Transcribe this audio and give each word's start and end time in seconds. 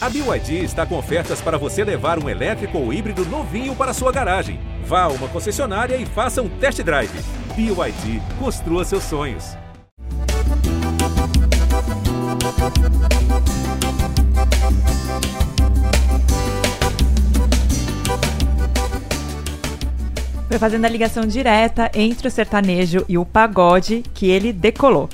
A 0.00 0.08
BYD 0.08 0.62
está 0.62 0.86
com 0.86 0.96
ofertas 0.96 1.40
para 1.40 1.58
você 1.58 1.82
levar 1.82 2.22
um 2.22 2.28
elétrico 2.28 2.78
ou 2.78 2.92
híbrido 2.92 3.24
novinho 3.24 3.74
para 3.74 3.92
sua 3.92 4.12
garagem. 4.12 4.60
Vá 4.84 5.02
a 5.02 5.08
uma 5.08 5.26
concessionária 5.26 5.96
e 5.96 6.06
faça 6.06 6.40
um 6.40 6.48
test 6.48 6.80
drive. 6.84 7.10
BYD, 7.56 8.22
construa 8.38 8.84
seus 8.84 9.02
sonhos. 9.02 9.56
Foi 20.46 20.58
fazendo 20.60 20.84
a 20.84 20.88
ligação 20.88 21.26
direta 21.26 21.90
entre 21.92 22.28
o 22.28 22.30
sertanejo 22.30 23.04
e 23.08 23.18
o 23.18 23.26
pagode 23.26 24.04
que 24.14 24.30
ele 24.30 24.52
decolou. 24.52 25.08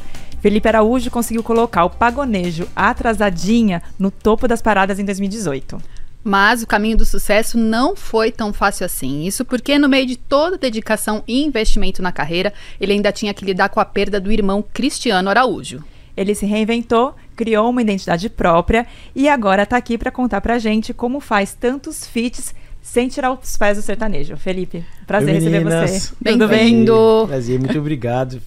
Felipe 0.44 0.68
Araújo 0.68 1.10
conseguiu 1.10 1.42
colocar 1.42 1.86
o 1.86 1.90
pagonejo 1.90 2.68
atrasadinha 2.76 3.82
no 3.98 4.10
topo 4.10 4.46
das 4.46 4.60
paradas 4.60 4.98
em 4.98 5.04
2018. 5.06 5.80
Mas 6.22 6.62
o 6.62 6.66
caminho 6.66 6.98
do 6.98 7.06
sucesso 7.06 7.56
não 7.56 7.96
foi 7.96 8.30
tão 8.30 8.52
fácil 8.52 8.84
assim. 8.84 9.24
Isso 9.24 9.42
porque, 9.42 9.78
no 9.78 9.88
meio 9.88 10.04
de 10.04 10.16
toda 10.16 10.58
dedicação 10.58 11.24
e 11.26 11.42
investimento 11.42 12.02
na 12.02 12.12
carreira, 12.12 12.52
ele 12.78 12.92
ainda 12.92 13.10
tinha 13.10 13.32
que 13.32 13.42
lidar 13.42 13.70
com 13.70 13.80
a 13.80 13.86
perda 13.86 14.20
do 14.20 14.30
irmão 14.30 14.62
Cristiano 14.62 15.30
Araújo. 15.30 15.82
Ele 16.14 16.34
se 16.34 16.44
reinventou, 16.44 17.14
criou 17.34 17.70
uma 17.70 17.80
identidade 17.80 18.28
própria 18.28 18.86
e 19.16 19.30
agora 19.30 19.62
está 19.62 19.78
aqui 19.78 19.96
para 19.96 20.10
contar 20.10 20.42
pra 20.42 20.58
gente 20.58 20.92
como 20.92 21.20
faz 21.20 21.54
tantos 21.54 22.06
feats 22.06 22.54
sem 22.82 23.08
tirar 23.08 23.32
os 23.32 23.56
pés 23.56 23.78
do 23.78 23.82
sertanejo. 23.82 24.36
Felipe, 24.36 24.84
prazer 25.06 25.36
Oi, 25.36 25.40
receber 25.40 25.64
você. 25.64 26.14
Bem-vindo. 26.20 27.24
Prazer, 27.26 27.58
muito 27.58 27.78
obrigado. 27.78 28.42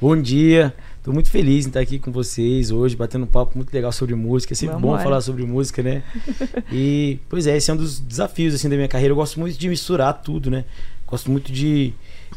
Bom 0.00 0.16
dia. 0.16 0.72
Tô 1.02 1.12
muito 1.12 1.30
feliz 1.30 1.64
em 1.64 1.68
estar 1.68 1.80
aqui 1.80 1.98
com 1.98 2.12
vocês 2.12 2.70
hoje, 2.70 2.94
batendo 2.94 3.24
um 3.24 3.26
papo 3.26 3.56
muito 3.56 3.72
legal 3.72 3.90
sobre 3.90 4.14
música. 4.14 4.52
É 4.52 4.54
sempre 4.54 4.74
Vamos 4.74 4.90
bom 4.90 5.02
falar 5.02 5.22
sobre 5.22 5.44
música, 5.44 5.82
né? 5.82 6.02
E, 6.70 7.18
pois 7.28 7.46
é, 7.46 7.56
esse 7.56 7.70
é 7.70 7.74
um 7.74 7.76
dos 7.76 7.98
desafios 7.98 8.54
assim 8.54 8.68
da 8.68 8.76
minha 8.76 8.88
carreira. 8.88 9.12
Eu 9.12 9.16
gosto 9.16 9.40
muito 9.40 9.58
de 9.58 9.68
misturar 9.68 10.20
tudo, 10.22 10.50
né? 10.50 10.66
Gosto 11.06 11.30
muito 11.30 11.50
de 11.50 11.94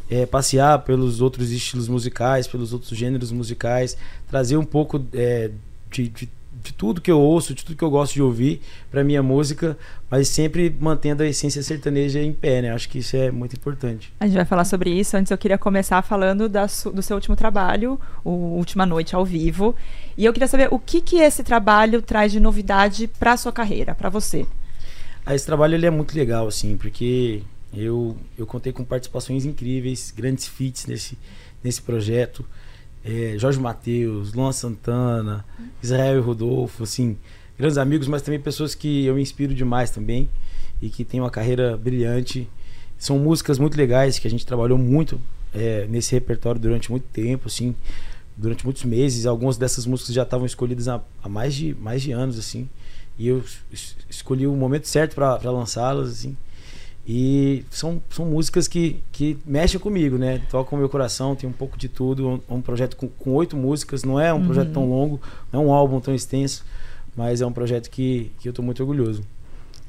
é, 0.09 0.25
passear 0.25 0.79
pelos 0.79 1.19
outros 1.19 1.51
estilos 1.51 1.89
musicais, 1.89 2.47
pelos 2.47 2.71
outros 2.71 2.97
gêneros 2.97 3.31
musicais, 3.33 3.97
trazer 4.29 4.55
um 4.55 4.63
pouco 4.63 5.05
é, 5.13 5.51
de, 5.91 6.07
de, 6.07 6.29
de 6.63 6.73
tudo 6.73 7.01
que 7.01 7.11
eu 7.11 7.19
ouço, 7.19 7.53
de 7.53 7.63
tudo 7.63 7.75
que 7.75 7.83
eu 7.83 7.89
gosto 7.89 8.13
de 8.13 8.21
ouvir 8.21 8.61
para 8.89 9.03
minha 9.03 9.21
música, 9.21 9.77
mas 10.09 10.29
sempre 10.29 10.73
mantendo 10.79 11.21
a 11.21 11.27
essência 11.27 11.61
sertaneja 11.61 12.21
em 12.21 12.31
pé, 12.31 12.61
né? 12.61 12.71
Acho 12.71 12.87
que 12.87 12.99
isso 12.99 13.17
é 13.17 13.29
muito 13.29 13.53
importante. 13.55 14.13
A 14.19 14.25
gente 14.25 14.35
vai 14.35 14.45
falar 14.45 14.63
sobre 14.63 14.89
isso. 14.89 15.17
Antes 15.17 15.29
eu 15.29 15.37
queria 15.37 15.57
começar 15.57 16.01
falando 16.01 16.47
da 16.47 16.65
do 16.65 17.01
seu 17.01 17.15
último 17.17 17.35
trabalho, 17.35 17.99
o 18.23 18.31
Última 18.31 18.85
Noite 18.85 19.13
ao 19.13 19.25
Vivo. 19.25 19.75
E 20.17 20.23
eu 20.23 20.31
queria 20.31 20.47
saber 20.47 20.69
o 20.71 20.79
que, 20.79 21.01
que 21.01 21.17
esse 21.17 21.43
trabalho 21.43 22.01
traz 22.01 22.31
de 22.31 22.39
novidade 22.39 23.07
para 23.07 23.35
sua 23.35 23.51
carreira, 23.51 23.93
para 23.93 24.09
você. 24.09 24.45
Ah, 25.25 25.35
esse 25.35 25.45
trabalho 25.45 25.75
ele 25.75 25.85
é 25.85 25.89
muito 25.89 26.15
legal, 26.15 26.47
assim, 26.47 26.77
porque 26.77 27.43
eu, 27.73 28.15
eu 28.37 28.45
contei 28.45 28.71
com 28.71 28.85
participações 28.85 29.43
incríveis, 29.43 30.13
grandes 30.15 30.47
feats 30.47 30.85
nesse, 30.85 31.17
nesse 31.63 31.81
projeto. 31.81 32.45
É, 33.05 33.35
Jorge 33.37 33.59
Matheus, 33.59 34.33
Luan 34.33 34.51
Santana, 34.51 35.43
Israel 35.81 36.17
e 36.17 36.21
Rodolfo, 36.21 36.83
assim, 36.83 37.17
grandes 37.57 37.77
amigos, 37.77 38.07
mas 38.07 38.21
também 38.21 38.39
pessoas 38.39 38.73
que 38.75 39.05
eu 39.05 39.15
me 39.15 39.21
inspiro 39.21 39.53
demais 39.53 39.89
também 39.91 40.29
e 40.81 40.89
que 40.89 41.03
têm 41.03 41.19
uma 41.19 41.29
carreira 41.29 41.75
brilhante. 41.77 42.47
São 42.97 43.19
músicas 43.19 43.59
muito 43.59 43.77
legais 43.77 44.17
que 44.19 44.27
a 44.27 44.31
gente 44.31 44.45
trabalhou 44.45 44.77
muito 44.77 45.19
é, 45.53 45.85
nesse 45.89 46.13
repertório 46.13 46.59
durante 46.61 46.89
muito 46.89 47.03
tempo, 47.11 47.47
assim, 47.47 47.75
durante 48.37 48.63
muitos 48.63 48.85
meses. 48.85 49.25
Algumas 49.25 49.57
dessas 49.57 49.85
músicas 49.85 50.15
já 50.15 50.23
estavam 50.23 50.45
escolhidas 50.45 50.87
há, 50.87 51.01
há 51.21 51.27
mais, 51.27 51.53
de, 51.53 51.75
mais 51.75 52.01
de 52.01 52.11
anos, 52.13 52.39
assim. 52.39 52.69
E 53.19 53.27
eu 53.27 53.43
es- 53.71 53.95
escolhi 54.09 54.47
o 54.47 54.55
momento 54.55 54.87
certo 54.87 55.15
para 55.15 55.37
lançá-las, 55.51 56.09
assim. 56.09 56.37
E 57.05 57.65
são, 57.69 58.01
são 58.09 58.25
músicas 58.25 58.67
que, 58.67 59.03
que 59.11 59.37
mexem 59.45 59.79
comigo, 59.79 60.17
né? 60.17 60.41
Tocam 60.49 60.77
o 60.77 60.79
meu 60.79 60.87
coração, 60.87 61.35
tem 61.35 61.49
um 61.49 61.53
pouco 61.53 61.77
de 61.77 61.89
tudo. 61.89 62.41
É 62.49 62.53
um, 62.53 62.57
um 62.57 62.61
projeto 62.61 62.95
com, 62.95 63.09
com 63.09 63.31
oito 63.33 63.57
músicas, 63.57 64.03
não 64.03 64.19
é 64.19 64.33
um 64.33 64.43
projeto 64.45 64.71
tão 64.71 64.89
longo, 64.89 65.19
não 65.51 65.61
é 65.61 65.65
um 65.65 65.73
álbum 65.73 65.99
tão 65.99 66.15
extenso, 66.15 66.65
mas 67.15 67.41
é 67.41 67.45
um 67.45 67.51
projeto 67.51 67.89
que, 67.89 68.31
que 68.39 68.47
eu 68.47 68.53
tô 68.53 68.61
muito 68.61 68.79
orgulhoso. 68.79 69.21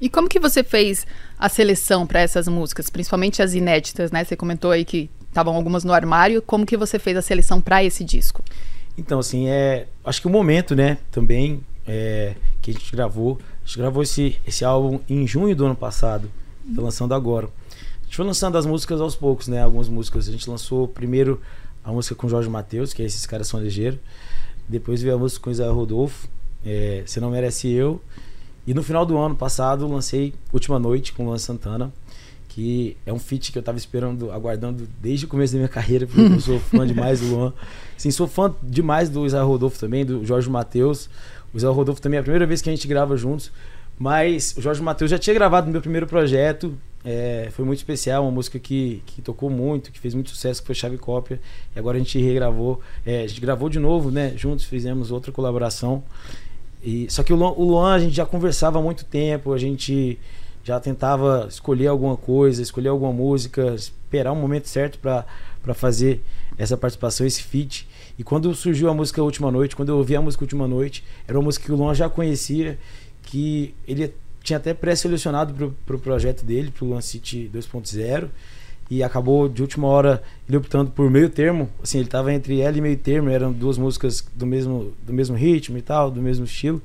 E 0.00 0.08
como 0.08 0.28
que 0.28 0.40
você 0.40 0.64
fez 0.64 1.06
a 1.38 1.48
seleção 1.48 2.04
para 2.04 2.20
essas 2.20 2.48
músicas, 2.48 2.90
principalmente 2.90 3.40
as 3.40 3.54
inéditas, 3.54 4.10
né? 4.10 4.24
Você 4.24 4.34
comentou 4.34 4.72
aí 4.72 4.84
que 4.84 5.08
estavam 5.28 5.54
algumas 5.54 5.84
no 5.84 5.92
armário. 5.92 6.42
Como 6.42 6.66
que 6.66 6.76
você 6.76 6.98
fez 6.98 7.16
a 7.16 7.22
seleção 7.22 7.60
para 7.60 7.82
esse 7.84 8.04
disco? 8.04 8.42
Então, 8.98 9.20
assim, 9.20 9.48
é. 9.48 9.86
Acho 10.04 10.20
que 10.20 10.26
o 10.26 10.30
momento, 10.30 10.74
né, 10.74 10.98
também, 11.10 11.60
é, 11.86 12.34
que 12.60 12.72
a 12.72 12.74
gente 12.74 12.90
gravou. 12.90 13.38
A 13.62 13.66
gente 13.66 13.78
gravou 13.78 14.02
esse, 14.02 14.38
esse 14.46 14.64
álbum 14.64 15.00
em 15.08 15.26
junho 15.26 15.54
do 15.54 15.64
ano 15.64 15.76
passado. 15.76 16.28
Tá 16.74 16.80
lançando 16.80 17.14
agora. 17.14 17.46
A 17.46 18.04
gente 18.04 18.16
foi 18.16 18.24
lançando 18.24 18.56
as 18.56 18.64
músicas 18.64 19.00
aos 19.00 19.16
poucos, 19.16 19.48
né? 19.48 19.62
Algumas 19.62 19.88
músicas. 19.88 20.28
A 20.28 20.32
gente 20.32 20.48
lançou 20.48 20.86
primeiro 20.86 21.40
a 21.82 21.92
música 21.92 22.14
com 22.14 22.28
Jorge 22.28 22.48
Matheus, 22.48 22.92
que 22.92 23.02
é 23.02 23.04
Esses 23.04 23.26
Caras 23.26 23.48
São 23.48 23.60
Ligeiros. 23.60 23.98
Depois 24.68 25.02
veio 25.02 25.14
a 25.14 25.18
música 25.18 25.42
com 25.42 25.50
Israel 25.50 25.74
Rodolfo, 25.74 26.28
é, 26.64 27.02
Você 27.04 27.20
Não 27.20 27.30
Merece 27.30 27.68
Eu. 27.68 28.00
E 28.66 28.72
no 28.72 28.82
final 28.82 29.04
do 29.04 29.16
ano 29.18 29.34
passado 29.34 29.86
lancei 29.86 30.32
Última 30.52 30.78
Noite 30.78 31.12
com 31.12 31.26
Luan 31.26 31.36
Santana, 31.36 31.92
que 32.48 32.96
é 33.04 33.12
um 33.12 33.18
feat 33.18 33.52
que 33.52 33.58
eu 33.58 33.62
tava 33.62 33.76
esperando, 33.76 34.32
aguardando 34.32 34.88
desde 35.02 35.26
o 35.26 35.28
começo 35.28 35.52
da 35.52 35.58
minha 35.58 35.68
carreira, 35.68 36.06
porque 36.06 36.22
eu 36.22 36.40
sou 36.40 36.58
fã 36.58 36.86
demais 36.86 37.20
do 37.20 37.26
Luan. 37.26 37.52
Sim, 37.98 38.10
sou 38.10 38.26
fã 38.26 38.54
demais 38.62 39.10
do 39.10 39.26
Israel 39.26 39.46
Rodolfo 39.46 39.78
também, 39.78 40.04
do 40.04 40.24
Jorge 40.24 40.48
Matheus. 40.48 41.10
O 41.52 41.58
Israel 41.58 41.74
Rodolfo 41.74 42.00
também 42.00 42.16
é 42.16 42.20
a 42.20 42.22
primeira 42.22 42.46
vez 42.46 42.62
que 42.62 42.70
a 42.70 42.72
gente 42.72 42.88
grava 42.88 43.16
juntos. 43.16 43.52
Mas 43.98 44.54
o 44.56 44.60
Jorge 44.60 44.82
Matheus 44.82 45.10
já 45.10 45.18
tinha 45.18 45.34
gravado 45.34 45.70
meu 45.70 45.80
primeiro 45.80 46.06
projeto. 46.06 46.76
é, 47.04 47.48
foi 47.52 47.64
muito 47.64 47.78
especial, 47.78 48.24
uma 48.24 48.32
música 48.32 48.58
que, 48.58 49.02
que 49.06 49.20
tocou 49.22 49.50
muito, 49.50 49.92
que 49.92 50.00
fez 50.00 50.14
muito 50.14 50.30
sucesso, 50.30 50.62
que 50.62 50.66
foi 50.66 50.74
Chave 50.74 50.98
Cópia. 50.98 51.40
E 51.74 51.78
agora 51.78 51.96
a 51.96 52.00
gente 52.00 52.18
regravou. 52.18 52.80
é, 53.04 53.22
a 53.22 53.26
gente 53.26 53.40
gravou 53.40 53.68
de 53.68 53.78
novo, 53.78 54.10
né? 54.10 54.32
Juntos 54.36 54.64
fizemos 54.64 55.10
outra 55.10 55.30
colaboração. 55.30 56.02
E, 56.82 57.06
só 57.10 57.22
que 57.22 57.32
o 57.32 57.36
Luan, 57.36 57.52
o 57.56 57.84
a 57.84 57.98
gente 57.98 58.14
já 58.14 58.26
conversava 58.26 58.78
há 58.78 58.82
muito 58.82 59.04
tempo, 59.04 59.52
a 59.52 59.58
gente 59.58 60.18
já 60.62 60.80
tentava 60.80 61.46
escolher 61.48 61.86
alguma 61.86 62.16
coisa, 62.16 62.62
escolher 62.62 62.88
alguma 62.88 63.12
música, 63.12 63.74
esperar 63.74 64.32
um 64.32 64.36
momento 64.36 64.68
certo 64.68 64.98
para 64.98 65.74
fazer 65.74 66.22
essa 66.56 66.76
participação, 66.76 67.26
esse 67.26 67.42
feat. 67.42 67.86
E 68.18 68.24
quando 68.24 68.54
surgiu 68.54 68.88
a 68.88 68.94
música 68.94 69.22
Última 69.22 69.50
Noite, 69.50 69.74
quando 69.74 69.90
eu 69.90 69.96
ouvi 69.98 70.14
a 70.16 70.22
música 70.22 70.44
Última 70.44 70.68
Noite, 70.68 71.04
era 71.26 71.38
uma 71.38 71.44
música 71.44 71.66
que 71.66 71.72
o 71.72 71.76
Luan 71.76 71.94
já 71.94 72.08
conhecia, 72.08 72.78
que 73.26 73.74
ele 73.86 74.12
tinha 74.42 74.58
até 74.58 74.74
pré-selecionado 74.74 75.54
pro, 75.54 75.76
pro 75.86 75.98
projeto 75.98 76.44
dele, 76.44 76.70
pro 76.70 76.86
Luan 76.86 77.00
City 77.00 77.50
2.0, 77.52 78.28
e 78.90 79.02
acabou 79.02 79.48
de 79.48 79.62
última 79.62 79.88
hora 79.88 80.22
ele 80.46 80.58
optando 80.58 80.90
por 80.90 81.10
meio 81.10 81.30
termo, 81.30 81.70
assim, 81.82 81.98
ele 81.98 82.08
tava 82.08 82.32
entre 82.32 82.60
ela 82.60 82.76
e 82.76 82.80
meio 82.80 82.96
termo, 82.96 83.30
eram 83.30 83.52
duas 83.52 83.78
músicas 83.78 84.24
do 84.34 84.46
mesmo, 84.46 84.92
do 85.04 85.12
mesmo 85.12 85.34
ritmo 85.34 85.78
e 85.78 85.82
tal, 85.82 86.10
do 86.10 86.20
mesmo 86.20 86.44
estilo. 86.44 86.82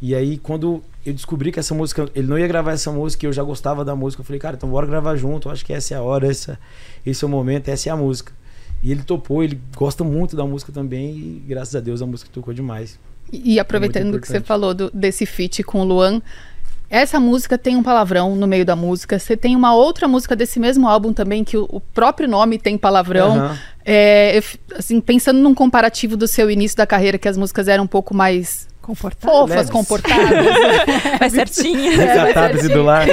E 0.00 0.14
aí, 0.14 0.38
quando 0.38 0.82
eu 1.04 1.12
descobri 1.12 1.50
que 1.50 1.58
essa 1.58 1.74
música, 1.74 2.08
ele 2.14 2.28
não 2.28 2.38
ia 2.38 2.46
gravar 2.46 2.72
essa 2.72 2.92
música 2.92 3.26
eu 3.26 3.32
já 3.32 3.42
gostava 3.42 3.84
da 3.84 3.96
música, 3.96 4.20
eu 4.20 4.24
falei, 4.24 4.38
cara, 4.38 4.56
então 4.56 4.68
bora 4.68 4.86
gravar 4.86 5.16
junto, 5.16 5.48
eu 5.48 5.52
acho 5.52 5.64
que 5.64 5.72
essa 5.72 5.94
é 5.94 5.96
a 5.96 6.02
hora, 6.02 6.28
essa, 6.28 6.58
esse 7.04 7.24
é 7.24 7.26
o 7.26 7.30
momento, 7.30 7.68
essa 7.68 7.88
é 7.88 7.92
a 7.92 7.96
música. 7.96 8.32
E 8.82 8.92
ele 8.92 9.02
topou, 9.02 9.42
ele 9.42 9.60
gosta 9.74 10.04
muito 10.04 10.36
da 10.36 10.44
música 10.44 10.70
também 10.70 11.16
e 11.16 11.44
graças 11.48 11.74
a 11.74 11.80
Deus 11.80 12.02
a 12.02 12.06
música 12.06 12.30
tocou 12.32 12.52
demais. 12.54 12.98
E, 13.32 13.58
aproveitando 13.58 14.04
muito 14.08 14.20
que 14.20 14.28
você 14.28 14.40
falou 14.40 14.72
do- 14.74 14.90
desse 14.94 15.26
feat 15.26 15.62
com 15.62 15.80
o 15.80 15.84
Luan, 15.84 16.22
essa 16.88 17.18
música 17.18 17.58
tem 17.58 17.74
um 17.76 17.82
palavrão 17.82 18.36
no 18.36 18.46
meio 18.46 18.64
da 18.64 18.76
música. 18.76 19.18
Você 19.18 19.36
tem 19.36 19.56
uma 19.56 19.74
outra 19.74 20.06
música 20.06 20.36
desse 20.36 20.60
mesmo 20.60 20.86
álbum 20.88 21.12
também, 21.12 21.42
que 21.42 21.56
o, 21.56 21.66
o 21.68 21.80
próprio 21.80 22.28
nome 22.28 22.58
tem 22.58 22.78
palavrão. 22.78 23.36
Aham. 23.36 23.58
É, 23.84 24.40
assim, 24.76 25.00
pensando 25.00 25.38
num 25.40 25.54
comparativo 25.54 26.16
do 26.16 26.26
seu 26.28 26.50
início 26.50 26.76
da 26.76 26.86
carreira, 26.86 27.18
que 27.18 27.28
as 27.28 27.36
músicas 27.36 27.66
eram 27.68 27.84
um 27.84 27.88
pouco 27.88 28.14
mais 28.14 28.66
fofas, 29.20 29.48
Leves. 29.56 29.70
Vai 31.18 31.30
certinho. 31.30 31.96
Recatadas 31.96 32.64
e 32.64 32.68
do 32.68 32.82
lar. 32.84 33.06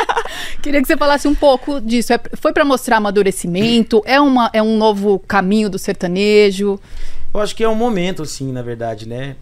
Queria 0.62 0.80
que 0.82 0.86
você 0.86 0.96
falasse 0.96 1.26
um 1.26 1.34
pouco 1.34 1.80
disso. 1.80 2.12
É- 2.12 2.20
foi 2.34 2.52
pra 2.52 2.64
mostrar 2.64 2.98
amadurecimento? 2.98 4.02
É, 4.04 4.20
uma, 4.20 4.50
é 4.52 4.62
um 4.62 4.76
novo 4.76 5.18
caminho 5.20 5.70
do 5.70 5.78
sertanejo? 5.78 6.78
Eu 7.32 7.40
acho 7.40 7.54
que 7.56 7.64
é 7.64 7.68
um 7.68 7.74
momento, 7.74 8.22
assim, 8.22 8.52
na 8.52 8.62
verdade, 8.62 9.06
né? 9.08 9.36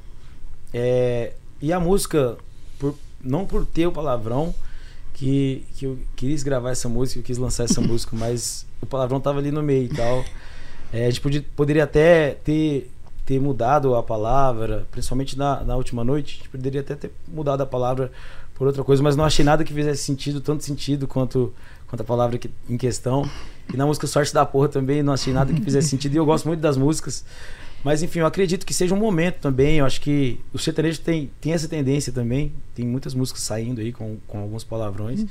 É, 0.74 1.32
e 1.62 1.72
a 1.72 1.78
música, 1.78 2.36
por- 2.78 2.94
não 3.22 3.46
por 3.46 3.64
ter 3.64 3.86
o 3.86 3.92
palavrão, 3.92 4.52
que, 5.14 5.64
que 5.76 5.84
eu 5.86 5.96
quis 6.16 6.42
gravar 6.42 6.70
essa 6.72 6.88
música, 6.88 7.20
eu 7.20 7.22
quis 7.22 7.38
lançar 7.38 7.64
essa 7.64 7.80
música, 7.80 8.14
mas 8.18 8.66
o 8.82 8.86
palavrão 8.86 9.20
tava 9.20 9.38
ali 9.38 9.50
no 9.52 9.62
meio 9.62 9.84
e 9.84 9.88
tal. 9.88 10.24
É, 10.92 11.06
a 11.06 11.10
gente 11.10 11.20
podia- 11.20 11.44
poderia 11.56 11.84
até 11.84 12.32
ter, 12.44 12.90
ter 13.24 13.40
mudado 13.40 13.94
a 13.94 14.02
palavra, 14.02 14.86
principalmente 14.90 15.38
na, 15.38 15.62
na 15.62 15.76
última 15.76 16.02
noite, 16.04 16.34
a 16.34 16.36
gente 16.38 16.48
poderia 16.48 16.80
até 16.80 16.94
ter 16.96 17.12
mudado 17.28 17.62
a 17.62 17.66
palavra 17.66 18.10
por 18.54 18.66
outra 18.66 18.82
coisa, 18.84 19.02
mas 19.02 19.16
não 19.16 19.24
achei 19.24 19.44
nada 19.44 19.64
que 19.64 19.72
fizesse 19.72 20.02
sentido, 20.02 20.40
tanto 20.40 20.62
sentido 20.64 21.06
quanto, 21.08 21.52
quanto 21.88 22.00
a 22.00 22.04
palavra 22.04 22.36
que- 22.38 22.50
em 22.68 22.76
questão. 22.76 23.28
E 23.72 23.76
na 23.76 23.86
música 23.86 24.06
Sorte 24.06 24.34
da 24.34 24.44
Porra 24.44 24.68
também 24.68 25.02
não 25.02 25.12
achei 25.12 25.32
nada 25.32 25.52
que 25.52 25.60
fizesse 25.60 25.88
sentido, 25.88 26.14
e 26.14 26.18
eu 26.18 26.26
gosto 26.26 26.46
muito 26.46 26.60
das 26.60 26.76
músicas. 26.76 27.24
Mas 27.84 28.02
enfim, 28.02 28.20
eu 28.20 28.26
acredito 28.26 28.64
que 28.64 28.72
seja 28.72 28.94
um 28.94 28.98
momento 28.98 29.36
também. 29.40 29.76
Eu 29.76 29.84
acho 29.84 30.00
que 30.00 30.40
o 30.54 30.58
sertanejo 30.58 31.02
tem, 31.02 31.30
tem 31.38 31.52
essa 31.52 31.68
tendência 31.68 32.10
também. 32.10 32.50
Tem 32.74 32.86
muitas 32.86 33.12
músicas 33.12 33.42
saindo 33.42 33.82
aí 33.82 33.92
com, 33.92 34.16
com 34.26 34.38
alguns 34.38 34.64
palavrões. 34.64 35.20
Uhum. 35.20 35.28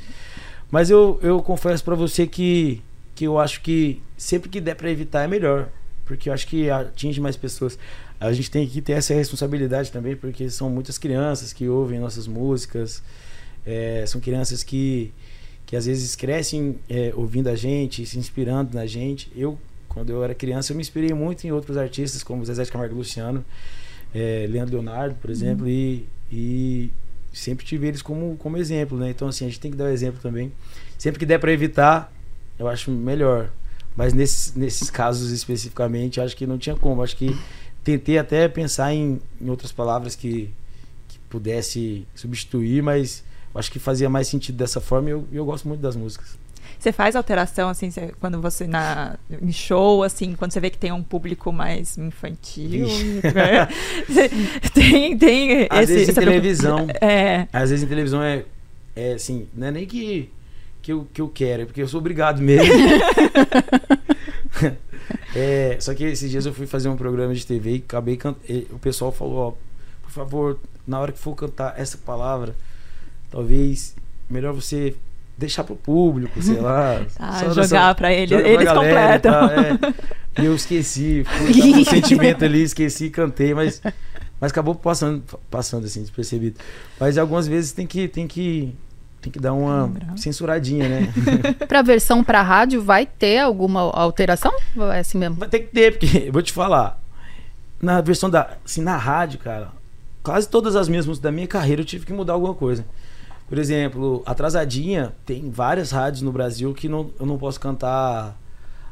Mas 0.70 0.92
eu, 0.92 1.20
eu 1.24 1.42
confesso 1.42 1.84
para 1.84 1.96
você 1.96 2.28
que, 2.28 2.80
que 3.16 3.26
eu 3.26 3.40
acho 3.40 3.60
que 3.62 4.00
sempre 4.16 4.50
que 4.50 4.62
der 4.62 4.76
para 4.76 4.92
evitar 4.92 5.24
é 5.24 5.28
melhor. 5.28 5.70
Porque 6.06 6.30
eu 6.30 6.34
acho 6.34 6.46
que 6.46 6.70
atinge 6.70 7.20
mais 7.20 7.36
pessoas. 7.36 7.78
A 8.20 8.32
gente 8.32 8.52
tem 8.52 8.68
que 8.68 8.82
ter 8.84 8.94
essa 8.94 9.16
responsabilidade 9.16 9.92
também, 9.92 10.16
porque 10.16 10.48
são 10.50 10.70
muitas 10.70 11.00
crianças 11.00 11.54
que 11.54 11.68
ouvem 11.68 12.00
nossas 12.00 12.28
músicas. 12.28 13.02
É, 13.66 14.04
são 14.06 14.22
crianças 14.22 14.62
que, 14.62 15.12
que 15.66 15.76
às 15.76 15.88
vezes 15.88 16.16
crescem 16.16 16.78
é, 16.88 17.12
ouvindo 17.16 17.50
a 17.50 17.56
gente, 17.56 18.06
se 18.06 18.20
inspirando 18.20 18.76
na 18.76 18.86
gente. 18.86 19.32
Eu 19.36 19.58
quando 19.94 20.10
eu 20.10 20.24
era 20.24 20.34
criança, 20.34 20.72
eu 20.72 20.76
me 20.76 20.82
inspirei 20.82 21.14
muito 21.14 21.46
em 21.46 21.52
outros 21.52 21.78
artistas, 21.78 22.24
como 22.24 22.44
Zezé 22.46 22.64
de 22.64 22.72
Camargo 22.72 22.96
Luciano, 22.96 23.46
é, 24.14 24.46
Leandro 24.50 24.76
Leonardo, 24.76 25.16
por 25.16 25.30
exemplo, 25.30 25.66
uhum. 25.66 25.72
e, 25.72 26.08
e 26.32 26.92
sempre 27.32 27.66
tive 27.66 27.88
eles 27.88 28.02
como, 28.02 28.36
como 28.38 28.58
exemplo, 28.58 28.98
né? 28.98 29.10
Então, 29.10 29.28
assim, 29.28 29.46
a 29.46 29.48
gente 29.48 29.60
tem 29.60 29.72
que 29.72 29.78
dar 29.78 29.86
o 29.86 29.88
um 29.88 29.92
exemplo 29.92 30.20
também. 30.22 30.52
Sempre 30.98 31.20
que 31.20 31.26
der 31.26 31.40
para 31.40 31.52
evitar, 31.52 32.12
eu 32.58 32.68
acho 32.68 32.92
melhor. 32.92 33.50
Mas 33.96 34.14
nesses, 34.14 34.56
nesses 34.56 34.90
casos 34.90 35.32
especificamente, 35.32 36.20
acho 36.20 36.36
que 36.36 36.48
não 36.48 36.58
tinha 36.58 36.76
como. 36.76 37.04
Acho 37.04 37.16
que 37.16 37.36
tentei 37.84 38.18
até 38.18 38.48
pensar 38.48 38.94
em, 38.94 39.20
em 39.40 39.50
outras 39.50 39.72
palavras 39.72 40.16
que, 40.16 40.50
que 41.08 41.20
pudesse 41.30 42.08
substituir, 42.16 42.82
mas 42.82 43.24
acho 43.54 43.72
que 43.72 43.80
fazia 43.80 44.10
mais 44.10 44.28
sentido 44.28 44.56
dessa 44.56 44.82
forma 44.82 45.10
e 45.10 45.12
eu, 45.12 45.28
eu 45.32 45.46
gosto 45.46 45.68
muito 45.68 45.82
das 45.82 45.96
músicas. 45.96 46.38
Você 46.80 46.92
faz 46.92 47.16
alteração, 47.16 47.70
assim, 47.70 47.90
você, 47.90 48.14
quando 48.20 48.42
você 48.42 48.68
na 48.68 49.18
em 49.42 49.52
show, 49.52 50.04
assim, 50.04 50.36
quando 50.36 50.52
você 50.52 50.60
vê 50.60 50.70
que 50.70 50.78
tem 50.78 50.92
um 50.92 51.02
público 51.02 51.52
mais 51.52 51.98
infantil. 51.98 52.88
Né? 53.24 53.68
tem, 54.74 55.18
tem. 55.18 55.68
Às 55.70 55.90
esse, 55.90 55.94
vezes 55.94 56.10
em 56.10 56.14
televisão. 56.14 56.88
É. 57.02 57.48
Às 57.52 57.70
vezes 57.70 57.86
em 57.86 57.88
televisão 57.88 58.22
é, 58.22 58.46
é 58.96 59.14
assim, 59.14 59.48
não 59.54 59.68
é 59.68 59.72
nem 59.72 59.86
que, 59.86 60.30
que, 60.82 60.92
eu, 60.92 61.08
que 61.14 61.22
eu 61.22 61.30
quero, 61.30 61.64
é 61.64 61.66
porque 61.66 61.82
eu 61.82 61.88
sou 61.88 62.00
obrigado 62.00 62.42
mesmo. 62.42 62.74
é, 65.36 65.78
só 65.80 65.94
que 65.94 66.04
esses 66.04 66.30
dias 66.30 66.46
eu 66.46 66.54
fui 66.54 66.68
fazer 66.68 66.90
um 66.90 66.96
programa 66.96 67.34
de 67.34 67.46
TV 67.46 67.76
e 67.76 67.78
acabei 67.78 68.18
cantando. 68.18 68.46
O 68.72 68.80
pessoal 68.80 69.12
falou, 69.12 69.38
ó, 69.38 69.52
por 70.04 70.12
favor, 70.12 70.60
na 70.86 71.00
hora 71.00 71.12
que 71.12 71.20
for 71.20 71.36
cantar 71.36 71.74
essa 71.78 71.98
palavra, 71.98 72.56
talvez 73.32 73.96
melhor 74.30 74.54
você 74.54 74.96
deixar 75.44 75.64
pro 75.64 75.76
público, 75.76 76.42
sei 76.42 76.60
lá. 76.60 77.02
Ah, 77.20 77.50
jogar 77.54 77.96
para 77.96 78.12
ele, 78.12 78.36
joga 78.36 78.48
eles 78.48 78.66
galera, 78.66 79.20
completam. 79.20 79.32
Tá, 79.32 79.92
é. 80.42 80.46
eu 80.46 80.56
esqueci, 80.56 81.24
fui 81.26 81.74
um 81.80 81.86
sentimento 81.86 82.44
ali, 82.44 82.64
esqueci, 82.64 83.10
cantei, 83.10 83.54
mas, 83.54 83.82
mas 84.40 84.52
acabou 84.52 84.76
passando, 84.76 85.24
passando 85.50 85.86
assim, 85.86 86.02
despercebido. 86.02 86.60
Mas 87.00 87.18
algumas 87.18 87.48
vezes 87.48 87.72
tem 87.72 87.86
que, 87.86 88.08
tem 88.08 88.28
que, 88.28 88.76
tem 89.22 89.32
que 89.32 89.40
dar 89.40 89.54
uma 89.54 89.92
censuradinha, 90.16 90.88
né? 90.90 91.14
pra 91.68 91.82
versão 91.82 92.24
pra 92.24 92.42
rádio, 92.42 92.82
vai 92.82 93.06
ter 93.06 93.40
alguma 93.40 93.82
alteração? 93.82 94.54
Ou 94.76 94.92
é 94.92 95.00
assim 95.00 95.18
mesmo? 95.18 95.36
Vai 95.36 95.50
ter 95.50 95.60
que 95.60 95.68
ter, 95.68 95.98
porque, 95.98 96.32
vou 96.32 96.42
te 96.42 96.54
falar, 96.54 97.00
na 97.82 98.02
versão 98.02 98.30
da, 98.30 98.58
assim, 98.66 98.82
na 98.82 98.98
rádio, 98.98 99.40
cara, 99.40 99.70
quase 100.24 100.48
todas 100.48 100.76
as 100.76 100.88
mesmas 100.88 101.20
da 101.20 101.32
minha 101.32 101.48
carreira 101.48 101.82
eu 101.82 101.86
tive 101.86 102.06
que 102.06 102.14
mudar 102.14 102.34
alguma 102.34 102.54
coisa. 102.54 102.86
Por 103.54 103.60
exemplo, 103.60 104.24
Atrasadinha, 104.26 105.14
tem 105.28 105.52
várias 105.52 105.92
rádios 105.92 106.24
no 106.24 106.32
Brasil 106.32 106.74
que 106.74 106.90
não, 106.90 107.12
eu 107.20 107.26
não 107.28 107.38
posso 107.38 107.60
cantar 107.60 108.36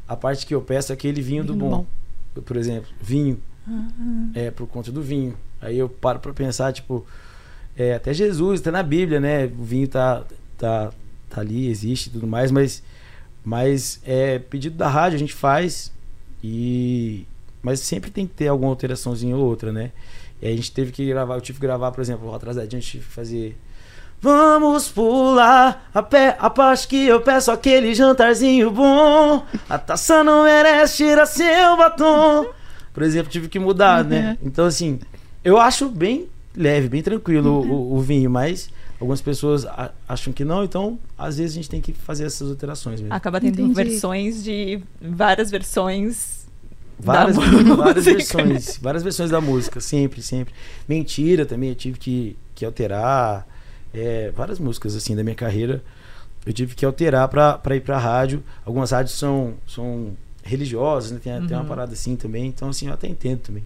a 0.07 0.15
parte 0.15 0.45
que 0.45 0.53
eu 0.53 0.61
peço 0.61 0.93
aquele 0.93 1.19
vinho 1.19 1.43
do 1.43 1.55
bom. 1.55 1.87
bom. 2.35 2.41
Por 2.43 2.55
exemplo, 2.55 2.87
vinho. 3.01 3.39
Uhum. 3.67 4.29
É, 4.35 4.51
por 4.51 4.67
conta 4.67 4.91
do 4.91 5.01
vinho. 5.01 5.35
Aí 5.59 5.79
eu 5.79 5.89
paro 5.89 6.19
pra 6.19 6.31
pensar, 6.31 6.71
tipo, 6.73 7.03
é, 7.75 7.95
até 7.95 8.13
Jesus, 8.13 8.61
até 8.61 8.69
na 8.69 8.83
Bíblia, 8.83 9.19
né? 9.19 9.45
O 9.45 9.63
vinho 9.63 9.87
tá, 9.87 10.23
tá, 10.59 10.91
tá 11.27 11.41
ali, 11.41 11.67
existe 11.67 12.09
e 12.09 12.11
tudo 12.11 12.27
mais, 12.27 12.51
mas, 12.51 12.83
mas 13.43 13.99
é 14.05 14.37
pedido 14.37 14.77
da 14.77 14.87
rádio, 14.87 15.15
a 15.15 15.19
gente 15.19 15.33
faz 15.33 15.91
e. 16.43 17.25
Mas 17.63 17.79
sempre 17.79 18.11
tem 18.11 18.27
que 18.27 18.35
ter 18.35 18.47
alguma 18.47 18.69
alteraçãozinha 18.69 19.35
ou 19.35 19.43
outra, 19.43 19.71
né? 19.71 19.91
E 20.39 20.45
a 20.45 20.55
gente 20.55 20.71
teve 20.71 20.91
que 20.91 21.03
gravar, 21.07 21.33
eu 21.33 21.41
tive 21.41 21.57
que 21.57 21.65
gravar, 21.65 21.91
por 21.91 22.01
exemplo, 22.01 22.31
atrasadinho, 22.31 22.77
a 22.77 22.79
gente 22.79 22.91
tive 22.91 23.05
que 23.05 23.11
fazer 23.11 23.57
Vamos 24.21 24.87
pular 24.87 25.89
a 25.91 26.03
pé 26.03 26.37
a 26.39 26.47
parte 26.47 26.87
que 26.87 27.07
eu 27.07 27.21
peço 27.21 27.49
aquele 27.49 27.95
jantarzinho 27.95 28.69
bom. 28.69 29.43
A 29.67 29.79
taça 29.79 30.23
não 30.23 30.43
merece 30.43 30.97
tirar 30.97 31.25
seu 31.25 31.75
batom. 31.75 32.45
Por 32.93 33.01
exemplo, 33.01 33.31
tive 33.31 33.49
que 33.49 33.57
mudar, 33.57 34.03
né? 34.03 34.37
Uhum. 34.39 34.47
Então, 34.47 34.65
assim, 34.65 34.99
eu 35.43 35.57
acho 35.57 35.89
bem 35.89 36.29
leve, 36.55 36.87
bem 36.87 37.01
tranquilo 37.01 37.61
uhum. 37.61 37.71
o, 37.71 37.95
o, 37.95 38.01
vinho, 38.01 38.29
mas 38.29 38.69
algumas 38.99 39.21
pessoas 39.21 39.65
acham 40.07 40.31
que 40.31 40.45
não, 40.45 40.63
então 40.63 40.99
às 41.17 41.37
vezes 41.37 41.53
a 41.53 41.55
gente 41.55 41.69
tem 41.69 41.81
que 41.81 41.91
fazer 41.91 42.25
essas 42.25 42.47
alterações 42.47 43.01
mesmo. 43.01 43.15
Acaba 43.15 43.41
tendo 43.41 43.59
Entendi. 43.59 43.73
versões 43.73 44.43
de 44.43 44.83
várias 45.01 45.49
versões. 45.49 46.45
Várias, 46.99 47.35
várias 47.75 48.05
versões, 48.05 48.77
várias 48.77 49.01
versões 49.01 49.31
da 49.31 49.41
música, 49.41 49.79
sempre, 49.79 50.21
sempre. 50.21 50.53
Mentira 50.87 51.43
também, 51.43 51.69
eu 51.69 51.75
tive 51.75 51.97
que, 51.97 52.37
que 52.53 52.63
alterar 52.63 53.47
é, 53.93 54.31
várias 54.31 54.59
músicas 54.59 54.95
assim 54.95 55.15
da 55.15 55.23
minha 55.23 55.35
carreira 55.35 55.83
eu 56.45 56.53
tive 56.53 56.75
que 56.75 56.85
alterar 56.85 57.27
para 57.27 57.75
ir 57.75 57.81
para 57.81 57.97
rádio. 57.97 58.43
Algumas 58.65 58.91
rádios 58.91 59.17
são, 59.17 59.55
são 59.67 60.15
religiosas, 60.43 61.11
né? 61.11 61.19
tem, 61.23 61.33
uhum. 61.33 61.47
tem 61.47 61.55
uma 61.55 61.63
uhum. 61.63 61.69
parada 61.69 61.93
assim 61.93 62.15
também, 62.15 62.47
então 62.47 62.69
assim 62.69 62.87
eu 62.87 62.93
até 62.93 63.07
entendo 63.07 63.39
também. 63.39 63.63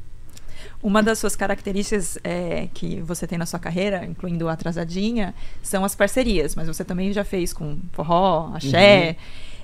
Uma 0.83 1.01
das 1.01 1.19
suas 1.19 1.35
características 1.35 2.17
é, 2.23 2.67
que 2.73 3.01
você 3.01 3.25
tem 3.25 3.37
na 3.37 3.45
sua 3.45 3.59
carreira, 3.59 4.05
incluindo 4.05 4.47
a 4.49 4.53
Atrasadinha, 4.53 5.33
são 5.63 5.85
as 5.85 5.95
parcerias, 5.95 6.55
mas 6.55 6.67
você 6.67 6.83
também 6.83 7.13
já 7.13 7.23
fez 7.23 7.53
com 7.53 7.77
forró, 7.91 8.51
axé. 8.53 9.09
Uhum. 9.09 9.15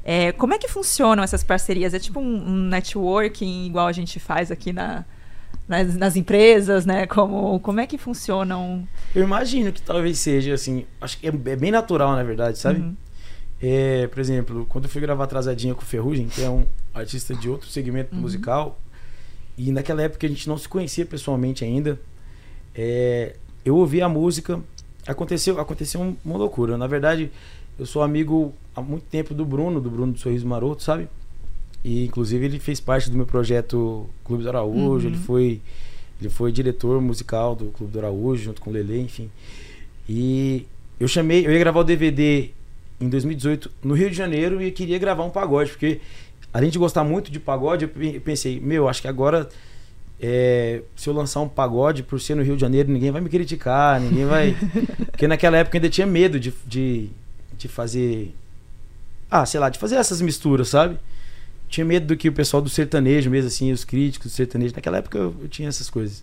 É, 0.04 0.32
como 0.32 0.54
é 0.54 0.58
que 0.58 0.68
funcionam 0.68 1.24
essas 1.24 1.44
parcerias? 1.44 1.94
É 1.94 2.00
tipo 2.00 2.20
um, 2.20 2.50
um 2.50 2.70
networking 2.70 3.66
igual 3.66 3.88
a 3.88 3.92
gente 3.92 4.20
faz 4.20 4.52
aqui 4.52 4.74
na, 4.74 5.06
nas, 5.72 5.96
nas, 5.96 6.16
empresas, 6.16 6.86
né? 6.86 7.08
Como, 7.08 7.60
como 7.62 7.80
é 7.80 7.88
que 7.88 7.98
funcionam? 7.98 8.88
Eu 9.16 9.24
imagino 9.24 9.72
que 9.72 9.82
talvez 9.82 10.20
seja 10.20 10.54
assim, 10.54 10.86
acho 11.00 11.18
que 11.18 11.28
é, 11.28 11.30
é 11.30 11.56
bem 11.56 11.72
natural, 11.72 12.12
na 12.12 12.24
verdade, 12.24 12.58
sabe? 12.58 12.82
Uhum. 12.82 12.96
É, 13.62 14.08
por 14.08 14.20
exemplo, 14.20 14.66
quando 14.68 14.86
eu 14.86 14.90
fui 14.90 15.02
gravar 15.02 15.24
Atrasadinha 15.24 15.74
com 15.74 15.82
o 15.82 15.86
Ferrugem, 15.86 16.28
que 16.28 16.44
é 16.44 16.50
um 16.50 16.66
artista 16.94 17.34
de 17.34 17.50
outro 17.50 17.70
segmento 17.70 18.14
uhum. 18.14 18.22
musical, 18.22 18.78
e 19.58 19.72
naquela 19.72 20.02
época 20.02 20.28
a 20.28 20.30
gente 20.30 20.48
não 20.48 20.58
se 20.58 20.68
conhecia 20.68 21.06
pessoalmente 21.06 21.64
ainda, 21.64 22.00
é, 22.76 23.36
eu 23.64 23.76
ouvi 23.78 24.02
a 24.02 24.10
música, 24.10 24.60
aconteceu, 25.08 25.60
aconteceu 25.60 26.16
uma 26.24 26.38
loucura. 26.38 26.78
Na 26.78 26.88
verdade, 26.88 27.32
eu 27.80 27.86
sou 27.86 28.02
amigo 28.02 28.54
há 28.76 28.82
muito 28.82 29.06
tempo 29.06 29.34
do 29.34 29.46
Bruno, 29.46 29.80
do 29.80 29.90
Bruno 29.90 30.14
do 30.14 30.20
Sorriso 30.20 30.46
Maroto, 30.46 30.84
sabe? 30.84 31.08
E 31.84 32.06
inclusive 32.06 32.46
ele 32.46 32.60
fez 32.60 32.80
parte 32.80 33.10
do 33.10 33.18
meu 33.18 33.26
projeto 33.26 34.08
Clube 34.24 34.44
do 34.44 34.50
Araújo, 34.50 35.08
uhum. 35.08 35.14
ele 35.14 35.24
foi 35.24 35.62
ele 36.20 36.30
foi 36.30 36.52
diretor 36.52 37.02
musical 37.02 37.56
do 37.56 37.66
Clube 37.72 37.94
do 37.94 38.00
Araújo 38.00 38.44
junto 38.44 38.62
com 38.62 38.70
o 38.70 38.74
Lele, 38.74 39.02
enfim. 39.02 39.30
E 40.08 40.68
eu 41.00 41.08
chamei, 41.08 41.46
eu 41.46 41.52
ia 41.52 41.58
gravar 41.58 41.80
o 41.80 41.84
DVD 41.84 42.52
em 43.00 43.10
2018 43.10 43.72
no 43.84 43.96
Rio 43.96 44.10
de 44.10 44.16
Janeiro 44.16 44.62
e 44.62 44.72
queria 44.72 45.00
gravar 45.00 45.24
um 45.24 45.32
pagode, 45.32 45.72
porque 45.72 46.00
além 46.54 46.70
de 46.70 46.78
gostar 46.78 47.04
muito 47.04 47.32
de 47.32 47.40
pagode, 47.40 47.86
eu 47.86 48.22
pensei, 48.22 48.60
meu, 48.60 48.88
acho 48.88 49.02
que 49.02 49.08
agora 49.08 49.50
é, 50.22 50.84
se 50.96 51.10
eu 51.10 51.14
lançar 51.14 51.42
um 51.42 51.50
pagode 51.50 52.04
por 52.04 52.22
ser 52.22 52.36
no 52.36 52.44
Rio 52.44 52.54
de 52.54 52.62
Janeiro, 52.62 52.92
ninguém 52.92 53.10
vai 53.10 53.20
me 53.20 53.30
criticar, 53.30 54.00
ninguém 54.00 54.26
vai. 54.26 54.56
Porque 55.10 55.28
naquela 55.28 55.58
época 55.58 55.76
eu 55.76 55.80
ainda 55.80 55.90
tinha 55.90 56.06
medo 56.06 56.40
de, 56.40 56.54
de, 56.68 57.10
de 57.58 57.68
fazer. 57.68 58.36
Ah, 59.30 59.46
sei 59.48 59.60
lá, 59.60 59.70
de 59.70 59.80
fazer 59.80 59.96
essas 59.96 60.22
misturas, 60.22 60.70
sabe? 60.70 61.00
Tinha 61.72 61.86
medo 61.86 62.06
do 62.06 62.18
que 62.18 62.28
o 62.28 62.34
pessoal 62.34 62.62
do 62.62 62.70
sertanejo 62.70 63.30
mesmo, 63.30 63.48
assim, 63.48 63.72
os 63.72 63.86
críticos 63.86 64.32
do 64.32 64.36
sertanejo. 64.36 64.76
Naquela 64.76 64.98
época 64.98 65.18
eu, 65.18 65.34
eu 65.42 65.48
tinha 65.48 65.70
essas 65.70 65.90
coisas. 65.90 66.22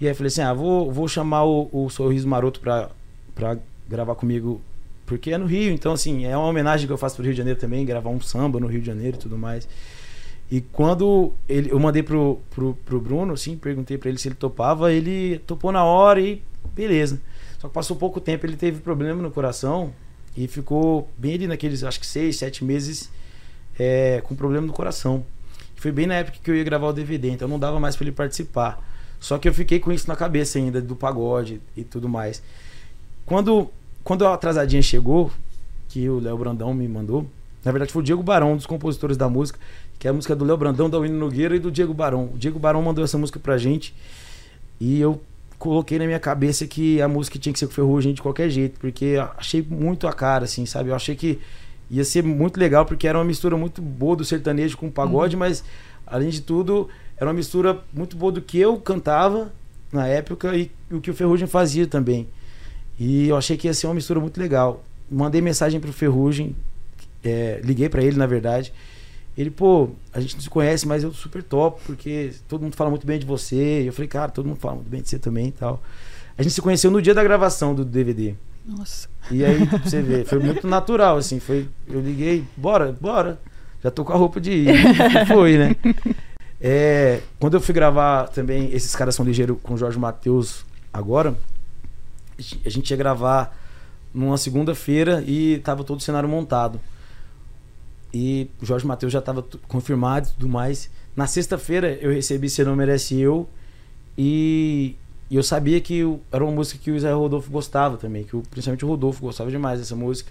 E 0.00 0.06
aí 0.06 0.12
eu 0.12 0.16
falei 0.16 0.28
assim, 0.28 0.40
ah, 0.40 0.54
vou, 0.54 0.90
vou 0.90 1.06
chamar 1.06 1.44
o, 1.44 1.68
o 1.70 1.90
Sorriso 1.90 2.26
Maroto 2.26 2.60
pra, 2.60 2.90
pra 3.34 3.58
gravar 3.86 4.14
comigo, 4.14 4.60
porque 5.04 5.32
é 5.32 5.38
no 5.38 5.44
Rio. 5.44 5.70
Então, 5.70 5.92
assim, 5.92 6.24
é 6.24 6.34
uma 6.34 6.46
homenagem 6.46 6.86
que 6.86 6.92
eu 6.92 6.96
faço 6.96 7.14
pro 7.14 7.24
Rio 7.24 7.34
de 7.34 7.38
Janeiro 7.38 7.60
também, 7.60 7.84
gravar 7.84 8.08
um 8.08 8.20
samba 8.20 8.58
no 8.58 8.66
Rio 8.66 8.80
de 8.80 8.86
Janeiro 8.86 9.18
e 9.18 9.20
tudo 9.20 9.36
mais. 9.36 9.68
E 10.50 10.62
quando 10.62 11.32
ele, 11.46 11.70
eu 11.70 11.78
mandei 11.78 12.02
pro, 12.02 12.40
pro, 12.50 12.74
pro 12.86 13.00
Bruno, 13.00 13.34
assim, 13.34 13.56
perguntei 13.56 13.98
para 13.98 14.08
ele 14.08 14.18
se 14.18 14.28
ele 14.28 14.34
topava, 14.34 14.90
ele 14.90 15.40
topou 15.46 15.70
na 15.70 15.84
hora 15.84 16.20
e 16.20 16.42
beleza. 16.74 17.20
Só 17.58 17.68
que 17.68 17.74
passou 17.74 17.96
pouco 17.96 18.18
tempo, 18.18 18.46
ele 18.46 18.56
teve 18.56 18.80
problema 18.80 19.22
no 19.22 19.30
coração 19.30 19.92
e 20.34 20.48
ficou 20.48 21.08
bem 21.18 21.34
ali 21.34 21.46
naqueles, 21.46 21.84
acho 21.84 22.00
que 22.00 22.06
seis, 22.06 22.36
sete 22.36 22.64
meses 22.64 23.10
é, 23.78 24.22
com 24.24 24.34
problema 24.34 24.66
no 24.66 24.72
coração. 24.72 25.24
Foi 25.76 25.92
bem 25.92 26.06
na 26.06 26.14
época 26.14 26.38
que 26.42 26.50
eu 26.50 26.56
ia 26.56 26.64
gravar 26.64 26.88
o 26.88 26.92
DVD, 26.92 27.30
então 27.30 27.46
não 27.46 27.58
dava 27.58 27.78
mais 27.78 27.96
para 27.96 28.04
ele 28.04 28.12
participar. 28.12 28.82
Só 29.20 29.38
que 29.38 29.48
eu 29.48 29.54
fiquei 29.54 29.80
com 29.80 29.92
isso 29.92 30.08
na 30.08 30.16
cabeça 30.16 30.58
ainda, 30.58 30.80
do 30.80 30.94
pagode 30.94 31.60
e 31.76 31.84
tudo 31.84 32.08
mais. 32.08 32.42
Quando, 33.24 33.70
quando 34.02 34.26
a 34.26 34.34
atrasadinha 34.34 34.82
chegou, 34.82 35.30
que 35.88 36.08
o 36.08 36.18
Léo 36.18 36.36
Brandão 36.36 36.74
me 36.74 36.86
mandou, 36.88 37.26
Na 37.64 37.72
verdade, 37.72 37.90
foi 37.92 38.02
o 38.02 38.04
Diego 38.04 38.22
Barão, 38.22 38.52
um 38.52 38.56
dos 38.56 38.66
compositores 38.66 39.16
da 39.16 39.26
música, 39.26 39.58
que 39.98 40.06
é 40.06 40.10
a 40.10 40.12
música 40.12 40.36
do 40.36 40.44
Léo 40.44 40.56
Brandão, 40.58 40.90
da 40.90 40.98
Winnie 40.98 41.16
Nogueira 41.16 41.56
e 41.56 41.58
do 41.58 41.70
Diego 41.70 41.94
Barão. 41.94 42.30
O 42.34 42.36
Diego 42.36 42.58
Barão 42.58 42.82
mandou 42.82 43.02
essa 43.02 43.16
música 43.16 43.40
pra 43.40 43.56
gente 43.56 43.94
e 44.78 45.00
eu 45.00 45.18
coloquei 45.58 45.98
na 45.98 46.04
minha 46.04 46.20
cabeça 46.20 46.66
que 46.66 47.00
a 47.00 47.08
música 47.08 47.38
tinha 47.38 47.52
que 47.52 47.58
ser 47.58 47.66
com 47.66 47.72
Ferrugem 47.72 48.12
de 48.12 48.20
qualquer 48.20 48.50
jeito, 48.50 48.78
porque 48.78 49.16
achei 49.38 49.62
muito 49.62 50.06
a 50.06 50.12
cara, 50.12 50.44
assim, 50.44 50.66
sabe? 50.66 50.90
Eu 50.90 50.94
achei 50.94 51.16
que 51.16 51.38
ia 51.90 52.04
ser 52.04 52.22
muito 52.22 52.58
legal, 52.58 52.84
porque 52.84 53.06
era 53.06 53.18
uma 53.18 53.24
mistura 53.24 53.56
muito 53.56 53.80
boa 53.82 54.16
do 54.16 54.24
sertanejo 54.24 54.76
com 54.76 54.86
o 54.86 54.92
pagode, 54.92 55.36
mas, 55.36 55.64
além 56.06 56.28
de 56.28 56.40
tudo, 56.40 56.88
era 57.16 57.26
uma 57.26 57.34
mistura 57.34 57.80
muito 57.92 58.16
boa 58.16 58.32
do 58.32 58.40
que 58.40 58.58
eu 58.58 58.76
cantava 58.78 59.52
na 59.92 60.06
época 60.06 60.56
e 60.56 60.70
o 60.90 61.00
que 61.00 61.10
o 61.10 61.14
Ferrugem 61.14 61.46
fazia 61.46 61.86
também. 61.86 62.26
E 62.98 63.28
eu 63.28 63.36
achei 63.36 63.56
que 63.56 63.66
ia 63.66 63.74
ser 63.74 63.86
uma 63.86 63.94
mistura 63.94 64.20
muito 64.20 64.38
legal. 64.38 64.84
Mandei 65.10 65.40
mensagem 65.40 65.80
pro 65.80 65.92
Ferrugem, 65.92 66.54
é, 67.22 67.60
liguei 67.62 67.88
para 67.88 68.02
ele, 68.02 68.16
na 68.16 68.26
verdade. 68.26 68.72
Ele, 69.36 69.50
pô, 69.50 69.90
a 70.12 70.20
gente 70.20 70.34
não 70.34 70.42
se 70.42 70.48
conhece, 70.48 70.86
mas 70.86 71.02
eu 71.02 71.12
super 71.12 71.42
top, 71.42 71.80
porque 71.84 72.32
todo 72.48 72.62
mundo 72.62 72.76
fala 72.76 72.90
muito 72.90 73.06
bem 73.06 73.18
de 73.18 73.26
você. 73.26 73.82
E 73.82 73.86
eu 73.86 73.92
falei, 73.92 74.08
cara, 74.08 74.30
todo 74.30 74.46
mundo 74.46 74.58
fala 74.58 74.76
muito 74.76 74.88
bem 74.88 75.02
de 75.02 75.08
você 75.08 75.18
também 75.18 75.48
e 75.48 75.52
tal. 75.52 75.82
A 76.38 76.42
gente 76.42 76.52
se 76.52 76.62
conheceu 76.62 76.90
no 76.90 77.02
dia 77.02 77.14
da 77.14 77.22
gravação 77.22 77.74
do 77.74 77.84
DVD. 77.84 78.34
Nossa. 78.64 79.08
E 79.30 79.44
aí, 79.44 79.66
pra 79.66 79.78
você 79.78 80.00
ver, 80.00 80.24
foi 80.24 80.38
muito 80.38 80.66
natural, 80.66 81.16
assim. 81.16 81.38
Foi, 81.38 81.68
eu 81.88 82.00
liguei, 82.00 82.44
bora, 82.56 82.96
bora. 82.98 83.38
Já 83.82 83.90
tô 83.90 84.04
com 84.04 84.12
a 84.12 84.16
roupa 84.16 84.40
de 84.40 84.50
ir. 84.50 85.26
Foi, 85.28 85.58
né? 85.58 85.76
É, 86.60 87.20
quando 87.38 87.54
eu 87.54 87.60
fui 87.60 87.74
gravar 87.74 88.28
também, 88.28 88.72
esses 88.72 88.96
caras 88.96 89.14
são 89.14 89.24
ligeiros 89.24 89.58
com 89.62 89.74
o 89.74 89.76
Jorge 89.76 89.98
Matheus 89.98 90.64
agora, 90.90 91.36
a 92.64 92.68
gente 92.70 92.90
ia 92.90 92.96
gravar 92.96 93.54
numa 94.14 94.38
segunda-feira 94.38 95.22
e 95.26 95.58
tava 95.58 95.84
todo 95.84 95.98
o 95.98 96.02
cenário 96.02 96.28
montado. 96.28 96.80
E 98.14 98.48
o 98.62 98.64
Jorge 98.64 98.86
Matheus 98.86 99.12
já 99.12 99.18
estava 99.18 99.44
confirmado 99.68 100.28
e 100.28 100.32
tudo 100.32 100.48
mais. 100.48 100.88
Na 101.14 101.26
sexta-feira 101.26 101.98
eu 102.00 102.12
recebi 102.12 102.48
Se 102.48 102.64
Não 102.64 102.76
Merece 102.76 103.20
Eu 103.20 103.48
e, 104.16 104.96
e 105.34 105.36
eu 105.36 105.42
sabia 105.42 105.80
que 105.80 106.00
era 106.30 106.44
uma 106.44 106.52
música 106.52 106.78
que 106.80 106.92
o 106.92 106.96
Israel 106.96 107.18
Rodolfo 107.18 107.50
gostava 107.50 107.96
também, 107.96 108.22
que 108.22 108.36
o, 108.36 108.42
principalmente 108.48 108.84
o 108.84 108.88
Rodolfo 108.88 109.20
gostava 109.20 109.50
demais 109.50 109.80
dessa 109.80 109.96
música. 109.96 110.30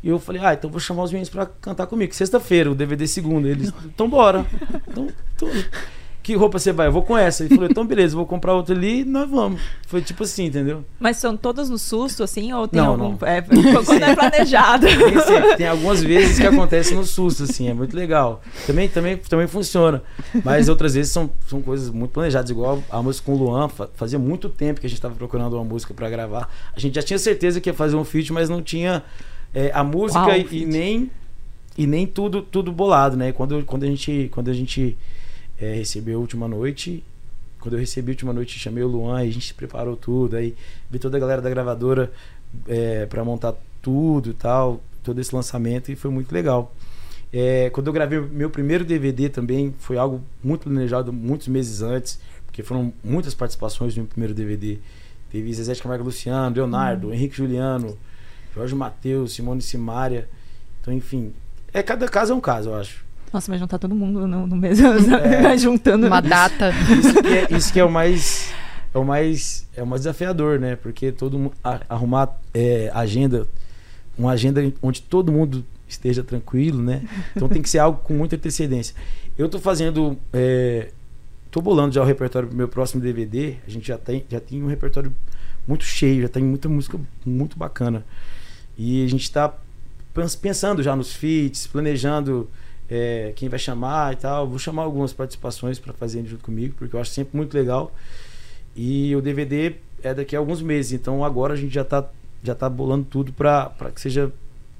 E 0.00 0.08
eu 0.08 0.20
falei, 0.20 0.40
ah, 0.44 0.54
então 0.54 0.70
vou 0.70 0.78
chamar 0.78 1.02
os 1.02 1.10
meninos 1.10 1.28
pra 1.28 1.44
cantar 1.44 1.88
comigo. 1.88 2.14
Sexta-feira, 2.14 2.70
o 2.70 2.74
DVD 2.76 3.04
segundo. 3.08 3.48
Eles, 3.48 3.74
então 3.84 4.08
bora. 4.08 4.46
Então, 4.86 5.08
então, 5.34 5.48
que 6.22 6.34
roupa 6.36 6.58
você 6.58 6.72
vai? 6.72 6.86
Eu 6.86 6.92
vou 6.92 7.02
com 7.02 7.18
essa. 7.18 7.42
Ele 7.44 7.54
falou, 7.54 7.68
então 7.70 7.84
beleza, 7.86 8.14
vou 8.14 8.24
comprar 8.24 8.54
outra 8.54 8.74
ali 8.74 9.00
e 9.00 9.04
nós 9.04 9.28
vamos. 9.28 9.60
Foi 9.86 10.00
tipo 10.00 10.22
assim, 10.22 10.44
entendeu? 10.46 10.84
Mas 11.00 11.16
são 11.16 11.36
todas 11.36 11.68
no 11.68 11.76
susto, 11.78 12.22
assim? 12.22 12.52
Ou 12.52 12.68
tem 12.68 12.80
Não, 12.80 12.90
algum. 12.90 13.16
não. 13.20 13.28
É, 13.28 13.40
quando 13.42 14.02
é 14.04 14.14
planejado. 14.16 14.86
Tem, 14.86 15.56
tem 15.56 15.66
algumas 15.68 16.02
vezes 16.02 16.38
que 16.38 16.46
acontece 16.46 16.94
no 16.94 17.04
susto, 17.04 17.42
assim, 17.42 17.68
é 17.68 17.74
muito 17.74 17.96
legal. 17.96 18.40
Também, 18.66 18.88
também, 18.88 19.16
também 19.16 19.46
funciona. 19.46 20.02
Mas 20.44 20.68
outras 20.68 20.94
vezes 20.94 21.10
são, 21.12 21.28
são 21.48 21.60
coisas 21.60 21.90
muito 21.90 22.10
planejadas, 22.12 22.50
igual 22.50 22.82
a 22.90 23.02
música 23.02 23.26
com 23.26 23.32
o 23.34 23.38
Luan. 23.44 23.68
fa- 23.68 23.88
Fazia 23.94 24.18
muito 24.18 24.48
tempo 24.48 24.80
que 24.80 24.86
a 24.86 24.88
gente 24.88 24.98
estava 24.98 25.14
procurando 25.14 25.54
uma 25.54 25.64
música 25.64 25.92
para 25.92 26.08
gravar. 26.08 26.48
A 26.74 26.78
gente 26.80 26.94
já 26.94 27.02
tinha 27.02 27.18
certeza 27.18 27.60
que 27.60 27.68
ia 27.68 27.74
fazer 27.74 27.96
um 27.96 28.04
feat, 28.04 28.32
mas 28.32 28.48
não 28.48 28.62
tinha 28.62 29.02
é, 29.54 29.70
a 29.74 29.82
música 29.82 30.20
Qual 30.24 30.36
e, 30.36 30.62
e 30.62 30.66
nem 30.66 31.10
e 31.76 31.86
nem 31.86 32.06
tudo 32.06 32.42
tudo 32.42 32.70
bolado, 32.70 33.16
né? 33.16 33.32
Quando, 33.32 33.64
quando 33.64 33.84
a 33.84 33.86
gente 33.86 34.28
quando 34.32 34.50
a 34.50 34.52
gente 34.52 34.96
é, 35.62 35.74
recebeu 35.74 36.18
a 36.18 36.20
última 36.20 36.48
noite, 36.48 37.04
quando 37.60 37.74
eu 37.74 37.78
recebi 37.78 38.10
a 38.10 38.14
última 38.14 38.32
noite, 38.32 38.58
chamei 38.58 38.82
o 38.82 38.88
Luan, 38.88 39.20
a 39.20 39.24
gente 39.30 39.54
preparou 39.54 39.96
tudo, 39.96 40.36
aí 40.36 40.56
vi 40.90 40.98
toda 40.98 41.16
a 41.16 41.20
galera 41.20 41.40
da 41.40 41.48
gravadora 41.48 42.12
é, 42.66 43.06
para 43.06 43.24
montar 43.24 43.54
tudo 43.80 44.30
e 44.30 44.34
tal, 44.34 44.82
todo 45.04 45.20
esse 45.20 45.32
lançamento 45.32 45.92
e 45.92 45.94
foi 45.94 46.10
muito 46.10 46.32
legal. 46.32 46.74
É, 47.32 47.70
quando 47.70 47.86
eu 47.86 47.92
gravei 47.92 48.18
o 48.18 48.26
meu 48.26 48.50
primeiro 48.50 48.84
DVD 48.84 49.28
também, 49.28 49.72
foi 49.78 49.96
algo 49.96 50.20
muito 50.42 50.64
planejado 50.64 51.12
muitos 51.12 51.46
meses 51.46 51.80
antes, 51.80 52.18
porque 52.44 52.64
foram 52.64 52.92
muitas 53.02 53.32
participações 53.32 53.94
no 53.94 54.02
meu 54.02 54.10
primeiro 54.10 54.34
DVD. 54.34 54.78
Teve 55.30 55.54
Zezé 55.54 55.74
de 55.74 55.82
Camargo 55.82 56.04
Luciano, 56.04 56.56
Leonardo, 56.56 57.14
Henrique 57.14 57.36
Juliano, 57.36 57.96
Jorge 58.52 58.74
Matheus, 58.74 59.32
Simone 59.32 59.62
Simaria. 59.62 60.28
Então, 60.80 60.92
enfim, 60.92 61.32
é 61.72 61.82
cada 61.84 62.08
caso 62.08 62.32
é 62.32 62.36
um 62.36 62.40
caso, 62.40 62.70
eu 62.70 62.74
acho. 62.74 63.11
Nossa, 63.32 63.50
vai 63.50 63.58
juntar 63.58 63.78
todo 63.78 63.94
mundo 63.94 64.26
no, 64.26 64.46
no 64.46 64.56
mesmo. 64.56 64.88
É. 65.22 65.42
Vai 65.42 65.58
juntando. 65.58 66.06
Uma 66.06 66.20
data. 66.20 66.70
Isso 66.98 67.22
que 67.22 67.28
é, 67.28 67.56
isso 67.56 67.72
que 67.72 67.80
é 67.80 67.84
o 67.84 67.90
mais 67.90 68.52
é 68.94 68.98
o 68.98 69.04
mais 69.04 69.66
é 69.76 69.82
o 69.82 69.86
mais 69.86 70.02
desafiador, 70.02 70.58
né? 70.60 70.76
Porque 70.76 71.10
todo 71.12 71.38
mundo 71.38 71.52
a- 71.64 71.80
arrumar 71.88 72.38
é, 72.52 72.90
agenda, 72.94 73.46
uma 74.18 74.32
agenda 74.32 74.60
onde 74.82 75.00
todo 75.02 75.32
mundo 75.32 75.64
esteja 75.88 76.22
tranquilo, 76.22 76.82
né? 76.82 77.02
Então 77.34 77.48
tem 77.48 77.62
que 77.62 77.70
ser 77.70 77.78
algo 77.78 78.00
com 78.04 78.12
muita 78.14 78.36
antecedência. 78.36 78.94
Eu 79.38 79.48
tô 79.48 79.58
fazendo 79.58 80.18
é, 80.32 80.90
tô 81.50 81.62
bolando 81.62 81.94
já 81.94 82.02
o 82.02 82.04
repertório 82.04 82.48
pro 82.48 82.56
meu 82.56 82.68
próximo 82.68 83.00
DVD. 83.02 83.54
A 83.66 83.70
gente 83.70 83.88
já 83.88 83.96
tem 83.96 84.24
já 84.28 84.40
tem 84.40 84.62
um 84.62 84.66
repertório 84.66 85.12
muito 85.66 85.84
cheio, 85.84 86.22
já 86.22 86.28
tem 86.28 86.42
muita 86.42 86.68
música 86.68 86.98
muito 87.24 87.56
bacana. 87.58 88.04
E 88.76 89.04
a 89.04 89.08
gente 89.08 89.30
tá 89.30 89.54
pens- 90.12 90.34
pensando 90.36 90.82
já 90.82 90.94
nos 90.94 91.12
feats, 91.14 91.66
planejando 91.66 92.48
é, 92.94 93.32
quem 93.34 93.48
vai 93.48 93.58
chamar 93.58 94.12
e 94.12 94.16
tal. 94.16 94.46
Vou 94.46 94.58
chamar 94.58 94.82
algumas 94.82 95.14
participações 95.14 95.78
para 95.78 95.94
fazerem 95.94 96.28
junto 96.28 96.44
comigo, 96.44 96.74
porque 96.78 96.94
eu 96.94 97.00
acho 97.00 97.10
sempre 97.10 97.34
muito 97.34 97.54
legal. 97.54 97.90
E 98.76 99.16
o 99.16 99.22
DVD 99.22 99.76
é 100.02 100.12
daqui 100.12 100.36
a 100.36 100.38
alguns 100.38 100.60
meses, 100.60 100.92
então 100.92 101.24
agora 101.24 101.54
a 101.54 101.56
gente 101.56 101.72
já 101.72 101.84
tá, 101.84 102.06
já 102.42 102.54
tá 102.54 102.68
bolando 102.68 103.06
tudo 103.08 103.32
para 103.32 103.72
que 103.94 104.00
seja 104.00 104.30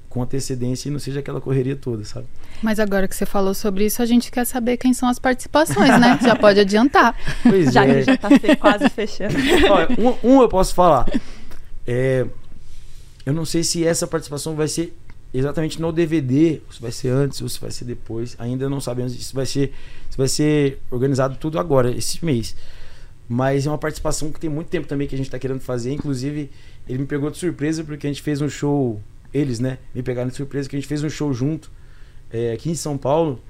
com 0.09 0.21
antecedência 0.21 0.89
e 0.89 0.91
não 0.91 0.99
seja 0.99 1.21
aquela 1.21 1.41
correria 1.41 1.75
toda, 1.75 2.05
sabe? 2.05 2.27
Mas 2.61 2.79
agora 2.79 3.07
que 3.07 3.15
você 3.15 3.25
falou 3.25 3.55
sobre 3.55 3.85
isso, 3.85 3.99
a 3.99 4.05
gente 4.05 4.31
quer 4.31 4.45
saber 4.45 4.77
quem 4.77 4.93
são 4.93 5.09
as 5.09 5.17
participações, 5.17 5.99
né? 5.99 6.19
Já 6.21 6.35
pode 6.35 6.59
adiantar. 6.59 7.17
Pois 7.41 7.73
Já 7.73 7.83
é. 7.83 8.03
já 8.03 8.15
tá 8.15 8.29
quase 8.59 8.89
fechando. 8.89 9.33
Olha, 9.71 9.87
um, 9.97 10.35
um 10.35 10.41
eu 10.43 10.47
posso 10.47 10.75
falar. 10.75 11.07
É, 11.87 12.27
eu 13.25 13.33
não 13.33 13.43
sei 13.43 13.63
se 13.63 13.83
essa 13.83 14.05
participação 14.05 14.53
vai 14.53 14.67
ser 14.67 14.95
exatamente 15.33 15.81
no 15.81 15.91
DVD, 15.91 16.61
se 16.69 16.81
vai 16.81 16.91
ser 16.91 17.09
antes, 17.09 17.41
ou 17.41 17.49
se 17.49 17.59
vai 17.59 17.71
ser 17.71 17.85
depois. 17.85 18.35
Ainda 18.37 18.69
não 18.69 18.79
sabemos 18.79 19.13
se 19.13 19.33
vai 19.33 19.45
ser, 19.45 19.73
se 20.09 20.17
vai 20.17 20.27
ser 20.27 20.79
organizado 20.91 21.37
tudo 21.37 21.57
agora, 21.59 21.91
esse 21.91 22.23
mês. 22.23 22.55
Mas 23.27 23.65
é 23.65 23.69
uma 23.69 23.77
participação 23.77 24.31
que 24.31 24.39
tem 24.39 24.49
muito 24.49 24.67
tempo 24.67 24.87
também 24.87 25.07
que 25.07 25.15
a 25.15 25.17
gente 25.17 25.27
está 25.27 25.39
querendo 25.39 25.61
fazer. 25.61 25.91
Inclusive, 25.91 26.51
ele 26.87 26.99
me 26.99 27.05
pegou 27.05 27.31
de 27.31 27.37
surpresa 27.37 27.83
porque 27.83 28.05
a 28.05 28.09
gente 28.09 28.21
fez 28.21 28.41
um 28.41 28.49
show. 28.49 29.01
Eles, 29.33 29.59
né? 29.59 29.79
Me 29.95 30.03
pegaram 30.03 30.29
de 30.29 30.35
surpresa 30.35 30.69
que 30.69 30.75
a 30.75 30.79
gente 30.79 30.87
fez 30.87 31.03
um 31.03 31.09
show 31.09 31.33
junto 31.33 31.71
é, 32.29 32.51
aqui 32.51 32.69
em 32.69 32.75
São 32.75 32.97
Paulo. 32.97 33.41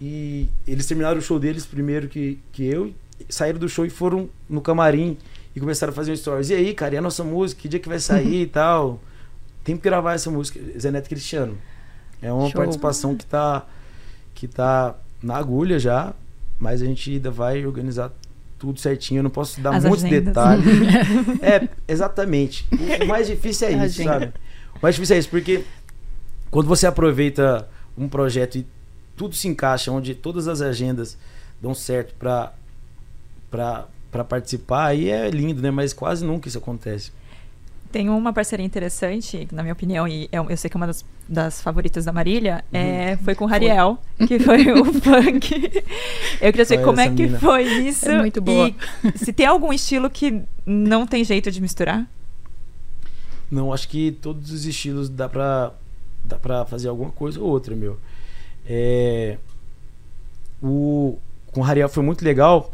E 0.00 0.48
eles 0.66 0.86
terminaram 0.86 1.18
o 1.18 1.22
show 1.22 1.38
deles 1.38 1.66
primeiro 1.66 2.08
que, 2.08 2.38
que 2.52 2.64
eu. 2.64 2.92
Saíram 3.28 3.58
do 3.58 3.68
show 3.68 3.84
e 3.84 3.90
foram 3.90 4.28
no 4.48 4.60
camarim 4.60 5.16
e 5.54 5.60
começaram 5.60 5.92
a 5.92 5.94
fazer 5.94 6.12
um 6.12 6.16
stories. 6.16 6.50
E 6.50 6.54
aí, 6.54 6.74
cara, 6.74 6.94
e 6.94 6.98
a 6.98 7.00
nossa 7.00 7.22
música? 7.22 7.60
Que 7.62 7.68
dia 7.68 7.80
que 7.80 7.88
vai 7.88 8.00
sair 8.00 8.42
e 8.42 8.46
tal? 8.48 9.00
Tem 9.68 9.76
que 9.76 9.82
gravar 9.82 10.14
essa 10.14 10.30
música. 10.30 10.58
Zé 10.80 10.90
Neto 10.90 11.10
Cristiano. 11.10 11.58
É 12.22 12.32
uma 12.32 12.48
Show. 12.48 12.54
participação 12.54 13.14
que 13.14 13.26
tá, 13.26 13.66
que 14.34 14.48
tá 14.48 14.94
na 15.22 15.36
agulha 15.36 15.78
já, 15.78 16.14
mas 16.58 16.80
a 16.80 16.86
gente 16.86 17.10
ainda 17.10 17.30
vai 17.30 17.66
organizar 17.66 18.10
tudo 18.58 18.80
certinho. 18.80 19.18
Eu 19.18 19.24
não 19.24 19.30
posso 19.30 19.60
dar 19.60 19.74
As 19.74 19.84
muitos 19.84 20.06
agendas. 20.06 20.24
detalhes. 20.24 20.64
é, 21.42 21.68
exatamente. 21.86 22.66
O, 23.02 23.06
mais 23.06 23.26
difícil 23.26 23.68
é 23.68 23.72
isso, 23.72 24.00
agenda. 24.00 24.10
sabe? 24.10 24.32
O 24.74 24.78
mais 24.80 24.94
difícil 24.94 25.16
é 25.16 25.18
isso, 25.18 25.28
porque 25.28 25.62
quando 26.50 26.66
você 26.66 26.86
aproveita 26.86 27.68
um 27.94 28.08
projeto 28.08 28.56
e 28.56 28.66
tudo 29.18 29.34
se 29.34 29.48
encaixa, 29.48 29.92
onde 29.92 30.14
todas 30.14 30.48
as 30.48 30.62
agendas 30.62 31.18
dão 31.60 31.74
certo 31.74 32.14
para 32.14 32.54
para 33.50 34.24
participar, 34.24 34.86
aí 34.86 35.10
é 35.10 35.28
lindo, 35.28 35.60
né? 35.60 35.70
Mas 35.70 35.92
quase 35.92 36.24
nunca 36.24 36.48
isso 36.48 36.56
acontece. 36.56 37.12
Tem 37.90 38.10
uma 38.10 38.34
parceria 38.34 38.66
interessante, 38.66 39.48
na 39.50 39.62
minha 39.62 39.72
opinião, 39.72 40.06
e 40.06 40.28
é 40.30 40.38
um- 40.38 40.50
eu 40.50 40.56
sei 40.58 40.68
que 40.68 40.76
é 40.76 40.78
uma 40.78 40.86
das, 40.86 41.02
das 41.26 41.62
favoritas 41.62 42.04
da 42.04 42.12
Marília, 42.12 42.62
é, 42.70 43.12
Uhum. 43.12 43.24
foi 43.24 43.34
com 43.34 43.44
o 43.46 43.48
Rariel, 43.48 43.98
que 44.28 44.38
foi 44.38 44.70
o 44.72 44.84
funk. 44.84 45.82
Eu 46.40 46.52
queria 46.52 46.64
saber 46.66 46.84
como 46.84 47.00
é 47.00 47.08
que 47.08 47.22
mina. 47.22 47.38
foi 47.40 47.62
isso. 47.62 48.06
É 48.06 48.18
muito 48.18 48.42
boa. 48.42 48.68
E 49.14 49.18
se 49.18 49.32
tem 49.32 49.46
algum 49.46 49.72
estilo 49.72 50.10
que 50.10 50.42
não 50.66 51.06
tem 51.06 51.24
jeito 51.24 51.50
de 51.50 51.62
misturar? 51.62 52.06
Não, 53.50 53.72
acho 53.72 53.88
que 53.88 54.12
todos 54.12 54.50
os 54.52 54.66
estilos 54.66 55.08
dá 55.08 55.26
pra, 55.26 55.72
dá 56.22 56.36
pra 56.36 56.66
fazer 56.66 56.88
alguma 56.88 57.10
coisa 57.10 57.40
ou 57.40 57.46
outra, 57.48 57.74
meu. 57.74 57.98
É, 58.66 59.38
o, 60.62 61.16
com 61.52 61.60
o 61.60 61.64
Rariel 61.64 61.88
foi 61.88 62.02
muito 62.02 62.22
legal, 62.22 62.70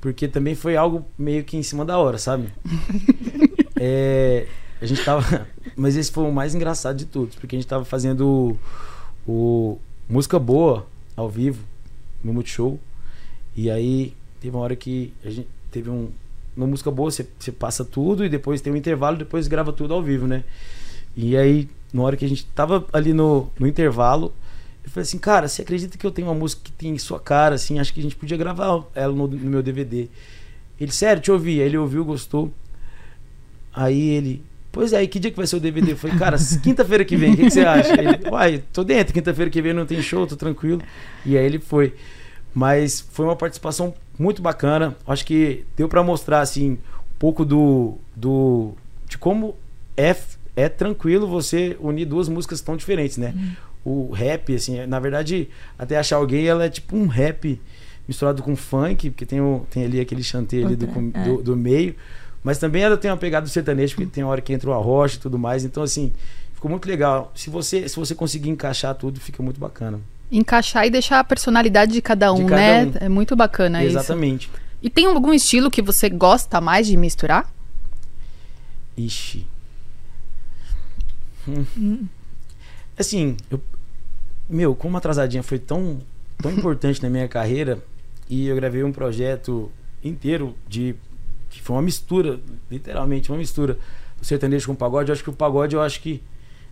porque 0.00 0.26
também 0.26 0.56
foi 0.56 0.76
algo 0.76 1.06
meio 1.16 1.44
que 1.44 1.56
em 1.56 1.62
cima 1.62 1.84
da 1.84 1.96
hora, 1.96 2.18
sabe? 2.18 2.48
É, 3.80 4.46
a 4.80 4.86
gente 4.86 5.04
tava. 5.04 5.46
Mas 5.76 5.96
esse 5.96 6.10
foi 6.10 6.24
o 6.24 6.32
mais 6.32 6.54
engraçado 6.54 6.96
de 6.96 7.06
todos, 7.06 7.36
porque 7.36 7.56
a 7.56 7.58
gente 7.58 7.68
tava 7.68 7.84
fazendo 7.84 8.56
o, 9.26 9.30
o 9.30 9.78
música 10.08 10.38
boa 10.38 10.86
ao 11.16 11.28
vivo 11.28 11.64
no 12.22 12.32
Multishow. 12.32 12.78
E 13.56 13.70
aí 13.70 14.14
teve 14.40 14.54
uma 14.56 14.62
hora 14.62 14.76
que 14.76 15.12
a 15.24 15.30
gente 15.30 15.48
teve 15.70 15.90
um. 15.90 16.10
Uma 16.56 16.66
música 16.66 16.90
boa, 16.90 17.08
você, 17.08 17.24
você 17.38 17.52
passa 17.52 17.84
tudo 17.84 18.24
e 18.24 18.28
depois 18.28 18.60
tem 18.60 18.72
um 18.72 18.76
intervalo, 18.76 19.16
depois 19.16 19.46
grava 19.46 19.72
tudo 19.72 19.94
ao 19.94 20.02
vivo, 20.02 20.26
né? 20.26 20.42
E 21.16 21.36
aí, 21.36 21.68
na 21.92 22.02
hora 22.02 22.16
que 22.16 22.24
a 22.24 22.28
gente 22.28 22.44
tava 22.46 22.84
ali 22.92 23.12
no, 23.12 23.48
no 23.60 23.64
intervalo, 23.64 24.34
eu 24.84 24.90
falei 24.90 25.02
assim, 25.02 25.18
cara, 25.18 25.46
você 25.46 25.62
acredita 25.62 25.96
que 25.96 26.04
eu 26.04 26.10
tenho 26.10 26.26
uma 26.26 26.34
música 26.34 26.62
que 26.64 26.72
tem 26.72 26.98
sua 26.98 27.20
cara, 27.20 27.54
assim, 27.54 27.78
acho 27.78 27.94
que 27.94 28.00
a 28.00 28.02
gente 28.02 28.16
podia 28.16 28.36
gravar 28.36 28.82
ela 28.92 29.12
no, 29.12 29.28
no 29.28 29.50
meu 29.50 29.62
DVD. 29.62 30.08
Ele, 30.80 30.90
sério, 30.90 31.22
te 31.22 31.30
ouvi. 31.30 31.60
Aí 31.60 31.66
ele 31.66 31.78
ouviu, 31.78 32.04
gostou. 32.04 32.52
Aí 33.78 34.08
ele, 34.08 34.42
pois 34.72 34.92
é, 34.92 35.00
e 35.04 35.06
que 35.06 35.20
dia 35.20 35.30
que 35.30 35.36
vai 35.36 35.46
ser 35.46 35.54
o 35.54 35.60
DVD? 35.60 35.92
Eu 35.92 35.96
falei, 35.96 36.18
cara, 36.18 36.36
quinta-feira 36.64 37.04
que 37.04 37.16
vem, 37.16 37.34
o 37.34 37.36
que, 37.36 37.44
que, 37.44 37.50
você 37.50 37.60
acha? 37.60 37.92
Ele, 37.92 38.28
uai, 38.28 38.64
tô 38.72 38.82
dentro, 38.82 39.14
quinta-feira 39.14 39.48
que 39.48 39.62
vem 39.62 39.72
não 39.72 39.86
tem 39.86 40.02
show, 40.02 40.26
tô 40.26 40.34
tranquilo. 40.34 40.82
E 41.24 41.38
aí 41.38 41.46
ele 41.46 41.60
foi. 41.60 41.94
Mas 42.52 43.00
foi 43.12 43.24
uma 43.24 43.36
participação 43.36 43.94
muito 44.18 44.42
bacana. 44.42 44.96
Acho 45.06 45.24
que 45.24 45.64
deu 45.76 45.88
para 45.88 46.02
mostrar, 46.02 46.40
assim, 46.40 46.72
um 46.72 46.78
pouco 47.20 47.44
do, 47.44 47.98
do 48.16 48.72
de 49.08 49.16
como 49.16 49.54
é, 49.96 50.16
é 50.56 50.68
tranquilo 50.68 51.28
você 51.28 51.76
unir 51.78 52.04
duas 52.04 52.28
músicas 52.28 52.60
tão 52.60 52.76
diferentes, 52.76 53.16
né? 53.16 53.32
Uhum. 53.84 54.08
O 54.08 54.12
rap, 54.12 54.52
assim, 54.52 54.84
na 54.86 54.98
verdade, 54.98 55.48
até 55.78 55.96
achar 55.96 56.16
alguém, 56.16 56.48
ela 56.48 56.64
é 56.64 56.68
tipo 56.68 56.96
um 56.96 57.06
rap 57.06 57.60
misturado 58.08 58.42
com 58.42 58.56
funk, 58.56 59.10
porque 59.10 59.24
tem, 59.24 59.40
o, 59.40 59.64
tem 59.70 59.84
ali 59.84 60.00
aquele 60.00 60.24
chanteio 60.24 60.66
ali 60.66 60.74
do, 60.74 60.86
é. 61.14 61.22
do, 61.22 61.42
do, 61.44 61.56
meio. 61.56 61.94
Mas 62.48 62.56
também 62.56 62.80
ela 62.80 62.96
tem 62.96 63.10
uma 63.10 63.16
pegada 63.18 63.44
do 63.44 63.50
sertanejo, 63.50 63.94
porque 63.94 64.10
tem 64.10 64.24
hora 64.24 64.40
que 64.40 64.54
entra 64.54 64.70
o 64.70 64.72
arrocha 64.72 65.16
e 65.16 65.18
tudo 65.18 65.38
mais. 65.38 65.66
Então, 65.66 65.82
assim, 65.82 66.14
ficou 66.54 66.70
muito 66.70 66.88
legal. 66.88 67.30
Se 67.34 67.50
você, 67.50 67.86
se 67.86 67.94
você 67.94 68.14
conseguir 68.14 68.48
encaixar 68.48 68.94
tudo, 68.94 69.20
fica 69.20 69.42
muito 69.42 69.60
bacana. 69.60 70.00
Encaixar 70.32 70.86
e 70.86 70.90
deixar 70.90 71.18
a 71.18 71.24
personalidade 71.24 71.92
de 71.92 72.00
cada 72.00 72.32
um, 72.32 72.36
de 72.36 72.44
cada 72.44 72.56
né? 72.56 72.84
Um. 72.86 72.92
É 73.04 73.08
muito 73.10 73.36
bacana 73.36 73.84
Exatamente. 73.84 74.44
isso. 74.44 74.48
Exatamente. 74.48 74.50
E 74.82 74.88
tem 74.88 75.04
algum 75.04 75.34
estilo 75.34 75.70
que 75.70 75.82
você 75.82 76.08
gosta 76.08 76.58
mais 76.58 76.86
de 76.86 76.96
misturar? 76.96 77.52
Ixi. 78.96 79.46
Hum. 81.46 81.66
Hum. 81.76 82.06
Assim, 82.98 83.36
eu, 83.50 83.60
meu, 84.48 84.74
como 84.74 84.96
atrasadinha 84.96 85.42
foi 85.42 85.58
tão, 85.58 85.98
tão 86.38 86.50
importante 86.50 87.02
na 87.02 87.10
minha 87.10 87.28
carreira 87.28 87.78
e 88.26 88.46
eu 88.46 88.56
gravei 88.56 88.82
um 88.82 88.90
projeto 88.90 89.70
inteiro 90.02 90.56
de 90.66 90.96
que 91.50 91.60
foi 91.62 91.76
uma 91.76 91.82
mistura, 91.82 92.40
literalmente 92.70 93.30
uma 93.30 93.38
mistura 93.38 93.78
do 94.18 94.24
sertanejo 94.26 94.66
com 94.66 94.72
o 94.72 94.76
pagode. 94.76 95.10
Eu 95.10 95.12
acho 95.12 95.22
que 95.22 95.30
o 95.30 95.32
pagode 95.32 95.74
eu 95.74 95.82
acho 95.82 96.00
que 96.00 96.22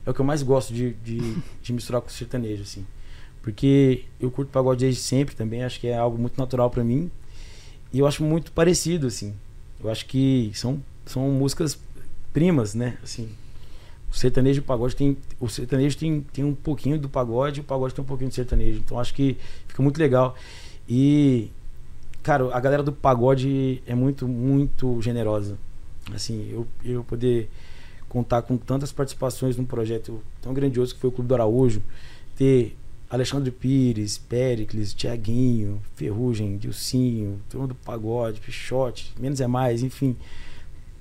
é 0.05 0.11
o 0.11 0.15
que 0.15 0.21
eu 0.21 0.25
mais 0.25 0.43
gosto 0.43 0.73
de, 0.73 0.93
de, 0.95 1.19
de 1.63 1.73
misturar 1.73 2.01
com 2.01 2.09
o 2.09 2.13
sertanejo, 2.13 2.63
assim. 2.63 2.87
Porque 3.43 4.05
eu 4.21 4.31
curto 4.31 4.51
pagode 4.51 4.81
desde 4.81 5.01
sempre 5.01 5.35
também, 5.37 5.63
acho 5.63 5.79
que 5.79 5.87
é 5.87 5.97
algo 5.97 6.19
muito 6.19 6.37
natural 6.39 6.71
para 6.71 6.83
mim. 6.83 7.11
E 7.93 7.99
eu 7.99 8.07
acho 8.07 8.23
muito 8.25 8.51
parecido, 8.53 9.07
assim. 9.07 9.35
Eu 9.83 9.91
acho 9.91 10.07
que 10.07 10.51
são, 10.55 10.83
são 11.05 11.31
músicas 11.31 11.79
primas, 12.33 12.75
né? 12.75 12.99
Assim, 13.03 13.29
o 14.11 14.17
sertanejo 14.17 14.61
e 14.61 14.63
o 14.63 14.65
pagode 14.65 14.97
tem. 14.97 15.17
O 15.39 15.49
sertanejo 15.49 15.97
tem, 15.97 16.21
tem 16.33 16.45
um 16.45 16.55
pouquinho 16.55 16.99
do 16.99 17.09
pagode 17.09 17.61
e 17.61 17.63
o 17.63 17.65
pagode 17.65 17.95
tem 17.95 18.03
um 18.03 18.07
pouquinho 18.07 18.31
do 18.31 18.35
sertanejo. 18.35 18.81
Então 18.81 18.99
acho 18.99 19.15
que 19.15 19.37
fica 19.69 19.83
muito 19.83 19.99
legal. 19.99 20.35
E, 20.89 21.51
cara, 22.27 22.53
a 22.53 22.59
galera 22.59 22.83
do 22.83 22.91
pagode 22.91 23.81
é 23.87 23.95
muito, 23.95 24.27
muito 24.27 25.01
generosa. 25.01 25.57
Assim, 26.13 26.51
eu, 26.51 26.67
eu 26.85 27.05
poder 27.05 27.49
contar 28.09 28.43
com 28.43 28.57
tantas 28.57 28.91
participações 28.91 29.57
num 29.57 29.65
projeto 29.65 30.21
tão 30.43 30.53
grandioso 30.53 30.93
que 30.93 31.01
foi 31.01 31.09
o 31.09 31.13
Clube 31.13 31.29
do 31.29 31.35
Araújo, 31.35 31.81
ter 32.35 32.77
Alexandre 33.09 33.53
Pires, 33.53 34.19
Pericles, 34.19 34.93
Tiaguinho, 34.93 35.81
Ferrugem, 35.95 36.59
Dilcinho, 36.59 37.41
turma 37.49 37.69
do 37.69 37.77
Pagode, 37.77 38.41
Pichote, 38.41 39.15
Menos 39.21 39.41
é 39.41 39.47
Mais, 39.47 39.85
enfim. 39.85 40.17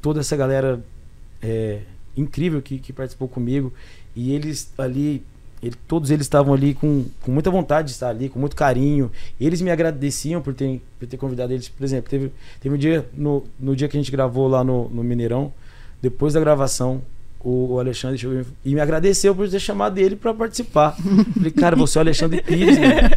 Toda 0.04 0.20
essa 0.20 0.38
galera 0.38 0.86
é, 1.42 1.82
incrível 2.16 2.62
que, 2.62 2.78
que 2.78 2.94
participou 2.94 3.28
comigo. 3.28 3.74
E 4.16 4.32
eles 4.32 4.72
ali, 4.78 5.26
ele, 5.66 5.76
todos 5.88 6.12
eles 6.12 6.26
estavam 6.26 6.54
ali 6.54 6.76
com, 6.76 7.06
com 7.22 7.32
muita 7.32 7.50
vontade 7.50 7.88
de 7.88 7.94
estar 7.94 8.10
ali, 8.10 8.30
com 8.30 8.40
muito 8.40 8.56
carinho. 8.56 9.12
Eles 9.42 9.62
me 9.62 9.72
agradeciam 9.72 10.40
por 10.40 10.54
ter, 10.54 10.80
por 11.00 11.08
ter 11.08 11.18
convidado 11.18 11.54
eles. 11.54 11.68
Por 11.68 11.84
exemplo, 11.84 12.10
teve, 12.10 12.32
teve 12.60 12.76
um 12.76 12.78
dia, 12.78 13.06
no, 13.14 13.44
no 13.60 13.76
dia 13.76 13.88
que 13.88 13.98
a 13.98 14.00
gente 14.00 14.12
gravou 14.12 14.48
lá 14.48 14.64
no, 14.64 14.88
no 14.90 15.04
Mineirão, 15.04 15.52
depois 16.02 16.34
da 16.34 16.40
gravação, 16.40 17.02
o, 17.40 17.80
Alexandre 17.80 18.18
chegou 18.18 18.44
e 18.64 18.76
me 18.76 18.80
agradeceu 18.80 19.34
por 19.34 19.50
ter 19.50 19.60
chamado 19.60 19.98
ele 19.98 20.16
para 20.16 20.34
participar. 20.36 20.96
Falei, 21.34 21.52
cara, 21.52 21.76
você 21.76 21.98
é 21.98 22.00
o 22.00 22.04
Alexandre 22.04 22.42
Pires, 22.44 22.78
né? 22.78 23.10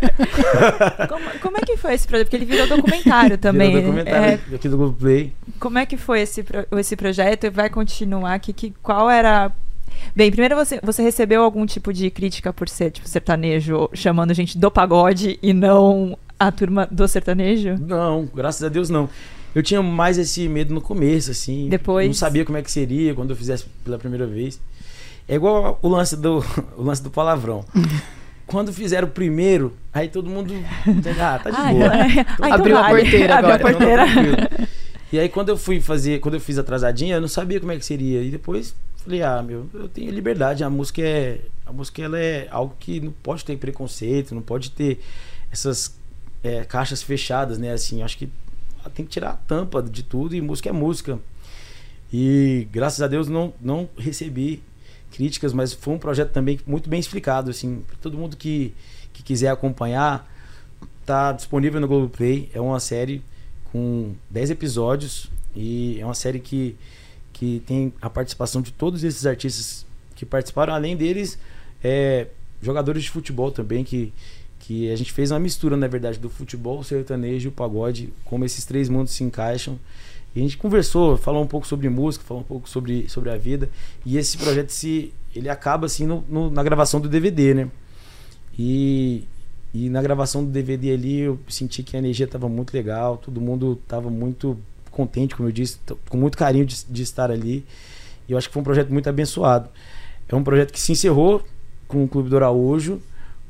como, 1.09 1.39
como, 1.41 1.57
é 1.59 1.61
que 1.61 1.77
foi 1.77 1.93
esse 1.93 2.07
projeto? 2.07 2.29
Porque 2.29 2.37
ele 2.37 2.47
virou 2.47 2.67
documentário 2.67 3.37
também. 3.37 3.69
Virou 3.69 3.83
documentário 3.83 4.41
é, 4.51 4.55
aqui 4.55 4.69
do 4.71 4.77
Google 4.79 4.95
Play. 4.95 5.33
Como 5.61 5.79
é 5.79 5.85
que 5.85 5.99
foi 5.99 6.21
esse, 6.21 6.43
esse 6.79 6.97
projeto 6.97 7.45
e 7.45 7.51
vai 7.51 7.69
continuar? 7.69 8.39
Que, 8.39 8.55
que, 8.55 8.75
qual 8.83 9.11
era 9.11 9.53
Bem, 10.15 10.31
primeiro 10.31 10.57
você, 10.57 10.81
você 10.83 11.03
recebeu 11.03 11.43
algum 11.43 11.65
tipo 11.67 11.93
de 11.93 12.11
crítica 12.11 12.53
por 12.53 12.69
ser 12.69 12.91
tipo 12.91 13.09
sertanejo, 13.09 13.89
chamando 13.93 14.35
gente 14.35 14.59
do 14.59 14.71
pagode 14.71 15.39
e 15.43 15.53
não 15.53 16.17
a 16.39 16.53
turma 16.53 16.89
do 16.91 17.07
sertanejo? 17.09 17.77
Não, 17.79 18.29
graças 18.35 18.63
a 18.63 18.69
Deus 18.69 18.89
não. 18.89 19.09
Eu 19.55 19.63
tinha 19.63 19.83
mais 19.83 20.19
esse 20.19 20.49
medo 20.49 20.73
no 20.73 20.81
começo, 20.81 21.31
assim. 21.31 21.69
Depois. 21.69 22.07
Não 22.07 22.15
sabia 22.15 22.45
como 22.45 22.59
é 22.59 22.63
que 22.63 22.71
seria 22.71 23.15
quando 23.15 23.31
eu 23.31 23.37
fizesse 23.37 23.65
pela 23.85 23.99
primeira 23.99 24.27
vez. 24.27 24.61
É 25.27 25.35
igual 25.35 25.79
o 25.83 25.89
lance 25.89 26.17
do, 26.17 26.45
o 26.77 26.83
lance 26.83 27.03
do 27.03 27.11
palavrão. 27.11 27.65
quando 28.47 28.73
fizeram 28.73 29.09
o 29.09 29.11
primeiro, 29.11 29.75
aí 29.93 30.09
todo 30.09 30.29
mundo. 30.29 30.55
Ah, 31.21 31.41
tá 31.43 31.51
de 31.51 31.57
ah, 31.57 31.73
boa. 31.73 31.91
Ah, 32.51 32.55
abriu 32.55 32.77
então 32.77 32.85
a 32.85 32.91
porteira 32.91 33.37
agora. 33.37 33.55
Abriu 33.55 33.69
a 33.69 34.07
porteira. 34.07 34.69
e 35.13 35.19
aí 35.19 35.29
quando 35.29 35.49
eu 35.49 35.57
fui 35.57 35.81
fazer, 35.81 36.21
quando 36.21 36.35
eu 36.35 36.41
fiz 36.41 36.59
atrasadinha, 36.59 37.17
eu 37.17 37.21
não 37.21 37.29
sabia 37.29 37.59
como 37.59 37.73
é 37.73 37.77
que 37.77 37.85
seria. 37.85 38.23
E 38.23 38.31
depois 38.31 38.75
falei, 39.09 39.23
ah, 39.23 39.43
meu, 39.43 39.69
eu 39.73 39.89
tenho 39.89 40.11
liberdade. 40.13 40.63
A 40.63 40.71
música 40.71 41.03
é. 41.03 41.41
A 41.65 41.73
música 41.73 42.03
ela 42.03 42.19
é 42.19 42.49
algo 42.51 42.75
que 42.79 43.01
não 43.01 43.13
pode 43.13 43.45
ter 43.45 43.57
preconceito, 43.57 44.35
não 44.35 44.43
pode 44.43 44.71
ter 44.71 45.01
essas 45.51 45.99
é, 46.43 46.65
caixas 46.65 47.03
fechadas, 47.03 47.59
né? 47.59 47.73
Assim, 47.73 48.03
acho 48.03 48.17
que 48.17 48.31
tem 48.95 49.05
que 49.05 49.11
tirar 49.11 49.31
a 49.31 49.37
tampa 49.37 49.83
de 49.83 50.03
tudo 50.03 50.35
e 50.35 50.41
música 50.41 50.71
é 50.71 50.73
música. 50.73 51.19
E 52.13 52.67
graças 52.73 53.03
a 53.03 53.07
Deus 53.07 53.29
não, 53.29 53.53
não 53.61 53.89
recebi 53.99 54.63
críticas, 55.11 55.53
mas 55.53 55.73
foi 55.73 55.95
um 55.95 55.99
projeto 55.99 56.31
também 56.31 56.59
muito 56.67 56.89
bem 56.89 57.01
explicado, 57.01 57.51
assim, 57.51 57.83
para 57.87 57.97
todo 57.97 58.17
mundo 58.17 58.37
que, 58.37 58.75
que 59.13 59.23
quiser 59.23 59.49
acompanhar, 59.49 60.31
tá 61.05 61.33
disponível 61.33 61.81
no 61.81 61.89
Globoplay, 61.89 62.51
é 62.55 62.61
uma 62.61 62.81
série 62.81 63.23
com 63.73 64.15
10 64.31 64.51
episódios 64.51 65.31
e 65.55 65.99
é 66.01 66.05
uma 66.05 66.15
série 66.15 66.39
que, 66.39 66.77
que 67.39 67.63
tem 67.67 67.93
a 68.03 68.11
participação 68.11 68.61
de 68.61 68.73
todos 68.73 69.05
esses 69.05 69.25
artistas 69.25 69.87
que 70.17 70.27
participaram, 70.27 70.75
além 70.75 70.97
deles, 70.97 71.39
é, 71.83 72.27
jogadores 72.61 73.05
de 73.05 73.11
futebol 73.11 73.53
também 73.53 73.85
que, 73.85 74.13
que 74.59 74.91
a 74.91 74.97
gente 74.97 75.13
fez 75.13 75.31
uma 75.31 75.39
mistura, 75.39 75.77
na 75.77 75.87
verdade, 75.87 76.19
do 76.19 76.29
futebol, 76.29 76.81
o 76.81 76.85
sertanejo 76.85 77.47
e 77.47 77.51
o 77.51 77.53
pagode, 77.53 78.13
como 78.25 78.45
esses 78.45 78.65
três 78.65 78.89
mundos 78.89 79.13
se 79.13 79.23
encaixam. 79.23 79.79
E 80.35 80.41
a 80.41 80.43
gente 80.43 80.57
conversou, 80.57 81.17
falou 81.17 81.43
um 81.43 81.47
pouco 81.47 81.67
sobre 81.67 81.89
música, 81.89 82.25
falou 82.27 82.43
um 82.43 82.47
pouco 82.47 82.69
sobre, 82.69 83.09
sobre 83.09 83.31
a 83.31 83.37
vida. 83.37 83.71
E 84.05 84.19
esse 84.19 84.37
projeto 84.37 84.71
se 84.71 85.13
ele 85.35 85.49
acaba 85.49 85.87
assim 85.87 86.07
no, 86.07 86.25
no, 86.29 86.51
na 86.51 86.63
gravação 86.65 87.01
do 87.01 87.09
DVD, 87.09 87.55
né? 87.55 87.69
E, 88.59 89.25
e 89.73 89.89
na 89.89 90.03
gravação 90.03 90.45
do 90.45 90.51
DVD 90.51 90.93
ali 90.93 91.21
eu 91.21 91.39
senti 91.49 91.85
que 91.85 91.95
a 91.95 92.01
energia 92.01 92.27
estava 92.27 92.49
muito 92.49 92.75
legal, 92.75 93.17
todo 93.17 93.41
mundo 93.41 93.79
estava 93.81 94.11
muito 94.11 94.59
contente, 94.91 95.35
como 95.35 95.49
eu 95.49 95.53
disse, 95.53 95.79
com 96.09 96.17
muito 96.17 96.37
carinho 96.37 96.67
de, 96.67 96.85
de 96.85 97.03
estar 97.03 97.31
ali. 97.31 97.65
E 98.29 98.33
eu 98.33 98.39
acho 98.39 98.49
que 98.49 98.53
foi 98.53 98.61
um 98.61 98.65
projeto 98.65 98.93
muito 98.93 99.09
abençoado. 99.09 99.69
É 100.29 100.35
um 100.35 100.45
projeto 100.45 100.73
que 100.73 100.81
se 100.81 100.93
encerrou 100.93 101.43
com 101.87 102.05
o 102.05 102.09
Clube 102.09 102.29
do 102.29 102.37
Araújo 102.37 103.01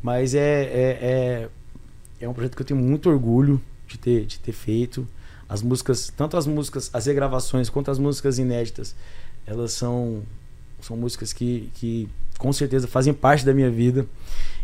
mas 0.02 0.34
é, 0.34 0.62
é, 0.62 0.98
é, 1.00 1.48
é 2.20 2.28
um 2.28 2.32
projeto 2.32 2.54
que 2.56 2.62
eu 2.62 2.66
tenho 2.66 2.80
muito 2.80 3.10
orgulho 3.10 3.60
de 3.86 3.98
ter, 3.98 4.26
de 4.26 4.38
ter 4.38 4.52
feito. 4.52 5.06
As 5.48 5.62
músicas, 5.62 6.12
tanto 6.14 6.36
as 6.36 6.46
músicas, 6.46 6.90
as 6.92 7.06
regravações, 7.06 7.68
quanto 7.70 7.90
as 7.90 7.98
músicas 7.98 8.38
inéditas, 8.38 8.94
elas 9.46 9.72
são, 9.72 10.22
são 10.80 10.96
músicas 10.96 11.32
que, 11.32 11.70
que 11.74 12.08
com 12.38 12.52
certeza 12.52 12.86
fazem 12.86 13.14
parte 13.14 13.44
da 13.44 13.52
minha 13.52 13.70
vida. 13.70 14.06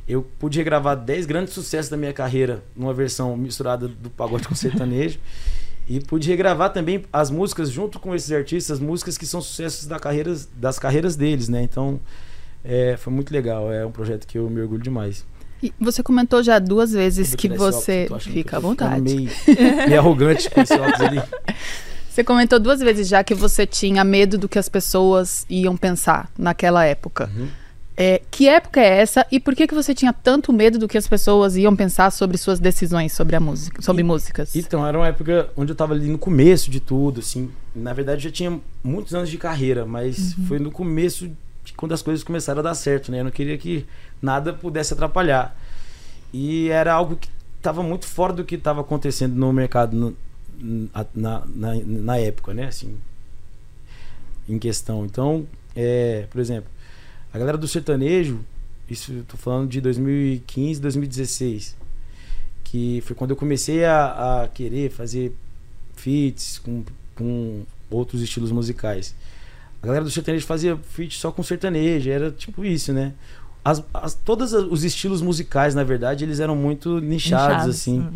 Eu 0.07 0.23
pude 0.39 0.59
regravar 0.59 0.97
10 0.97 1.25
grandes 1.25 1.55
sucessos 1.55 1.91
da 1.91 1.97
minha 1.97 2.13
carreira 2.13 2.63
numa 2.77 2.93
versão 2.93 3.37
misturada 3.37 3.89
do 3.89 4.11
pagode 4.11 4.47
com 4.47 4.55
sertanejo. 4.55 5.19
E 5.87 6.01
pude 6.01 6.29
regravar 6.29 6.73
também 6.73 7.05
as 7.13 7.31
músicas 7.31 7.71
junto 7.71 7.99
com 7.99 8.15
esses 8.15 8.33
artistas, 8.33 8.81
músicas 8.81 9.19
que 9.19 9.27
são 9.27 9.41
sucessos 9.41 9.87
da 9.87 9.99
carreira, 9.99 10.35
das 10.57 10.79
carreiras 10.79 11.15
deles, 11.15 11.49
né? 11.49 11.63
Então, 11.63 12.01
é, 12.65 12.97
foi 12.97 13.13
muito 13.13 13.33
legal. 13.33 13.71
É 13.73 13.85
um 13.85 13.91
projeto 13.91 14.27
que 14.27 14.39
eu 14.39 14.49
me 14.49 14.61
orgulho 14.61 14.83
demais. 14.83 15.27
E 15.63 15.73
você 15.81 16.03
comentou 16.03 16.43
já 16.43 16.59
duas 16.59 16.93
vezes 16.93 17.35
que 17.35 17.49
você. 17.49 18.07
Fica 18.21 18.57
à 18.57 18.61
vontade. 18.61 19.01
Meio, 19.01 19.31
meio 19.89 19.99
arrogante 19.99 20.51
com 20.51 20.61
esse 20.61 20.75
óculos 20.75 21.01
ali. 21.01 21.23
Você 22.15 22.23
comentou 22.23 22.61
duas 22.61 22.79
vezes 22.79 23.09
já 23.09 23.25
que 23.25 23.35
você 23.35 23.67
tinha 23.67 24.05
medo 24.05 24.39
do 24.39 24.49
que 24.49 24.57
as 24.57 24.69
pessoas 24.69 25.45
iam 25.51 25.77
pensar 25.77 26.31
naquela 26.39 26.85
época. 26.85 27.29
Uhum. 27.37 27.49
É, 27.97 28.21
que 28.29 28.49
época 28.49 28.81
é 28.81 28.99
essa 28.99 29.25
e 29.31 29.39
por 29.39 29.55
que, 29.55 29.69
que 29.69 29.75
você 29.75 29.95
tinha 29.95 30.13
tanto 30.13 30.53
medo 30.53 30.81
do 30.81 30.89
que 30.89 30.99
as 30.99 31.07
pessoas 31.07 31.57
iam 31.57 31.77
pensar 31.77 32.11
sobre 32.11 32.37
suas 32.37 32.59
decisões 32.59 33.13
sobre 33.13 33.37
a 33.37 33.41
música, 33.41 33.81
sobre 33.81 34.01
e, 34.01 34.05
músicas? 34.05 34.57
Então, 34.57 34.85
era 34.85 34.99
uma 34.99 35.07
época 35.07 35.49
onde 35.57 35.71
eu 35.71 35.75
estava 35.75 35.95
ali 35.95 36.09
no 36.09 36.19
começo 36.19 36.71
de 36.71 36.81
tudo, 36.81 37.21
assim. 37.21 37.51
Na 37.75 37.93
verdade, 37.93 38.25
já 38.25 38.31
tinha 38.33 38.61
muitos 38.83 39.15
anos 39.15 39.31
de 39.31 39.39
carreira, 39.39 39.87
mas 39.87 40.37
uhum. 40.37 40.47
foi 40.47 40.59
no 40.59 40.73
começo 40.73 41.31
quando 41.77 41.93
as 41.93 42.03
coisas 42.03 42.23
começaram 42.25 42.61
a 42.61 42.63
dar 42.63 42.75
certo, 42.75 43.11
né? 43.11 43.21
Eu 43.21 43.25
não 43.25 43.31
queria 43.31 43.57
que 43.57 43.87
nada 44.21 44.53
pudesse 44.53 44.93
atrapalhar. 44.93 45.57
E 46.33 46.69
era 46.69 46.93
algo 46.93 47.17
que 47.17 47.29
estava 47.57 47.83
muito 47.83 48.07
fora 48.07 48.33
do 48.33 48.45
que 48.45 48.57
estava 48.57 48.81
acontecendo 48.81 49.35
no 49.35 49.53
mercado 49.53 49.97
no, 49.97 50.17
na, 51.15 51.43
na, 51.47 51.75
na, 51.85 52.19
época, 52.19 52.53
né? 52.53 52.67
Assim, 52.67 52.97
em 54.49 54.59
questão. 54.59 55.05
Então, 55.05 55.47
é, 55.75 56.27
por 56.31 56.41
exemplo, 56.41 56.69
a 57.35 57.39
galera 57.39 57.59
do 57.59 57.67
sertanejo, 57.67 58.39
isso 58.89 59.13
eu 59.13 59.25
tô 59.25 59.37
falando 59.37 59.69
de 59.69 59.81
2015, 59.81 60.81
2016, 60.81 61.77
que 62.63 63.03
foi 63.05 63.17
quando 63.17 63.33
eu 63.33 63.37
comecei 63.37 63.85
a, 63.85 64.43
a 64.43 64.49
querer 64.49 64.89
fazer 64.89 65.35
feats 65.97 66.61
com, 66.61 66.85
com 67.17 67.65
outros 67.91 68.23
estilos 68.23 68.53
musicais. 68.53 69.17
A 69.83 69.87
galera 69.87 70.05
do 70.05 70.13
sertanejo 70.13 70.47
fazia 70.47 70.77
feat 70.77 71.19
só 71.19 71.33
com 71.33 71.43
sertanejo, 71.43 72.09
era 72.09 72.31
tipo 72.31 72.65
isso, 72.65 72.93
né? 72.93 73.13
As, 73.65 73.83
as, 73.93 74.15
todos 74.15 74.53
os 74.53 74.85
estilos 74.85 75.21
musicais, 75.21 75.75
na 75.75 75.83
verdade, 75.83 76.23
eles 76.23 76.39
eram 76.39 76.55
muito 76.55 77.01
nichados, 77.01 77.49
Nichados, 77.49 77.75
assim. 77.75 77.99
Hum. 77.99 78.13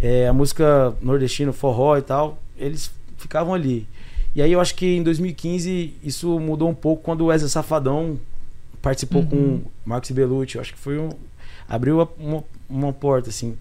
É, 0.00 0.26
a 0.26 0.32
música 0.32 0.96
nordestina, 1.00 1.52
forró 1.52 1.96
e 1.96 2.02
tal, 2.02 2.42
eles 2.56 2.90
ficavam 3.18 3.54
ali. 3.54 3.86
E 4.34 4.42
aí 4.42 4.50
eu 4.50 4.60
acho 4.60 4.74
que 4.74 4.96
em 4.96 5.02
2015 5.04 5.94
isso 6.02 6.40
mudou 6.40 6.68
um 6.68 6.74
pouco 6.74 7.04
quando 7.04 7.20
o 7.20 7.26
Wesley 7.26 7.50
Safadão 7.50 8.18
participou 8.88 9.20
uhum. 9.20 9.28
com 9.28 9.62
Marcos 9.84 10.10
Bellucci. 10.10 10.58
Acho 10.58 10.72
que 10.72 10.78
foi 10.78 10.98
um. 10.98 11.10
abriu 11.68 12.08
uma, 12.18 12.44
uma 12.68 12.92
porta, 12.92 13.28
assim. 13.28 13.56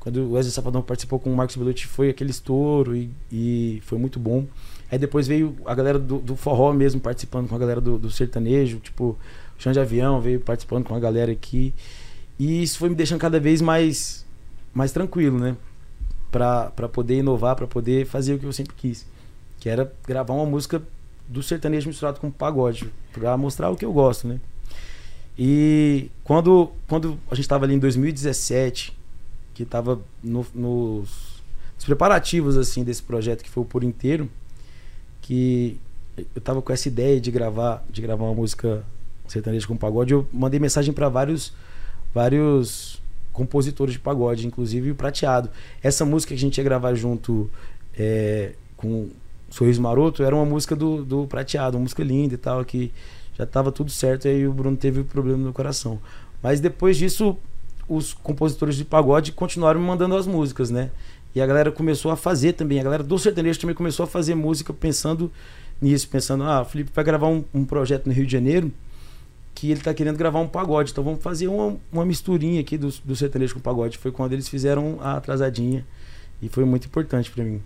Quando 0.00 0.18
o 0.18 0.32
Wesley 0.32 0.52
Safadão 0.52 0.82
participou 0.82 1.20
com 1.20 1.32
o 1.32 1.36
Marcos 1.36 1.54
Bellucci, 1.54 1.86
foi 1.86 2.10
aquele 2.10 2.30
estouro 2.30 2.96
e, 2.96 3.10
e, 3.30 3.80
foi 3.84 3.96
muito 3.96 4.18
bom. 4.18 4.44
Aí 4.90 4.98
depois 4.98 5.28
veio 5.28 5.56
a 5.64 5.74
galera 5.74 5.98
do, 5.98 6.18
do 6.18 6.36
forró 6.36 6.72
mesmo 6.72 7.00
participando 7.00 7.48
com 7.48 7.54
a 7.54 7.58
galera 7.58 7.80
do, 7.80 7.98
do 7.98 8.10
sertanejo, 8.10 8.78
tipo 8.78 9.16
chão 9.58 9.72
de 9.72 9.80
avião, 9.80 10.20
veio 10.20 10.40
participando 10.40 10.84
com 10.84 10.94
a 10.94 11.00
galera 11.00 11.30
aqui. 11.30 11.72
E 12.38 12.62
isso 12.62 12.78
foi 12.78 12.88
me 12.88 12.94
deixando 12.94 13.20
cada 13.20 13.40
vez 13.40 13.60
mais, 13.60 14.24
mais 14.74 14.92
tranquilo, 14.92 15.38
né? 15.38 15.56
Pra, 16.30 16.70
pra 16.70 16.88
poder 16.88 17.18
inovar, 17.18 17.56
para 17.56 17.66
poder 17.66 18.04
fazer 18.04 18.34
o 18.34 18.38
que 18.38 18.46
eu 18.46 18.52
sempre 18.52 18.74
quis. 18.76 19.06
Que 19.58 19.68
era 19.68 19.92
gravar 20.06 20.34
uma 20.34 20.46
música 20.46 20.82
do 21.28 21.42
sertanejo 21.42 21.88
misturado 21.88 22.20
com 22.20 22.30
pagode. 22.30 22.92
Pra 23.12 23.36
mostrar 23.36 23.70
o 23.70 23.76
que 23.76 23.84
eu 23.84 23.92
gosto, 23.92 24.28
né? 24.28 24.38
E 25.38 26.10
quando, 26.24 26.70
quando 26.88 27.18
a 27.30 27.34
gente 27.34 27.44
estava 27.44 27.64
ali 27.64 27.74
em 27.74 27.78
2017, 27.78 28.96
que 29.54 29.62
estava 29.62 30.00
no, 30.22 30.46
nos, 30.54 31.42
nos, 31.74 31.84
preparativos 31.84 32.56
assim 32.56 32.82
desse 32.82 33.02
projeto 33.02 33.42
que 33.42 33.50
foi 33.50 33.62
o 33.62 33.66
Por 33.66 33.84
Inteiro, 33.84 34.30
que 35.20 35.78
eu 36.34 36.40
tava 36.40 36.62
com 36.62 36.72
essa 36.72 36.88
ideia 36.88 37.20
de 37.20 37.30
gravar, 37.30 37.84
de 37.90 38.00
gravar 38.00 38.24
uma 38.24 38.34
música 38.34 38.82
sertanejo 39.28 39.68
com 39.68 39.76
pagode, 39.76 40.12
eu 40.12 40.26
mandei 40.32 40.58
mensagem 40.58 40.92
para 40.92 41.08
vários 41.08 41.52
vários 42.14 43.00
compositores 43.32 43.92
de 43.92 43.98
pagode, 43.98 44.46
inclusive 44.46 44.90
o 44.90 44.94
Prateado. 44.94 45.50
Essa 45.82 46.06
música 46.06 46.30
que 46.30 46.34
a 46.34 46.40
gente 46.40 46.56
ia 46.56 46.64
gravar 46.64 46.94
junto 46.94 47.50
é, 47.94 48.52
com 48.76 49.10
Sorriso 49.50 49.82
Maroto 49.82 50.22
era 50.22 50.34
uma 50.34 50.46
música 50.46 50.74
do, 50.74 51.04
do 51.04 51.26
Prateado, 51.26 51.76
uma 51.76 51.82
música 51.82 52.02
linda 52.02 52.34
e 52.34 52.38
tal, 52.38 52.64
que 52.64 52.90
já 53.36 53.44
estava 53.44 53.70
tudo 53.70 53.90
certo, 53.90 54.26
e 54.26 54.28
aí 54.28 54.46
o 54.46 54.52
Bruno 54.52 54.76
teve 54.76 55.00
o 55.00 55.04
problema 55.04 55.44
no 55.44 55.52
coração. 55.52 55.98
Mas 56.42 56.60
depois 56.60 56.96
disso, 56.96 57.36
os 57.88 58.14
compositores 58.14 58.76
de 58.76 58.84
pagode 58.84 59.32
continuaram 59.32 59.80
me 59.80 59.86
mandando 59.86 60.16
as 60.16 60.26
músicas, 60.26 60.70
né? 60.70 60.90
E 61.34 61.40
a 61.40 61.46
galera 61.46 61.70
começou 61.70 62.10
a 62.10 62.16
fazer 62.16 62.54
também, 62.54 62.80
a 62.80 62.82
galera 62.82 63.02
do 63.02 63.18
sertanejo 63.18 63.60
também 63.60 63.76
começou 63.76 64.04
a 64.04 64.06
fazer 64.06 64.34
música 64.34 64.72
pensando 64.72 65.30
nisso, 65.80 66.08
pensando, 66.08 66.44
ah, 66.44 66.62
o 66.62 66.64
Felipe 66.64 66.90
vai 66.94 67.04
gravar 67.04 67.28
um, 67.28 67.44
um 67.52 67.64
projeto 67.64 68.06
no 68.06 68.12
Rio 68.12 68.24
de 68.24 68.32
Janeiro, 68.32 68.72
que 69.54 69.70
ele 69.70 69.80
tá 69.80 69.92
querendo 69.92 70.16
gravar 70.16 70.40
um 70.40 70.48
pagode. 70.48 70.92
Então 70.92 71.04
vamos 71.04 71.22
fazer 71.22 71.48
uma, 71.48 71.76
uma 71.92 72.04
misturinha 72.04 72.60
aqui 72.60 72.78
do, 72.78 72.88
do 73.04 73.16
sertanejo 73.16 73.54
com 73.54 73.60
pagode. 73.60 73.98
Foi 73.98 74.12
quando 74.12 74.32
eles 74.32 74.48
fizeram 74.48 74.98
a 75.00 75.16
atrasadinha. 75.16 75.84
E 76.42 76.48
foi 76.48 76.64
muito 76.64 76.86
importante 76.86 77.30
para 77.30 77.42
mim. 77.42 77.62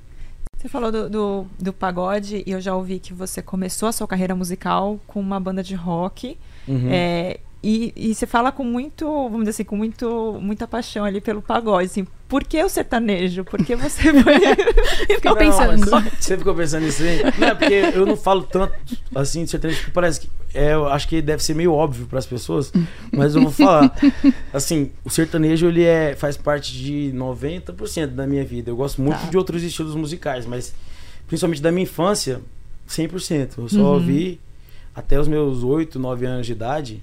Você 0.60 0.68
falou 0.68 0.92
do, 0.92 1.08
do, 1.08 1.46
do, 1.58 1.72
pagode 1.72 2.44
e 2.46 2.50
eu 2.50 2.60
já 2.60 2.76
ouvi 2.76 2.98
que 2.98 3.14
você 3.14 3.40
começou 3.40 3.88
a 3.88 3.92
sua 3.92 4.06
carreira 4.06 4.34
musical 4.34 5.00
com 5.06 5.18
uma 5.18 5.40
banda 5.40 5.62
de 5.62 5.74
rock. 5.74 6.36
Uhum. 6.68 6.90
É, 6.90 7.40
e, 7.62 7.92
e 7.94 8.14
você 8.14 8.26
fala 8.26 8.50
com 8.50 8.64
muito, 8.64 9.04
vamos 9.04 9.40
dizer 9.40 9.50
assim, 9.50 9.64
com 9.64 9.76
muito, 9.76 10.38
muita 10.40 10.66
paixão 10.66 11.04
ali 11.04 11.20
pelo 11.20 11.42
pagode, 11.42 11.86
assim, 11.86 12.06
por 12.26 12.42
que 12.42 12.62
o 12.62 12.68
sertanejo? 12.68 13.44
Por 13.44 13.62
que 13.62 13.76
você 13.76 14.12
ficou 15.14 15.36
pensando? 15.36 15.84
Você 16.18 16.38
ficou 16.38 16.54
pensando 16.54 16.84
nisso 16.84 17.02
aí? 17.02 17.20
Não, 17.38 17.48
é 17.48 17.54
porque 17.54 17.74
eu 17.94 18.06
não 18.06 18.16
falo 18.16 18.42
tanto 18.44 18.72
assim 19.14 19.44
de 19.44 19.50
sertanejo, 19.50 19.80
porque 19.80 19.92
parece 19.92 20.20
que 20.20 20.30
é, 20.54 20.72
eu 20.72 20.88
acho 20.88 21.06
que 21.06 21.20
deve 21.20 21.42
ser 21.42 21.54
meio 21.54 21.72
óbvio 21.72 22.06
para 22.06 22.18
as 22.18 22.26
pessoas, 22.26 22.72
mas 23.12 23.34
eu 23.34 23.42
vou 23.42 23.50
falar. 23.52 23.94
Assim, 24.52 24.90
o 25.04 25.10
sertanejo 25.10 25.68
ele 25.68 25.84
é, 25.84 26.16
faz 26.16 26.36
parte 26.36 26.72
de 26.72 27.12
90% 27.14 28.06
da 28.08 28.26
minha 28.26 28.44
vida. 28.44 28.70
Eu 28.70 28.76
gosto 28.76 29.02
muito 29.02 29.20
tá. 29.20 29.26
de 29.26 29.36
outros 29.36 29.62
estilos 29.62 29.94
musicais, 29.94 30.46
mas 30.46 30.74
principalmente 31.26 31.60
da 31.60 31.70
minha 31.70 31.84
infância, 31.84 32.40
100%. 32.88 33.58
Eu 33.58 33.68
só 33.68 33.78
uhum. 33.78 33.84
ouvi 33.86 34.40
até 34.94 35.20
os 35.20 35.28
meus 35.28 35.62
8, 35.62 35.98
9 35.98 36.26
anos 36.26 36.46
de 36.46 36.52
idade 36.52 37.02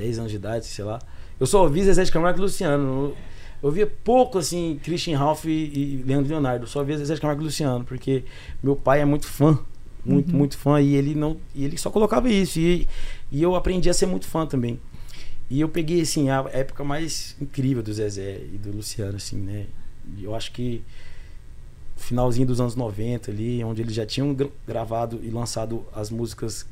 10 0.00 0.18
anos 0.18 0.30
de 0.30 0.36
idade, 0.36 0.66
sei 0.66 0.84
lá. 0.84 0.98
Eu 1.38 1.46
só 1.46 1.62
ouvi 1.62 1.82
Zezé 1.84 2.02
de 2.04 2.10
Camargo 2.10 2.38
e 2.38 2.42
Luciano. 2.42 2.84
Eu 2.84 3.16
ouvia 3.62 3.86
pouco, 3.86 4.38
assim, 4.38 4.80
Christian 4.82 5.18
Ralph 5.18 5.44
e, 5.44 5.50
e 5.50 6.04
Leandro 6.06 6.30
Leonardo. 6.30 6.64
Eu 6.64 6.68
só 6.68 6.80
ouvia 6.80 6.96
Zezé 6.96 7.14
de 7.14 7.20
Camargo 7.20 7.42
e 7.42 7.44
Luciano, 7.44 7.84
porque 7.84 8.24
meu 8.62 8.74
pai 8.74 9.00
é 9.00 9.04
muito 9.04 9.26
fã. 9.26 9.58
Muito, 10.04 10.32
uhum. 10.32 10.38
muito 10.38 10.56
fã. 10.56 10.80
E 10.80 10.94
ele 10.94 11.14
não. 11.14 11.36
E 11.54 11.64
ele 11.64 11.76
só 11.76 11.90
colocava 11.90 12.28
isso. 12.30 12.58
E, 12.58 12.88
e 13.30 13.42
eu 13.42 13.54
aprendi 13.54 13.90
a 13.90 13.94
ser 13.94 14.06
muito 14.06 14.26
fã 14.26 14.46
também. 14.46 14.80
E 15.50 15.60
eu 15.60 15.68
peguei, 15.68 16.00
assim, 16.00 16.30
a 16.30 16.46
época 16.52 16.82
mais 16.82 17.36
incrível 17.40 17.82
do 17.82 17.92
Zezé 17.92 18.40
e 18.52 18.56
do 18.56 18.72
Luciano, 18.72 19.16
assim, 19.16 19.36
né? 19.36 19.66
Eu 20.20 20.34
acho 20.34 20.52
que 20.52 20.82
finalzinho 21.96 22.46
dos 22.46 22.60
anos 22.60 22.74
90 22.74 23.30
ali, 23.30 23.62
onde 23.62 23.82
eles 23.82 23.94
já 23.94 24.06
tinham 24.06 24.34
gravado 24.66 25.20
e 25.22 25.28
lançado 25.28 25.84
as 25.94 26.10
músicas 26.10 26.66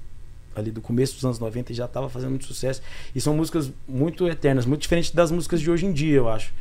ali 0.59 0.71
do 0.71 0.81
começo 0.81 1.15
dos 1.15 1.25
anos 1.25 1.39
90 1.39 1.73
e 1.73 1.75
já 1.75 1.85
estava 1.85 2.09
fazendo 2.09 2.31
muito 2.31 2.47
sucesso. 2.47 2.83
E 3.15 3.21
são 3.21 3.37
músicas 3.37 3.73
muito 3.87 4.27
eternas, 4.29 4.67
muito 4.67 4.83
diferentes 4.83 5.11
das 5.11 5.31
músicas 5.31 5.61
de 5.61 5.71
hoje 5.71 5.87
em 5.87 5.93
dia, 5.93 6.17
eu 6.17 6.29
acho. 6.29 6.53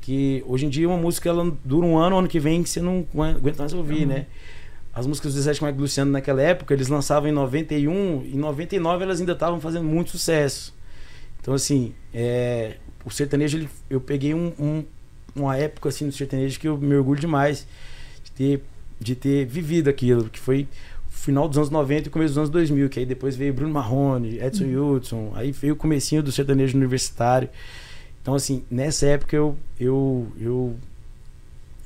Que 0.00 0.42
hoje 0.46 0.66
em 0.66 0.68
dia 0.68 0.88
uma 0.88 0.96
música 0.96 1.28
ela 1.28 1.50
dura 1.64 1.86
um 1.86 1.98
ano, 1.98 2.18
ano 2.18 2.28
que 2.28 2.40
vem 2.40 2.64
você 2.64 2.80
não 2.80 3.06
aguenta 3.14 3.58
mais 3.58 3.72
ouvir, 3.72 4.02
uhum. 4.02 4.08
né? 4.08 4.26
As 4.92 5.06
músicas 5.06 5.34
do 5.34 5.40
Zé 5.40 5.52
de 5.52 5.60
Luciano 5.78 6.10
naquela 6.10 6.42
época, 6.42 6.74
eles 6.74 6.88
lançavam 6.88 7.28
em 7.28 7.32
91, 7.32 8.24
e 8.24 8.34
em 8.34 8.38
99 8.38 9.04
elas 9.04 9.20
ainda 9.20 9.32
estavam 9.32 9.60
fazendo 9.60 9.84
muito 9.84 10.10
sucesso. 10.10 10.74
Então, 11.40 11.54
assim, 11.54 11.94
é, 12.12 12.78
o 13.04 13.10
sertanejo, 13.10 13.58
ele, 13.58 13.68
eu 13.88 14.00
peguei 14.00 14.34
um, 14.34 14.52
um, 14.58 14.84
uma 15.36 15.56
época 15.56 15.88
assim 15.88 16.04
no 16.04 16.12
sertanejo 16.12 16.58
que 16.58 16.68
eu 16.68 16.76
me 16.76 16.96
orgulho 16.96 17.20
demais 17.20 17.66
de 18.24 18.30
ter, 18.32 18.64
de 18.98 19.14
ter 19.14 19.46
vivido 19.46 19.88
aquilo, 19.88 20.28
que 20.28 20.38
foi 20.38 20.66
final 21.08 21.48
dos 21.48 21.58
anos 21.58 21.70
90 21.70 22.08
e 22.08 22.10
começo 22.10 22.30
dos 22.30 22.38
anos 22.38 22.50
2000, 22.50 22.88
que 22.88 23.00
aí 23.00 23.06
depois 23.06 23.36
veio 23.36 23.52
Bruno 23.52 23.72
Marrone, 23.72 24.38
Edson 24.38 24.64
uhum. 24.64 24.94
Hudson, 24.94 25.32
aí 25.34 25.52
veio 25.52 25.74
o 25.74 25.76
comecinho 25.76 26.22
do 26.22 26.32
sertanejo 26.32 26.76
universitário. 26.76 27.48
Então, 28.22 28.34
assim, 28.34 28.62
nessa 28.70 29.06
época 29.06 29.34
eu, 29.34 29.56
eu, 29.78 30.30
eu 30.38 30.76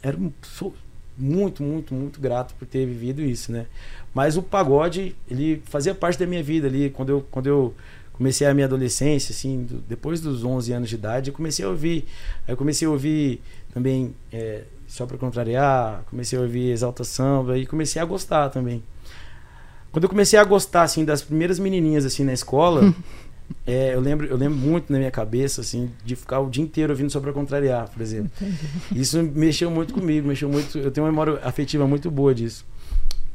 era 0.03 0.19
sou 0.43 0.75
muito, 1.17 1.63
muito, 1.63 1.95
muito 1.95 2.21
grato 2.21 2.55
por 2.55 2.67
ter 2.67 2.87
vivido 2.87 3.23
isso, 3.23 3.53
né? 3.53 3.67
Mas 4.15 4.37
o 4.37 4.43
pagode, 4.43 5.15
ele 5.31 5.63
fazia 5.65 5.95
parte 5.95 6.19
da 6.19 6.27
minha 6.27 6.43
vida 6.43 6.67
ali, 6.67 6.91
quando 6.91 7.09
eu, 7.11 7.27
quando 7.31 7.47
eu 7.47 7.75
comecei 8.13 8.47
a 8.47 8.55
minha 8.55 8.67
adolescência, 8.67 9.33
assim, 9.33 9.65
do, 9.65 9.79
depois 9.89 10.21
dos 10.21 10.45
11 10.45 10.73
anos 10.73 10.89
de 10.89 10.95
idade, 10.95 11.31
eu 11.31 11.35
comecei 11.35 11.65
a 11.65 11.69
ouvir, 11.69 12.05
aí 12.47 12.53
eu 12.53 12.57
comecei 12.57 12.87
a 12.87 12.91
ouvir 12.91 13.41
também, 13.73 14.15
é, 14.33 14.65
só 14.87 15.07
para 15.07 15.17
contrariar, 15.17 16.05
comecei 16.11 16.39
a 16.39 16.43
ouvir 16.43 16.71
Exalta 16.71 17.05
Samba 17.05 17.57
e 17.57 17.67
comecei 17.67 18.01
a 18.01 18.05
gostar 18.05 18.51
também. 18.51 18.83
Quando 19.93 20.05
eu 20.05 20.09
comecei 20.09 20.39
a 20.39 20.45
gostar, 20.45 20.83
assim, 20.83 21.05
das 21.05 21.23
primeiras 21.23 21.59
menininhas, 21.59 22.07
assim, 22.07 22.25
na 22.25 22.33
escola, 22.33 22.95
é, 23.67 23.95
eu, 23.95 24.01
lembro, 24.01 24.27
eu 24.27 24.39
lembro 24.39 24.59
muito 24.59 24.91
na 24.91 24.99
minha 24.99 25.11
cabeça, 25.11 25.61
assim, 25.61 25.91
de 26.03 26.17
ficar 26.17 26.41
o 26.41 26.49
dia 26.49 26.65
inteiro 26.65 26.93
ouvindo 26.93 27.11
só 27.11 27.21
pra 27.21 27.31
contrariar, 27.31 27.91
por 27.91 28.01
exemplo. 28.01 28.31
Isso 28.91 29.23
mexeu 29.23 29.71
muito 29.71 29.93
comigo, 29.93 30.27
mexeu 30.27 30.49
muito. 30.49 30.79
Eu 30.79 30.91
tenho 30.91 31.05
uma 31.05 31.13
memória 31.13 31.39
afetiva 31.45 31.87
muito 31.87 32.11
boa 32.11 32.35
disso. 32.35 32.65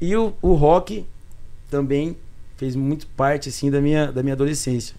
E 0.01 0.15
o, 0.15 0.33
o 0.41 0.53
rock 0.55 1.05
também 1.69 2.17
fez 2.57 2.75
muito 2.75 3.05
parte, 3.07 3.49
assim, 3.49 3.69
da 3.69 3.79
minha, 3.79 4.11
da 4.11 4.23
minha 4.23 4.33
adolescência. 4.33 4.95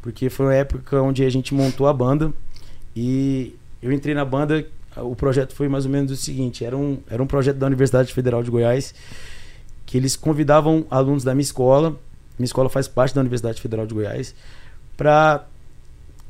Porque 0.00 0.30
foi 0.30 0.46
uma 0.46 0.54
época 0.54 1.00
onde 1.02 1.24
a 1.24 1.30
gente 1.30 1.54
montou 1.54 1.86
a 1.86 1.92
banda 1.92 2.32
e 2.96 3.54
eu 3.82 3.92
entrei 3.92 4.14
na 4.14 4.24
banda. 4.24 4.66
O 4.96 5.14
projeto 5.14 5.54
foi 5.54 5.68
mais 5.68 5.84
ou 5.84 5.90
menos 5.90 6.10
o 6.10 6.16
seguinte: 6.16 6.64
era 6.64 6.76
um, 6.76 6.98
era 7.08 7.22
um 7.22 7.26
projeto 7.26 7.56
da 7.56 7.66
Universidade 7.66 8.12
Federal 8.12 8.42
de 8.42 8.50
Goiás 8.50 8.94
que 9.92 9.98
eles 9.98 10.16
convidavam 10.16 10.86
alunos 10.90 11.22
da 11.22 11.34
minha 11.34 11.42
escola, 11.42 11.90
minha 12.38 12.46
escola 12.46 12.70
faz 12.70 12.88
parte 12.88 13.14
da 13.14 13.20
Universidade 13.20 13.60
Federal 13.60 13.86
de 13.86 13.92
Goiás, 13.92 14.34
para 14.96 15.46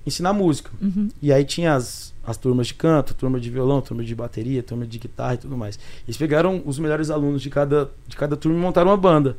ensinar 0.04 0.32
música. 0.32 0.68
Uhum. 0.80 1.08
E 1.22 1.32
aí 1.32 1.44
tinha 1.44 1.76
as, 1.76 2.12
as 2.26 2.36
turmas 2.36 2.66
de 2.66 2.74
canto, 2.74 3.14
turma 3.14 3.38
de 3.38 3.48
violão, 3.48 3.80
turma 3.80 4.02
de 4.02 4.16
bateria, 4.16 4.64
turma 4.64 4.84
de 4.84 4.98
guitarra 4.98 5.34
e 5.34 5.36
tudo 5.36 5.56
mais. 5.56 5.78
Eles 6.04 6.16
pegaram 6.16 6.60
os 6.66 6.76
melhores 6.76 7.08
alunos 7.08 7.40
de 7.40 7.50
cada, 7.50 7.88
de 8.08 8.16
cada 8.16 8.36
turma 8.36 8.58
e 8.58 8.60
montaram 8.60 8.90
uma 8.90 8.96
banda. 8.96 9.36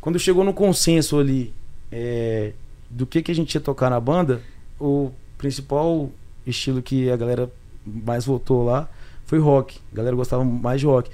Quando 0.00 0.18
chegou 0.18 0.42
no 0.42 0.54
consenso 0.54 1.18
ali 1.18 1.52
é, 1.92 2.54
do 2.88 3.06
que, 3.06 3.20
que 3.20 3.30
a 3.30 3.34
gente 3.34 3.54
ia 3.54 3.60
tocar 3.60 3.90
na 3.90 4.00
banda, 4.00 4.40
o 4.80 5.10
principal 5.36 6.10
estilo 6.46 6.80
que 6.80 7.10
a 7.10 7.16
galera 7.18 7.52
mais 7.84 8.24
votou 8.24 8.64
lá 8.64 8.88
foi 9.26 9.38
rock. 9.38 9.76
A 9.92 9.96
galera 9.96 10.16
gostava 10.16 10.42
mais 10.42 10.80
de 10.80 10.86
rock. 10.86 11.10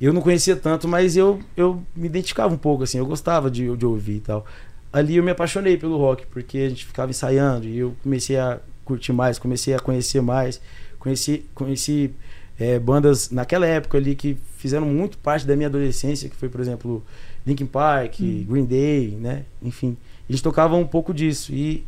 Eu 0.00 0.12
não 0.12 0.20
conhecia 0.20 0.54
tanto, 0.54 0.86
mas 0.86 1.16
eu, 1.16 1.40
eu 1.56 1.82
me 1.94 2.06
identificava 2.06 2.52
um 2.52 2.58
pouco, 2.58 2.82
assim, 2.82 2.98
eu 2.98 3.06
gostava 3.06 3.50
de, 3.50 3.74
de 3.76 3.86
ouvir 3.86 4.16
e 4.16 4.20
tal. 4.20 4.44
Ali 4.92 5.16
eu 5.16 5.22
me 5.22 5.30
apaixonei 5.30 5.76
pelo 5.76 5.96
rock, 5.96 6.26
porque 6.26 6.58
a 6.58 6.68
gente 6.68 6.84
ficava 6.84 7.10
ensaiando 7.10 7.66
e 7.66 7.78
eu 7.78 7.96
comecei 8.02 8.38
a 8.38 8.60
curtir 8.84 9.12
mais, 9.12 9.38
comecei 9.38 9.74
a 9.74 9.78
conhecer 9.78 10.20
mais. 10.20 10.60
Conheci, 10.98 11.46
conheci 11.54 12.14
é, 12.58 12.78
bandas 12.78 13.30
naquela 13.30 13.66
época 13.66 13.98
ali 13.98 14.14
que 14.14 14.36
fizeram 14.56 14.86
muito 14.86 15.18
parte 15.18 15.46
da 15.46 15.54
minha 15.54 15.68
adolescência, 15.68 16.28
que 16.28 16.36
foi, 16.36 16.48
por 16.48 16.60
exemplo, 16.60 17.04
Linkin 17.46 17.66
Park, 17.66 18.20
hum. 18.20 18.44
Green 18.48 18.64
Day, 18.64 19.16
né? 19.20 19.44
Enfim, 19.62 19.96
a 20.28 20.32
gente 20.32 20.42
tocava 20.42 20.74
um 20.76 20.86
pouco 20.86 21.12
disso 21.14 21.52
e, 21.52 21.84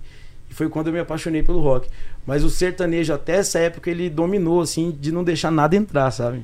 e, 0.51 0.55
foi 0.55 0.69
quando 0.69 0.89
eu 0.89 0.93
me 0.93 1.01
apaixonei 1.01 1.43
pelo 1.43 1.61
rock. 1.61 1.89
Mas 2.27 2.45
o 2.45 2.51
sertanejo 2.51 3.13
até 3.13 3.37
essa 3.37 3.59
época 3.59 3.91
ele 3.91 4.11
dominou 4.11 4.61
assim 4.61 4.91
de 4.91 5.11
não 5.11 5.25
deixar 5.25 5.51
nada 5.51 5.75
entrar, 5.75 6.11
sabe? 6.11 6.43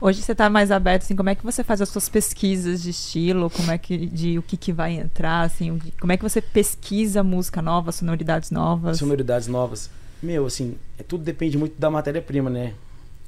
Hoje 0.00 0.20
você 0.20 0.32
está 0.32 0.50
mais 0.50 0.70
aberto, 0.70 1.02
assim, 1.02 1.16
como 1.16 1.30
é 1.30 1.34
que 1.34 1.44
você 1.44 1.62
faz 1.62 1.80
as 1.80 1.88
suas 1.88 2.08
pesquisas 2.08 2.82
de 2.82 2.90
estilo, 2.90 3.48
como 3.48 3.70
é 3.70 3.78
que 3.78 4.06
de 4.06 4.38
o 4.38 4.42
que, 4.42 4.56
que 4.56 4.72
vai 4.72 4.92
entrar, 4.94 5.42
assim, 5.42 5.80
como 6.00 6.12
é 6.12 6.16
que 6.16 6.22
você 6.22 6.40
pesquisa 6.40 7.22
música 7.22 7.62
nova, 7.62 7.92
sonoridades 7.92 8.50
novas? 8.50 8.98
Sonoridades 8.98 9.48
novas. 9.48 9.90
Meu, 10.22 10.46
assim, 10.46 10.76
é, 10.98 11.02
tudo 11.02 11.22
depende 11.22 11.56
muito 11.56 11.78
da 11.78 11.90
matéria-prima, 11.90 12.50
né? 12.50 12.74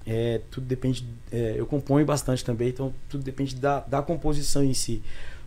É, 0.06 0.40
tudo 0.50 0.66
depende. 0.66 1.04
É, 1.32 1.54
eu 1.56 1.66
componho 1.66 2.06
bastante 2.06 2.44
também, 2.44 2.68
então 2.68 2.92
tudo 3.08 3.24
depende 3.24 3.56
da, 3.56 3.80
da 3.80 4.02
composição 4.02 4.62
em 4.62 4.74
si. 4.74 5.02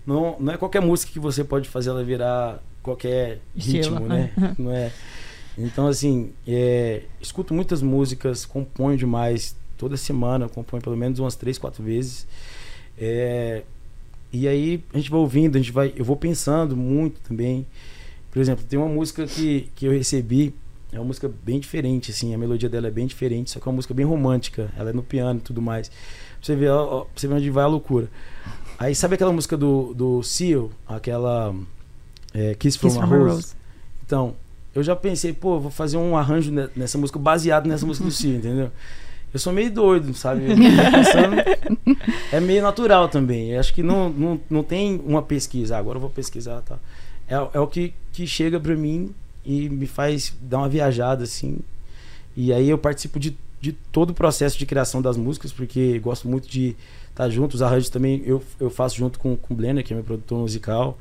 Não, 0.05 0.35
não 0.39 0.53
é 0.53 0.57
qualquer 0.57 0.81
música 0.81 1.11
que 1.11 1.19
você 1.19 1.43
pode 1.43 1.69
fazer 1.69 1.89
ela 1.89 2.03
virar 2.03 2.59
qualquer 2.81 3.39
Estilo. 3.55 3.99
ritmo, 3.99 4.07
né? 4.07 4.31
não 4.57 4.71
é. 4.71 4.91
Então, 5.57 5.87
assim, 5.87 6.31
é, 6.47 7.03
escuto 7.21 7.53
muitas 7.53 7.81
músicas, 7.81 8.45
componho 8.45 8.97
demais. 8.97 9.55
Toda 9.79 9.97
semana 9.97 10.47
componho 10.47 10.83
pelo 10.83 10.95
menos 10.95 11.17
umas 11.17 11.35
três, 11.35 11.57
quatro 11.57 11.81
vezes. 11.81 12.27
É, 12.97 13.63
e 14.31 14.47
aí 14.47 14.83
a 14.93 14.97
gente 14.97 15.09
vai 15.09 15.19
ouvindo, 15.19 15.55
a 15.55 15.59
gente 15.59 15.71
vai, 15.71 15.93
eu 15.95 16.05
vou 16.05 16.15
pensando 16.15 16.77
muito 16.77 17.19
também. 17.21 17.65
Por 18.29 18.39
exemplo, 18.39 18.63
tem 18.63 18.77
uma 18.77 18.89
música 18.89 19.25
que, 19.25 19.71
que 19.75 19.85
eu 19.85 19.91
recebi 19.91 20.53
é 20.91 20.99
uma 20.99 21.05
música 21.05 21.31
bem 21.43 21.59
diferente, 21.59 22.09
assim, 22.11 22.33
a 22.33 22.37
melodia 22.37 22.67
dela 22.67 22.87
é 22.87 22.91
bem 22.91 23.05
diferente, 23.05 23.51
só 23.51 23.59
que 23.59 23.67
é 23.67 23.69
uma 23.69 23.75
música 23.75 23.93
bem 23.93 24.05
romântica, 24.05 24.71
ela 24.75 24.89
é 24.89 24.93
no 24.93 25.03
piano 25.03 25.39
e 25.39 25.41
tudo 25.41 25.61
mais. 25.61 25.87
Pra 25.87 25.97
você 26.41 26.55
ver, 26.55 26.71
ó, 26.71 27.05
você 27.15 27.27
ver 27.27 27.35
onde 27.35 27.49
vai 27.49 27.63
a 27.63 27.67
loucura. 27.67 28.09
Aí 28.77 28.95
sabe 28.95 29.15
aquela 29.15 29.31
música 29.31 29.55
do, 29.55 29.93
do 29.93 30.23
Seal, 30.23 30.71
aquela 30.87 31.53
é, 32.33 32.55
Kiss, 32.55 32.77
Kiss 32.77 32.79
from, 32.79 32.89
from 32.89 33.01
a 33.01 33.05
Rose? 33.05 33.35
Rose? 33.35 33.55
Então, 34.03 34.35
eu 34.73 34.81
já 34.81 34.95
pensei, 34.95 35.31
pô, 35.31 35.59
vou 35.59 35.69
fazer 35.69 35.97
um 35.97 36.17
arranjo 36.17 36.51
nessa 36.75 36.97
música 36.97 37.19
baseado 37.19 37.67
nessa 37.67 37.85
música 37.85 38.05
do 38.05 38.11
Seal, 38.11 38.35
entendeu? 38.35 38.71
Eu 39.33 39.39
sou 39.39 39.53
meio 39.53 39.71
doido, 39.71 40.13
sabe? 40.13 40.41
Pensando, 40.47 41.35
é 42.33 42.39
meio 42.39 42.63
natural 42.63 43.07
também. 43.07 43.51
Eu 43.51 43.59
acho 43.59 43.73
que 43.73 43.83
não, 43.83 44.09
não, 44.09 44.41
não 44.49 44.63
tem 44.63 44.99
uma 45.05 45.21
pesquisa. 45.21 45.75
Ah, 45.75 45.79
agora 45.79 45.97
eu 45.97 46.01
vou 46.01 46.09
pesquisar, 46.09 46.61
tá? 46.61 46.79
É, 47.27 47.35
é 47.35 47.59
o 47.59 47.67
que, 47.67 47.93
que 48.11 48.25
chega 48.25 48.59
para 48.59 48.75
mim 48.75 49.13
e 49.45 49.69
me 49.69 49.85
faz 49.85 50.35
dar 50.41 50.59
uma 50.59 50.69
viajada 50.69 51.23
assim. 51.23 51.59
E 52.35 52.51
aí 52.51 52.69
eu 52.69 52.77
participo 52.77 53.19
de, 53.19 53.37
de 53.61 53.71
todo 53.71 54.11
o 54.11 54.13
processo 54.13 54.57
de 54.57 54.65
criação 54.65 55.01
das 55.01 55.15
músicas, 55.15 55.51
porque 55.51 55.99
gosto 55.99 56.27
muito 56.27 56.49
de 56.49 56.69
estar 57.09 57.25
tá 57.25 57.29
junto. 57.29 57.53
Os 57.53 57.61
arranjos 57.61 57.89
também 57.89 58.23
eu, 58.25 58.43
eu 58.59 58.69
faço 58.69 58.95
junto 58.95 59.19
com, 59.19 59.35
com 59.35 59.53
o 59.53 59.57
Blenner, 59.57 59.83
que 59.83 59.93
é 59.93 59.95
meu 59.95 60.03
produtor 60.03 60.39
musical. 60.39 60.97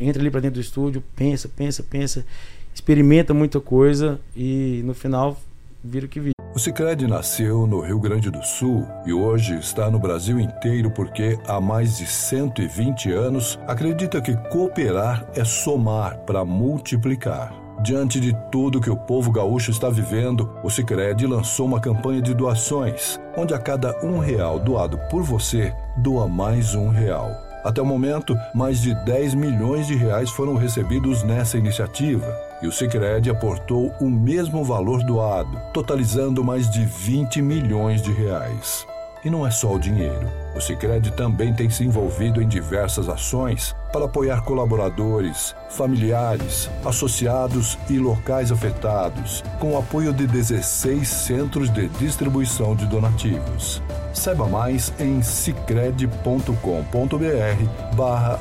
Entra 0.00 0.20
ali 0.20 0.30
para 0.30 0.40
dentro 0.40 0.60
do 0.60 0.60
estúdio, 0.60 1.02
pensa, 1.14 1.48
pensa, 1.48 1.82
pensa, 1.82 2.24
experimenta 2.72 3.34
muita 3.34 3.60
coisa 3.60 4.20
e 4.36 4.80
no 4.84 4.94
final 4.94 5.40
vira 5.82 6.06
o 6.06 6.08
que 6.08 6.20
vira. 6.20 6.33
O 6.54 6.58
Cicred 6.60 7.08
nasceu 7.08 7.66
no 7.66 7.80
Rio 7.80 7.98
Grande 7.98 8.30
do 8.30 8.40
Sul 8.40 8.86
e 9.04 9.12
hoje 9.12 9.58
está 9.58 9.90
no 9.90 9.98
Brasil 9.98 10.38
inteiro 10.38 10.88
porque 10.88 11.36
há 11.48 11.60
mais 11.60 11.98
de 11.98 12.06
120 12.06 13.10
anos 13.10 13.58
acredita 13.66 14.20
que 14.20 14.36
cooperar 14.50 15.26
é 15.34 15.44
somar 15.44 16.16
para 16.18 16.44
multiplicar. 16.44 17.52
Diante 17.82 18.20
de 18.20 18.32
tudo 18.52 18.80
que 18.80 18.88
o 18.88 18.96
povo 18.96 19.32
gaúcho 19.32 19.72
está 19.72 19.90
vivendo, 19.90 20.48
o 20.62 20.70
Cicred 20.70 21.26
lançou 21.26 21.66
uma 21.66 21.80
campanha 21.80 22.22
de 22.22 22.32
doações, 22.32 23.18
onde 23.36 23.52
a 23.52 23.58
cada 23.58 23.92
um 24.06 24.20
real 24.20 24.60
doado 24.60 24.96
por 25.10 25.24
você, 25.24 25.74
doa 25.96 26.28
mais 26.28 26.76
um 26.76 26.88
real. 26.88 27.32
Até 27.64 27.82
o 27.82 27.86
momento, 27.86 28.36
mais 28.54 28.80
de 28.80 28.94
10 29.04 29.34
milhões 29.34 29.88
de 29.88 29.96
reais 29.96 30.30
foram 30.30 30.54
recebidos 30.54 31.24
nessa 31.24 31.58
iniciativa 31.58 32.43
e 32.64 32.66
o 32.66 32.72
Sicredi 32.72 33.28
aportou 33.28 33.94
o 34.00 34.08
mesmo 34.08 34.64
valor 34.64 35.04
doado, 35.04 35.60
totalizando 35.74 36.42
mais 36.42 36.70
de 36.70 36.82
20 36.86 37.42
milhões 37.42 38.00
de 38.00 38.10
reais. 38.10 38.86
E 39.24 39.30
não 39.30 39.46
é 39.46 39.50
só 39.50 39.72
o 39.72 39.78
dinheiro. 39.78 40.28
O 40.54 40.60
Sicredi 40.60 41.10
também 41.10 41.52
tem 41.52 41.70
se 41.70 41.82
envolvido 41.82 42.42
em 42.42 42.46
diversas 42.46 43.08
ações 43.08 43.74
para 43.92 44.04
apoiar 44.04 44.42
colaboradores, 44.42 45.56
familiares, 45.70 46.70
associados 46.84 47.78
e 47.88 47.98
locais 47.98 48.52
afetados, 48.52 49.42
com 49.58 49.72
o 49.72 49.78
apoio 49.78 50.12
de 50.12 50.26
16 50.26 51.08
centros 51.08 51.70
de 51.70 51.88
distribuição 51.88 52.76
de 52.76 52.86
donativos. 52.86 53.82
Saiba 54.12 54.46
mais 54.46 54.92
em 55.00 55.22
cicred.com.br 55.22 57.96
barra. 57.96 58.38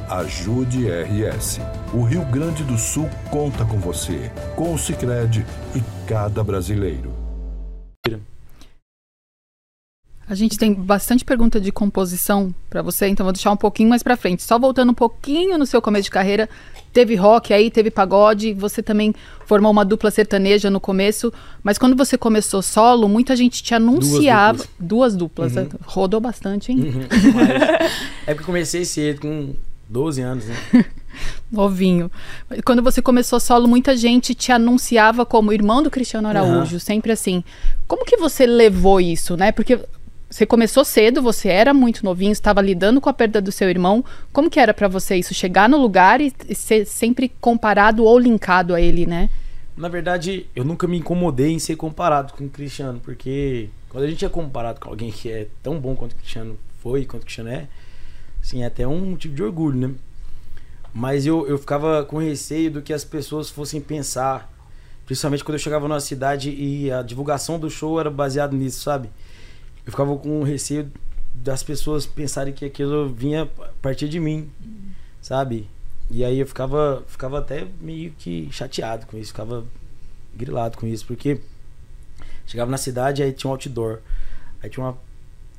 O 1.94 2.04
Rio 2.04 2.26
Grande 2.26 2.64
do 2.64 2.78
Sul 2.78 3.10
conta 3.32 3.66
com 3.66 3.80
você, 3.80 4.32
com 4.56 4.74
o 4.74 4.78
Cicred 4.78 5.46
e 5.76 5.82
cada 6.08 6.44
brasileiro. 6.44 7.33
A 10.28 10.36
gente 10.36 10.58
tem 10.58 10.74
bastante 10.74 11.26
pergunta 11.26 11.60
de 11.60 11.72
composição 11.72 12.56
para 12.70 12.82
você, 12.82 13.08
então 13.08 13.26
vou 13.26 13.34
deixar 13.34 13.52
um 13.52 13.58
pouquinho 13.58 13.90
mais 13.90 14.02
para 14.02 14.16
frente. 14.16 14.42
Só 14.42 14.58
voltando 14.58 14.92
um 14.92 14.96
pouquinho 14.96 15.58
no 15.58 15.66
seu 15.66 15.82
começo 15.82 16.06
de 16.06 16.12
carreira, 16.12 16.50
teve 16.94 17.16
rock 17.16 17.54
aí, 17.54 17.70
teve 17.70 17.92
pagode, 17.92 18.54
você 18.54 18.82
também 18.82 19.14
formou 19.46 19.72
uma 19.72 19.84
dupla 19.84 20.10
sertaneja 20.12 20.70
no 20.70 20.80
começo, 20.80 21.34
mas 21.62 21.78
quando 21.78 21.96
você 21.96 22.18
começou 22.18 22.62
solo, 22.62 23.10
muita 23.10 23.36
gente 23.36 23.62
te 23.62 23.76
anunciava 23.76 24.64
duas 24.80 25.16
duplas, 25.16 25.54
duas 25.54 25.66
duplas 25.66 25.74
uhum. 25.74 25.80
rodou 25.86 26.22
bastante, 26.22 26.72
hein? 26.72 26.80
Uhum, 26.80 27.02
é 28.26 28.34
porque 28.34 28.46
comecei 28.46 28.86
cedo 28.86 29.22
com 29.22 29.54
12 29.90 30.22
anos, 30.22 30.46
né? 30.46 30.56
Novinho. 31.52 32.10
Quando 32.66 32.82
você 32.82 33.02
começou 33.02 33.40
solo, 33.40 33.68
muita 33.68 33.96
gente 33.96 34.34
te 34.34 34.52
anunciava 34.52 35.26
como 35.26 35.54
irmão 35.54 35.84
do 35.84 35.92
Cristiano 35.92 36.28
Araújo, 36.28 36.76
uhum. 36.76 36.80
sempre 36.80 37.12
assim. 37.12 37.44
Como 37.88 38.06
que 38.06 38.18
você 38.18 38.46
levou 38.48 39.00
isso, 39.00 39.38
né? 39.38 39.52
Porque 39.52 39.80
você 40.34 40.48
começou 40.48 40.84
cedo, 40.84 41.22
você 41.22 41.48
era 41.48 41.76
muito 41.76 42.04
novinho, 42.04 42.32
estava 42.32 42.60
lidando 42.60 43.00
com 43.00 43.08
a 43.08 43.14
perda 43.14 43.40
do 43.40 43.52
seu 43.52 43.70
irmão. 43.70 44.04
Como 44.32 44.50
que 44.50 44.60
era 44.60 44.74
para 44.74 44.88
você 44.88 45.16
isso? 45.16 45.32
Chegar 45.32 45.70
no 45.70 45.78
lugar 45.78 46.20
e 46.20 46.34
ser 46.56 46.88
sempre 46.88 47.30
comparado 47.40 48.04
ou 48.04 48.18
linkado 48.18 48.74
a 48.74 48.82
ele, 48.82 49.06
né? 49.06 49.30
Na 49.78 49.88
verdade, 49.88 50.48
eu 50.56 50.64
nunca 50.64 50.88
me 50.88 50.98
incomodei 50.98 51.52
em 51.52 51.60
ser 51.60 51.76
comparado 51.76 52.34
com 52.34 52.46
o 52.46 52.50
Cristiano, 52.50 53.00
porque 53.00 53.70
quando 53.90 54.06
a 54.06 54.08
gente 54.08 54.26
é 54.26 54.30
comparado 54.30 54.80
com 54.80 54.90
alguém 54.90 55.12
que 55.12 55.30
é 55.30 55.48
tão 55.62 55.80
bom 55.80 55.96
quanto 55.96 56.14
o 56.14 56.16
Cristiano 56.16 56.58
foi, 56.82 57.06
quanto 57.06 57.22
o 57.22 57.26
Cristiano 57.26 57.52
é, 57.52 57.68
assim, 58.42 58.64
é 58.64 58.66
até 58.66 58.88
um 58.88 59.12
motivo 59.12 59.36
de 59.36 59.44
orgulho, 59.44 59.88
né? 59.88 59.94
Mas 60.92 61.28
eu, 61.28 61.48
eu 61.48 61.60
ficava 61.60 62.04
com 62.06 62.18
receio 62.18 62.72
do 62.72 62.82
que 62.82 62.92
as 62.92 63.04
pessoas 63.04 63.52
fossem 63.52 63.80
pensar, 63.80 64.52
principalmente 65.06 65.44
quando 65.44 65.58
eu 65.58 65.60
chegava 65.60 65.88
numa 65.88 66.00
cidade 66.00 66.50
e 66.50 66.92
a 66.92 67.04
divulgação 67.04 67.60
do 67.60 67.70
show 67.70 68.00
era 68.00 68.10
baseado 68.10 68.56
nisso, 68.58 68.82
sabe? 68.82 69.12
Eu 69.86 69.92
ficava 69.92 70.16
com 70.18 70.44
receio 70.44 70.92
das 71.34 71.64
pessoas 71.64 72.06
pensarem 72.06 72.54
que 72.54 72.64
aquilo 72.66 73.10
vinha 73.10 73.44
a 73.44 73.68
partir 73.82 74.08
de 74.08 74.20
mim, 74.20 74.50
sabe? 75.22 75.68
E 76.10 76.24
aí 76.24 76.40
eu 76.40 76.48
ficava, 76.48 77.04
ficava 77.08 77.40
até 77.40 77.68
meio 77.82 78.12
que 78.12 78.50
chateado 78.52 79.06
com 79.08 79.18
isso, 79.18 79.32
ficava 79.32 79.66
grilado 80.36 80.78
com 80.78 80.86
isso, 80.86 81.06
porque 81.06 81.40
chegava 82.46 82.70
na 82.70 82.78
cidade 82.78 83.24
aí 83.24 83.32
tinha 83.32 83.50
um 83.50 83.54
outdoor, 83.54 84.00
aí 84.62 84.70
tinha 84.70 84.86
uma 84.86 84.98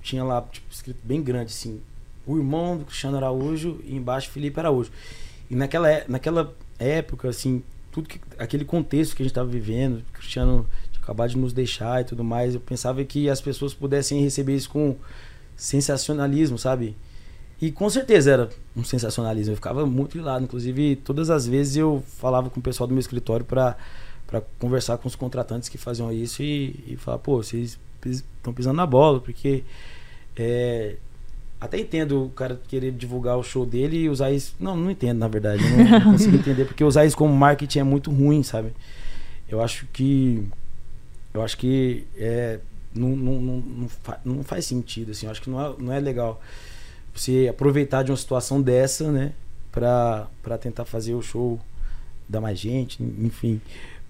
tinha 0.02 0.22
lá 0.22 0.42
tipo, 0.42 0.66
escrito 0.70 1.00
bem 1.02 1.22
grande 1.22 1.52
assim, 1.52 1.80
o 2.26 2.36
irmão 2.36 2.76
do 2.76 2.84
Cristiano 2.84 3.16
Araújo 3.16 3.80
e 3.84 3.96
embaixo 3.96 4.30
Felipe 4.30 4.60
Araújo. 4.60 4.90
E 5.50 5.56
naquela 5.56 6.04
naquela 6.08 6.54
época 6.78 7.28
assim, 7.28 7.62
tudo 7.90 8.08
que 8.08 8.20
aquele 8.38 8.64
contexto 8.64 9.16
que 9.16 9.22
a 9.22 9.24
gente 9.24 9.32
estava 9.32 9.48
vivendo, 9.48 10.04
Cristiano 10.12 10.68
acabar 11.04 11.28
de 11.28 11.38
nos 11.38 11.52
deixar 11.52 12.00
e 12.00 12.04
tudo 12.04 12.24
mais. 12.24 12.54
Eu 12.54 12.60
pensava 12.60 13.04
que 13.04 13.30
as 13.30 13.40
pessoas 13.40 13.72
pudessem 13.72 14.20
receber 14.22 14.56
isso 14.56 14.70
com 14.70 14.96
sensacionalismo, 15.56 16.58
sabe? 16.58 16.96
E 17.60 17.70
com 17.70 17.88
certeza 17.88 18.30
era 18.32 18.50
um 18.76 18.82
sensacionalismo. 18.82 19.52
Eu 19.52 19.56
ficava 19.56 19.86
muito 19.86 20.20
lado. 20.20 20.44
Inclusive, 20.44 20.96
todas 20.96 21.30
as 21.30 21.46
vezes 21.46 21.76
eu 21.76 22.02
falava 22.18 22.50
com 22.50 22.58
o 22.58 22.62
pessoal 22.62 22.86
do 22.88 22.92
meu 22.92 23.00
escritório 23.00 23.44
para 23.44 23.76
para 24.26 24.42
conversar 24.58 24.96
com 24.96 25.06
os 25.06 25.14
contratantes 25.14 25.68
que 25.68 25.76
faziam 25.76 26.10
isso 26.10 26.42
e, 26.42 26.82
e 26.88 26.96
falar, 26.96 27.18
pô, 27.18 27.36
vocês 27.36 27.78
estão 28.04 28.54
pisando 28.54 28.76
na 28.76 28.86
bola, 28.86 29.20
porque 29.20 29.62
é, 30.34 30.96
até 31.60 31.78
entendo 31.78 32.24
o 32.24 32.30
cara 32.30 32.60
querer 32.66 32.90
divulgar 32.90 33.36
o 33.36 33.42
show 33.42 33.64
dele 33.64 33.96
e 33.98 34.08
usar 34.08 34.32
isso. 34.32 34.54
Não, 34.58 34.76
não 34.76 34.90
entendo, 34.90 35.18
na 35.18 35.28
verdade. 35.28 35.62
Não, 35.62 35.84
não 35.84 36.12
consigo 36.12 36.36
entender, 36.36 36.64
porque 36.64 36.82
usar 36.82 37.04
isso 37.04 37.16
como 37.16 37.34
marketing 37.34 37.78
é 37.80 37.84
muito 37.84 38.10
ruim, 38.10 38.42
sabe? 38.42 38.72
Eu 39.48 39.62
acho 39.62 39.86
que. 39.92 40.46
Eu 41.34 41.42
acho 41.42 41.58
que 41.58 42.06
é, 42.16 42.60
não, 42.94 43.10
não, 43.10 43.40
não, 43.42 43.56
não, 43.60 43.88
fa- 43.88 44.20
não 44.24 44.44
faz 44.44 44.64
sentido, 44.66 45.10
assim. 45.10 45.26
Eu 45.26 45.32
acho 45.32 45.42
que 45.42 45.50
não 45.50 45.60
é, 45.60 45.74
não 45.78 45.92
é 45.92 46.00
legal 46.00 46.40
você 47.14 47.48
aproveitar 47.50 48.02
de 48.02 48.10
uma 48.10 48.16
situação 48.16 48.62
dessa, 48.62 49.10
né? 49.10 49.32
Pra, 49.72 50.28
pra 50.42 50.56
tentar 50.56 50.84
fazer 50.84 51.14
o 51.14 51.22
show 51.22 51.58
dar 52.28 52.40
mais 52.40 52.58
gente, 52.58 53.02
enfim. 53.02 53.60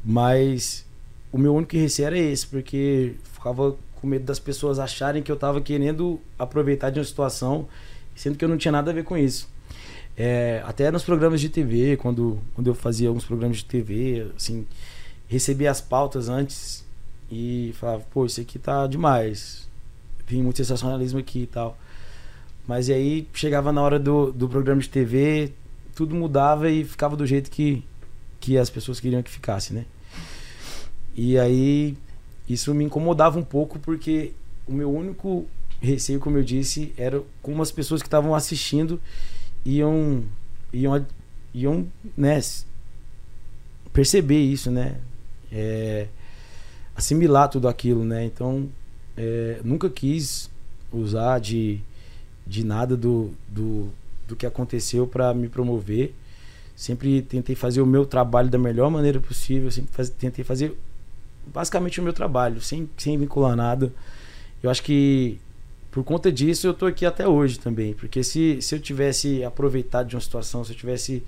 Mas 0.04 0.84
o 1.32 1.38
meu 1.38 1.54
único 1.54 1.74
receio 1.76 2.06
era 2.06 2.18
esse, 2.18 2.46
porque 2.46 3.14
ficava 3.32 3.74
com 3.96 4.06
medo 4.06 4.24
das 4.24 4.38
pessoas 4.38 4.78
acharem 4.78 5.22
que 5.22 5.32
eu 5.32 5.36
tava 5.36 5.60
querendo 5.62 6.20
aproveitar 6.38 6.90
de 6.90 6.98
uma 6.98 7.04
situação, 7.04 7.66
sendo 8.14 8.36
que 8.36 8.44
eu 8.44 8.48
não 8.48 8.58
tinha 8.58 8.70
nada 8.72 8.90
a 8.90 8.94
ver 8.94 9.04
com 9.04 9.16
isso. 9.16 9.48
É, 10.16 10.62
até 10.66 10.90
nos 10.90 11.02
programas 11.02 11.40
de 11.40 11.48
TV, 11.48 11.96
quando, 11.96 12.38
quando 12.54 12.66
eu 12.68 12.74
fazia 12.74 13.08
alguns 13.08 13.24
programas 13.24 13.56
de 13.56 13.64
TV, 13.64 14.30
assim, 14.36 14.66
recebia 15.26 15.70
as 15.70 15.80
pautas 15.80 16.28
antes 16.28 16.83
e 17.34 17.72
falava, 17.72 18.04
pô, 18.12 18.24
isso 18.24 18.40
aqui 18.40 18.60
tá 18.60 18.86
demais. 18.86 19.68
Tem 20.26 20.40
muito 20.40 20.56
sensacionalismo 20.58 21.18
aqui 21.18 21.40
e 21.40 21.46
tal. 21.46 21.76
Mas 22.66 22.88
e 22.88 22.92
aí 22.92 23.28
chegava 23.34 23.72
na 23.72 23.82
hora 23.82 23.98
do, 23.98 24.32
do 24.32 24.48
programa 24.48 24.80
de 24.80 24.88
TV, 24.88 25.52
tudo 25.96 26.14
mudava 26.14 26.70
e 26.70 26.84
ficava 26.84 27.16
do 27.16 27.26
jeito 27.26 27.50
que, 27.50 27.84
que 28.38 28.56
as 28.56 28.70
pessoas 28.70 29.00
queriam 29.00 29.22
que 29.22 29.30
ficasse, 29.30 29.74
né? 29.74 29.84
E 31.16 31.36
aí 31.36 31.96
isso 32.48 32.72
me 32.72 32.84
incomodava 32.84 33.38
um 33.38 33.42
pouco 33.44 33.78
porque 33.80 34.32
o 34.66 34.72
meu 34.72 34.92
único 34.92 35.46
receio, 35.80 36.20
como 36.20 36.38
eu 36.38 36.44
disse, 36.44 36.94
era 36.96 37.20
como 37.42 37.62
as 37.62 37.72
pessoas 37.72 38.00
que 38.00 38.06
estavam 38.06 38.34
assistindo 38.34 39.00
iam 39.64 40.24
iam 40.72 41.04
iam, 41.52 41.86
né, 42.16 42.40
perceber 43.92 44.40
isso, 44.40 44.70
né? 44.70 45.00
É, 45.52 46.08
assimilar 46.94 47.48
tudo 47.48 47.68
aquilo, 47.68 48.04
né? 48.04 48.24
Então, 48.24 48.68
é, 49.16 49.60
nunca 49.64 49.88
quis 49.90 50.50
usar 50.92 51.38
de, 51.40 51.80
de 52.46 52.64
nada 52.64 52.96
do, 52.96 53.32
do, 53.48 53.88
do 54.28 54.36
que 54.36 54.46
aconteceu 54.46 55.06
para 55.06 55.34
me 55.34 55.48
promover. 55.48 56.14
Sempre 56.76 57.22
tentei 57.22 57.54
fazer 57.54 57.80
o 57.80 57.86
meu 57.86 58.04
trabalho 58.04 58.48
da 58.48 58.58
melhor 58.58 58.90
maneira 58.90 59.20
possível. 59.20 59.70
Sempre 59.70 59.92
faz- 59.92 60.10
tentei 60.10 60.44
fazer 60.44 60.76
basicamente 61.52 62.00
o 62.00 62.02
meu 62.02 62.12
trabalho, 62.12 62.60
sem, 62.60 62.88
sem 62.96 63.18
vincular 63.18 63.54
nada. 63.54 63.92
Eu 64.62 64.70
acho 64.70 64.82
que 64.82 65.38
por 65.90 66.02
conta 66.02 66.32
disso 66.32 66.66
eu 66.66 66.74
tô 66.74 66.86
aqui 66.86 67.06
até 67.06 67.26
hoje 67.28 67.58
também. 67.58 67.94
Porque 67.94 68.24
se, 68.24 68.60
se 68.60 68.74
eu 68.74 68.80
tivesse 68.80 69.44
aproveitado 69.44 70.08
de 70.08 70.16
uma 70.16 70.20
situação, 70.20 70.64
se 70.64 70.72
eu 70.72 70.76
tivesse 70.76 71.22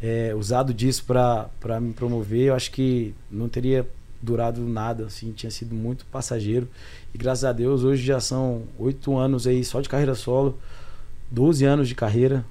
é, 0.00 0.34
usado 0.34 0.72
disso 0.74 1.04
para 1.04 1.80
me 1.80 1.92
promover, 1.92 2.48
eu 2.48 2.54
acho 2.54 2.70
que 2.70 3.14
não 3.30 3.48
teria 3.48 3.86
durado 4.20 4.60
nada, 4.62 5.06
assim, 5.06 5.32
tinha 5.32 5.50
sido 5.50 5.74
muito 5.74 6.04
passageiro. 6.06 6.68
E 7.14 7.18
graças 7.18 7.44
a 7.44 7.52
Deus, 7.52 7.84
hoje 7.84 8.04
já 8.04 8.20
são 8.20 8.62
oito 8.78 9.16
anos 9.16 9.46
aí 9.46 9.64
só 9.64 9.80
de 9.80 9.88
carreira 9.88 10.14
solo, 10.14 10.58
12 11.30 11.64
anos 11.64 11.88
de 11.88 11.94
carreira. 11.94 12.44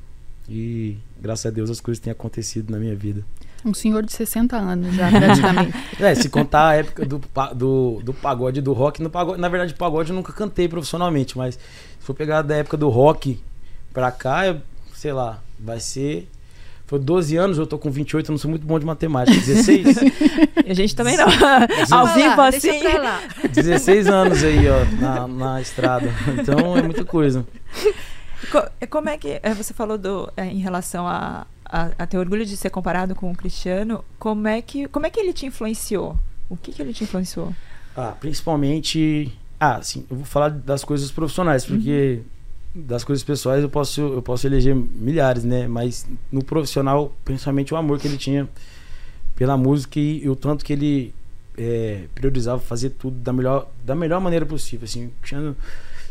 E 0.48 0.98
graças 1.20 1.46
a 1.46 1.50
Deus 1.50 1.70
as 1.70 1.82
coisas 1.82 2.00
têm 2.02 2.12
acontecido 2.12 2.72
na 2.72 2.78
minha 2.78 2.96
vida. 2.96 3.24
Um 3.66 3.74
senhor 3.74 4.06
de 4.06 4.14
60 4.14 4.56
anos 4.56 4.96
já, 4.96 5.10
praticamente. 5.10 5.74
É, 6.00 6.14
se 6.14 6.30
contar 6.30 6.70
a 6.70 6.76
época 6.76 7.04
do, 7.04 7.20
do, 7.56 8.02
do 8.04 8.14
pagode 8.14 8.62
do 8.62 8.74
rock, 8.74 9.02
no 9.02 9.10
pagode, 9.10 9.42
na 9.42 9.50
verdade, 9.50 9.74
pagode 9.74 10.12
eu 10.12 10.16
nunca 10.16 10.32
cantei 10.32 10.68
profissionalmente, 10.68 11.36
mas 11.36 11.56
se 11.56 11.60
for 12.00 12.14
pegar 12.14 12.44
da 12.44 12.56
época 12.56 12.78
do 12.78 12.90
rock 12.90 13.40
pra 13.92 14.12
cá, 14.12 14.46
eu, 14.46 14.62
sei 14.94 15.12
lá, 15.14 15.42
vai 15.60 15.80
ser. 15.80 16.30
Foi 16.88 17.00
12 17.00 17.36
anos, 17.36 17.58
eu 17.58 17.66
tô 17.66 17.80
com 17.80 17.90
28, 17.90 18.30
eu 18.30 18.34
não 18.34 18.38
sou 18.38 18.50
muito 18.50 18.66
bom 18.66 18.78
de 18.80 18.86
matemática. 18.86 19.36
16? 19.38 19.98
E 20.68 20.72
a 20.72 20.74
gente 20.74 20.96
também 20.96 21.16
não. 21.16 21.28
Ao 21.92 22.08
vivo 22.08 22.42
assim. 22.42 22.60
Deixa 22.72 22.90
pra 22.90 23.02
lá. 23.04 23.22
16 23.52 24.08
anos 24.08 24.44
aí, 24.44 24.66
ó, 24.68 24.84
na, 25.00 25.28
na 25.28 25.62
estrada. 25.62 26.10
Então 26.40 26.76
é 26.76 26.82
muita 26.82 27.06
coisa. 27.06 27.46
Co- 28.52 28.68
Como 28.90 29.10
é 29.10 29.18
que 29.18 29.40
é, 29.44 29.54
você 29.54 29.74
falou 29.76 29.96
do 29.98 30.32
é, 30.36 30.46
em 30.46 30.58
relação 30.60 31.08
a, 31.08 31.46
a, 31.66 31.90
a 32.00 32.06
ter 32.08 32.18
orgulho 32.18 32.44
de 32.46 32.58
ser 32.58 32.72
comparado 32.72 33.14
com 33.14 33.32
o 33.32 33.36
Cristiano? 33.36 34.04
Como 34.18 34.48
é 34.48 34.60
que 34.60 34.88
como 34.88 35.06
é 35.06 35.10
que 35.12 35.20
ele 35.20 35.34
te 35.34 35.46
influenciou? 35.46 36.18
O 36.50 36.58
que 36.58 36.72
que 36.72 36.82
ele 36.82 36.94
te 36.94 37.04
influenciou? 37.04 37.54
Ah, 37.96 38.14
principalmente. 38.20 39.32
Ah, 39.60 39.80
sim, 39.84 40.04
eu 40.10 40.18
vou 40.18 40.26
falar 40.26 40.50
das 40.50 40.84
coisas 40.84 41.12
profissionais, 41.12 41.64
porque 41.64 42.22
das 42.76 43.06
coisas 43.06 43.24
pessoais 43.24 43.64
eu 43.64 43.70
posso, 43.70 44.02
eu 44.02 44.22
posso 44.22 44.46
eleger 44.46 44.76
milhares, 44.76 45.46
né? 45.46 45.66
Mas 45.68 46.06
no 46.30 46.44
profissional, 46.44 47.16
principalmente 47.24 47.74
o 47.74 47.78
amor 47.78 48.00
que 48.00 48.08
ele 48.08 48.18
tinha 48.18 48.50
pela 49.36 49.56
música 49.56 49.98
e, 50.00 50.24
e 50.24 50.30
o 50.30 50.36
tanto 50.36 50.66
que 50.66 50.74
ele 50.74 51.14
é, 51.58 52.04
priorizava 52.14 52.60
fazer 52.60 52.90
tudo 52.92 53.18
da 53.18 53.32
melhor, 53.32 53.72
da 53.86 53.96
melhor 53.96 54.20
maneira 54.20 54.46
possível. 54.46 54.84
Assim, 54.86 55.06
o 55.06 55.12
Cristiano 55.22 55.56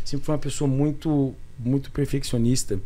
sempre 0.03 0.25
foi 0.25 0.33
uma 0.33 0.39
pessoa 0.41 0.67
muito, 0.67 1.33
muito 1.59 1.91
perfeccionista. 1.91 2.79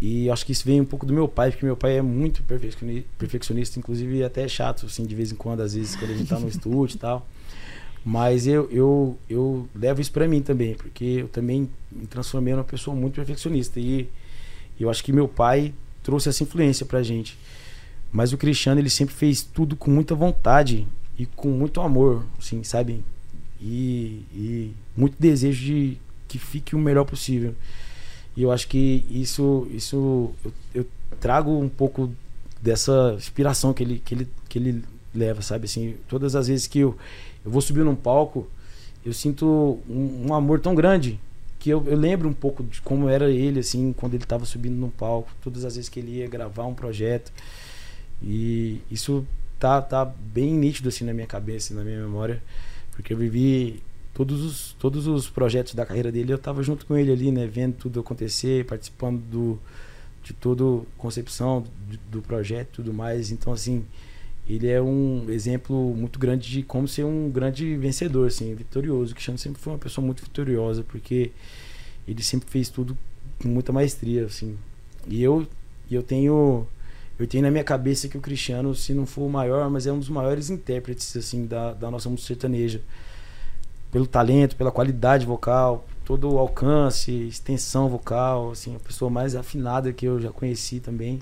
E 0.00 0.28
acho 0.30 0.44
que 0.44 0.52
isso 0.52 0.64
vem 0.64 0.80
um 0.80 0.84
pouco 0.84 1.06
do 1.06 1.12
meu 1.12 1.28
pai, 1.28 1.50
porque 1.50 1.64
meu 1.64 1.76
pai 1.76 1.98
é 1.98 2.02
muito 2.02 2.42
perfeccioni- 2.42 3.06
perfeccionista, 3.18 3.78
inclusive 3.78 4.24
até 4.24 4.42
é 4.42 4.48
chato, 4.48 4.86
assim, 4.86 5.04
de 5.04 5.14
vez 5.14 5.30
em 5.30 5.36
quando, 5.36 5.60
às 5.60 5.74
vezes, 5.74 5.94
quando 5.94 6.10
a 6.10 6.14
gente 6.14 6.28
tá 6.28 6.38
no 6.40 6.48
estúdio 6.48 6.96
e 6.96 6.98
tal. 6.98 7.26
Mas 8.04 8.46
eu, 8.46 8.68
eu, 8.70 9.18
eu 9.28 9.68
levo 9.74 10.00
isso 10.00 10.10
pra 10.10 10.26
mim 10.26 10.42
também, 10.42 10.74
porque 10.74 11.04
eu 11.04 11.28
também 11.28 11.70
me 11.90 12.06
transformei 12.06 12.52
numa 12.52 12.64
pessoa 12.64 12.96
muito 12.96 13.14
perfeccionista. 13.14 13.78
E 13.78 14.08
eu 14.78 14.90
acho 14.90 15.04
que 15.04 15.12
meu 15.12 15.28
pai 15.28 15.72
trouxe 16.02 16.28
essa 16.28 16.42
influência 16.42 16.84
pra 16.84 17.02
gente. 17.02 17.38
Mas 18.10 18.32
o 18.32 18.36
Cristiano, 18.38 18.80
ele 18.80 18.90
sempre 18.90 19.14
fez 19.14 19.42
tudo 19.42 19.76
com 19.76 19.90
muita 19.90 20.14
vontade 20.14 20.86
e 21.18 21.26
com 21.26 21.48
muito 21.48 21.80
amor, 21.80 22.24
assim, 22.38 22.64
sabe? 22.64 23.04
E, 23.60 24.24
e 24.34 24.72
muito 24.96 25.16
desejo 25.18 25.64
de 25.64 25.98
que 26.26 26.38
fique 26.38 26.74
o 26.74 26.78
melhor 26.78 27.04
possível. 27.04 27.54
E 28.36 28.42
eu 28.42 28.50
acho 28.50 28.66
que 28.66 29.04
isso, 29.10 29.66
isso 29.70 30.32
eu, 30.44 30.52
eu 30.74 30.86
trago 31.20 31.50
um 31.56 31.68
pouco 31.68 32.12
dessa 32.60 33.14
inspiração 33.16 33.72
que 33.72 33.82
ele, 33.82 34.02
que 34.04 34.14
ele, 34.14 34.28
que 34.48 34.58
ele 34.58 34.84
leva, 35.14 35.42
sabe? 35.42 35.66
Assim, 35.66 35.96
todas 36.08 36.34
as 36.34 36.48
vezes 36.48 36.66
que 36.66 36.80
eu, 36.80 36.96
eu 37.44 37.50
vou 37.50 37.60
subir 37.60 37.84
num 37.84 37.94
palco, 37.94 38.48
eu 39.04 39.12
sinto 39.12 39.80
um, 39.88 40.26
um 40.28 40.34
amor 40.34 40.60
tão 40.60 40.74
grande 40.74 41.18
que 41.58 41.70
eu, 41.70 41.84
eu 41.86 41.96
lembro 41.96 42.28
um 42.28 42.32
pouco 42.32 42.62
de 42.64 42.80
como 42.82 43.08
era 43.08 43.30
ele, 43.30 43.60
assim, 43.60 43.92
quando 43.92 44.14
ele 44.14 44.24
estava 44.24 44.44
subindo 44.44 44.74
num 44.74 44.90
palco, 44.90 45.30
todas 45.42 45.64
as 45.64 45.76
vezes 45.76 45.88
que 45.88 46.00
ele 46.00 46.18
ia 46.18 46.28
gravar 46.28 46.66
um 46.66 46.74
projeto. 46.74 47.32
E 48.20 48.80
isso 48.90 49.24
tá, 49.60 49.80
tá 49.80 50.04
bem 50.04 50.52
nítido, 50.54 50.88
assim, 50.88 51.04
na 51.04 51.14
minha 51.14 51.26
cabeça, 51.26 51.72
na 51.72 51.84
minha 51.84 52.00
memória, 52.00 52.42
porque 52.90 53.12
eu 53.12 53.16
vivi 53.16 53.80
todos 54.12 54.44
os, 54.44 54.76
todos 54.78 55.06
os 55.06 55.30
projetos 55.30 55.74
da 55.74 55.86
carreira 55.86 56.10
dele, 56.10 56.32
eu 56.32 56.36
estava 56.36 56.62
junto 56.62 56.84
com 56.84 56.96
ele 56.96 57.12
ali, 57.12 57.30
né, 57.30 57.46
vendo 57.46 57.74
tudo 57.74 58.00
acontecer, 58.00 58.64
participando 58.66 59.20
do, 59.20 59.58
de 60.22 60.32
toda 60.32 60.64
a 60.64 60.84
concepção 60.98 61.64
do, 61.88 61.98
do 62.10 62.22
projeto 62.22 62.68
e 62.68 62.74
tudo 62.76 62.92
mais. 62.92 63.30
Então, 63.30 63.52
assim, 63.52 63.84
ele 64.56 64.68
é 64.68 64.80
um 64.82 65.26
exemplo 65.30 65.94
muito 65.94 66.18
grande 66.18 66.48
de 66.48 66.62
como 66.62 66.86
ser 66.88 67.04
um 67.04 67.30
grande 67.30 67.76
vencedor, 67.76 68.26
assim, 68.26 68.54
vitorioso. 68.54 69.12
O 69.12 69.14
Cristiano 69.14 69.38
sempre 69.38 69.60
foi 69.60 69.72
uma 69.72 69.78
pessoa 69.78 70.04
muito 70.04 70.22
vitoriosa, 70.22 70.82
porque 70.82 71.32
ele 72.06 72.22
sempre 72.22 72.48
fez 72.50 72.68
tudo 72.68 72.96
com 73.40 73.48
muita 73.48 73.72
maestria, 73.72 74.26
assim. 74.26 74.56
E 75.08 75.22
eu, 75.22 75.46
eu 75.90 76.02
tenho 76.02 76.66
eu 77.18 77.26
tenho 77.26 77.44
na 77.44 77.50
minha 77.50 77.62
cabeça 77.62 78.08
que 78.08 78.18
o 78.18 78.20
Cristiano, 78.20 78.74
se 78.74 78.92
não 78.94 79.06
for 79.06 79.22
o 79.22 79.28
maior, 79.28 79.70
mas 79.70 79.86
é 79.86 79.92
um 79.92 79.98
dos 79.98 80.08
maiores 80.08 80.50
intérpretes 80.50 81.16
assim 81.16 81.46
da, 81.46 81.72
da 81.72 81.90
nossa 81.90 82.08
música 82.08 82.28
sertaneja. 82.28 82.80
Pelo 83.90 84.06
talento, 84.06 84.56
pela 84.56 84.72
qualidade 84.72 85.24
vocal, 85.26 85.86
todo 86.04 86.32
o 86.32 86.38
alcance, 86.38 87.12
extensão 87.28 87.88
vocal, 87.88 88.50
assim, 88.50 88.74
a 88.74 88.78
pessoa 88.80 89.10
mais 89.10 89.36
afinada 89.36 89.92
que 89.92 90.06
eu 90.06 90.20
já 90.20 90.32
conheci 90.32 90.80
também. 90.80 91.20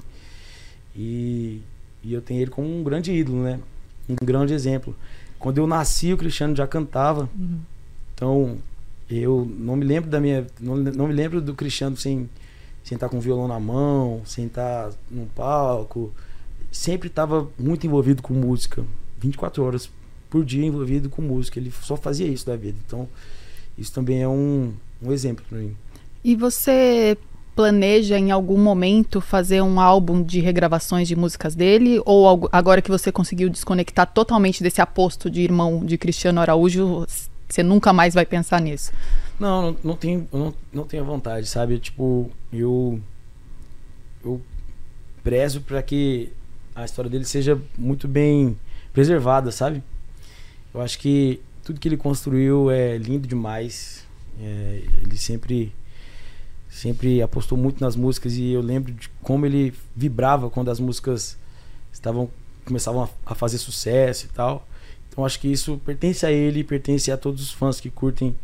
E, 0.97 1.61
e 2.03 2.13
eu 2.13 2.21
tenho 2.21 2.41
ele 2.41 2.51
como 2.51 2.69
um 2.69 2.83
grande 2.83 3.13
ídolo, 3.13 3.43
né? 3.43 3.61
Um 4.09 4.17
grande 4.23 4.53
exemplo. 4.53 4.95
Quando 5.39 5.59
eu 5.59 5.67
nasci, 5.67 6.13
o 6.13 6.17
Cristiano 6.17 6.55
já 6.55 6.67
cantava. 6.67 7.29
Então, 8.15 8.59
eu 9.09 9.51
não 9.59 9.77
me 9.77 9.85
lembro 9.85 10.11
da 10.11 10.21
minha. 10.21 10.47
Não, 10.61 10.77
não 10.77 11.09
me 11.09 11.15
lembro 11.15 11.41
do 11.41 11.55
Cristiano 11.55 11.97
sem, 11.97 12.29
sem 12.85 12.97
estar 12.97 13.09
com 13.09 13.19
o 13.19 13.21
violão 13.21 13.49
na 13.49 13.59
mão, 13.59 14.23
sem 14.25 14.47
estar 14.47 14.91
num 15.11 15.27
palco. 15.27 16.13
Sempre 16.71 17.09
estava 17.09 17.49
muito 17.59 17.87
envolvido 17.87 18.23
com 18.23 18.35
música. 18.35 18.85
24 19.19 19.63
horas 19.63 19.91
por 20.29 20.45
dia 20.45 20.65
envolvido 20.65 21.09
com 21.09 21.23
música. 21.23 21.59
Ele 21.59 21.73
só 21.83 21.97
fazia 21.97 22.27
isso 22.27 22.47
da 22.47 22.57
vida. 22.57 22.79
Então, 22.87 23.09
isso 23.77 23.93
também 23.93 24.23
é 24.23 24.29
um, 24.29 24.73
um 25.03 25.13
exemplo 25.13 25.45
para 25.49 25.59
mim. 25.59 25.75
E 26.23 26.37
você 26.37 27.17
planeja 27.61 28.19
em 28.19 28.31
algum 28.31 28.57
momento 28.57 29.21
fazer 29.21 29.61
um 29.61 29.79
álbum 29.79 30.23
de 30.23 30.41
regravações 30.41 31.07
de 31.07 31.15
músicas 31.15 31.55
dele? 31.55 32.01
Ou 32.07 32.49
agora 32.51 32.81
que 32.81 32.91
você 32.91 33.13
conseguiu 33.13 33.51
desconectar 33.51 34.07
totalmente 34.07 34.63
desse 34.63 34.81
aposto 34.81 35.29
de 35.29 35.43
irmão 35.43 35.85
de 35.85 35.99
Cristiano 35.99 36.41
Araújo, 36.41 37.07
Você 37.47 37.63
nunca 37.63 37.93
mais 37.93 38.15
vai 38.15 38.25
pensar 38.25 38.63
nisso. 38.63 38.93
Não, 39.39 39.61
não, 39.61 39.77
não 39.85 39.95
tenho, 39.95 40.27
não, 40.33 40.55
não 40.73 40.85
tenho 40.85 41.05
vontade, 41.05 41.47
sabe? 41.47 41.79
Tipo, 41.79 42.31
eu 42.51 42.99
eu 44.25 44.41
prezo 45.23 45.61
para 45.61 45.83
que 45.83 46.33
a 46.75 46.87
história 46.87 47.11
dele 47.11 47.27
seja 47.27 47.61
muito 47.77 48.09
bem 48.09 48.57
preservada, 48.91 49.53
sabe? 49.53 49.83
Eu 50.73 50.81
acho 50.81 50.99
que 50.99 51.41
tudo 51.63 51.79
que 51.79 51.89
ele 51.89 51.99
construiu 51.99 52.71
é 52.71 52.97
lindo 52.97 53.29
demais. 53.29 54.07
É, 54.41 54.83
ele 55.03 55.19
sempre 55.19 55.75
sempre 56.71 57.21
apostou 57.21 57.59
muito 57.59 57.81
nas 57.81 57.97
músicas 57.97 58.37
e 58.37 58.53
eu 58.53 58.63
lembro 58.63 58.93
de 58.93 59.09
como 59.21 59.45
ele 59.45 59.75
vibrava 59.95 60.49
quando 60.49 60.71
as 60.71 60.79
músicas 60.79 61.37
estavam 61.93 62.31
começavam 62.65 63.03
a, 63.03 63.33
a 63.33 63.35
fazer 63.35 63.59
sucesso 63.59 64.27
e 64.27 64.29
tal. 64.29 64.67
Então 65.09 65.25
acho 65.27 65.41
que 65.41 65.49
isso 65.49 65.81
pertence 65.85 66.25
a 66.25 66.31
ele, 66.31 66.63
pertence 66.63 67.11
a 67.11 67.17
todos 67.17 67.43
os 67.43 67.51
fãs 67.51 67.81
que 67.81 67.91
curtem 67.91 68.37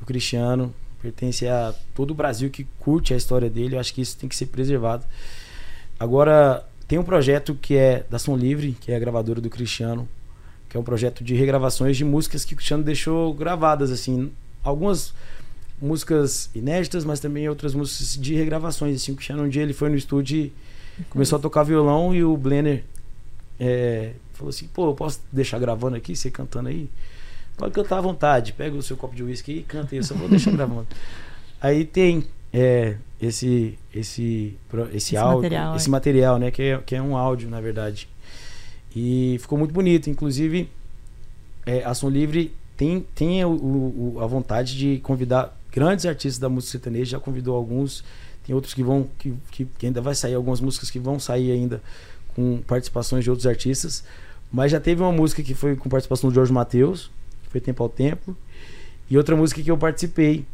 o 0.00 0.06
Cristiano, 0.06 0.72
pertence 1.02 1.48
a 1.48 1.74
todo 1.94 2.12
o 2.12 2.14
Brasil 2.14 2.48
que 2.48 2.64
curte 2.78 3.12
a 3.12 3.16
história 3.16 3.50
dele. 3.50 3.74
Eu 3.74 3.80
acho 3.80 3.92
que 3.92 4.00
isso 4.00 4.16
tem 4.16 4.28
que 4.28 4.36
ser 4.36 4.46
preservado. 4.46 5.04
Agora 5.98 6.64
tem 6.86 6.98
um 6.98 7.04
projeto 7.04 7.54
que 7.54 7.76
é 7.76 8.06
da 8.08 8.18
Som 8.18 8.36
Livre, 8.36 8.76
que 8.80 8.92
é 8.92 8.96
a 8.96 8.98
gravadora 9.00 9.40
do 9.40 9.50
Cristiano, 9.50 10.08
que 10.68 10.76
é 10.76 10.80
um 10.80 10.84
projeto 10.84 11.24
de 11.24 11.34
regravações 11.34 11.96
de 11.96 12.04
músicas 12.04 12.44
que 12.44 12.54
o 12.54 12.56
Cristiano 12.56 12.84
deixou 12.84 13.34
gravadas 13.34 13.90
assim, 13.90 14.30
algumas 14.62 15.12
músicas 15.80 16.50
inéditas, 16.54 17.04
mas 17.04 17.20
também 17.20 17.48
outras 17.48 17.74
músicas 17.74 18.16
de 18.20 18.34
regravações. 18.34 18.96
Assim, 18.96 19.12
o 19.12 19.16
Cristiano 19.16 19.42
um 19.42 19.48
dia 19.48 19.62
ele 19.62 19.72
foi 19.72 19.88
no 19.88 19.96
estúdio 19.96 20.38
e 20.38 20.52
começou 21.10 21.38
a 21.38 21.42
tocar 21.42 21.62
violão 21.62 22.14
e 22.14 22.22
o 22.24 22.36
Blender 22.36 22.84
é, 23.58 24.12
falou 24.32 24.50
assim, 24.50 24.66
pô, 24.68 24.90
eu 24.90 24.94
posso 24.94 25.20
deixar 25.32 25.58
gravando 25.58 25.96
aqui, 25.96 26.14
você 26.14 26.30
cantando 26.30 26.68
aí? 26.68 26.88
Pode 27.56 27.72
cantar 27.72 27.98
à 27.98 28.00
vontade, 28.00 28.52
pega 28.52 28.76
o 28.76 28.82
seu 28.82 28.96
copo 28.96 29.14
de 29.14 29.22
uísque 29.22 29.52
e 29.52 29.62
canta 29.62 29.94
aí, 29.94 29.98
eu 29.98 30.04
só 30.04 30.14
vou 30.14 30.28
deixar 30.28 30.50
gravando. 30.52 30.86
Aí 31.60 31.84
tem 31.84 32.24
é, 32.52 32.96
esse 33.20 33.78
esse 33.94 34.56
esse, 34.72 34.96
esse 34.96 35.16
áudio, 35.16 35.42
material, 35.42 35.76
esse 35.76 35.88
é. 35.88 35.90
material, 35.90 36.38
né, 36.38 36.50
que 36.50 36.62
é, 36.62 36.78
que 36.78 36.94
é 36.94 37.02
um 37.02 37.16
áudio, 37.16 37.48
na 37.48 37.60
verdade. 37.60 38.08
E 38.94 39.36
ficou 39.40 39.58
muito 39.58 39.72
bonito, 39.72 40.08
inclusive 40.08 40.68
é, 41.66 41.82
a 41.84 41.94
Som 41.94 42.10
Livre 42.10 42.52
tem, 42.76 43.06
tem 43.14 43.44
o, 43.44 43.50
o, 43.50 44.18
a 44.20 44.26
vontade 44.26 44.76
de 44.76 44.98
convidar 44.98 45.56
grandes 45.74 46.06
artistas 46.06 46.38
da 46.38 46.48
música 46.48 46.70
sertaneja, 46.72 47.12
já 47.12 47.18
convidou 47.18 47.56
alguns, 47.56 48.04
tem 48.46 48.54
outros 48.54 48.72
que 48.72 48.82
vão 48.82 49.10
que, 49.18 49.34
que, 49.50 49.64
que 49.64 49.86
ainda 49.86 50.00
vai 50.00 50.14
sair 50.14 50.34
algumas 50.34 50.60
músicas 50.60 50.88
que 50.88 51.00
vão 51.00 51.18
sair 51.18 51.50
ainda 51.50 51.82
com 52.36 52.62
participações 52.64 53.24
de 53.24 53.30
outros 53.30 53.44
artistas, 53.44 54.04
mas 54.52 54.70
já 54.70 54.78
teve 54.78 55.02
uma 55.02 55.10
música 55.10 55.42
que 55.42 55.52
foi 55.52 55.74
com 55.74 55.88
participação 55.88 56.30
do 56.30 56.34
Jorge 56.34 56.52
Mateus, 56.52 57.10
que 57.42 57.50
foi 57.50 57.60
Tempo 57.60 57.82
ao 57.82 57.88
Tempo, 57.88 58.36
e 59.10 59.16
outra 59.18 59.34
música 59.34 59.60
que 59.60 59.70
eu 59.70 59.76
participei, 59.76 60.46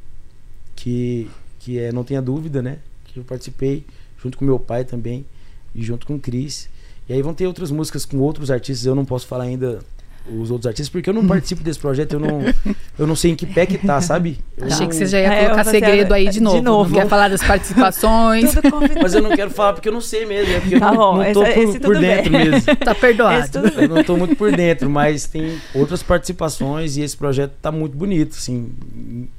que 0.75 1.31
que 1.59 1.79
é 1.79 1.93
Não 1.93 2.03
Tenha 2.03 2.23
Dúvida, 2.23 2.62
né? 2.62 2.79
Que 3.05 3.18
eu 3.18 3.25
participei 3.25 3.85
junto 4.16 4.39
com 4.39 4.47
meu 4.47 4.59
pai 4.59 4.83
também 4.83 5.27
e 5.75 5.83
junto 5.83 6.07
com 6.07 6.14
o 6.14 6.18
Cris. 6.18 6.71
E 7.07 7.12
aí 7.12 7.21
vão 7.21 7.35
ter 7.35 7.47
outras 7.47 7.71
músicas 7.71 8.07
com 8.07 8.16
outros 8.18 8.51
artistas, 8.51 8.87
eu 8.87 8.95
não 8.95 9.05
posso 9.05 9.27
falar 9.27 9.45
ainda 9.45 9.81
os 10.39 10.51
outros 10.51 10.66
artistas, 10.66 10.89
porque 10.89 11.09
eu 11.09 11.14
não 11.14 11.26
participo 11.26 11.62
desse 11.62 11.78
projeto, 11.78 12.14
eu 12.14 12.20
não, 12.20 12.41
eu 12.99 13.07
não 13.07 13.16
sei 13.16 13.33
em 13.33 13.37
que 13.37 13.47
pé 13.47 13.66
que 13.66 13.78
tá, 13.78 14.01
sabe? 14.01 14.39
Eu 14.57 14.66
Achei 14.66 14.81
não... 14.81 14.89
que 14.89 14.95
você 14.95 15.07
já 15.07 15.20
ia 15.20 15.26
é, 15.26 15.45
colocar 15.45 15.64
segredo 15.64 16.14
aí 16.14 16.28
de 16.28 16.41
novo. 16.41 16.57
De 16.57 16.62
novo. 16.62 16.91
Não 16.91 17.01
quer 17.01 17.09
falar 17.09 17.28
das 17.28 17.43
participações. 17.43 18.55
mas 19.03 19.14
eu 19.14 19.22
não 19.22 19.31
quero 19.31 19.51
falar 19.51 19.72
porque 19.72 19.89
eu 19.89 19.93
não 19.93 20.01
sei 20.01 20.26
mesmo, 20.26 20.55
é 20.55 20.61
porque 20.61 20.78
tá 20.78 20.89
eu 20.89 20.95
não, 20.95 21.16
não 21.16 21.33
tô 21.33 21.43
esse, 21.43 21.55
por, 21.55 21.68
esse 21.68 21.81
por 21.81 21.99
dentro 21.99 22.31
bem. 22.31 22.51
mesmo. 22.51 22.76
Tá 22.76 22.95
perdoado. 22.95 23.59
Eu 23.76 23.89
não 23.89 24.05
tô 24.05 24.16
muito 24.16 24.37
por 24.37 24.53
dentro, 24.53 24.89
mas 24.89 25.26
tem 25.26 25.59
outras 25.74 26.03
participações 26.03 26.97
e 26.97 27.03
esse 27.03 27.16
projeto 27.16 27.53
tá 27.61 27.72
muito 27.72 27.97
bonito, 27.97 28.37
assim. 28.37 28.70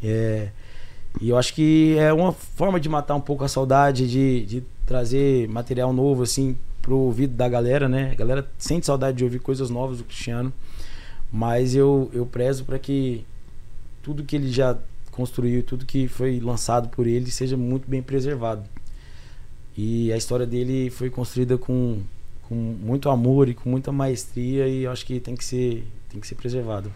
É, 0.03 0.47
e 1.19 1.29
eu 1.29 1.37
acho 1.37 1.53
que 1.53 1.95
é 1.97 2.13
uma 2.13 2.31
forma 2.31 2.79
de 2.79 2.87
matar 2.87 3.15
um 3.15 3.21
pouco 3.21 3.43
a 3.43 3.47
saudade, 3.47 4.07
de, 4.07 4.45
de 4.45 4.63
trazer 4.85 5.47
material 5.49 5.91
novo, 5.91 6.23
assim, 6.23 6.55
pro 6.81 6.97
ouvido 6.97 7.33
da 7.35 7.49
galera, 7.49 7.89
né? 7.89 8.11
A 8.11 8.15
galera 8.15 8.47
sente 8.57 8.85
saudade 8.85 9.17
de 9.17 9.23
ouvir 9.23 9.39
coisas 9.39 9.69
novas 9.69 9.97
do 9.97 10.03
Cristiano. 10.03 10.53
Mas 11.31 11.75
eu, 11.75 12.09
eu 12.13 12.25
prezo 12.25 12.65
para 12.65 12.77
que 12.77 13.25
tudo 14.03 14.23
que 14.23 14.35
ele 14.35 14.51
já 14.51 14.77
construiu, 15.11 15.63
tudo 15.63 15.85
que 15.85 16.07
foi 16.07 16.39
lançado 16.39 16.89
por 16.89 17.07
ele 17.07 17.31
seja 17.31 17.55
muito 17.55 17.89
bem 17.89 18.01
preservado. 18.01 18.63
E 19.77 20.11
a 20.11 20.17
história 20.17 20.45
dele 20.45 20.89
foi 20.89 21.09
construída 21.09 21.57
com, 21.57 22.01
com 22.47 22.55
muito 22.55 23.09
amor 23.09 23.47
e 23.47 23.53
com 23.53 23.69
muita 23.69 23.91
maestria 23.91 24.67
e 24.67 24.83
eu 24.83 24.91
acho 24.91 25.05
que 25.05 25.19
tem 25.19 25.35
que 25.35 25.45
ser, 25.45 25.87
tem 26.09 26.19
que 26.19 26.27
ser 26.27 26.35
preservado. 26.35 26.91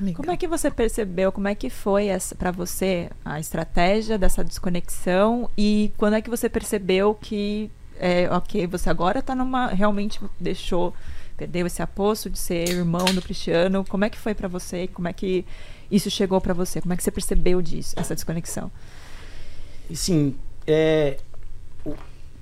Legal. 0.00 0.16
Como 0.16 0.30
é 0.30 0.36
que 0.36 0.46
você 0.46 0.70
percebeu, 0.70 1.32
como 1.32 1.48
é 1.48 1.54
que 1.54 1.70
foi 1.70 2.08
para 2.36 2.50
você 2.50 3.08
a 3.24 3.40
estratégia 3.40 4.18
dessa 4.18 4.44
desconexão 4.44 5.48
e 5.56 5.92
quando 5.96 6.14
é 6.14 6.20
que 6.20 6.28
você 6.28 6.48
percebeu 6.48 7.14
que, 7.14 7.70
é, 7.98 8.28
ok, 8.30 8.66
você 8.66 8.90
agora 8.90 9.20
está 9.20 9.34
numa, 9.34 9.68
realmente 9.68 10.20
deixou 10.38 10.92
perdeu 11.36 11.66
esse 11.66 11.82
aposto 11.82 12.30
de 12.30 12.38
ser 12.38 12.68
irmão 12.68 13.04
do 13.14 13.20
Cristiano. 13.20 13.84
Como 13.88 14.04
é 14.04 14.10
que 14.10 14.18
foi 14.18 14.34
para 14.34 14.48
você? 14.48 14.88
Como 14.88 15.06
é 15.06 15.12
que 15.12 15.44
isso 15.90 16.10
chegou 16.10 16.40
para 16.40 16.54
você? 16.54 16.80
Como 16.80 16.92
é 16.92 16.96
que 16.96 17.02
você 17.02 17.10
percebeu 17.10 17.60
disso, 17.60 17.94
essa 17.98 18.14
desconexão? 18.14 18.70
Sim, 19.94 20.34
é, 20.66 21.18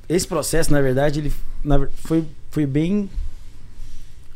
esse 0.09 0.27
processo, 0.27 0.73
na 0.73 0.81
verdade, 0.81 1.21
ele 1.21 1.33
na, 1.63 1.87
foi, 1.95 2.25
foi 2.51 2.67
bem 2.67 3.11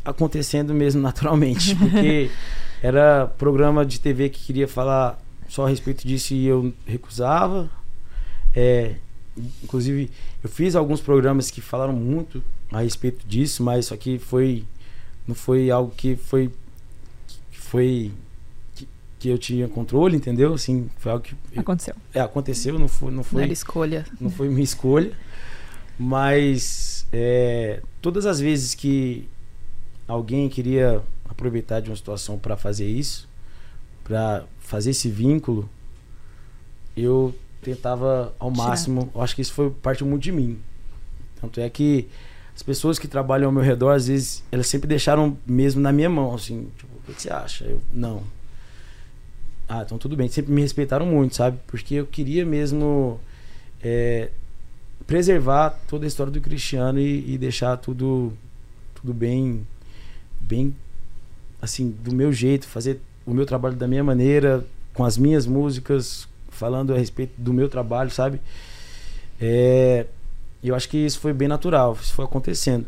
acontecendo 0.04 0.74
mesmo 0.74 1.00
naturalmente, 1.02 1.74
porque 1.76 2.30
era 2.82 3.26
programa 3.26 3.84
de 3.84 4.00
TV 4.00 4.28
que 4.28 4.44
queria 4.44 4.68
falar 4.68 5.18
só 5.48 5.66
a 5.66 5.68
respeito 5.68 6.06
disso 6.06 6.34
e 6.34 6.46
eu 6.46 6.72
recusava. 6.86 7.70
É, 8.54 8.96
inclusive, 9.62 10.10
eu 10.42 10.50
fiz 10.50 10.74
alguns 10.74 11.00
programas 11.00 11.50
que 11.50 11.60
falaram 11.60 11.92
muito 11.92 12.42
a 12.70 12.80
respeito 12.80 13.26
disso, 13.26 13.62
mas 13.62 13.86
isso 13.86 13.94
aqui 13.94 14.18
foi 14.18 14.64
não 15.26 15.34
foi 15.34 15.70
algo 15.70 15.92
que 15.94 16.16
foi 16.16 16.50
que 17.50 17.58
foi 17.58 18.12
que, 18.74 18.88
que, 19.18 19.28
eu 19.28 19.38
tinha 19.38 19.68
controle, 19.68 20.16
entendeu? 20.16 20.54
Assim, 20.54 20.90
foi 20.98 21.12
algo 21.12 21.24
que 21.24 21.36
aconteceu. 21.58 21.94
É, 22.14 22.20
aconteceu, 22.20 22.78
não 22.78 22.88
foi 22.88 23.10
não 23.10 23.22
foi 23.22 23.38
não 23.38 23.44
era 23.44 23.52
escolha. 23.52 24.06
Não 24.20 24.30
foi 24.30 24.48
minha 24.48 24.64
escolha. 24.64 25.12
Mas 25.98 27.06
é, 27.12 27.82
todas 28.00 28.24
as 28.24 28.40
vezes 28.40 28.74
que 28.74 29.28
alguém 30.06 30.48
queria 30.48 31.02
aproveitar 31.28 31.80
de 31.80 31.90
uma 31.90 31.96
situação 31.96 32.38
para 32.38 32.56
fazer 32.56 32.88
isso, 32.88 33.28
para 34.04 34.44
fazer 34.60 34.90
esse 34.90 35.08
vínculo, 35.08 35.68
eu 36.96 37.34
tentava 37.62 38.34
ao 38.38 38.50
máximo. 38.50 39.10
Eu 39.14 39.22
acho 39.22 39.34
que 39.34 39.42
isso 39.42 39.52
foi 39.52 39.70
parte 39.70 40.04
muito 40.04 40.22
de 40.22 40.32
mim. 40.32 40.58
Tanto 41.40 41.60
é 41.60 41.68
que 41.68 42.08
as 42.58 42.62
pessoas 42.64 42.98
que 42.98 43.06
trabalham 43.06 43.46
ao 43.46 43.52
meu 43.52 43.62
redor, 43.62 43.92
às 43.92 44.08
vezes, 44.08 44.42
elas 44.50 44.66
sempre 44.66 44.88
deixaram 44.88 45.38
mesmo 45.46 45.80
na 45.80 45.92
minha 45.92 46.10
mão, 46.10 46.34
assim, 46.34 46.68
tipo, 46.76 46.92
o 47.08 47.14
que 47.14 47.22
você 47.22 47.32
acha? 47.32 47.64
Eu, 47.64 47.80
não. 47.94 48.24
Ah, 49.68 49.82
então 49.86 49.96
tudo 49.96 50.16
bem. 50.16 50.26
Sempre 50.26 50.50
me 50.50 50.60
respeitaram 50.60 51.06
muito, 51.06 51.36
sabe? 51.36 51.56
Porque 51.68 51.94
eu 51.94 52.04
queria 52.04 52.44
mesmo 52.44 53.20
é, 53.80 54.30
preservar 55.06 55.78
toda 55.86 56.04
a 56.04 56.08
história 56.08 56.32
do 56.32 56.40
Cristiano 56.40 56.98
e, 56.98 57.34
e, 57.34 57.38
deixar 57.38 57.76
tudo, 57.76 58.32
tudo 58.92 59.14
bem, 59.14 59.64
bem, 60.40 60.74
assim, 61.62 61.90
do 62.02 62.12
meu 62.12 62.32
jeito, 62.32 62.66
fazer 62.66 63.00
o 63.24 63.32
meu 63.32 63.46
trabalho 63.46 63.76
da 63.76 63.86
minha 63.86 64.02
maneira, 64.02 64.66
com 64.92 65.04
as 65.04 65.16
minhas 65.16 65.46
músicas, 65.46 66.26
falando 66.48 66.92
a 66.92 66.98
respeito 66.98 67.34
do 67.38 67.52
meu 67.52 67.68
trabalho, 67.68 68.10
sabe? 68.10 68.40
É, 69.40 70.06
e 70.62 70.68
eu 70.68 70.74
acho 70.74 70.88
que 70.88 70.96
isso 70.96 71.20
foi 71.20 71.32
bem 71.32 71.48
natural, 71.48 71.96
isso 72.00 72.12
foi 72.12 72.24
acontecendo. 72.24 72.86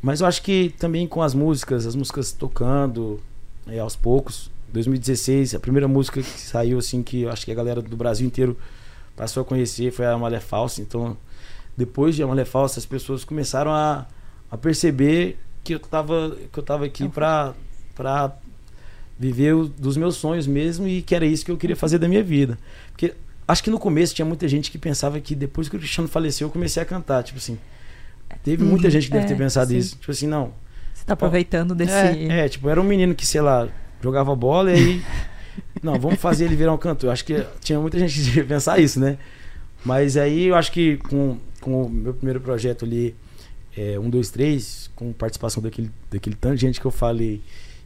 Mas 0.00 0.20
eu 0.20 0.26
acho 0.26 0.42
que 0.42 0.74
também 0.78 1.06
com 1.06 1.22
as 1.22 1.34
músicas, 1.34 1.86
as 1.86 1.94
músicas 1.94 2.32
tocando 2.32 3.20
é, 3.66 3.78
aos 3.78 3.96
poucos. 3.96 4.50
2016, 4.72 5.54
a 5.54 5.60
primeira 5.60 5.88
música 5.88 6.20
que 6.20 6.40
saiu, 6.40 6.78
assim, 6.78 7.02
que 7.02 7.22
eu 7.22 7.30
acho 7.30 7.44
que 7.44 7.52
a 7.52 7.54
galera 7.54 7.80
do 7.80 7.96
Brasil 7.96 8.26
inteiro 8.26 8.56
passou 9.16 9.40
a 9.40 9.44
conhecer 9.44 9.90
foi 9.90 10.06
a 10.06 10.16
Malé 10.18 10.40
Falsa. 10.40 10.82
Então, 10.82 11.16
depois 11.76 12.14
de 12.14 12.22
a 12.22 12.26
Malé 12.26 12.44
Falsa, 12.44 12.78
as 12.78 12.86
pessoas 12.86 13.24
começaram 13.24 13.72
a, 13.72 14.06
a 14.50 14.56
perceber 14.56 15.38
que 15.64 15.74
eu 15.74 15.80
tava, 15.80 16.36
que 16.52 16.58
eu 16.58 16.62
tava 16.62 16.84
aqui 16.84 17.08
pra, 17.08 17.54
pra 17.94 18.36
viver 19.18 19.54
o, 19.54 19.66
dos 19.66 19.96
meus 19.96 20.16
sonhos 20.16 20.46
mesmo 20.46 20.86
e 20.86 21.02
que 21.02 21.14
era 21.14 21.24
isso 21.24 21.44
que 21.44 21.50
eu 21.50 21.56
queria 21.56 21.76
fazer 21.76 21.98
da 21.98 22.08
minha 22.08 22.22
vida. 22.22 22.58
Porque 22.90 23.14
Acho 23.48 23.62
que 23.62 23.70
no 23.70 23.78
começo 23.78 24.14
tinha 24.14 24.26
muita 24.26 24.48
gente 24.48 24.70
que 24.70 24.78
pensava 24.78 25.20
que 25.20 25.34
depois 25.34 25.68
que 25.68 25.76
o 25.76 25.78
Cristiano 25.78 26.08
faleceu, 26.08 26.48
eu 26.48 26.52
comecei 26.52 26.82
a 26.82 26.86
cantar. 26.86 27.22
Tipo 27.22 27.38
assim. 27.38 27.58
Teve 28.42 28.62
uhum. 28.62 28.70
muita 28.70 28.90
gente 28.90 29.06
que 29.06 29.12
deve 29.12 29.24
é, 29.24 29.28
ter 29.28 29.36
pensado 29.36 29.70
sim. 29.70 29.78
isso. 29.78 29.96
Tipo 29.96 30.10
assim, 30.10 30.26
não. 30.26 30.52
Você 30.92 31.04
tá 31.04 31.12
aproveitando 31.12 31.74
desse. 31.74 31.92
É, 31.92 32.44
é, 32.44 32.48
tipo, 32.48 32.68
era 32.68 32.80
um 32.80 32.84
menino 32.84 33.14
que, 33.14 33.26
sei 33.26 33.40
lá, 33.40 33.68
jogava 34.02 34.34
bola 34.34 34.72
e 34.72 34.74
aí. 34.74 35.02
não, 35.82 35.98
vamos 35.98 36.20
fazer 36.20 36.46
ele 36.46 36.56
virar 36.56 36.72
um 36.72 36.78
cantor. 36.78 37.10
Acho 37.10 37.24
que 37.24 37.44
tinha 37.60 37.78
muita 37.78 37.98
gente 37.98 38.30
que 38.32 38.42
pensar 38.42 38.78
isso, 38.80 38.98
né? 38.98 39.18
Mas 39.84 40.16
aí 40.16 40.46
eu 40.46 40.56
acho 40.56 40.72
que 40.72 40.96
com, 40.96 41.38
com 41.60 41.84
o 41.84 41.88
meu 41.88 42.12
primeiro 42.12 42.40
projeto 42.40 42.84
ali, 42.84 43.14
é, 43.76 43.98
um, 43.98 44.10
dois, 44.10 44.30
três, 44.30 44.90
com 44.96 45.12
participação 45.12 45.62
daquele, 45.62 45.90
daquele 46.10 46.34
tanto 46.34 46.56
de 46.56 46.62
gente 46.62 46.80
que 46.80 46.86
eu 46.86 46.90
falei, 46.90 47.40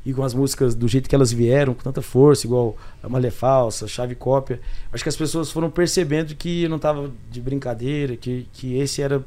e 0.04 0.14
com 0.14 0.22
as 0.22 0.32
músicas 0.32 0.74
do 0.74 0.88
jeito 0.88 1.08
que 1.08 1.14
elas 1.14 1.32
vieram, 1.32 1.74
com 1.74 1.82
tanta 1.82 2.00
força, 2.00 2.46
igual 2.46 2.76
a 3.02 3.08
Malha 3.08 3.30
Falsa, 3.30 3.86
Chave 3.86 4.14
Cópia, 4.14 4.60
acho 4.92 5.02
que 5.02 5.08
as 5.08 5.16
pessoas 5.16 5.50
foram 5.50 5.70
percebendo 5.70 6.34
que 6.34 6.62
eu 6.62 6.70
não 6.70 6.78
tava 6.78 7.12
de 7.30 7.40
brincadeira, 7.40 8.16
que, 8.16 8.46
que 8.52 8.78
esse 8.78 9.02
era 9.02 9.24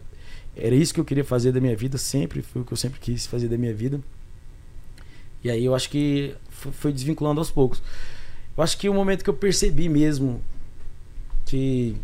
era 0.55 0.75
isso 0.75 0.93
que 0.93 0.99
eu 0.99 1.05
queria 1.05 1.23
fazer 1.23 1.51
da 1.51 1.59
minha 1.59 1.75
vida, 1.75 1.97
sempre 1.97 2.43
foi 2.43 2.61
o 2.61 2.65
que 2.65 2.71
eu 2.71 2.77
sempre 2.77 2.99
quis 2.99 3.25
fazer 3.25 3.47
da 3.47 3.57
minha 3.57 3.73
vida. 3.73 3.99
E 5.43 5.49
aí 5.49 5.65
eu 5.65 5.73
acho 5.73 5.89
que 5.89 6.35
foi 6.51 6.93
desvinculando 6.93 7.41
aos 7.41 7.49
poucos. 7.49 7.81
Eu 8.55 8.63
acho 8.63 8.77
que 8.77 8.87
o 8.87 8.93
momento 8.93 9.23
que 9.23 9.29
eu 9.29 9.33
percebi 9.33 9.89
mesmo 9.89 10.41
que 11.45 11.95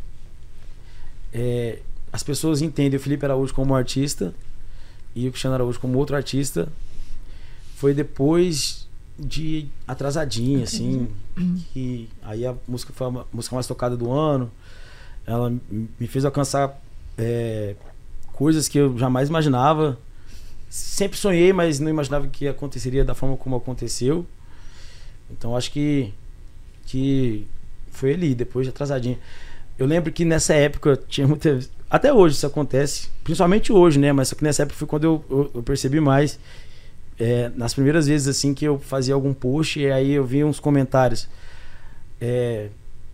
é, 1.31 1.79
as 2.11 2.23
pessoas 2.23 2.61
entendem 2.61 2.99
o 2.99 3.01
Felipe 3.01 3.23
Araújo 3.23 3.53
como 3.53 3.75
artista 3.75 4.33
e 5.15 5.27
o 5.27 5.31
Cristiano 5.31 5.53
Araújo 5.53 5.79
como 5.79 5.97
outro 5.97 6.15
artista 6.15 6.67
foi 7.79 7.93
depois 7.93 8.85
de 9.17 9.67
atrasadinha, 9.87 10.65
assim. 10.65 11.07
Que 11.71 12.09
aí 12.21 12.45
a 12.45 12.53
música 12.67 12.91
foi 12.93 13.07
a 13.07 13.25
música 13.31 13.55
mais 13.55 13.65
tocada 13.65 13.95
do 13.95 14.11
ano. 14.11 14.51
Ela 15.25 15.49
me 15.49 16.05
fez 16.05 16.25
alcançar 16.25 16.77
é, 17.17 17.77
coisas 18.33 18.67
que 18.67 18.77
eu 18.77 18.97
jamais 18.97 19.29
imaginava. 19.29 19.97
Sempre 20.69 21.17
sonhei, 21.17 21.53
mas 21.53 21.79
não 21.79 21.89
imaginava 21.89 22.27
que 22.27 22.49
aconteceria 22.49 23.05
da 23.05 23.15
forma 23.15 23.37
como 23.37 23.55
aconteceu. 23.55 24.25
Então 25.31 25.55
acho 25.55 25.71
que 25.71 26.13
que 26.85 27.47
foi 27.91 28.13
ali, 28.13 28.35
depois 28.35 28.65
de 28.65 28.71
atrasadinha. 28.71 29.17
Eu 29.77 29.85
lembro 29.85 30.11
que 30.11 30.25
nessa 30.25 30.53
época 30.53 30.99
tinha 31.07 31.25
muita. 31.25 31.59
Até 31.89 32.13
hoje 32.13 32.35
isso 32.35 32.45
acontece, 32.45 33.07
principalmente 33.23 33.71
hoje, 33.71 33.97
né? 33.99 34.11
Mas 34.11 34.27
só 34.27 34.35
que 34.35 34.43
nessa 34.43 34.63
época 34.63 34.77
foi 34.77 34.87
quando 34.87 35.05
eu, 35.05 35.25
eu, 35.29 35.51
eu 35.55 35.63
percebi 35.63 36.01
mais. 36.01 36.37
É, 37.19 37.51
nas 37.55 37.73
primeiras 37.73 38.07
vezes 38.07 38.27
assim 38.27 38.53
que 38.53 38.63
eu 38.63 38.79
fazia 38.79 39.13
algum 39.13 39.33
post 39.33 39.77
e 39.77 39.91
aí 39.91 40.11
eu 40.11 40.23
vi 40.23 40.41
uns 40.41 40.57
comentários 40.57 41.27
é, 42.21 42.69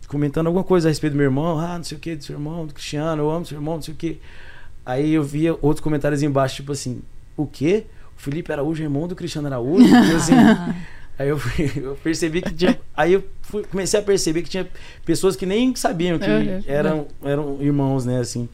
comentando 0.08 0.46
alguma 0.46 0.64
coisa 0.64 0.88
a 0.88 0.90
respeito 0.90 1.14
do 1.14 1.18
meu 1.18 1.26
irmão, 1.26 1.60
ah, 1.60 1.78
não 1.78 1.84
sei 1.84 1.98
o 1.98 2.00
que, 2.00 2.16
do 2.16 2.24
seu 2.24 2.36
irmão, 2.36 2.68
do 2.68 2.74
Cristiano, 2.74 3.24
eu 3.24 3.32
amo 3.32 3.46
seu 3.46 3.58
irmão, 3.58 3.76
não 3.76 3.82
sei 3.82 3.94
o 3.94 3.98
que. 3.98 4.20
Aí 4.86 5.14
eu 5.14 5.24
via 5.24 5.54
outros 5.62 5.80
comentários 5.80 6.22
embaixo, 6.22 6.58
tipo 6.58 6.72
assim, 6.72 7.02
o 7.36 7.48
quê? 7.48 7.86
O 8.16 8.22
Felipe 8.22 8.52
Araújo 8.52 8.82
é 8.82 8.86
irmão 8.86 9.08
do 9.08 9.16
Cristiano 9.16 9.48
Araújo? 9.48 9.86
Tipo 9.86 10.16
assim, 10.16 10.34
Aí 11.18 11.30
eu, 11.30 11.40
fui, 11.40 11.72
eu, 11.78 11.96
percebi 11.96 12.42
que 12.42 12.54
tinha. 12.54 12.78
Aí 12.96 13.14
eu 13.14 13.24
fui, 13.42 13.64
comecei 13.64 14.00
a 14.00 14.04
perceber 14.04 14.42
que 14.42 14.50
tinha 14.50 14.68
pessoas 15.06 15.36
que 15.36 15.46
nem 15.46 15.74
sabiam 15.76 16.20
que 16.20 16.30
uhum. 16.30 16.64
eram, 16.68 17.08
eram 17.24 17.58
irmãos, 17.62 18.06
né, 18.06 18.20
assim. 18.20 18.50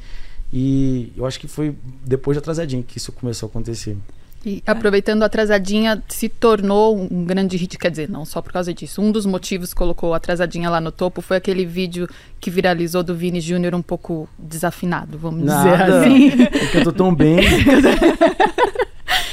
E 0.54 1.12
eu 1.18 1.26
acho 1.26 1.40
que 1.40 1.48
foi 1.48 1.76
depois 2.06 2.36
de 2.36 2.40
atrasadinho 2.40 2.84
que 2.84 2.98
isso 2.98 3.12
começou 3.12 3.48
a 3.48 3.50
acontecer. 3.50 3.98
E 4.44 4.64
aproveitando 4.66 5.22
a 5.22 5.28
atrasadinha, 5.28 6.02
se 6.08 6.28
tornou 6.28 7.08
um 7.12 7.24
grande 7.26 7.56
hit, 7.58 7.78
quer 7.78 7.92
dizer, 7.92 8.10
não 8.10 8.26
só 8.26 8.42
por 8.42 8.52
causa 8.52 8.74
disso. 8.74 9.02
Um 9.02 9.12
dos 9.12 9.26
motivos 9.26 9.70
que 9.70 9.76
colocou 9.76 10.14
a 10.14 10.18
atrasadinha 10.18 10.70
lá 10.70 10.82
no 10.82 10.92
topo 10.92 11.22
foi 11.22 11.38
aquele 11.38 11.64
vídeo 11.64 12.08
que 12.40 12.50
viralizou 12.50 13.04
do 13.04 13.14
Vini 13.14 13.40
Júnior 13.40 13.76
um 13.76 13.84
pouco 13.84 14.28
desafinado, 14.40 15.18
vamos 15.18 15.44
Nada. 15.44 15.70
dizer 15.70 15.84
assim. 15.94 16.46
Porque 16.60 16.78
eu 16.78 16.84
tô 16.84 16.92
tão 16.92 17.14
bem. 17.14 17.38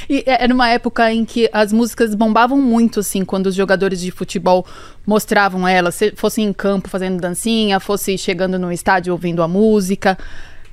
E 0.08 0.24
é, 0.26 0.44
era 0.44 0.54
uma 0.54 0.68
época 0.68 1.12
em 1.12 1.24
que 1.24 1.50
as 1.52 1.72
músicas 1.72 2.14
bombavam 2.14 2.60
muito, 2.60 3.00
assim, 3.00 3.24
quando 3.24 3.48
os 3.48 3.54
jogadores 3.54 4.00
de 4.00 4.10
futebol 4.10 4.64
mostravam 5.06 5.68
elas, 5.68 5.96
se 5.96 6.12
fossem 6.16 6.46
em 6.46 6.52
campo 6.52 6.88
fazendo 6.88 7.20
dancinha, 7.20 7.78
fosse 7.78 8.16
chegando 8.16 8.58
no 8.58 8.72
estádio 8.72 9.12
ouvindo 9.12 9.42
a 9.42 9.48
música. 9.48 10.16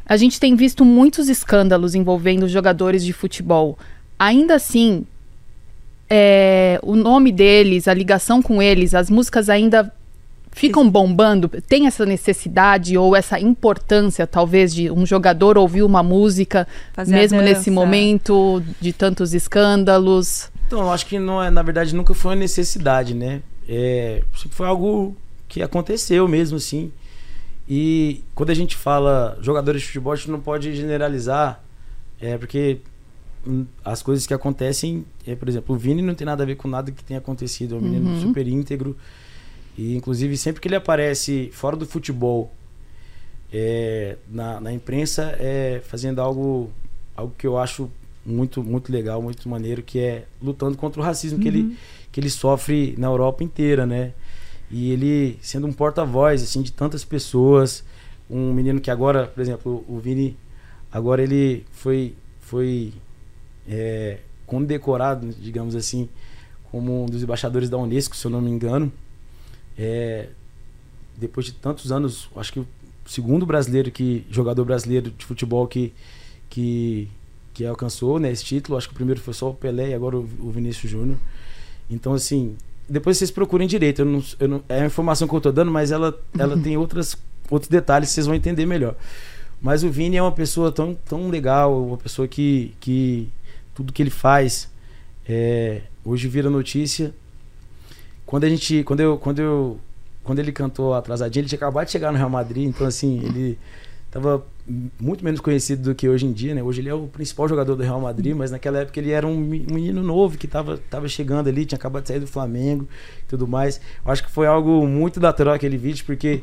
A 0.05 0.15
gente 0.15 0.39
tem 0.39 0.55
visto 0.55 0.85
muitos 0.85 1.27
escândalos 1.27 1.95
envolvendo 1.95 2.47
jogadores 2.47 3.03
de 3.03 3.11
futebol. 3.11 3.77
Ainda 4.17 4.55
assim, 4.55 5.05
é, 6.09 6.79
o 6.83 6.95
nome 6.95 7.31
deles, 7.31 7.87
a 7.87 7.93
ligação 7.93 8.41
com 8.41 8.61
eles, 8.61 8.93
as 8.93 9.09
músicas 9.09 9.49
ainda 9.49 9.91
ficam 10.51 10.89
bombando? 10.89 11.49
Tem 11.67 11.85
essa 11.85 12.05
necessidade 12.05 12.97
ou 12.97 13.15
essa 13.15 13.39
importância, 13.39 14.25
talvez, 14.25 14.73
de 14.73 14.89
um 14.89 15.05
jogador 15.05 15.57
ouvir 15.57 15.83
uma 15.83 16.01
música, 16.01 16.67
Fazer 16.93 17.13
mesmo 17.13 17.41
nesse 17.41 17.69
momento 17.69 18.63
de 18.79 18.93
tantos 18.93 19.33
escândalos? 19.33 20.49
Então, 20.65 20.79
eu 20.79 20.91
acho 20.91 21.05
que 21.05 21.19
não 21.19 21.43
é, 21.43 21.51
na 21.51 21.61
verdade, 21.61 21.93
nunca 21.93 22.13
foi 22.13 22.31
uma 22.31 22.37
necessidade, 22.37 23.13
né? 23.13 23.41
É, 23.67 24.23
foi 24.51 24.65
algo 24.65 25.15
que 25.47 25.61
aconteceu 25.61 26.27
mesmo, 26.27 26.57
assim. 26.57 26.91
E 27.67 28.23
quando 28.33 28.51
a 28.51 28.53
gente 28.53 28.75
fala 28.75 29.37
jogadores 29.41 29.81
de 29.81 29.87
futebol, 29.87 30.13
a 30.13 30.15
gente 30.15 30.31
não 30.31 30.39
pode 30.39 30.73
generalizar, 30.73 31.61
é 32.21 32.37
porque 32.37 32.79
as 33.83 34.01
coisas 34.01 34.25
que 34.25 34.33
acontecem, 34.33 35.05
é, 35.25 35.35
por 35.35 35.47
exemplo, 35.47 35.75
o 35.75 35.77
Vini 35.77 36.01
não 36.01 36.15
tem 36.15 36.25
nada 36.25 36.43
a 36.43 36.45
ver 36.45 36.55
com 36.55 36.67
nada 36.67 36.91
que 36.91 37.03
tenha 37.03 37.19
acontecido, 37.19 37.75
é 37.75 37.77
um 37.77 37.81
menino 37.81 38.09
uhum. 38.09 38.21
super 38.21 38.47
íntegro. 38.47 38.95
E 39.77 39.95
inclusive 39.95 40.37
sempre 40.37 40.61
que 40.61 40.67
ele 40.67 40.75
aparece 40.75 41.49
fora 41.51 41.75
do 41.75 41.85
futebol, 41.85 42.51
é, 43.53 44.17
na, 44.29 44.59
na 44.59 44.73
imprensa, 44.73 45.35
é 45.39 45.81
fazendo 45.85 46.19
algo, 46.19 46.71
algo 47.15 47.33
que 47.37 47.45
eu 47.45 47.57
acho 47.57 47.89
muito, 48.25 48.63
muito 48.63 48.91
legal, 48.91 49.21
muito 49.21 49.47
maneiro, 49.47 49.83
que 49.83 49.99
é 49.99 50.25
lutando 50.41 50.77
contra 50.77 50.99
o 50.99 51.03
racismo 51.03 51.37
uhum. 51.37 51.43
que, 51.43 51.47
ele, 51.47 51.61
uhum. 51.61 51.75
que 52.11 52.19
ele 52.19 52.29
sofre 52.29 52.95
na 52.97 53.07
Europa 53.07 53.43
inteira, 53.43 53.85
né? 53.85 54.13
E 54.71 54.91
ele 54.91 55.37
sendo 55.41 55.67
um 55.67 55.73
porta-voz, 55.73 56.41
assim, 56.41 56.61
de 56.61 56.71
tantas 56.71 57.05
pessoas. 57.05 57.83
Um 58.29 58.51
menino 58.51 58.81
que 58.81 58.89
agora, 58.89 59.27
por 59.27 59.39
exemplo, 59.41 59.85
o 59.87 59.99
Vini, 59.99 60.35
agora 60.91 61.21
ele 61.21 61.63
foi, 61.71 62.15
foi 62.41 62.91
é, 63.67 64.19
condecorado, 64.45 65.29
digamos 65.39 65.75
assim, 65.75 66.09
como 66.71 67.03
um 67.03 67.05
dos 67.05 67.23
embaixadores 67.23 67.69
da 67.69 67.77
Unesco, 67.77 68.15
se 68.15 68.25
eu 68.25 68.31
não 68.31 68.41
me 68.41 68.49
engano. 68.49 68.91
É, 69.77 70.29
depois 71.17 71.45
de 71.45 71.53
tantos 71.53 71.91
anos, 71.91 72.29
acho 72.35 72.53
que 72.53 72.59
o 72.59 72.67
segundo 73.05 73.45
brasileiro 73.45 73.91
que 73.91 74.25
jogador 74.29 74.65
brasileiro 74.65 75.11
de 75.11 75.25
futebol 75.25 75.67
que 75.67 75.93
que, 76.49 77.09
que 77.53 77.65
alcançou 77.65 78.19
né, 78.19 78.31
esse 78.31 78.45
título. 78.45 78.77
Acho 78.77 78.87
que 78.87 78.93
o 78.93 78.95
primeiro 78.95 79.19
foi 79.19 79.33
só 79.33 79.49
o 79.49 79.53
Pelé 79.53 79.89
e 79.89 79.93
agora 79.93 80.17
o, 80.17 80.29
o 80.39 80.51
Vinícius 80.51 80.91
Júnior. 80.91 81.17
Então 81.89 82.13
assim, 82.13 82.55
depois 82.87 83.17
vocês 83.17 83.31
procurem 83.31 83.67
direito. 83.67 84.01
Eu 84.01 84.05
não, 84.05 84.23
eu 84.39 84.47
não, 84.47 84.63
é 84.69 84.81
a 84.81 84.85
informação 84.85 85.27
que 85.27 85.33
eu 85.33 85.37
estou 85.37 85.51
dando, 85.51 85.71
mas 85.71 85.91
ela 85.91 86.17
ela 86.37 86.57
tem 86.61 86.77
outras 86.77 87.17
outros 87.49 87.69
detalhes 87.69 88.09
que 88.09 88.15
vocês 88.15 88.25
vão 88.25 88.35
entender 88.35 88.65
melhor. 88.65 88.95
Mas 89.61 89.83
o 89.83 89.89
Vini 89.89 90.17
é 90.17 90.21
uma 90.21 90.31
pessoa 90.31 90.71
tão, 90.71 90.93
tão 90.93 91.29
legal, 91.29 91.85
uma 91.87 91.97
pessoa 91.97 92.27
que, 92.27 92.73
que 92.79 93.29
tudo 93.75 93.93
que 93.93 94.01
ele 94.01 94.09
faz 94.09 94.69
é, 95.27 95.81
hoje 96.03 96.27
vira 96.27 96.49
notícia 96.49 97.13
quando 98.25 98.45
a 98.45 98.49
gente. 98.49 98.83
Quando 98.83 98.99
eu. 99.01 99.17
Quando 99.17 99.39
eu. 99.39 99.79
Quando 100.23 100.39
ele 100.39 100.51
cantou 100.51 100.95
atrasadinho, 100.95 101.41
ele 101.41 101.49
tinha 101.49 101.57
acabado 101.57 101.85
de 101.85 101.91
chegar 101.91 102.11
no 102.11 102.17
Real 102.17 102.29
Madrid, 102.31 102.67
então 102.67 102.87
assim, 102.87 103.23
ele 103.23 103.59
estava 104.07 104.43
muito 104.99 105.23
menos 105.23 105.39
conhecido 105.39 105.83
do 105.83 105.93
que 105.93 106.09
hoje 106.09 106.25
em 106.25 106.33
dia, 106.33 106.55
né? 106.55 106.63
Hoje 106.63 106.81
ele 106.81 106.89
é 106.89 106.95
o 106.95 107.05
principal 107.05 107.47
jogador 107.47 107.75
do 107.75 107.83
Real 107.83 108.01
Madrid, 108.01 108.35
mas 108.35 108.49
naquela 108.49 108.79
época 108.79 108.99
ele 108.99 109.11
era 109.11 109.27
um 109.27 109.37
menino 109.37 110.01
novo 110.01 110.35
que 110.35 110.47
estava 110.47 110.79
tava 110.89 111.07
chegando 111.07 111.47
ali, 111.47 111.63
tinha 111.63 111.77
acabado 111.77 112.01
de 112.01 112.07
sair 112.07 112.19
do 112.19 112.25
Flamengo 112.25 112.87
e 113.21 113.27
tudo 113.27 113.47
mais. 113.47 113.79
Eu 114.03 114.11
acho 114.11 114.23
que 114.23 114.31
foi 114.31 114.47
algo 114.47 114.87
muito 114.87 115.19
natural 115.19 115.53
aquele 115.53 115.77
vídeo, 115.77 116.03
porque 116.07 116.41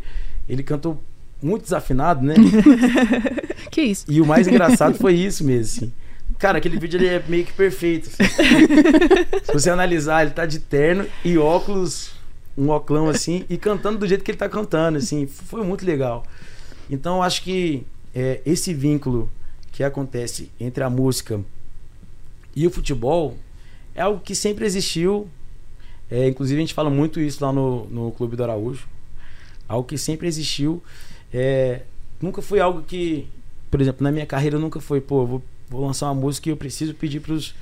ele 0.49 0.63
cantou 0.63 1.03
muito 1.43 1.65
desafinado, 1.65 2.25
né? 2.25 2.35
que 3.69 3.83
isso? 3.83 4.07
E 4.09 4.21
o 4.21 4.27
mais 4.27 4.47
engraçado 4.47 4.97
foi 4.97 5.15
isso 5.15 5.43
mesmo, 5.43 5.87
assim. 5.87 5.93
Cara, 6.43 6.59
aquele 6.59 6.77
vídeo 6.77 6.99
ele 6.99 7.07
é 7.07 7.23
meio 7.29 7.45
que 7.45 7.53
perfeito. 7.53 8.09
Assim. 8.09 8.25
Se 9.47 9.53
você 9.53 9.71
analisar, 9.71 10.23
ele 10.23 10.33
tá 10.33 10.45
de 10.45 10.59
terno 10.59 11.07
e 11.25 11.39
óculos, 11.39 12.15
um 12.59 12.69
óculão 12.69 13.09
assim, 13.09 13.45
e 13.49 13.57
cantando 13.57 13.99
do 13.99 14.09
jeito 14.09 14.25
que 14.25 14.33
ele 14.33 14.39
tá 14.39 14.49
cantando, 14.49 14.99
assim. 14.99 15.25
Foi 15.25 15.63
muito 15.63 15.87
legal. 15.87 16.25
Então, 16.91 17.23
acho 17.23 17.43
que 17.45 17.87
é, 18.13 18.41
esse 18.45 18.75
vínculo 18.75 19.31
que 19.71 19.85
acontece 19.85 20.51
entre 20.59 20.83
a 20.83 20.91
música 20.91 21.41
e 22.57 22.67
o 22.67 22.73
futebol 22.73 23.37
é 23.95 24.03
algo 24.03 24.19
que 24.19 24.35
sempre 24.35 24.67
existiu. 24.67 25.29
É, 26.11 26.27
inclusive, 26.27 26.59
a 26.59 26.63
gente 26.63 26.75
fala 26.75 26.91
muito 26.91 27.21
isso 27.21 27.45
lá 27.45 27.53
no, 27.53 27.87
no 27.87 28.11
Clube 28.11 28.35
do 28.35 28.43
Araújo. 28.43 28.89
Algo 29.69 29.87
que 29.87 29.97
sempre 29.97 30.27
existiu. 30.27 30.83
É, 31.33 31.83
nunca 32.21 32.43
foi 32.43 32.59
algo 32.59 32.83
que, 32.83 33.29
por 33.71 33.81
exemplo, 33.81 34.03
na 34.03 34.11
minha 34.11 34.27
carreira 34.27 34.59
nunca 34.59 34.81
foi, 34.81 35.01
pô, 35.01 35.25
vou 35.25 35.43
vou 35.73 35.87
lançar 35.87 36.07
uma 36.07 36.21
música 36.21 36.49
e 36.49 36.53
eu 36.53 36.57
preciso 36.57 36.95
pedir 36.95 37.21
para 37.21 37.33
os 37.33 37.55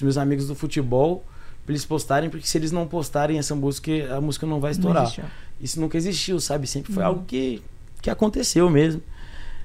meus 0.00 0.16
amigos 0.16 0.46
do 0.46 0.54
futebol 0.54 1.24
para 1.64 1.72
eles 1.72 1.84
postarem, 1.84 2.28
porque 2.28 2.46
se 2.46 2.58
eles 2.58 2.70
não 2.70 2.86
postarem 2.86 3.38
essa 3.38 3.54
música, 3.54 3.90
a 4.14 4.20
música 4.20 4.46
não 4.46 4.60
vai 4.60 4.72
estourar. 4.72 5.10
Não 5.16 5.24
Isso 5.60 5.80
nunca 5.80 5.96
existiu, 5.96 6.38
sabe? 6.38 6.66
Sempre 6.66 6.92
foi 6.92 7.02
uhum. 7.02 7.08
algo 7.08 7.24
que, 7.26 7.62
que 8.02 8.10
aconteceu 8.10 8.68
mesmo. 8.68 9.02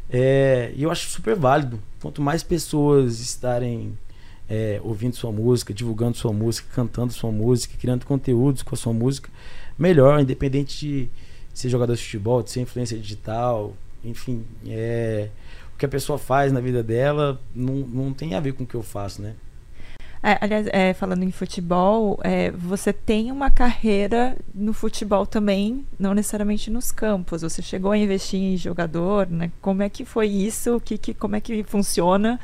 É, 0.10 0.72
e 0.76 0.84
eu 0.84 0.91
acho 0.91 1.10
super 1.10 1.36
válido. 1.36 1.80
Quanto 2.02 2.22
mais 2.22 2.41
pessoas 2.41 3.20
estarem 3.20 3.97
é, 4.50 4.80
ouvindo 4.82 5.16
sua 5.16 5.32
música, 5.32 5.74
divulgando 5.74 6.16
sua 6.16 6.32
música, 6.32 6.70
cantando 6.74 7.12
sua 7.12 7.32
música, 7.32 7.76
criando 7.78 8.06
conteúdos 8.06 8.64
com 8.64 8.74
a 8.74 8.78
sua 8.78 8.93
música, 8.93 9.30
melhor, 9.78 10.22
independente 10.22 10.80
de 10.80 11.10
ser 11.54 11.68
jogador 11.70 11.95
de 11.95 12.02
futebol, 12.02 12.41
de 12.41 12.50
ser 12.50 12.62
influência 12.62 12.97
digital, 12.97 13.76
enfim. 14.06 14.45
É, 14.68 15.30
que 15.80 15.86
a 15.86 15.90
pessoa 15.90 16.20
faz 16.20 16.52
na 16.52 16.60
vida 16.60 16.84
dela 16.84 17.40
não, 17.56 17.76
não 17.76 18.14
tem 18.14 18.36
a 18.36 18.40
ver 18.42 18.52
com 18.52 18.66
o 18.66 18.68
que 18.68 18.76
eu 18.76 18.84
faço, 18.84 19.22
né? 19.22 19.34
É, 20.22 20.38
aliás, 20.42 20.68
é, 20.74 20.94
falando 20.94 21.24
em 21.24 21.32
futebol, 21.32 22.20
é, 22.22 22.52
você 22.52 22.92
tem 22.92 23.32
uma 23.32 23.50
carreira 23.50 24.36
no 24.54 24.74
futebol 24.74 25.26
também, 25.26 25.86
não 25.98 26.14
necessariamente 26.14 26.70
nos 26.70 26.92
campos. 26.92 27.42
Você 27.42 27.62
chegou 27.62 27.92
a 27.92 27.98
investir 27.98 28.38
em 28.38 28.58
jogador, 28.58 29.28
né? 29.30 29.50
Como 29.62 29.82
é 29.82 29.88
que 29.88 30.04
foi 30.04 30.28
isso? 30.28 30.82
Que, 30.82 30.98
que, 30.98 31.14
como 31.14 31.38
é 31.38 31.42
que 31.42 31.64
funciona? 31.64 32.38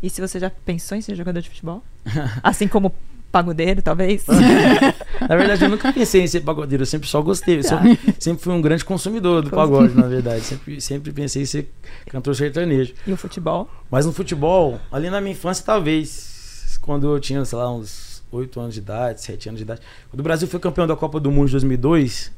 E 0.00 0.08
se 0.08 0.20
você 0.20 0.38
já 0.38 0.48
pensou 0.48 0.96
em 0.96 1.00
ser 1.00 1.16
jogador 1.16 1.40
de 1.40 1.48
futebol? 1.48 1.82
Assim 2.40 2.68
como 2.68 2.94
pagodeiro, 3.30 3.82
talvez? 3.82 4.24
na 5.20 5.36
verdade, 5.36 5.64
eu 5.64 5.68
nunca 5.68 5.92
pensei 5.92 6.22
em 6.22 6.26
ser 6.26 6.40
pagodeiro, 6.40 6.82
eu 6.82 6.86
sempre 6.86 7.08
só 7.08 7.20
gostei. 7.20 7.62
Tá. 7.62 7.82
sempre 8.18 8.42
fui 8.42 8.52
um 8.52 8.60
grande 8.60 8.84
consumidor 8.84 9.42
do 9.42 9.50
pagode, 9.50 9.94
na 9.94 10.06
verdade. 10.06 10.42
Sempre, 10.42 10.80
sempre 10.80 11.12
pensei 11.12 11.42
em 11.42 11.46
ser 11.46 11.70
cantor 12.08 12.34
sertanejo. 12.34 12.94
E 13.06 13.12
o 13.12 13.16
futebol? 13.16 13.68
Mas 13.90 14.06
no 14.06 14.12
futebol, 14.12 14.80
ali 14.90 15.10
na 15.10 15.20
minha 15.20 15.32
infância, 15.32 15.64
talvez, 15.64 16.78
quando 16.82 17.14
eu 17.14 17.20
tinha, 17.20 17.44
sei 17.44 17.58
lá, 17.58 17.70
uns 17.72 18.22
8 18.30 18.60
anos 18.60 18.74
de 18.74 18.80
idade, 18.80 19.22
7 19.22 19.48
anos 19.48 19.58
de 19.58 19.64
idade. 19.64 19.80
Quando 20.10 20.20
o 20.20 20.22
Brasil 20.22 20.48
foi 20.48 20.60
campeão 20.60 20.86
da 20.86 20.96
Copa 20.96 21.18
do 21.20 21.30
Mundo 21.30 21.46
de 21.46 21.52
2002, 21.52 22.32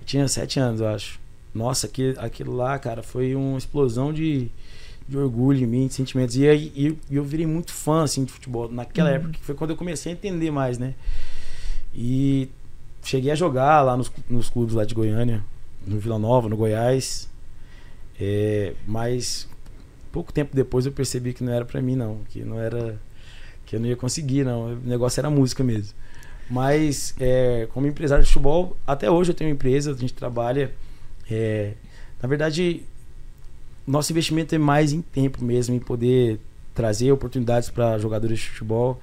eu 0.00 0.06
tinha 0.06 0.28
7 0.28 0.60
anos, 0.60 0.80
eu 0.80 0.88
acho. 0.88 1.18
Nossa, 1.54 1.86
aquilo, 1.86 2.14
aquilo 2.18 2.54
lá, 2.54 2.78
cara, 2.78 3.02
foi 3.02 3.34
uma 3.34 3.58
explosão 3.58 4.12
de 4.12 4.50
de 5.10 5.18
orgulho 5.18 5.64
em 5.64 5.66
mim, 5.66 5.86
de 5.88 5.94
sentimentos. 5.94 6.36
E 6.36 6.46
aí 6.46 6.72
eu, 6.76 6.96
eu 7.10 7.24
virei 7.24 7.46
muito 7.46 7.72
fã 7.72 8.04
assim, 8.04 8.24
de 8.24 8.32
futebol 8.32 8.70
naquela 8.70 9.10
uhum. 9.10 9.16
época, 9.16 9.32
que 9.32 9.40
foi 9.40 9.54
quando 9.56 9.70
eu 9.70 9.76
comecei 9.76 10.12
a 10.12 10.14
entender 10.14 10.52
mais, 10.52 10.78
né? 10.78 10.94
E 11.92 12.48
cheguei 13.02 13.32
a 13.32 13.34
jogar 13.34 13.82
lá 13.82 13.96
nos, 13.96 14.10
nos 14.28 14.48
clubes 14.48 14.74
lá 14.74 14.84
de 14.84 14.94
Goiânia, 14.94 15.44
no 15.84 15.98
Vila 15.98 16.18
Nova, 16.18 16.48
no 16.48 16.56
Goiás. 16.56 17.28
É, 18.20 18.74
mas 18.86 19.48
pouco 20.12 20.32
tempo 20.32 20.54
depois 20.54 20.86
eu 20.86 20.92
percebi 20.92 21.32
que 21.32 21.42
não 21.42 21.52
era 21.52 21.64
para 21.64 21.82
mim, 21.82 21.96
não. 21.96 22.20
Que 22.28 22.44
não 22.44 22.60
era. 22.60 23.00
Que 23.66 23.74
eu 23.74 23.80
não 23.80 23.88
ia 23.88 23.96
conseguir, 23.96 24.44
não. 24.44 24.74
O 24.74 24.76
negócio 24.76 25.20
era 25.20 25.28
música 25.28 25.64
mesmo. 25.64 25.92
Mas, 26.48 27.14
é, 27.18 27.68
como 27.72 27.86
empresário 27.86 28.22
de 28.22 28.28
futebol, 28.28 28.76
até 28.86 29.10
hoje 29.10 29.30
eu 29.30 29.34
tenho 29.34 29.50
uma 29.50 29.54
empresa, 29.54 29.90
a 29.90 29.94
gente 29.96 30.14
trabalha. 30.14 30.72
É, 31.28 31.74
na 32.22 32.28
verdade, 32.28 32.84
nosso 33.90 34.12
investimento 34.12 34.54
é 34.54 34.58
mais 34.58 34.92
em 34.92 35.02
tempo 35.02 35.44
mesmo, 35.44 35.74
em 35.74 35.78
poder 35.78 36.38
trazer 36.74 37.12
oportunidades 37.12 37.70
para 37.70 37.98
jogadores 37.98 38.38
de 38.38 38.46
futebol. 38.46 39.00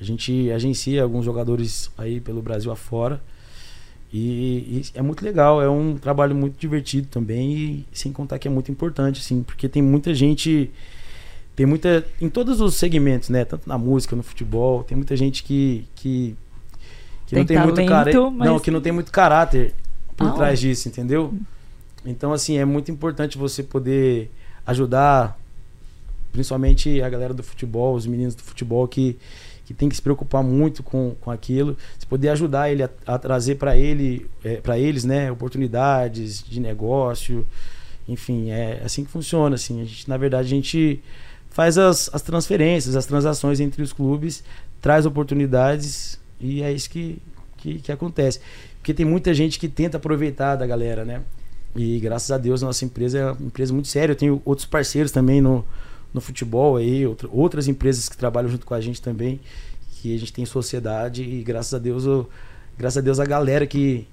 A 0.00 0.04
gente 0.04 0.50
agencia 0.50 1.02
alguns 1.02 1.24
jogadores 1.24 1.90
aí 1.96 2.20
pelo 2.20 2.42
Brasil 2.42 2.70
afora. 2.72 3.20
E, 4.12 4.18
e 4.18 4.84
é 4.94 5.00
muito 5.00 5.24
legal, 5.24 5.62
é 5.62 5.70
um 5.70 5.96
trabalho 5.96 6.34
muito 6.34 6.58
divertido 6.58 7.08
também, 7.08 7.52
e 7.52 7.86
sem 7.92 8.12
contar 8.12 8.38
que 8.38 8.46
é 8.46 8.50
muito 8.50 8.70
importante, 8.70 9.20
assim, 9.20 9.42
porque 9.42 9.68
tem 9.68 9.82
muita 9.82 10.14
gente. 10.14 10.70
Tem 11.56 11.64
muita. 11.64 12.04
Em 12.20 12.28
todos 12.28 12.60
os 12.60 12.74
segmentos, 12.74 13.30
né? 13.30 13.44
Tanto 13.44 13.66
na 13.66 13.78
música, 13.78 14.14
no 14.14 14.22
futebol, 14.22 14.84
tem 14.84 14.96
muita 14.96 15.16
gente 15.16 15.42
que. 15.42 15.86
que, 15.94 16.36
que 17.26 17.34
tem 17.34 17.38
não 17.38 17.46
tem 17.46 17.56
talento, 17.56 17.74
muito 17.74 17.88
caráter. 17.88 18.20
mas... 18.30 18.48
Não, 18.48 18.60
que 18.60 18.70
não 18.70 18.80
tem 18.80 18.92
muito 18.92 19.10
caráter 19.10 19.74
por 20.16 20.28
Ah, 20.28 20.32
trás 20.32 20.60
disso, 20.60 20.88
entendeu? 20.88 21.32
Então, 22.04 22.32
assim, 22.32 22.58
é 22.58 22.64
muito 22.64 22.90
importante 22.90 23.38
você 23.38 23.62
poder 23.62 24.30
ajudar, 24.66 25.38
principalmente 26.32 27.00
a 27.00 27.08
galera 27.08 27.32
do 27.32 27.42
futebol, 27.42 27.94
os 27.94 28.06
meninos 28.06 28.34
do 28.34 28.42
futebol 28.42 28.86
que, 28.88 29.18
que 29.64 29.72
tem 29.72 29.88
que 29.88 29.94
se 29.94 30.02
preocupar 30.02 30.42
muito 30.42 30.82
com, 30.82 31.14
com 31.20 31.30
aquilo. 31.30 31.76
Você 31.98 32.06
poder 32.06 32.30
ajudar 32.30 32.70
ele 32.70 32.82
a, 32.82 32.90
a 33.06 33.18
trazer 33.18 33.56
para 33.56 33.76
ele, 33.76 34.28
é, 34.42 34.56
para 34.56 34.78
eles, 34.78 35.04
né, 35.04 35.30
oportunidades 35.30 36.42
de 36.42 36.60
negócio. 36.60 37.46
Enfim, 38.08 38.50
é 38.50 38.82
assim 38.84 39.04
que 39.04 39.10
funciona. 39.10 39.54
Assim, 39.54 39.80
a 39.80 39.84
gente, 39.84 40.08
na 40.08 40.16
verdade, 40.16 40.46
a 40.46 40.50
gente 40.50 41.02
faz 41.50 41.78
as, 41.78 42.10
as 42.12 42.22
transferências, 42.22 42.96
as 42.96 43.06
transações 43.06 43.60
entre 43.60 43.82
os 43.82 43.92
clubes, 43.92 44.42
traz 44.80 45.06
oportunidades 45.06 46.18
e 46.40 46.62
é 46.62 46.72
isso 46.72 46.90
que, 46.90 47.22
que, 47.58 47.78
que 47.78 47.92
acontece. 47.92 48.40
Porque 48.78 48.92
tem 48.92 49.06
muita 49.06 49.32
gente 49.32 49.60
que 49.60 49.68
tenta 49.68 49.98
aproveitar 49.98 50.56
da 50.56 50.66
galera, 50.66 51.04
né? 51.04 51.22
E 51.74 51.98
graças 52.00 52.30
a 52.30 52.38
Deus, 52.38 52.60
nossa 52.62 52.84
empresa 52.84 53.18
é 53.18 53.24
uma 53.32 53.46
empresa 53.46 53.72
muito 53.72 53.88
séria. 53.88 54.12
Eu 54.12 54.16
tenho 54.16 54.42
outros 54.44 54.66
parceiros 54.66 55.10
também 55.10 55.40
no, 55.40 55.64
no 56.12 56.20
futebol 56.20 56.76
aí, 56.76 57.06
outra, 57.06 57.28
outras 57.32 57.66
empresas 57.68 58.08
que 58.08 58.16
trabalham 58.16 58.50
junto 58.50 58.66
com 58.66 58.74
a 58.74 58.80
gente 58.80 59.00
também, 59.00 59.40
que 60.00 60.14
a 60.14 60.18
gente 60.18 60.32
tem 60.32 60.44
sociedade 60.44 61.22
e 61.22 61.42
graças 61.42 61.72
a 61.72 61.78
Deus, 61.78 62.04
eu, 62.04 62.28
graças 62.76 62.98
a 62.98 63.00
Deus 63.00 63.18
a 63.18 63.24
galera 63.24 63.66
que, 63.66 64.06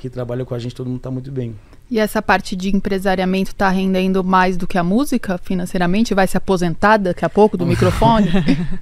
que 0.00 0.08
trabalha 0.08 0.44
com 0.44 0.54
a 0.54 0.58
gente, 0.58 0.74
todo 0.74 0.86
mundo 0.86 0.98
está 0.98 1.10
muito 1.10 1.30
bem. 1.30 1.54
E 1.90 1.98
essa 1.98 2.22
parte 2.22 2.56
de 2.56 2.74
empresariamento 2.74 3.54
tá 3.54 3.68
rendendo 3.68 4.24
mais 4.24 4.56
do 4.56 4.66
que 4.66 4.78
a 4.78 4.82
música 4.82 5.36
financeiramente? 5.36 6.14
Vai 6.14 6.26
se 6.26 6.38
aposentar 6.38 6.96
daqui 6.96 7.22
a 7.22 7.28
pouco 7.28 7.54
do 7.58 7.66
microfone? 7.66 8.28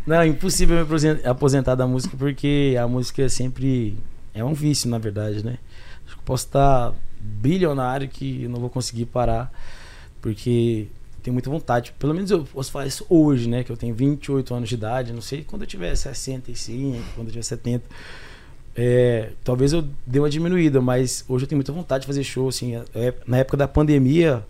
Não, 0.06 0.20
é 0.20 0.28
impossível 0.28 0.76
me 0.76 0.82
aposen- 0.82 1.18
aposentar 1.24 1.74
da 1.74 1.88
música 1.88 2.16
porque 2.16 2.76
a 2.80 2.86
música 2.86 3.22
é 3.22 3.28
sempre 3.28 3.98
é 4.32 4.44
um 4.44 4.54
vício, 4.54 4.88
na 4.88 4.98
verdade, 4.98 5.44
né? 5.44 5.58
Acho 6.06 6.16
que 6.18 6.22
posso 6.22 6.46
estar 6.46 6.92
bilionário 7.20 8.08
que 8.08 8.44
eu 8.44 8.50
não 8.50 8.60
vou 8.60 8.70
conseguir 8.70 9.06
parar 9.06 9.52
porque 10.20 10.88
tenho 11.22 11.34
muita 11.34 11.50
vontade. 11.50 11.92
Pelo 11.98 12.14
menos 12.14 12.30
eu 12.30 12.44
posso 12.44 12.70
fazer 12.70 12.88
isso 12.88 13.06
hoje, 13.08 13.48
né? 13.48 13.62
Que 13.62 13.70
eu 13.70 13.76
tenho 13.76 13.94
28 13.94 14.54
anos 14.54 14.68
de 14.68 14.74
idade. 14.74 15.12
Não 15.12 15.20
sei 15.20 15.44
quando 15.44 15.62
eu 15.62 15.66
tiver 15.66 15.94
65, 15.94 17.02
quando 17.14 17.28
eu 17.28 17.32
tiver 17.32 17.42
70. 17.42 17.84
É, 18.76 19.32
talvez 19.44 19.72
eu 19.72 19.84
dê 20.06 20.18
uma 20.18 20.30
diminuída, 20.30 20.80
mas 20.80 21.24
hoje 21.28 21.44
eu 21.44 21.48
tenho 21.48 21.58
muita 21.58 21.72
vontade 21.72 22.02
de 22.02 22.06
fazer 22.06 22.24
show. 22.24 22.48
Assim, 22.48 22.74
é, 22.94 23.14
na 23.26 23.38
época 23.38 23.56
da 23.56 23.68
pandemia, 23.68 24.44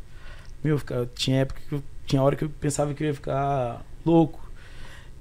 meu, 0.62 0.81
tinha 1.14 1.41
época 1.41 1.61
que 1.68 1.75
eu, 1.75 1.83
tinha 2.07 2.23
hora 2.23 2.37
que 2.37 2.45
eu 2.45 2.51
pensava 2.61 2.95
que 2.95 3.03
eu 3.03 3.09
ia 3.09 3.14
ficar 3.14 3.85
louco, 4.05 4.41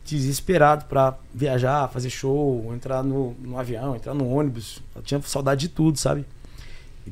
desesperado 0.06 0.86
pra 0.86 1.18
viajar, 1.34 1.88
fazer 1.89 2.10
show, 2.10 2.74
entrar 2.74 3.04
no, 3.04 3.36
no 3.39 3.58
avião, 3.58 3.95
entrar 3.95 4.14
no 4.14 4.28
ônibus. 4.28 4.82
Eu 4.95 5.02
tinha 5.02 5.22
saudade 5.22 5.62
de 5.62 5.70
tudo, 5.70 5.97
sabe? 5.97 6.26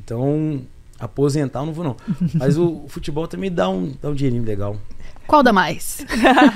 Então, 0.04 0.62
aposentar 0.98 1.60
eu 1.60 1.66
não 1.66 1.72
vou 1.72 1.84
não. 1.84 1.96
Mas 2.34 2.56
o, 2.56 2.84
o 2.84 2.88
futebol 2.88 3.26
também 3.26 3.50
dá 3.50 3.68
um, 3.68 3.94
dá 4.00 4.08
um 4.08 4.14
dinheirinho 4.14 4.44
legal. 4.44 4.76
Qual 5.26 5.42
dá 5.42 5.52
mais? 5.52 6.04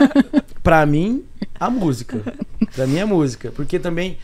Pra 0.62 0.86
mim, 0.86 1.24
a 1.58 1.68
música. 1.68 2.22
Pra 2.74 2.86
mim, 2.86 3.00
a 3.00 3.06
música. 3.06 3.50
Porque 3.50 3.78
também, 3.78 4.16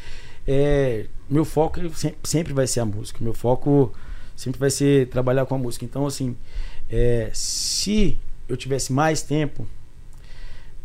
é, 0.47 1.07
meu 1.29 1.45
foco 1.45 1.81
sempre, 1.95 2.19
sempre 2.25 2.53
vai 2.53 2.67
ser 2.67 2.81
a 2.81 2.85
música. 2.85 3.19
Meu 3.23 3.35
foco 3.35 3.93
sempre 4.37 4.59
vai 4.59 4.71
ser 4.71 5.09
trabalhar 5.09 5.45
com 5.47 5.55
a 5.55 5.59
música. 5.59 5.85
Então, 5.85 6.07
assim, 6.07 6.37
é, 6.89 7.31
se 7.35 8.17
eu 8.49 8.57
tivesse 8.57 8.93
mais 8.93 9.21
tempo 9.21 9.67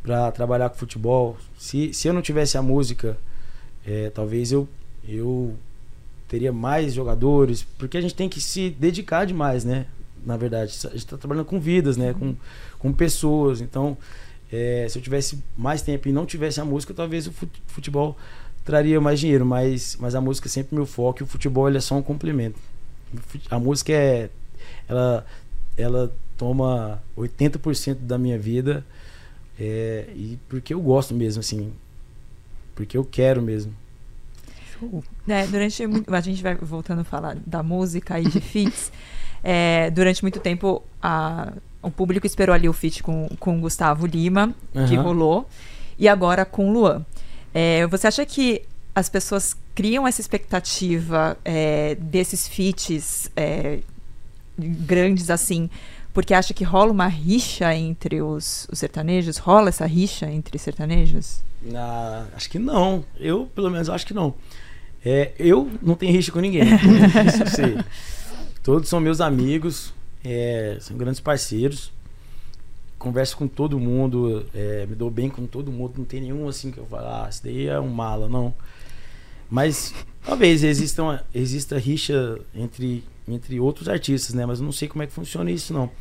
pra 0.01 0.31
trabalhar 0.31 0.69
com 0.69 0.77
futebol, 0.77 1.37
se, 1.57 1.93
se 1.93 2.07
eu 2.07 2.13
não 2.13 2.21
tivesse 2.21 2.57
a 2.57 2.61
música, 2.61 3.17
é, 3.85 4.09
talvez 4.09 4.51
eu, 4.51 4.67
eu 5.07 5.55
teria 6.33 6.51
mais 6.51 6.95
jogadores, 6.95 7.61
porque 7.77 7.95
a 7.95 8.01
gente 8.01 8.15
tem 8.15 8.27
que 8.27 8.41
se 8.41 8.71
dedicar 8.71 9.23
demais, 9.23 9.63
né? 9.63 9.85
Na 10.25 10.35
verdade, 10.35 10.75
a 10.87 10.89
gente 10.89 11.05
tá 11.05 11.15
trabalhando 11.15 11.45
com 11.45 11.59
vidas, 11.59 11.95
né? 11.95 12.11
Com, 12.11 12.35
com 12.79 12.91
pessoas. 12.91 13.61
Então, 13.61 13.95
é, 14.51 14.87
se 14.89 14.97
eu 14.97 15.01
tivesse 15.03 15.37
mais 15.55 15.83
tempo 15.83 16.07
e 16.09 16.11
não 16.11 16.25
tivesse 16.25 16.59
a 16.59 16.65
música, 16.65 16.91
talvez 16.91 17.27
o 17.27 17.31
fut- 17.31 17.61
futebol 17.67 18.17
traria 18.65 18.99
mais 18.99 19.19
dinheiro, 19.19 19.45
mas, 19.45 19.95
mas 19.99 20.15
a 20.15 20.21
música 20.21 20.47
é 20.47 20.49
sempre 20.49 20.73
meu 20.73 20.87
foco 20.87 21.21
e 21.21 21.23
o 21.23 21.27
futebol 21.27 21.69
é 21.69 21.79
só 21.79 21.95
um 21.97 22.01
complemento. 22.01 22.59
A 23.51 23.59
música 23.59 23.93
é. 23.93 24.31
Ela, 24.89 25.23
ela 25.77 26.11
toma 26.35 26.99
80% 27.15 27.93
da 27.99 28.17
minha 28.17 28.39
vida 28.39 28.83
é, 29.59 30.07
e 30.15 30.39
porque 30.49 30.73
eu 30.73 30.81
gosto 30.81 31.13
mesmo, 31.13 31.41
assim. 31.41 31.71
Porque 32.73 32.97
eu 32.97 33.05
quero 33.05 33.39
mesmo. 33.39 33.71
É, 35.27 35.47
durante 35.47 35.83
a 36.07 36.21
gente 36.21 36.43
vai 36.43 36.55
voltando 36.55 37.01
a 37.01 37.03
falar 37.03 37.37
da 37.45 37.63
música 37.63 38.19
e 38.19 38.25
de 38.25 38.39
feats. 38.41 38.91
é, 39.43 39.89
durante 39.91 40.21
muito 40.23 40.39
tempo 40.39 40.81
a- 41.01 41.53
o 41.81 41.91
público 41.91 42.25
esperou 42.25 42.53
ali 42.55 42.67
o 42.69 42.73
feat 42.73 43.03
com, 43.03 43.27
com 43.39 43.57
o 43.57 43.61
Gustavo 43.61 44.05
Lima, 44.05 44.53
que 44.71 44.95
Aham. 44.95 45.01
rolou, 45.01 45.49
e 45.99 46.07
agora 46.07 46.45
com 46.45 46.69
o 46.69 46.73
Luan. 46.73 47.05
É, 47.53 47.85
você 47.87 48.07
acha 48.07 48.25
que 48.25 48.61
as 48.95 49.09
pessoas 49.09 49.55
criam 49.75 50.07
essa 50.07 50.21
expectativa 50.21 51.37
é, 51.43 51.95
desses 51.95 52.47
feats 52.47 53.29
é, 53.35 53.79
grandes 54.57 55.29
assim, 55.29 55.69
porque 56.13 56.33
acha 56.33 56.53
que 56.53 56.63
rola 56.63 56.91
uma 56.91 57.07
rixa 57.07 57.73
entre 57.75 58.21
os, 58.21 58.67
os 58.71 58.79
sertanejos? 58.79 59.37
Rola 59.37 59.69
essa 59.69 59.85
rixa 59.85 60.29
entre 60.31 60.57
sertanejos? 60.59 61.41
Ah, 61.75 62.25
acho 62.35 62.49
que 62.49 62.59
não. 62.59 63.03
Eu, 63.19 63.47
pelo 63.55 63.69
menos, 63.69 63.89
acho 63.89 64.05
que 64.05 64.13
não. 64.13 64.33
É, 65.05 65.31
eu 65.37 65.69
não 65.81 65.95
tenho 65.95 66.13
rixa 66.13 66.31
com 66.31 66.39
ninguém. 66.39 66.63
Isso 67.27 67.43
eu 67.43 67.47
sei. 67.47 67.77
Todos 68.63 68.87
são 68.87 68.99
meus 68.99 69.19
amigos, 69.19 69.93
é, 70.23 70.77
são 70.79 70.95
grandes 70.95 71.19
parceiros. 71.19 71.91
Converso 72.97 73.35
com 73.35 73.47
todo 73.47 73.77
mundo, 73.77 74.45
é, 74.55 74.85
me 74.85 74.95
dou 74.95 75.11
bem 75.11 75.29
com 75.29 75.45
todo 75.45 75.71
mundo. 75.71 75.95
Não 75.97 76.05
tem 76.05 76.21
nenhum 76.21 76.47
assim 76.47 76.71
que 76.71 76.77
eu 76.77 76.85
falo, 76.85 77.07
ah, 77.07 77.27
esse 77.29 77.43
daí 77.43 77.67
é 77.67 77.79
um 77.79 77.89
mala, 77.89 78.29
não. 78.29 78.53
Mas 79.49 79.93
talvez 80.23 80.63
exista, 80.63 81.25
exista 81.35 81.77
rixa 81.77 82.39
entre, 82.55 83.03
entre 83.27 83.59
outros 83.59 83.89
artistas, 83.89 84.33
né? 84.33 84.45
Mas 84.45 84.59
eu 84.59 84.65
não 84.65 84.71
sei 84.71 84.87
como 84.87 85.03
é 85.03 85.07
que 85.07 85.11
funciona 85.11 85.51
isso, 85.51 85.73
não. 85.73 85.91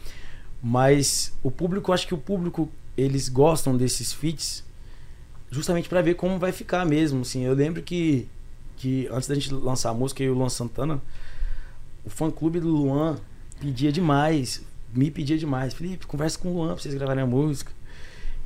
Mas 0.62 1.36
o 1.42 1.50
público, 1.50 1.92
acho 1.92 2.06
que 2.06 2.14
o 2.14 2.18
público, 2.18 2.70
eles 2.96 3.28
gostam 3.28 3.76
desses 3.76 4.12
feats 4.12 4.64
justamente 5.50 5.88
para 5.88 6.00
ver 6.00 6.14
como 6.14 6.38
vai 6.38 6.52
ficar 6.52 6.86
mesmo, 6.86 7.22
assim. 7.22 7.42
Eu 7.42 7.52
lembro 7.52 7.82
que, 7.82 8.28
que 8.76 9.08
antes 9.10 9.28
da 9.28 9.34
gente 9.34 9.52
lançar 9.52 9.90
a 9.90 9.94
música, 9.94 10.22
eu 10.22 10.28
e 10.28 10.30
o 10.30 10.38
Luan 10.38 10.48
Santana, 10.48 11.00
o 12.04 12.10
fã-clube 12.10 12.60
do 12.60 12.68
Luan 12.68 13.18
pedia 13.60 13.92
demais, 13.92 14.62
me 14.92 15.10
pedia 15.10 15.38
demais. 15.38 15.72
Felipe, 15.72 16.06
conversa 16.06 16.38
com 16.38 16.48
o 16.48 16.54
Luan 16.54 16.68
pra 16.68 16.76
vocês 16.76 16.94
gravarem 16.94 17.22
a 17.22 17.26
música. 17.26 17.70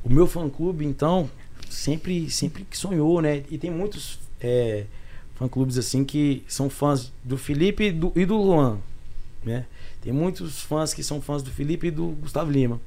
O 0.03 0.09
meu 0.09 0.27
fã-clube, 0.27 0.85
então, 0.85 1.29
sempre, 1.69 2.29
sempre 2.29 2.63
que 2.63 2.77
sonhou, 2.77 3.21
né? 3.21 3.43
E 3.49 3.57
tem 3.57 3.71
muitos 3.71 4.19
é, 4.39 4.85
fã-clubes 5.35 5.77
assim 5.77 6.03
que 6.03 6.43
são 6.47 6.69
fãs 6.69 7.11
do 7.23 7.37
Felipe 7.37 7.85
e 7.85 7.91
do, 7.91 8.11
e 8.15 8.25
do 8.25 8.37
Luan, 8.37 8.79
né? 9.43 9.65
Tem 10.01 10.13
muitos 10.13 10.61
fãs 10.61 10.93
que 10.93 11.03
são 11.03 11.21
fãs 11.21 11.43
do 11.43 11.51
Felipe 11.51 11.87
e 11.87 11.91
do 11.91 12.07
Gustavo 12.07 12.51
Lima. 12.51 12.79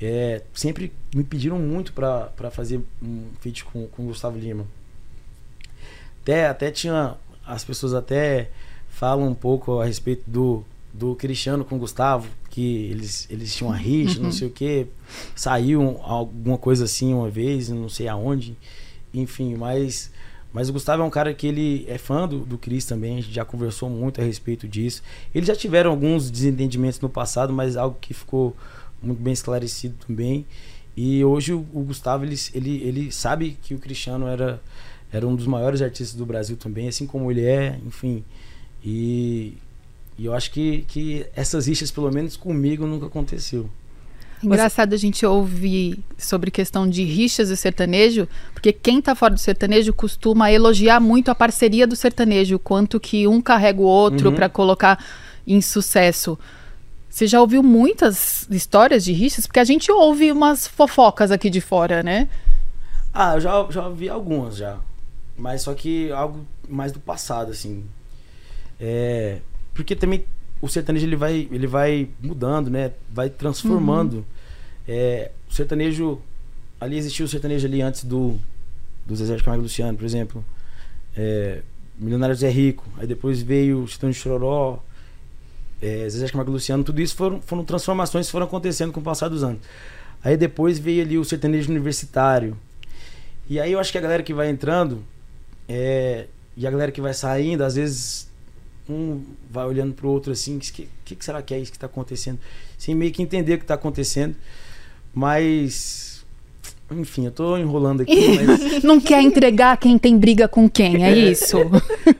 É, 0.00 0.42
sempre 0.54 0.92
me 1.12 1.24
pediram 1.24 1.58
muito 1.58 1.92
para 1.92 2.50
fazer 2.50 2.80
um 3.02 3.24
feat 3.40 3.64
com, 3.64 3.86
com 3.88 4.04
o 4.04 4.06
Gustavo 4.06 4.38
Lima. 4.38 4.64
Até, 6.28 6.46
até 6.46 6.70
tinha. 6.70 7.16
As 7.46 7.64
pessoas 7.64 7.94
até 7.94 8.50
falam 8.90 9.28
um 9.28 9.34
pouco 9.34 9.80
a 9.80 9.86
respeito 9.86 10.24
do, 10.26 10.62
do 10.92 11.14
Cristiano 11.14 11.64
com 11.64 11.76
o 11.76 11.78
Gustavo, 11.78 12.28
que 12.50 12.90
eles, 12.90 13.26
eles 13.30 13.54
tinham 13.54 13.70
uma 13.70 13.76
rixa, 13.78 14.20
não 14.20 14.30
sei 14.30 14.48
o 14.48 14.50
que. 14.50 14.86
Saiu 15.34 15.98
alguma 16.02 16.58
coisa 16.58 16.84
assim 16.84 17.14
uma 17.14 17.30
vez, 17.30 17.70
não 17.70 17.88
sei 17.88 18.08
aonde. 18.08 18.54
Enfim, 19.14 19.54
mas. 19.54 20.12
Mas 20.52 20.68
o 20.68 20.72
Gustavo 20.72 21.02
é 21.02 21.04
um 21.06 21.10
cara 21.10 21.32
que 21.32 21.46
ele 21.46 21.86
é 21.88 21.96
fã 21.96 22.26
do, 22.28 22.40
do 22.40 22.58
Cris 22.58 22.84
também, 22.84 23.18
a 23.18 23.20
gente 23.20 23.34
já 23.34 23.44
conversou 23.44 23.88
muito 23.88 24.20
a 24.20 24.24
respeito 24.24 24.66
disso. 24.68 25.02
Eles 25.34 25.46
já 25.46 25.54
tiveram 25.54 25.90
alguns 25.90 26.30
desentendimentos 26.30 27.00
no 27.00 27.08
passado, 27.08 27.52
mas 27.52 27.76
algo 27.76 27.96
que 28.00 28.12
ficou 28.12 28.56
muito 29.02 29.22
bem 29.22 29.32
esclarecido 29.32 29.94
também. 30.06 30.46
E 30.96 31.22
hoje 31.22 31.52
o, 31.52 31.64
o 31.72 31.82
Gustavo, 31.84 32.24
ele, 32.24 32.34
ele, 32.54 32.82
ele 32.82 33.12
sabe 33.12 33.58
que 33.62 33.74
o 33.74 33.78
Cristiano 33.78 34.26
era, 34.26 34.60
era 35.12 35.26
um 35.26 35.34
dos 35.34 35.46
maiores 35.46 35.80
artistas 35.80 36.16
do 36.16 36.26
Brasil 36.26 36.56
também, 36.56 36.88
assim 36.88 37.06
como 37.06 37.30
ele 37.30 37.44
é, 37.44 37.78
enfim. 37.86 38.24
E, 38.84 39.54
e 40.18 40.26
eu 40.26 40.34
acho 40.34 40.50
que, 40.50 40.84
que 40.88 41.26
essas 41.34 41.66
rixas, 41.66 41.90
pelo 41.90 42.10
menos 42.12 42.36
comigo, 42.36 42.86
nunca 42.86 43.06
aconteceu. 43.06 43.68
Engraçado 44.42 44.92
a 44.92 44.96
gente 44.96 45.26
ouvir 45.26 45.98
sobre 46.16 46.50
questão 46.50 46.88
de 46.88 47.02
rixas 47.02 47.50
e 47.50 47.56
sertanejo, 47.56 48.28
porque 48.52 48.72
quem 48.72 49.00
está 49.00 49.14
fora 49.14 49.34
do 49.34 49.40
sertanejo 49.40 49.92
costuma 49.92 50.52
elogiar 50.52 51.00
muito 51.00 51.30
a 51.30 51.34
parceria 51.34 51.86
do 51.86 51.96
sertanejo, 51.96 52.58
quanto 52.58 53.00
que 53.00 53.26
um 53.26 53.40
carrega 53.40 53.80
o 53.80 53.84
outro 53.84 54.28
uhum. 54.28 54.34
para 54.36 54.48
colocar 54.48 55.04
em 55.46 55.60
sucesso. 55.60 56.38
Você 57.10 57.26
já 57.26 57.40
ouviu 57.40 57.62
muitas 57.64 58.46
histórias 58.48 59.04
de 59.04 59.12
rixas? 59.12 59.46
Porque 59.46 59.58
a 59.58 59.64
gente 59.64 59.90
ouve 59.90 60.30
umas 60.30 60.68
fofocas 60.68 61.32
aqui 61.32 61.50
de 61.50 61.60
fora, 61.60 62.02
né? 62.02 62.28
Ah, 63.12 63.34
eu 63.34 63.40
já, 63.40 63.66
já 63.70 63.88
ouvi 63.88 64.08
algumas 64.08 64.56
já. 64.56 64.78
Mas 65.38 65.62
só 65.62 65.72
que 65.72 66.10
algo 66.10 66.44
mais 66.68 66.90
do 66.90 66.98
passado, 66.98 67.52
assim. 67.52 67.84
É, 68.80 69.38
porque 69.72 69.94
também 69.94 70.24
o 70.60 70.68
sertanejo 70.68 71.06
ele 71.06 71.16
vai, 71.16 71.48
ele 71.50 71.66
vai 71.66 72.08
mudando, 72.20 72.68
né? 72.68 72.92
Vai 73.08 73.30
transformando. 73.30 74.14
Uhum. 74.14 74.24
É, 74.88 75.30
o 75.48 75.54
sertanejo. 75.54 76.20
Ali 76.80 76.96
existiu 76.96 77.26
o 77.26 77.28
sertanejo 77.28 77.66
ali 77.66 77.80
antes 77.80 78.04
do, 78.04 78.38
do 79.06 79.14
Zezé 79.14 79.36
de 79.36 79.42
Camargo 79.42 79.62
Luciano, 79.62 79.96
por 79.96 80.04
exemplo. 80.04 80.44
É, 81.16 81.62
Milionários 81.96 82.42
é 82.42 82.50
Rico. 82.50 82.84
Aí 82.96 83.06
depois 83.06 83.40
veio 83.40 83.82
o 83.82 83.88
Chitão 83.88 84.10
de 84.10 84.16
Chororó, 84.16 84.80
é, 85.80 86.08
Zezé 86.08 86.26
de 86.26 86.32
Camargo 86.32 86.52
Luciano. 86.52 86.82
Tudo 86.82 87.00
isso 87.00 87.14
foram, 87.14 87.40
foram 87.40 87.64
transformações 87.64 88.26
que 88.26 88.32
foram 88.32 88.46
acontecendo 88.46 88.92
com 88.92 89.00
o 89.00 89.02
passar 89.02 89.28
dos 89.28 89.44
anos. 89.44 89.60
Aí 90.22 90.36
depois 90.36 90.78
veio 90.78 91.02
ali 91.02 91.16
o 91.16 91.24
sertanejo 91.24 91.70
universitário. 91.70 92.56
E 93.48 93.58
aí 93.60 93.72
eu 93.72 93.78
acho 93.78 93.90
que 93.90 93.98
a 93.98 94.00
galera 94.00 94.22
que 94.22 94.34
vai 94.34 94.50
entrando 94.50 95.02
é, 95.68 96.26
e 96.56 96.66
a 96.66 96.70
galera 96.70 96.90
que 96.90 97.00
vai 97.00 97.14
saindo, 97.14 97.62
às 97.62 97.74
vezes 97.76 98.28
um 98.88 99.22
vai 99.50 99.66
olhando 99.66 99.92
pro 99.92 100.08
outro 100.08 100.32
assim, 100.32 100.56
o 100.56 100.60
que, 100.60 100.88
que, 101.04 101.14
que, 101.16 101.24
será 101.24 101.42
que 101.42 101.52
é 101.52 101.58
isso 101.58 101.70
que 101.70 101.76
está 101.76 101.86
acontecendo? 101.86 102.38
Sem 102.78 102.94
meio 102.94 103.12
que 103.12 103.22
entender 103.22 103.54
o 103.54 103.58
que 103.58 103.64
está 103.64 103.74
acontecendo. 103.74 104.34
Mas, 105.12 106.24
enfim, 106.90 107.26
eu 107.26 107.32
tô 107.32 107.56
enrolando 107.58 108.00
aqui. 108.00 108.38
Mas... 108.44 108.82
não 108.82 108.98
quer 109.00 109.20
entregar 109.22 109.76
quem 109.76 109.98
tem 109.98 110.16
briga 110.16 110.48
com 110.48 110.68
quem, 110.68 111.04
é, 111.04 111.10
é 111.10 111.18
isso? 111.18 111.58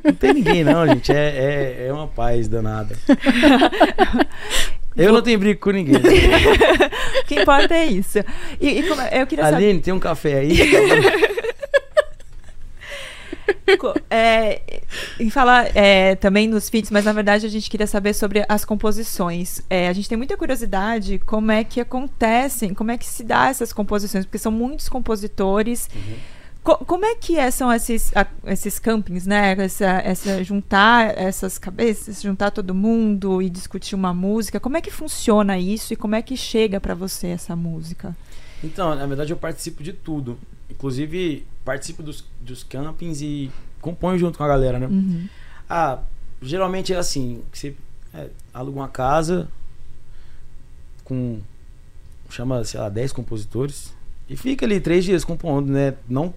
não 0.05 0.13
tem 0.13 0.35
ninguém 0.35 0.63
não, 0.63 0.87
gente. 0.87 1.11
É, 1.11 1.85
é, 1.85 1.87
é 1.89 1.93
uma 1.93 2.07
paz 2.07 2.49
danada. 2.49 2.99
Eu 4.99 5.13
não 5.13 5.23
tenho 5.23 5.39
briga 5.39 5.61
com 5.61 5.71
ninguém. 5.71 5.95
o 7.23 7.27
que 7.27 7.41
importa 7.41 7.73
é 7.73 7.87
isso. 7.87 8.19
E, 8.61 8.81
e 8.81 8.83
como, 8.89 9.01
eu 9.01 9.27
queria 9.29 9.47
Aline, 9.47 9.73
saber... 9.73 9.83
tem 9.83 9.95
um 9.95 10.01
café 10.01 10.41
aí? 10.41 10.59
é, 14.11 14.61
em 15.19 15.31
falar 15.31 15.77
é, 15.77 16.15
também 16.17 16.49
nos 16.49 16.69
feats, 16.69 16.91
mas 16.91 17.05
na 17.05 17.13
verdade 17.13 17.47
a 17.47 17.49
gente 17.49 17.69
queria 17.69 17.87
saber 17.87 18.15
sobre 18.15 18.45
as 18.49 18.65
composições. 18.65 19.61
É, 19.69 19.89
a 19.89 19.93
gente 19.93 20.09
tem 20.09 20.17
muita 20.17 20.37
curiosidade 20.37 21.19
como 21.21 21.51
é 21.51 21.65
que 21.65 21.81
acontecem, 21.81 22.75
como 22.75 22.91
é 22.91 22.99
que 22.99 23.07
se 23.07 23.23
dá 23.23 23.49
essas 23.49 23.73
composições, 23.73 24.25
porque 24.25 24.39
são 24.39 24.53
muitos 24.53 24.89
compositores. 24.89 25.89
Uhum. 25.95 26.39
Co 26.63 26.77
como 26.85 27.05
é 27.05 27.15
que 27.15 27.39
é, 27.39 27.51
são 27.51 27.73
esses, 27.73 28.15
a, 28.17 28.27
esses 28.47 28.79
campings, 28.79 29.27
né? 29.27 29.55
Essa, 29.59 30.03
essa, 30.05 30.45
juntar 30.45 31.17
essas 31.17 31.57
cabeças, 31.57 32.21
juntar 32.21 32.51
todo 32.51 32.75
mundo 32.75 33.41
e 33.41 33.49
discutir 33.49 33.95
uma 33.95 34.13
música. 34.13 34.61
Como 34.61 34.77
é 34.77 34.81
que 34.81 34.91
funciona 34.91 35.59
isso 35.59 35.93
e 35.93 35.97
como 35.97 36.15
é 36.15 36.23
que 36.23 36.37
chega 36.37 36.81
para 36.81 36.95
você 36.95 37.29
essa 37.29 37.55
música? 37.55 38.15
Então, 38.63 38.95
na 38.95 39.07
verdade 39.07 39.33
eu 39.33 39.37
participo 39.37 39.83
de 39.83 39.93
tudo. 39.93 40.39
Inclusive, 40.71 41.47
participo 41.65 42.03
dos, 42.03 42.25
dos 42.41 42.63
campings 42.63 43.21
e 43.23 43.51
componho 43.81 44.19
junto 44.19 44.37
com 44.37 44.45
a 44.45 44.49
galera, 44.49 44.79
né? 44.79 44.87
Uhum. 44.87 45.29
Ah, 45.69 46.01
geralmente 46.43 46.93
é 46.93 46.97
assim, 46.97 47.43
você 47.53 47.75
é, 48.15 48.29
aluga 48.53 48.79
uma 48.79 48.89
casa 48.89 49.49
com, 51.05 51.41
chama, 52.31 52.65
sei 52.65 52.81
lá, 52.81 52.89
10 52.89 53.13
compositores 53.13 53.95
e 54.29 54.37
fica 54.37 54.67
ali 54.67 54.81
três 54.81 55.05
dias 55.05 55.25
compondo, 55.25 55.73
né? 55.73 55.95
Não 56.09 56.35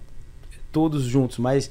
todos 0.70 1.04
juntos, 1.04 1.38
mas 1.38 1.70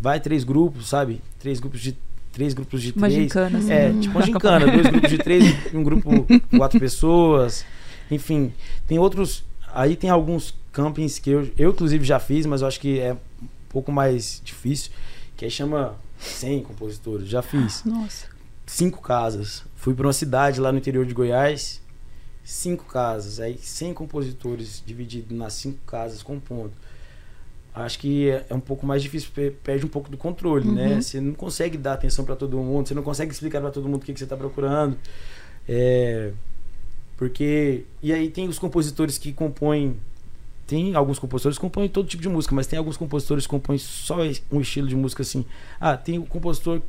vai 0.00 0.18
três 0.18 0.42
grupos, 0.42 0.88
sabe? 0.88 1.20
Três 1.38 1.60
grupos 1.60 1.80
de 1.80 1.96
três 2.32 2.54
grupos 2.54 2.80
de 2.82 2.92
uma 2.92 3.08
três. 3.08 3.22
Gincana, 3.22 3.58
assim. 3.58 3.72
É, 3.72 3.92
tipo 3.92 4.16
uma 4.16 4.24
gincana, 4.24 4.66
dois 4.66 4.86
grupos 4.86 5.10
de 5.10 5.18
três 5.18 5.44
e 5.72 5.76
um 5.76 5.82
grupo 5.82 6.26
quatro 6.56 6.80
pessoas. 6.80 7.64
Enfim, 8.10 8.52
tem 8.86 8.98
outros. 8.98 9.44
Aí 9.74 9.96
tem 9.96 10.10
alguns 10.10 10.54
campings 10.72 11.18
que 11.18 11.30
eu, 11.30 11.50
eu 11.56 11.70
inclusive 11.70 12.04
já 12.04 12.18
fiz, 12.18 12.46
mas 12.46 12.60
eu 12.60 12.68
acho 12.68 12.80
que 12.80 13.00
é 13.00 13.14
um 13.14 13.18
pouco 13.68 13.90
mais 13.90 14.40
difícil, 14.44 14.92
que 15.36 15.44
aí 15.44 15.50
chama 15.50 15.96
100 16.18 16.62
compositores. 16.62 17.28
Já 17.28 17.42
fiz. 17.42 17.84
Nossa. 17.84 18.26
Cinco 18.66 19.00
casas. 19.00 19.64
Fui 19.76 19.94
para 19.94 20.06
uma 20.06 20.12
cidade 20.12 20.60
lá 20.60 20.70
no 20.70 20.78
interior 20.78 21.04
de 21.04 21.12
Goiás, 21.12 21.82
cinco 22.44 22.84
casas, 22.84 23.40
aí 23.40 23.58
100 23.58 23.94
compositores 23.94 24.82
divididos 24.84 25.36
nas 25.36 25.54
cinco 25.54 25.78
casas 25.86 26.22
compondo. 26.22 26.72
Acho 27.74 27.98
que 27.98 28.28
é, 28.28 28.46
é 28.50 28.54
um 28.54 28.60
pouco 28.60 28.86
mais 28.86 29.02
difícil, 29.02 29.30
perde 29.64 29.86
um 29.86 29.88
pouco 29.88 30.10
do 30.10 30.16
controle, 30.16 30.70
né? 30.70 30.82
uhum. 30.82 30.94
né? 30.96 31.00
Você 31.00 31.20
não 31.20 31.32
consegue 31.32 31.78
dar 31.78 31.94
atenção 31.94 32.24
para 32.24 32.36
todo 32.36 32.56
mundo, 32.58 32.86
você 32.86 32.94
não 32.94 33.02
consegue 33.02 33.32
explicar 33.32 33.60
para 33.60 33.70
todo 33.70 33.88
mundo 33.88 34.02
o 34.02 34.04
que, 34.04 34.12
que 34.12 34.18
você 34.18 34.24
está 34.24 34.36
procurando. 34.36 34.96
É, 35.66 36.32
porque. 37.22 37.84
E 38.02 38.12
aí 38.12 38.28
tem 38.28 38.48
os 38.48 38.58
compositores 38.58 39.16
que 39.16 39.32
compõem 39.32 39.96
tem 40.66 40.94
alguns 40.96 41.18
compositores 41.18 41.56
que 41.56 41.60
compõem 41.60 41.88
todo 41.88 42.08
tipo 42.08 42.22
de 42.22 42.28
música, 42.28 42.54
mas 42.54 42.66
tem 42.66 42.78
alguns 42.78 42.96
compositores 42.96 43.44
que 43.44 43.50
compõem 43.50 43.78
só 43.78 44.16
um 44.50 44.60
estilo 44.60 44.88
de 44.88 44.96
música 44.96 45.22
assim. 45.22 45.44
Ah, 45.78 45.96
tem 45.96 46.18
o 46.18 46.24
compositor. 46.24 46.80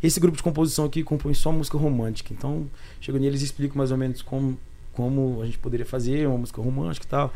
Esse 0.00 0.20
grupo 0.20 0.36
de 0.36 0.42
composição 0.42 0.84
aqui 0.84 1.02
compõe 1.02 1.34
só 1.34 1.50
música 1.50 1.78
romântica. 1.78 2.32
Então, 2.32 2.68
chego 3.00 3.18
neles 3.18 3.40
e 3.40 3.46
explico 3.46 3.76
mais 3.76 3.90
ou 3.90 3.96
menos 3.96 4.20
como, 4.22 4.58
como 4.92 5.40
a 5.42 5.46
gente 5.46 5.58
poderia 5.58 5.86
fazer 5.86 6.28
uma 6.28 6.38
música 6.38 6.60
romântica 6.60 7.06
e 7.06 7.08
tal. 7.08 7.32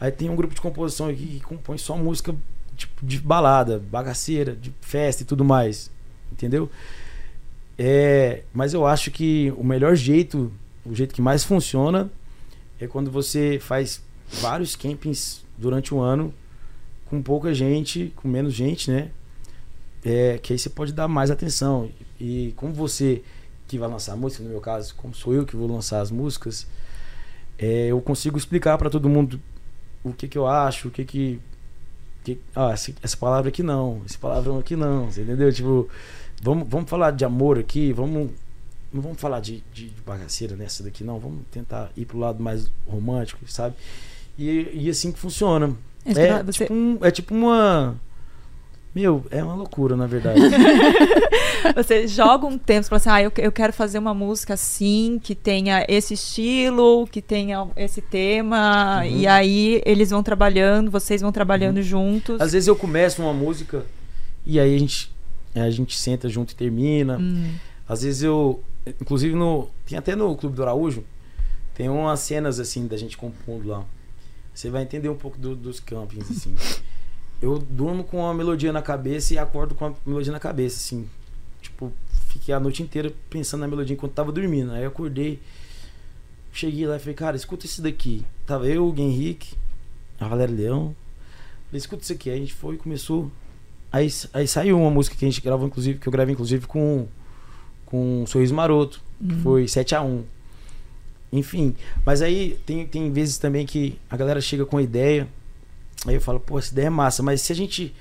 Aí 0.00 0.10
tem 0.12 0.30
um 0.30 0.36
grupo 0.36 0.54
de 0.54 0.60
composição 0.60 1.08
aqui 1.08 1.26
que 1.26 1.40
compõe 1.40 1.76
só 1.76 1.96
música 1.98 2.34
tipo, 2.76 3.04
de 3.04 3.18
balada, 3.18 3.78
bagaceira, 3.90 4.54
de 4.54 4.72
festa 4.80 5.22
e 5.22 5.26
tudo 5.26 5.44
mais. 5.44 5.90
Entendeu? 6.30 6.70
É, 7.76 8.42
mas 8.54 8.72
eu 8.72 8.86
acho 8.86 9.10
que 9.10 9.52
o 9.56 9.64
melhor 9.64 9.96
jeito, 9.96 10.52
o 10.84 10.94
jeito 10.94 11.14
que 11.14 11.22
mais 11.22 11.44
funciona, 11.44 12.10
é 12.80 12.86
quando 12.86 13.10
você 13.10 13.58
faz 13.60 14.02
vários 14.40 14.76
campings 14.76 15.44
durante 15.56 15.94
o 15.94 16.00
ano 16.00 16.34
com 17.06 17.22
pouca 17.22 17.54
gente, 17.54 18.12
com 18.16 18.28
menos 18.28 18.52
gente, 18.52 18.90
né? 18.90 19.10
É, 20.04 20.38
que 20.38 20.52
aí 20.52 20.58
você 20.58 20.68
pode 20.68 20.92
dar 20.92 21.08
mais 21.08 21.30
atenção. 21.30 21.90
E 22.20 22.52
como 22.56 22.72
você 22.72 23.22
que 23.66 23.78
vai 23.78 23.88
lançar 23.88 24.12
a 24.12 24.16
música, 24.16 24.42
no 24.42 24.50
meu 24.50 24.60
caso, 24.60 24.94
como 24.94 25.14
sou 25.14 25.32
eu 25.32 25.46
que 25.46 25.56
vou 25.56 25.66
lançar 25.66 26.00
as 26.00 26.10
músicas, 26.10 26.66
é, 27.58 27.86
eu 27.86 28.00
consigo 28.00 28.36
explicar 28.36 28.76
para 28.76 28.90
todo 28.90 29.08
mundo 29.08 29.40
o 30.02 30.12
que 30.12 30.28
que 30.28 30.36
eu 30.36 30.46
acho, 30.46 30.88
o 30.88 30.90
que 30.90 31.04
que, 31.04 31.40
que 32.22 32.38
ah, 32.54 32.72
essa, 32.72 32.92
essa, 33.02 33.16
palavra 33.16 33.48
aqui 33.48 33.62
não, 33.62 34.02
esse 34.04 34.18
palavrão 34.18 34.58
aqui 34.58 34.76
não, 34.76 35.08
entendeu? 35.08 35.50
Tipo, 35.52 35.88
vamos, 36.42 36.68
vamos 36.68 36.90
falar 36.90 37.12
de 37.12 37.24
amor 37.24 37.58
aqui, 37.58 37.92
vamos 37.92 38.30
não 38.94 39.02
vamos 39.02 39.20
falar 39.20 39.40
de, 39.40 39.62
de, 39.74 39.88
de 39.90 40.00
bagaceira 40.06 40.54
nessa 40.56 40.82
daqui 40.84 41.02
não, 41.04 41.18
vamos 41.18 41.40
tentar 41.50 41.90
ir 41.96 42.04
pro 42.06 42.18
lado 42.18 42.42
mais 42.42 42.70
romântico, 42.86 43.40
sabe? 43.50 43.74
E, 44.38 44.68
e 44.72 44.88
assim 44.88 45.10
que 45.12 45.18
funciona. 45.18 45.74
Esse 46.06 46.20
É, 46.20 46.42
você, 46.42 46.64
tipo 46.64 46.74
um- 46.74 46.98
é 47.02 47.10
tipo 47.10 47.34
uma. 47.34 47.96
Meu, 48.94 49.24
é 49.30 49.42
uma 49.42 49.54
loucura, 49.54 49.96
na 49.96 50.06
verdade. 50.06 50.40
você 51.74 52.06
joga 52.06 52.46
um 52.46 52.56
tempo, 52.58 52.84
você 52.84 52.88
fala 52.90 52.96
assim, 52.98 53.10
ah, 53.10 53.22
eu, 53.22 53.32
eu 53.38 53.52
quero 53.52 53.72
fazer 53.72 53.98
uma 53.98 54.14
música 54.14 54.54
assim, 54.54 55.18
que 55.22 55.34
tenha 55.34 55.84
esse 55.88 56.14
estilo, 56.14 57.06
que 57.10 57.20
tenha 57.20 57.66
esse 57.76 58.00
tema, 58.00 59.00
Uhum. 59.04 59.16
e 59.16 59.26
aí 59.26 59.82
eles 59.84 60.10
vão 60.10 60.22
trabalhando, 60.22 60.90
vocês 60.90 61.20
vão 61.20 61.32
trabalhando 61.32 61.82
juntos. 61.82 62.40
Às 62.40 62.52
vezes 62.52 62.68
eu 62.68 62.76
começo 62.76 63.20
uma 63.22 63.32
música 63.32 63.84
e 64.46 64.60
aí 64.60 64.74
a 64.74 64.78
gente, 64.78 65.12
a 65.54 65.70
gente 65.70 65.96
senta 65.98 66.28
junto 66.28 66.52
e 66.52 66.54
termina. 66.54 67.18
Hum. 67.18 67.52
Às 67.88 68.02
vezes 68.02 68.22
eu. 68.22 68.62
Inclusive 68.86 69.34
no. 69.34 69.68
Tem 69.86 69.96
até 69.98 70.14
no 70.14 70.34
Clube 70.36 70.56
do 70.56 70.62
Araújo. 70.62 71.04
Tem 71.74 71.88
umas 71.88 72.20
cenas 72.20 72.60
assim 72.60 72.86
da 72.86 72.96
gente 72.96 73.16
compondo 73.16 73.68
lá. 73.68 73.84
Você 74.54 74.70
vai 74.70 74.82
entender 74.82 75.08
um 75.08 75.16
pouco 75.16 75.36
do- 75.38 75.56
dos 75.56 75.80
campings, 75.80 76.30
assim. 76.30 76.54
Eu 77.42 77.58
durmo 77.58 78.04
com 78.04 78.24
a 78.24 78.32
melodia 78.32 78.72
na 78.72 78.80
cabeça 78.80 79.34
e 79.34 79.38
acordo 79.38 79.74
com 79.74 79.86
a 79.86 79.94
melodia 80.06 80.32
na 80.32 80.38
cabeça, 80.38 80.76
assim. 80.76 81.08
Tipo, 81.60 81.92
fiquei 82.28 82.54
a 82.54 82.60
noite 82.60 82.82
inteira 82.82 83.12
pensando 83.28 83.60
na 83.62 83.68
melodia 83.68 83.94
enquanto 83.94 84.12
tava 84.12 84.30
dormindo. 84.30 84.70
Aí 84.72 84.82
eu 84.84 84.88
acordei, 84.88 85.40
cheguei 86.52 86.86
lá 86.86 86.96
e 86.96 86.98
falei, 87.00 87.14
cara, 87.14 87.36
escuta 87.36 87.66
isso 87.66 87.82
daqui. 87.82 88.24
Tava 88.46 88.66
eu, 88.68 88.86
o 88.88 88.94
Henrique, 89.00 89.56
a 90.20 90.28
Valéria 90.28 90.54
Leão. 90.54 90.94
Falei, 91.66 91.78
escuta 91.78 92.02
isso 92.04 92.12
aqui. 92.12 92.30
Aí 92.30 92.36
a 92.36 92.40
gente 92.40 92.54
foi 92.54 92.76
e 92.76 92.78
começou. 92.78 93.30
Aí, 93.90 94.08
aí 94.32 94.46
saiu 94.46 94.78
uma 94.78 94.90
música 94.90 95.16
que 95.16 95.24
a 95.24 95.28
gente 95.28 95.40
gravou, 95.40 95.66
inclusive, 95.66 95.98
que 95.98 96.06
eu 96.06 96.12
gravei, 96.12 96.32
inclusive, 96.34 96.66
com, 96.66 97.08
com 97.94 98.22
um 98.22 98.26
Sorriso 98.26 98.52
Maroto, 98.52 99.00
que 99.20 99.34
foi 99.36 99.64
7x1. 99.66 100.22
Enfim, 101.32 101.76
mas 102.04 102.22
aí 102.22 102.58
tem, 102.66 102.84
tem 102.84 103.12
vezes 103.12 103.38
também 103.38 103.64
que 103.64 103.96
a 104.10 104.16
galera 104.16 104.40
chega 104.40 104.66
com 104.66 104.78
a 104.78 104.82
ideia, 104.82 105.28
aí 106.04 106.16
eu 106.16 106.20
falo, 106.20 106.40
pô, 106.40 106.58
essa 106.58 106.72
ideia 106.72 106.88
é 106.88 106.90
massa, 106.90 107.22
mas 107.22 107.40
se 107.40 107.52
a 107.52 107.56
gente 107.56 107.94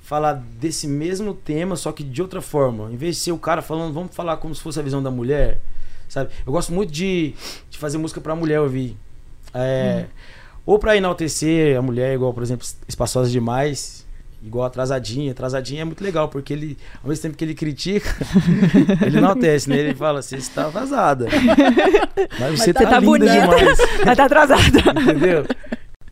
falar 0.00 0.34
desse 0.34 0.86
mesmo 0.86 1.34
tema, 1.34 1.74
só 1.74 1.90
que 1.90 2.04
de 2.04 2.22
outra 2.22 2.40
forma, 2.40 2.92
em 2.92 2.96
vez 2.96 3.16
de 3.16 3.22
ser 3.22 3.32
o 3.32 3.38
cara 3.38 3.62
falando, 3.62 3.92
vamos 3.92 4.14
falar 4.14 4.36
como 4.36 4.54
se 4.54 4.62
fosse 4.62 4.78
a 4.78 4.82
visão 4.82 5.02
da 5.02 5.10
mulher, 5.10 5.60
sabe? 6.08 6.30
Eu 6.46 6.52
gosto 6.52 6.72
muito 6.72 6.92
de, 6.92 7.34
de 7.68 7.78
fazer 7.78 7.98
música 7.98 8.20
pra 8.20 8.36
mulher 8.36 8.60
ouvir. 8.60 8.96
É, 9.52 10.06
Ou 10.64 10.78
pra 10.78 10.96
enaltecer 10.96 11.76
a 11.76 11.82
mulher, 11.82 12.14
igual, 12.14 12.32
por 12.32 12.44
exemplo, 12.44 12.64
Espaçosa 12.86 13.28
Demais, 13.28 14.06
igual 14.44 14.66
Atrasadinha. 14.66 15.30
Atrasadinha 15.32 15.82
é 15.82 15.84
muito 15.84 16.02
legal, 16.02 16.28
porque 16.28 16.52
ele, 16.52 16.76
ao 17.02 17.08
mesmo 17.08 17.22
tempo 17.22 17.36
que 17.36 17.44
ele 17.44 17.54
critica, 17.54 18.08
ele 19.06 19.18
enaltece, 19.18 19.68
né? 19.68 19.76
Ele 19.78 19.94
fala, 19.94 20.20
você 20.22 20.36
está 20.36 20.68
vazada. 20.68 21.26
Mas 22.40 22.58
você, 22.58 22.64
Você 22.64 22.72
tá, 22.72 22.80
tá 22.86 22.98
linda 23.00 23.06
bonita. 23.06 23.32
demais. 23.40 23.78
Mas 24.04 24.16
tá 24.16 24.24
atrasada. 24.24 25.00
Entendeu? 25.02 25.46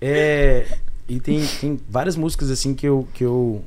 É, 0.00 0.66
e 1.08 1.20
tem, 1.20 1.44
tem 1.60 1.80
várias 1.88 2.16
músicas 2.16 2.50
assim 2.50 2.74
que 2.74 2.86
eu, 2.86 3.06
que 3.14 3.24
eu 3.24 3.64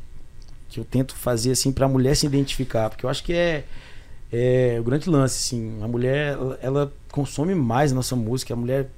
que 0.70 0.80
eu 0.80 0.84
tento 0.86 1.14
fazer 1.16 1.51
assim 1.51 1.72
pra 1.72 1.88
mulher 1.88 2.16
se 2.16 2.26
identificar, 2.26 2.89
porque 2.89 3.05
eu 3.05 3.09
acho 3.09 3.24
que 3.24 3.32
é, 3.32 3.64
é 4.32 4.78
o 4.80 4.84
grande 4.84 5.07
lance 5.07 5.38
assim, 5.38 5.78
a 5.84 5.88
mulher 5.88 6.36
ela, 6.64 6.91
consome 7.11 7.53
mais 7.53 7.91
a 7.91 7.95
nossa 7.95 8.16
música, 8.16 8.55
a 8.55 8.57
mulher 8.57 8.89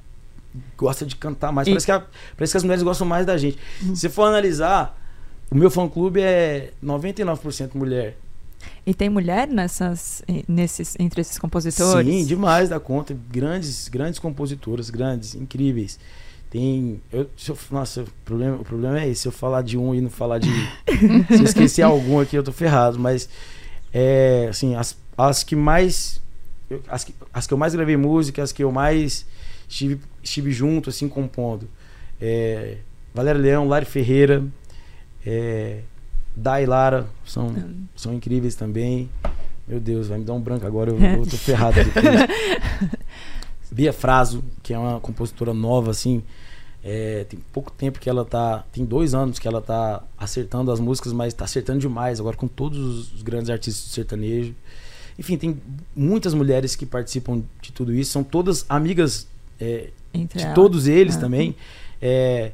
gosta 0.77 1.05
de 1.05 1.17
cantar 1.17 1.51
mais, 1.51 1.67
E- 1.67 1.71
parece 1.71 1.85
que, 1.85 1.91
a- 1.91 2.05
parece 2.37 2.53
que 2.53 2.57
as 2.57 2.63
mulheres 2.63 2.81
gostam 2.81 3.05
mais 3.05 3.25
da 3.25 3.35
gente. 3.37 3.57
Se 3.81 3.87
você 3.97 4.07
for 4.09 4.23
analisar, 4.23 4.97
o 5.51 5.55
meu 5.55 5.69
fã 5.69 5.87
clube 5.87 6.21
é 6.21 6.71
99% 6.83 7.75
mulher. 7.75 8.17
E 8.85 8.93
tem 8.93 9.09
mulher 9.09 9.47
nessas, 9.47 10.23
nesses, 10.47 10.95
entre 10.99 11.21
esses 11.21 11.37
compositores? 11.37 12.05
Sim, 12.07 12.25
demais 12.25 12.69
da 12.69 12.79
conta. 12.79 13.15
Grandes, 13.31 13.87
grandes 13.87 14.19
compositoras, 14.19 14.89
grandes, 14.89 15.35
incríveis. 15.35 15.99
Tem. 16.49 17.01
Eu, 17.11 17.29
eu- 17.47 17.57
nossa, 17.71 18.03
o 18.03 18.07
problema, 18.23 18.55
o 18.57 18.63
problema 18.63 18.99
é 19.01 19.09
esse. 19.09 19.21
Se 19.21 19.27
eu 19.27 19.31
falar 19.31 19.61
de 19.61 19.77
um 19.77 19.93
e 19.93 20.01
não 20.01 20.09
falar 20.09 20.39
de. 20.39 20.49
se 21.27 21.33
eu 21.39 21.43
esquecer 21.43 21.81
algum 21.81 22.19
aqui, 22.19 22.35
eu 22.35 22.43
tô 22.43 22.51
ferrado. 22.51 22.97
Mas, 22.99 23.27
é, 23.93 24.47
assim, 24.49 24.75
as, 24.75 24.95
as 25.17 25.43
que 25.43 25.55
mais. 25.55 26.21
eu- 26.69 26.81
As 26.87 27.03
que, 27.03 27.13
as 27.33 27.45
que 27.47 27.53
eu 27.53 27.57
mais 27.57 27.75
gravei 27.75 27.97
música, 27.97 28.41
as 28.41 28.51
que 28.51 28.63
eu 28.63 28.71
mais 28.71 29.25
estive, 29.67 29.99
estive 30.23 30.51
junto, 30.51 30.89
assim, 30.89 31.07
compondo. 31.09 31.67
É, 32.21 32.77
Valéria 33.13 33.41
Leão, 33.41 33.67
Lari 33.67 33.85
Ferreira, 33.85 34.43
é, 35.25 35.79
Dai 36.35 36.63
e 36.63 36.65
Lara 36.65 37.07
são, 37.25 37.53
são 37.95 38.13
incríveis 38.13 38.55
também. 38.55 39.09
Meu 39.67 39.79
Deus, 39.79 40.07
vai 40.07 40.19
me 40.19 40.25
dar 40.25 40.33
um 40.33 40.39
branco 40.41 40.65
agora, 40.67 40.91
eu, 40.91 40.99
eu 41.01 41.23
tô 41.25 41.37
ferrado. 41.37 41.77
Bia 43.71 43.91
Fraso, 43.91 44.43
que 44.63 44.73
é 44.73 44.77
uma 44.77 44.99
compositora 44.99 45.53
nova, 45.53 45.91
assim. 45.91 46.23
é, 46.83 47.23
tem 47.25 47.39
pouco 47.51 47.71
tempo 47.71 47.99
que 47.99 48.09
ela 48.09 48.23
tá. 48.23 48.63
Tem 48.71 48.85
dois 48.85 49.13
anos 49.13 49.39
que 49.39 49.47
ela 49.47 49.61
tá 49.61 50.03
acertando 50.17 50.71
as 50.71 50.79
músicas, 50.79 51.11
mas 51.13 51.33
tá 51.33 51.45
acertando 51.45 51.79
demais 51.79 52.19
agora 52.19 52.37
com 52.37 52.47
todos 52.47 53.13
os 53.13 53.21
grandes 53.23 53.49
artistas 53.49 53.83
do 53.85 53.89
sertanejo. 53.89 54.53
Enfim, 55.17 55.37
tem 55.37 55.57
muitas 55.95 56.33
mulheres 56.33 56.75
que 56.75 56.85
participam 56.85 57.41
de 57.61 57.71
tudo 57.71 57.93
isso, 57.93 58.11
são 58.11 58.23
todas 58.23 58.65
amigas 58.69 59.27
é, 59.59 59.89
de 60.13 60.43
elas. 60.43 60.53
todos 60.53 60.87
eles 60.87 61.15
Ah. 61.17 61.21
também. 61.21 61.55
É, 62.01 62.51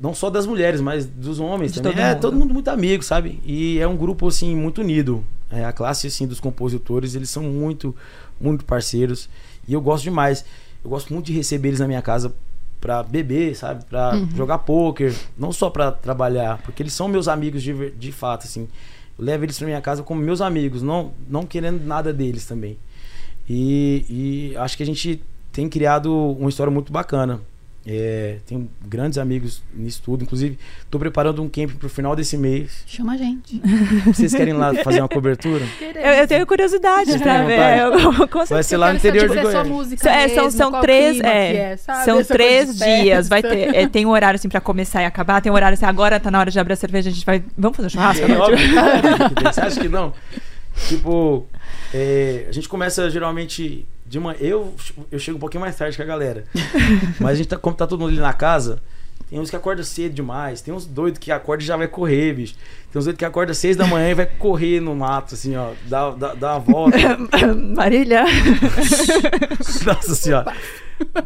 não 0.00 0.14
só 0.14 0.28
das 0.30 0.46
mulheres, 0.46 0.80
mas 0.80 1.06
dos 1.06 1.40
homens 1.40 1.72
De 1.72 1.80
também. 1.80 1.96
todo 1.96 2.02
é, 2.04 2.10
mundo. 2.12 2.20
todo 2.20 2.36
mundo 2.36 2.54
muito 2.54 2.68
amigo, 2.68 3.02
sabe? 3.02 3.40
E 3.44 3.78
é 3.78 3.86
um 3.88 3.96
grupo, 3.96 4.26
assim, 4.28 4.54
muito 4.54 4.80
unido. 4.82 5.24
É, 5.50 5.64
a 5.64 5.72
classe, 5.72 6.06
assim, 6.08 6.26
dos 6.26 6.40
compositores, 6.40 7.14
eles 7.14 7.30
são 7.30 7.42
muito, 7.44 7.94
muito 8.40 8.64
parceiros. 8.64 9.28
E 9.66 9.72
eu 9.72 9.80
gosto 9.80 10.04
demais. 10.04 10.44
Eu 10.84 10.90
gosto 10.90 11.12
muito 11.12 11.26
de 11.26 11.32
receber 11.32 11.68
eles 11.68 11.80
na 11.80 11.86
minha 11.86 12.02
casa 12.02 12.34
pra 12.80 13.02
beber, 13.02 13.56
sabe? 13.56 13.84
Pra 13.86 14.14
Uhum. 14.14 14.28
jogar 14.36 14.58
pôquer. 14.58 15.14
Não 15.38 15.52
só 15.52 15.70
pra 15.70 15.90
trabalhar, 15.90 16.58
porque 16.62 16.82
eles 16.82 16.92
são 16.92 17.08
meus 17.08 17.26
amigos 17.28 17.62
de, 17.62 17.90
de 17.92 18.12
fato, 18.12 18.44
assim. 18.44 18.68
Eu 19.18 19.24
levo 19.24 19.44
eles 19.44 19.56
pra 19.58 19.66
minha 19.66 19.80
casa 19.80 20.02
como 20.02 20.20
meus 20.20 20.40
amigos, 20.40 20.82
não, 20.82 21.12
não 21.28 21.44
querendo 21.46 21.82
nada 21.84 22.12
deles 22.12 22.44
também. 22.46 22.76
E, 23.48 24.04
e 24.52 24.56
acho 24.58 24.76
que 24.76 24.82
a 24.82 24.86
gente 24.86 25.22
tem 25.52 25.68
criado 25.68 26.14
uma 26.38 26.48
história 26.50 26.70
muito 26.70 26.92
bacana. 26.92 27.40
É, 27.90 28.36
tenho 28.46 28.68
grandes 28.86 29.16
amigos 29.16 29.62
nisso 29.74 30.02
tudo. 30.04 30.22
Inclusive, 30.22 30.58
tô 30.90 30.98
preparando 30.98 31.42
um 31.42 31.48
camp 31.48 31.70
pro 31.78 31.88
final 31.88 32.14
desse 32.14 32.36
mês. 32.36 32.82
Chama 32.86 33.14
a 33.14 33.16
gente. 33.16 33.62
Vocês 34.04 34.34
querem 34.34 34.52
lá 34.52 34.74
fazer 34.84 35.00
uma 35.00 35.08
cobertura? 35.08 35.64
Eu, 35.80 36.12
eu 36.12 36.28
tenho 36.28 36.46
curiosidade 36.46 37.18
têm 37.18 37.46
ver. 37.46 37.78
Eu, 37.78 38.28
com 38.28 38.44
Vai 38.44 38.62
ser 38.62 38.76
lá 38.76 38.90
no 38.90 38.98
interior 38.98 39.26
de 39.30 39.38
é 39.38 39.42
só 39.42 39.48
Goiás. 39.48 39.68
música 39.68 40.10
É, 40.10 40.28
são, 40.28 40.44
mesmo, 40.44 40.58
são 40.58 40.80
três, 40.82 41.12
clima 41.14 41.28
é, 41.30 41.50
que 41.50 41.56
é, 41.56 41.76
sabe? 41.78 42.04
são 42.04 42.18
Essa 42.20 42.34
três 42.34 42.78
dias. 42.78 43.26
Vai 43.26 43.40
ter, 43.40 43.74
é, 43.74 43.88
tem 43.88 44.04
um 44.04 44.10
horário 44.10 44.36
assim 44.36 44.50
pra 44.50 44.60
começar 44.60 45.00
e 45.00 45.06
acabar. 45.06 45.40
Tem 45.40 45.50
um 45.50 45.54
horário 45.54 45.72
assim, 45.72 45.86
agora 45.86 46.20
tá 46.20 46.30
na 46.30 46.40
hora 46.40 46.50
de 46.50 46.60
abrir 46.60 46.74
a 46.74 46.76
cerveja, 46.76 47.08
a 47.08 47.12
gente 47.12 47.24
vai. 47.24 47.42
Vamos 47.56 47.74
fazer 47.74 47.86
um 47.86 47.90
churrasco? 47.90 48.22
É 48.22 48.28
tem. 48.28 48.58
Você 49.50 49.60
acha 49.62 49.80
que 49.80 49.88
não? 49.88 50.12
Tipo, 50.86 51.46
é, 51.94 52.44
a 52.50 52.52
gente 52.52 52.68
começa 52.68 53.08
geralmente 53.08 53.86
de 54.08 54.18
manhã. 54.18 54.36
Eu, 54.40 54.74
eu 55.12 55.18
chego 55.18 55.36
um 55.36 55.40
pouquinho 55.40 55.60
mais 55.60 55.76
tarde 55.76 55.96
que 55.96 56.02
a 56.02 56.06
galera. 56.06 56.44
Mas 57.20 57.32
a 57.32 57.34
gente 57.34 57.48
tá, 57.48 57.56
como 57.56 57.76
tá 57.76 57.86
todo 57.86 58.00
mundo 58.00 58.10
ali 58.10 58.20
na 58.20 58.32
casa, 58.32 58.80
tem 59.28 59.38
uns 59.38 59.50
que 59.50 59.56
acordam 59.56 59.84
cedo 59.84 60.14
demais. 60.14 60.60
Tem 60.62 60.72
uns 60.72 60.86
doidos 60.86 61.18
que 61.18 61.30
acordam 61.30 61.62
e 61.64 61.66
já 61.66 61.76
vai 61.76 61.86
correr, 61.88 62.32
bicho. 62.34 62.54
Tem 62.90 62.98
uns 62.98 63.04
doidos 63.04 63.18
que 63.18 63.24
acordam 63.24 63.50
às 63.52 63.58
seis 63.58 63.76
da 63.76 63.86
manhã 63.86 64.08
e 64.10 64.14
vai 64.14 64.24
correr 64.26 64.80
no 64.80 64.94
mato, 64.96 65.34
assim, 65.34 65.54
ó. 65.56 65.72
Dá, 65.86 66.10
dá, 66.10 66.34
dá 66.34 66.50
uma 66.54 66.60
volta. 66.60 66.96
Marília. 67.76 68.24
Nossa 69.84 70.14
senhora. 70.14 70.52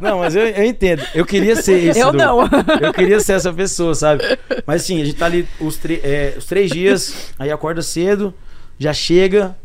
Não, 0.01 0.19
mas 0.19 0.35
eu, 0.35 0.43
eu 0.47 0.65
entendo. 0.65 1.03
Eu 1.15 1.25
queria 1.25 1.57
ser 1.57 1.79
esse. 1.85 1.99
Eu 2.01 2.13
do- 2.13 2.19
não. 2.19 2.41
Eu 2.81 2.93
queria 2.93 3.21
ser 3.21 3.35
essa 3.35 3.53
pessoa, 3.53 3.95
sabe? 3.95 4.23
Mas 4.67 4.83
sim, 4.83 5.01
a 5.01 5.05
gente 5.05 5.17
tá 5.17 5.27
ali 5.27 5.47
os, 5.61 5.77
tre- 5.77 6.01
é, 6.03 6.35
os 6.37 6.45
três 6.45 6.71
dias, 6.71 7.33
aí 7.39 7.51
acorda 7.51 7.81
cedo, 7.83 8.35
já 8.79 8.93
chega, 8.93 9.57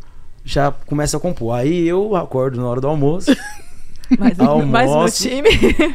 já 0.48 0.72
começa 0.72 1.18
a 1.18 1.20
compor. 1.20 1.54
Aí 1.56 1.88
eu 1.88 2.16
acordo 2.16 2.60
na 2.60 2.68
hora 2.68 2.80
do 2.82 2.88
almoço, 2.88 3.36
Mais, 4.18 4.40
um- 4.40 4.66
mais 4.66 4.90
no 4.90 4.96
Almoço. 4.96 5.28
time. 5.28 5.50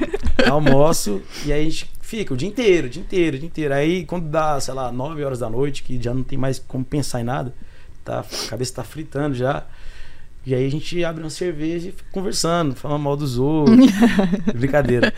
almoço, 0.48 1.22
e 1.46 1.52
aí 1.52 1.62
a 1.62 1.64
gente 1.64 1.90
fica 2.00 2.34
o 2.34 2.36
dia 2.36 2.48
inteiro, 2.48 2.86
o 2.86 2.90
dia 2.90 3.02
inteiro, 3.02 3.36
o 3.36 3.38
dia 3.40 3.46
inteiro. 3.48 3.72
Aí 3.74 4.04
quando 4.04 4.28
dá, 4.28 4.60
sei 4.60 4.74
lá, 4.74 4.92
9 4.92 5.24
horas 5.24 5.38
da 5.38 5.48
noite, 5.48 5.82
que 5.82 6.00
já 6.00 6.12
não 6.12 6.22
tem 6.22 6.38
mais 6.38 6.58
como 6.58 6.84
pensar 6.84 7.20
em 7.20 7.24
nada, 7.24 7.54
tá, 8.04 8.20
a 8.20 8.48
cabeça 8.50 8.74
tá 8.74 8.84
fritando 8.84 9.34
já. 9.34 9.64
E 10.44 10.54
aí 10.56 10.66
a 10.66 10.70
gente 10.70 11.04
abre 11.04 11.22
uma 11.22 11.30
cerveja 11.30 11.88
e 11.88 11.92
fica 11.92 12.10
conversando, 12.10 12.74
falando 12.74 13.00
mal 13.02 13.16
dos 13.16 13.38
outros. 13.38 13.76
Brincadeira. 14.56 15.12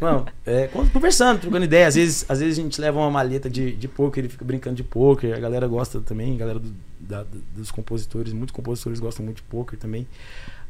Não, 0.00 0.26
é, 0.44 0.66
con- 0.66 0.88
conversando, 0.88 1.40
trocando 1.40 1.64
ideia. 1.64 1.86
Às 1.86 1.94
vezes, 1.94 2.24
às 2.28 2.40
vezes 2.40 2.58
a 2.58 2.62
gente 2.62 2.80
leva 2.80 2.98
uma 2.98 3.10
maleta 3.10 3.48
de, 3.48 3.70
de 3.76 3.86
poker 3.86 4.24
e 4.24 4.28
fica 4.28 4.44
brincando 4.44 4.74
de 4.74 4.82
poker. 4.82 5.32
A 5.36 5.38
galera 5.38 5.68
gosta 5.68 6.00
também, 6.00 6.34
a 6.34 6.38
galera 6.38 6.58
do- 6.58 6.74
da- 6.98 7.22
do- 7.22 7.40
dos 7.56 7.70
compositores, 7.70 8.32
muitos 8.32 8.52
compositores 8.52 8.98
gostam 8.98 9.24
muito 9.24 9.36
de 9.36 9.42
poker 9.44 9.78
também. 9.78 10.08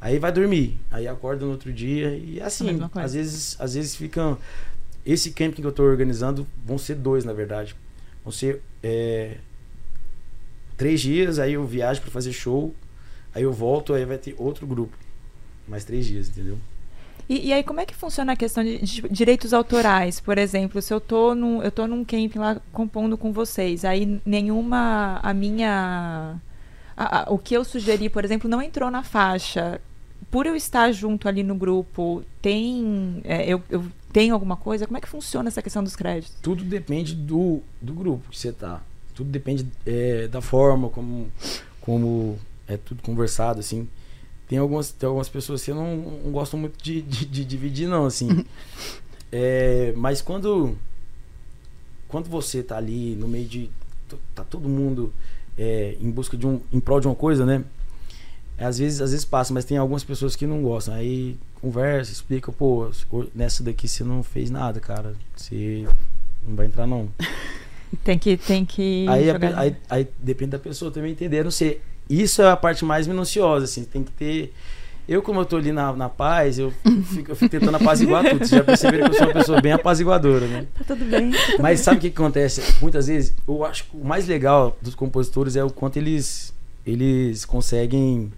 Aí 0.00 0.18
vai 0.18 0.30
dormir, 0.32 0.78
aí 0.90 1.08
acorda 1.08 1.44
no 1.46 1.50
outro 1.52 1.72
dia 1.72 2.14
e 2.14 2.40
A 2.42 2.46
assim, 2.46 2.66
coisa. 2.78 2.90
às 2.94 3.14
vezes, 3.14 3.56
às 3.58 3.74
vezes 3.74 3.96
ficam. 3.96 4.36
Esse 5.04 5.30
camping 5.30 5.62
que 5.62 5.66
eu 5.66 5.72
tô 5.72 5.82
organizando 5.82 6.46
vão 6.64 6.76
ser 6.76 6.94
dois, 6.96 7.24
na 7.24 7.32
verdade. 7.32 7.74
Vão 8.22 8.30
ser 8.30 8.60
é, 8.82 9.38
três 10.76 11.00
dias, 11.00 11.38
aí 11.38 11.54
eu 11.54 11.64
viajo 11.66 12.00
pra 12.02 12.10
fazer 12.10 12.32
show, 12.32 12.74
aí 13.38 13.44
eu 13.44 13.52
volto, 13.52 13.94
aí 13.94 14.04
vai 14.04 14.18
ter 14.18 14.34
outro 14.38 14.66
grupo. 14.66 14.96
Mais 15.66 15.84
três 15.84 16.06
dias, 16.06 16.28
entendeu? 16.28 16.58
E, 17.28 17.48
e 17.48 17.52
aí, 17.52 17.62
como 17.62 17.78
é 17.80 17.84
que 17.86 17.94
funciona 17.94 18.32
a 18.32 18.36
questão 18.36 18.64
de, 18.64 18.78
de 18.78 19.02
direitos 19.10 19.52
autorais? 19.52 20.18
Por 20.18 20.38
exemplo, 20.38 20.80
se 20.80 20.92
eu 20.94 21.00
tô 21.00 21.34
num, 21.34 21.62
eu 21.62 21.70
tô 21.70 21.86
num 21.86 22.04
camping 22.04 22.38
lá 22.38 22.60
compondo 22.72 23.16
com 23.18 23.32
vocês, 23.32 23.84
aí 23.84 24.20
nenhuma. 24.24 25.20
A 25.22 25.32
minha. 25.34 26.36
a- 26.96 27.20
a- 27.20 27.30
o 27.30 27.38
que 27.38 27.54
eu 27.54 27.64
sugeri, 27.64 28.08
por 28.08 28.24
exemplo, 28.24 28.48
não 28.48 28.60
entrou 28.62 28.90
na 28.90 29.02
faixa. 29.02 29.80
Por 30.30 30.46
eu 30.46 30.56
estar 30.56 30.90
junto 30.92 31.28
ali 31.28 31.42
no 31.42 31.54
grupo, 31.54 32.22
tem. 32.42 33.20
é, 33.24 33.46
eu, 33.46 33.62
eu 33.70 33.84
tenho 34.12 34.32
alguma 34.34 34.56
coisa? 34.56 34.86
Como 34.86 34.96
é 34.96 35.00
que 35.00 35.08
funciona 35.08 35.48
essa 35.48 35.60
questão 35.62 35.84
dos 35.84 35.94
créditos? 35.94 36.34
Tudo 36.42 36.64
depende 36.64 37.14
do, 37.14 37.60
do 37.80 37.92
grupo 37.92 38.30
que 38.30 38.38
você 38.38 38.52
tá. 38.52 38.80
Tudo 39.14 39.30
depende 39.30 39.66
é, 39.84 40.28
da 40.28 40.40
forma 40.40 40.88
como, 40.88 41.30
como 41.80 42.38
é 42.68 42.76
tudo 42.76 43.02
conversado, 43.02 43.60
assim. 43.60 43.88
Tem 44.46 44.58
algumas, 44.58 44.90
tem 44.90 45.06
algumas 45.06 45.28
pessoas 45.28 45.64
que 45.64 45.70
eu 45.70 45.74
não, 45.74 45.96
não 45.96 46.32
gosto 46.32 46.56
muito 46.56 46.82
de, 46.82 47.02
de, 47.02 47.26
de 47.26 47.44
dividir, 47.44 47.88
não, 47.88 48.06
assim. 48.06 48.44
É, 49.30 49.92
mas 49.94 50.22
quando, 50.22 50.74
quando 52.08 52.30
você 52.30 52.62
tá 52.62 52.78
ali 52.78 53.14
no 53.14 53.28
meio 53.28 53.46
de. 53.46 53.70
tá 54.34 54.42
todo 54.42 54.70
mundo 54.70 55.12
é, 55.58 55.98
em 56.00 56.10
busca 56.10 56.34
de 56.34 56.46
um. 56.46 56.62
em 56.72 56.80
prol 56.80 56.98
de 56.98 57.06
uma 57.06 57.14
coisa, 57.14 57.44
né? 57.44 57.62
Às 58.56 58.78
vezes, 58.78 59.02
às 59.02 59.10
vezes 59.10 59.26
passa, 59.26 59.52
mas 59.52 59.66
tem 59.66 59.76
algumas 59.76 60.02
pessoas 60.02 60.34
que 60.34 60.46
não 60.46 60.62
gostam. 60.62 60.94
Aí 60.94 61.36
conversa, 61.60 62.10
explica, 62.10 62.50
pô, 62.50 62.90
nessa 63.34 63.62
daqui 63.62 63.86
você 63.86 64.02
não 64.02 64.22
fez 64.22 64.50
nada, 64.50 64.80
cara. 64.80 65.14
Você 65.36 65.86
não 66.46 66.56
vai 66.56 66.66
entrar, 66.66 66.86
não. 66.86 67.08
Tem 68.04 68.18
que. 68.18 68.36
Tem 68.36 68.64
que 68.64 69.06
Aí, 69.08 69.30
a 69.30 69.60
aí, 69.60 69.76
aí 69.88 70.08
depende 70.18 70.52
da 70.52 70.58
pessoa 70.58 70.90
também 70.90 71.12
entender. 71.12 71.40
Eu 71.40 71.44
Não 71.44 71.50
sei. 71.50 71.80
Isso 72.08 72.40
é 72.42 72.50
a 72.50 72.56
parte 72.56 72.84
mais 72.84 73.06
minuciosa, 73.06 73.64
assim. 73.64 73.84
Tem 73.84 74.02
que 74.02 74.10
ter. 74.12 74.54
Eu, 75.08 75.22
como 75.22 75.40
eu 75.40 75.44
tô 75.46 75.56
ali 75.56 75.72
na, 75.72 75.92
na 75.94 76.08
paz, 76.08 76.58
eu 76.58 76.70
fico, 77.14 77.30
eu 77.32 77.36
fico 77.36 77.50
tentando 77.50 77.76
apaziguar 77.76 78.22
tudo. 78.24 78.38
Vocês 78.38 78.50
já 78.50 78.64
perceberam 78.64 79.08
que 79.08 79.14
eu 79.14 79.18
sou 79.18 79.26
uma 79.28 79.32
pessoa 79.34 79.60
bem 79.60 79.72
apaziguadora, 79.72 80.46
né? 80.46 80.66
Tá 80.86 80.94
tudo 80.94 81.04
bem. 81.06 81.30
Mas 81.58 81.80
sabe 81.80 81.96
o 81.96 82.00
que, 82.00 82.10
que 82.10 82.20
acontece? 82.20 82.62
Muitas 82.82 83.06
vezes, 83.06 83.34
eu 83.46 83.64
acho 83.64 83.84
que 83.84 83.96
o 83.96 84.04
mais 84.04 84.26
legal 84.26 84.76
dos 84.82 84.94
compositores 84.94 85.56
é 85.56 85.64
o 85.64 85.70
quanto 85.70 85.96
eles, 85.96 86.52
eles 86.86 87.44
conseguem. 87.44 88.30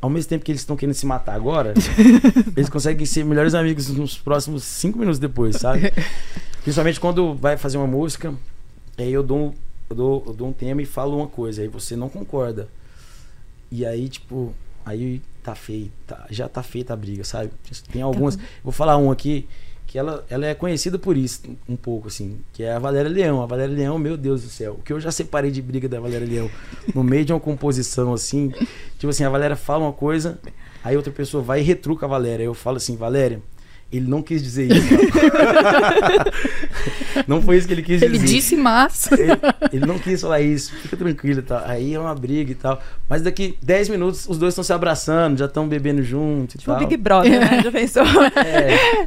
Ao 0.00 0.10
mesmo 0.10 0.28
tempo 0.28 0.44
que 0.44 0.52
eles 0.52 0.60
estão 0.60 0.76
querendo 0.76 0.94
se 0.94 1.06
matar 1.06 1.34
agora, 1.34 1.74
eles 2.56 2.68
conseguem 2.68 3.04
ser 3.06 3.24
melhores 3.24 3.54
amigos 3.54 3.88
nos 3.88 4.16
próximos 4.16 4.62
cinco 4.62 4.98
minutos 4.98 5.18
depois, 5.18 5.56
sabe? 5.56 5.92
Principalmente 6.62 7.00
quando 7.00 7.34
vai 7.34 7.56
fazer 7.56 7.78
uma 7.78 7.86
música, 7.86 8.32
aí 8.98 9.12
eu 9.12 9.22
dou, 9.22 9.38
um- 9.48 9.54
eu 9.90 9.96
dou, 9.96 10.24
eu 10.26 10.32
dou 10.32 10.48
um 10.48 10.52
tema 10.52 10.82
e 10.82 10.86
falo 10.86 11.16
uma 11.16 11.26
coisa, 11.28 11.62
aí 11.62 11.68
você 11.68 11.94
não 11.96 12.08
concorda. 12.08 12.68
E 13.70 13.84
aí, 13.84 14.08
tipo, 14.08 14.52
aí 14.84 15.20
tá 15.42 15.54
feio, 15.54 15.90
tá- 16.06 16.26
já 16.30 16.48
tá 16.48 16.62
feita 16.62 16.92
a 16.92 16.96
briga, 16.96 17.24
sabe? 17.24 17.50
Tem 17.92 18.02
algumas. 18.02 18.38
Vou 18.62 18.72
falar 18.72 18.96
um 18.96 19.10
aqui 19.10 19.46
que 19.86 19.98
ela, 19.98 20.24
ela 20.28 20.44
é 20.46 20.54
conhecida 20.54 20.98
por 20.98 21.16
isso, 21.16 21.42
um 21.68 21.76
pouco, 21.76 22.08
assim, 22.08 22.38
que 22.52 22.62
é 22.64 22.72
a 22.72 22.78
Valéria 22.78 23.08
Leão. 23.10 23.40
A 23.42 23.46
Valéria 23.46 23.74
Leão, 23.74 23.98
meu 23.98 24.16
Deus 24.16 24.42
do 24.42 24.48
céu, 24.48 24.74
o 24.78 24.82
que 24.82 24.92
eu 24.92 24.98
já 25.00 25.12
separei 25.12 25.50
de 25.50 25.62
briga 25.62 25.88
da 25.88 26.00
Valéria 26.00 26.26
Leão 26.26 26.50
no 26.92 27.04
meio 27.04 27.24
de 27.24 27.32
uma 27.32 27.38
composição, 27.40 28.12
assim, 28.12 28.52
tipo 28.98 29.08
assim, 29.08 29.22
a 29.24 29.30
Valéria 29.30 29.54
fala 29.56 29.84
uma 29.84 29.92
coisa, 29.92 30.40
aí 30.82 30.96
outra 30.96 31.12
pessoa 31.12 31.42
vai 31.42 31.60
e 31.60 31.62
retruca 31.62 32.04
a 32.04 32.08
Valéria. 32.08 32.42
Eu 32.42 32.54
falo 32.54 32.78
assim, 32.78 32.96
Valéria, 32.96 33.40
ele 33.96 34.08
não 34.08 34.22
quis 34.22 34.42
dizer 34.42 34.70
isso. 34.72 34.86
não 37.26 37.40
foi 37.42 37.56
isso 37.56 37.66
que 37.66 37.74
ele 37.74 37.82
quis 37.82 38.02
Ele 38.02 38.18
dizer. 38.18 38.26
disse, 38.34 38.56
mas. 38.56 39.10
Ele, 39.12 39.32
ele 39.72 39.86
não 39.86 39.98
quis 39.98 40.20
falar 40.20 40.40
isso, 40.40 40.72
fica 40.76 40.96
tranquilo 40.96 41.40
e 41.40 41.42
tal. 41.42 41.62
Aí 41.64 41.94
é 41.94 41.98
uma 42.00 42.14
briga 42.14 42.52
e 42.52 42.54
tal. 42.54 42.80
Mas 43.08 43.22
daqui 43.22 43.56
10 43.62 43.88
minutos 43.90 44.26
os 44.28 44.38
dois 44.38 44.52
estão 44.52 44.64
se 44.64 44.72
abraçando, 44.72 45.38
já 45.38 45.46
estão 45.46 45.68
bebendo 45.68 46.02
junto 46.02 46.54
e 46.54 46.58
Tipo 46.58 46.72
tal. 46.72 46.78
Big 46.80 46.96
Brother, 46.96 47.40
né? 47.40 47.62
Já 47.66 47.72
pensou? 47.72 48.02
É, 48.44 49.06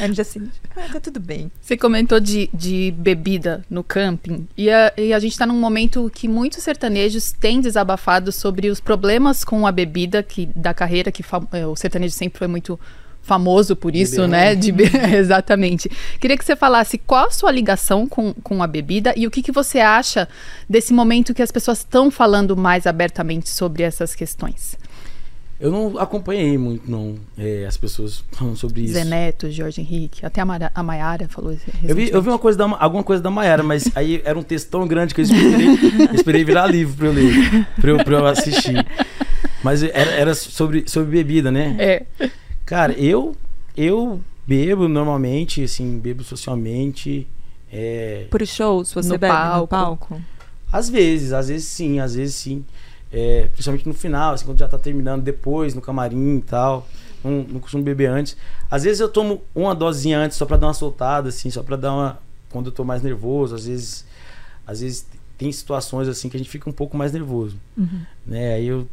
Aí 0.00 0.08
no 0.08 0.14
dia 0.14 0.24
seguinte, 0.24 0.52
ah, 0.76 0.88
tá 0.92 1.00
tudo 1.00 1.20
bem. 1.20 1.50
Você 1.60 1.76
comentou 1.76 2.18
de, 2.20 2.48
de 2.52 2.92
bebida 2.96 3.64
no 3.70 3.82
camping. 3.84 4.46
E 4.56 4.70
a, 4.70 4.92
e 4.96 5.12
a 5.12 5.18
gente 5.18 5.36
tá 5.38 5.46
num 5.46 5.58
momento 5.58 6.10
que 6.14 6.26
muitos 6.28 6.62
sertanejos 6.62 7.32
têm 7.32 7.60
desabafado 7.60 8.30
sobre 8.32 8.68
os 8.68 8.80
problemas 8.80 9.44
com 9.44 9.66
a 9.66 9.72
bebida 9.72 10.22
que, 10.22 10.46
da 10.54 10.74
carreira, 10.74 11.10
que 11.12 11.22
fa- 11.22 11.46
é, 11.52 11.66
o 11.66 11.76
sertanejo 11.76 12.14
sempre 12.14 12.38
foi 12.38 12.48
muito 12.48 12.78
famoso 13.22 13.74
por 13.76 13.94
isso, 13.94 14.26
né? 14.26 14.54
De 14.54 14.72
Exatamente. 15.16 15.88
Queria 16.20 16.36
que 16.36 16.44
você 16.44 16.56
falasse 16.56 16.98
qual 16.98 17.26
a 17.28 17.30
sua 17.30 17.50
ligação 17.50 18.06
com, 18.06 18.32
com 18.34 18.62
a 18.62 18.66
bebida 18.66 19.14
e 19.16 19.26
o 19.26 19.30
que, 19.30 19.42
que 19.42 19.52
você 19.52 19.78
acha 19.80 20.28
desse 20.68 20.92
momento 20.92 21.32
que 21.32 21.42
as 21.42 21.50
pessoas 21.52 21.78
estão 21.78 22.10
falando 22.10 22.56
mais 22.56 22.86
abertamente 22.86 23.48
sobre 23.48 23.82
essas 23.82 24.14
questões. 24.14 24.76
eu 25.60 25.70
não 25.70 25.96
acompanhei 25.98 26.58
muito, 26.58 26.90
não, 26.90 27.14
é, 27.38 27.64
as 27.66 27.76
pessoas 27.76 28.24
falando 28.32 28.56
sobre 28.56 28.80
isso. 28.82 28.94
Zé 28.94 29.04
Neto, 29.04 29.48
Jorge 29.48 29.80
Henrique, 29.80 30.26
até 30.26 30.40
a, 30.40 30.44
Mara, 30.44 30.72
a 30.74 30.82
Maiara 30.82 31.28
falou 31.28 31.52
isso. 31.52 31.64
Eu 31.84 31.94
vi, 31.94 32.10
eu 32.10 32.20
vi 32.20 32.28
uma 32.28 32.38
coisa 32.40 32.58
da, 32.58 32.66
Ma- 32.66 32.78
alguma 32.80 33.04
coisa 33.04 33.22
da 33.22 33.30
Maiara, 33.30 33.62
mas 33.62 33.88
aí 33.94 34.20
era 34.24 34.36
um 34.36 34.42
texto 34.42 34.68
tão 34.68 34.88
grande 34.88 35.14
que 35.14 35.20
eu 35.20 35.24
esperei, 35.24 35.68
esperei 36.14 36.44
virar 36.44 36.66
livro 36.66 36.96
pra 36.96 37.06
eu 37.06 37.12
ler, 37.12 37.66
pra 37.80 37.90
eu, 37.92 38.04
pra 38.04 38.16
eu 38.18 38.26
assistir. 38.26 38.84
Mas 39.62 39.84
era, 39.84 40.10
era 40.10 40.34
sobre, 40.34 40.82
sobre 40.88 41.10
bebida, 41.12 41.52
né? 41.52 41.76
É. 41.78 42.02
Cara, 42.64 42.92
eu 42.92 43.34
eu 43.76 44.20
bebo 44.46 44.88
normalmente, 44.88 45.62
assim, 45.64 45.98
bebo 45.98 46.22
socialmente. 46.22 47.26
É, 47.72 48.26
Por 48.30 48.46
shows, 48.46 48.92
você 48.92 49.08
No 49.08 49.18
bebe 49.18 49.32
palco. 49.32 49.60
no 49.60 49.66
palco? 49.68 50.22
às 50.70 50.88
vezes, 50.88 51.32
às 51.32 51.48
vezes 51.48 51.66
sim, 51.68 52.00
às 52.00 52.14
vezes 52.14 52.34
sim. 52.34 52.64
É, 53.10 53.48
principalmente 53.52 53.86
no 53.86 53.94
final, 53.94 54.34
assim, 54.34 54.44
quando 54.44 54.58
já 54.58 54.68
tá 54.68 54.78
terminando, 54.78 55.22
depois, 55.22 55.74
no 55.74 55.80
camarim 55.80 56.38
e 56.38 56.42
tal. 56.42 56.86
Não, 57.22 57.44
não 57.48 57.60
costumo 57.60 57.82
beber 57.84 58.06
antes. 58.10 58.36
Às 58.70 58.82
vezes 58.84 59.00
eu 59.00 59.08
tomo 59.08 59.42
uma 59.54 59.74
dosinha 59.74 60.18
antes 60.18 60.36
só 60.36 60.44
pra 60.46 60.56
dar 60.56 60.66
uma 60.68 60.74
soltada, 60.74 61.28
assim, 61.28 61.50
só 61.50 61.62
pra 61.62 61.76
dar 61.76 61.92
uma. 61.92 62.18
Quando 62.50 62.66
eu 62.66 62.72
tô 62.72 62.84
mais 62.84 63.02
nervoso, 63.02 63.54
às 63.54 63.66
vezes. 63.66 64.04
Às 64.66 64.80
vezes 64.80 65.06
tem 65.38 65.50
situações 65.50 66.06
assim 66.08 66.28
que 66.28 66.36
a 66.36 66.38
gente 66.40 66.48
fica 66.50 66.68
um 66.70 66.72
pouco 66.72 66.96
mais 66.96 67.12
nervoso. 67.12 67.56
Né? 68.26 68.54
Aí 68.54 68.66
eu 68.66 68.86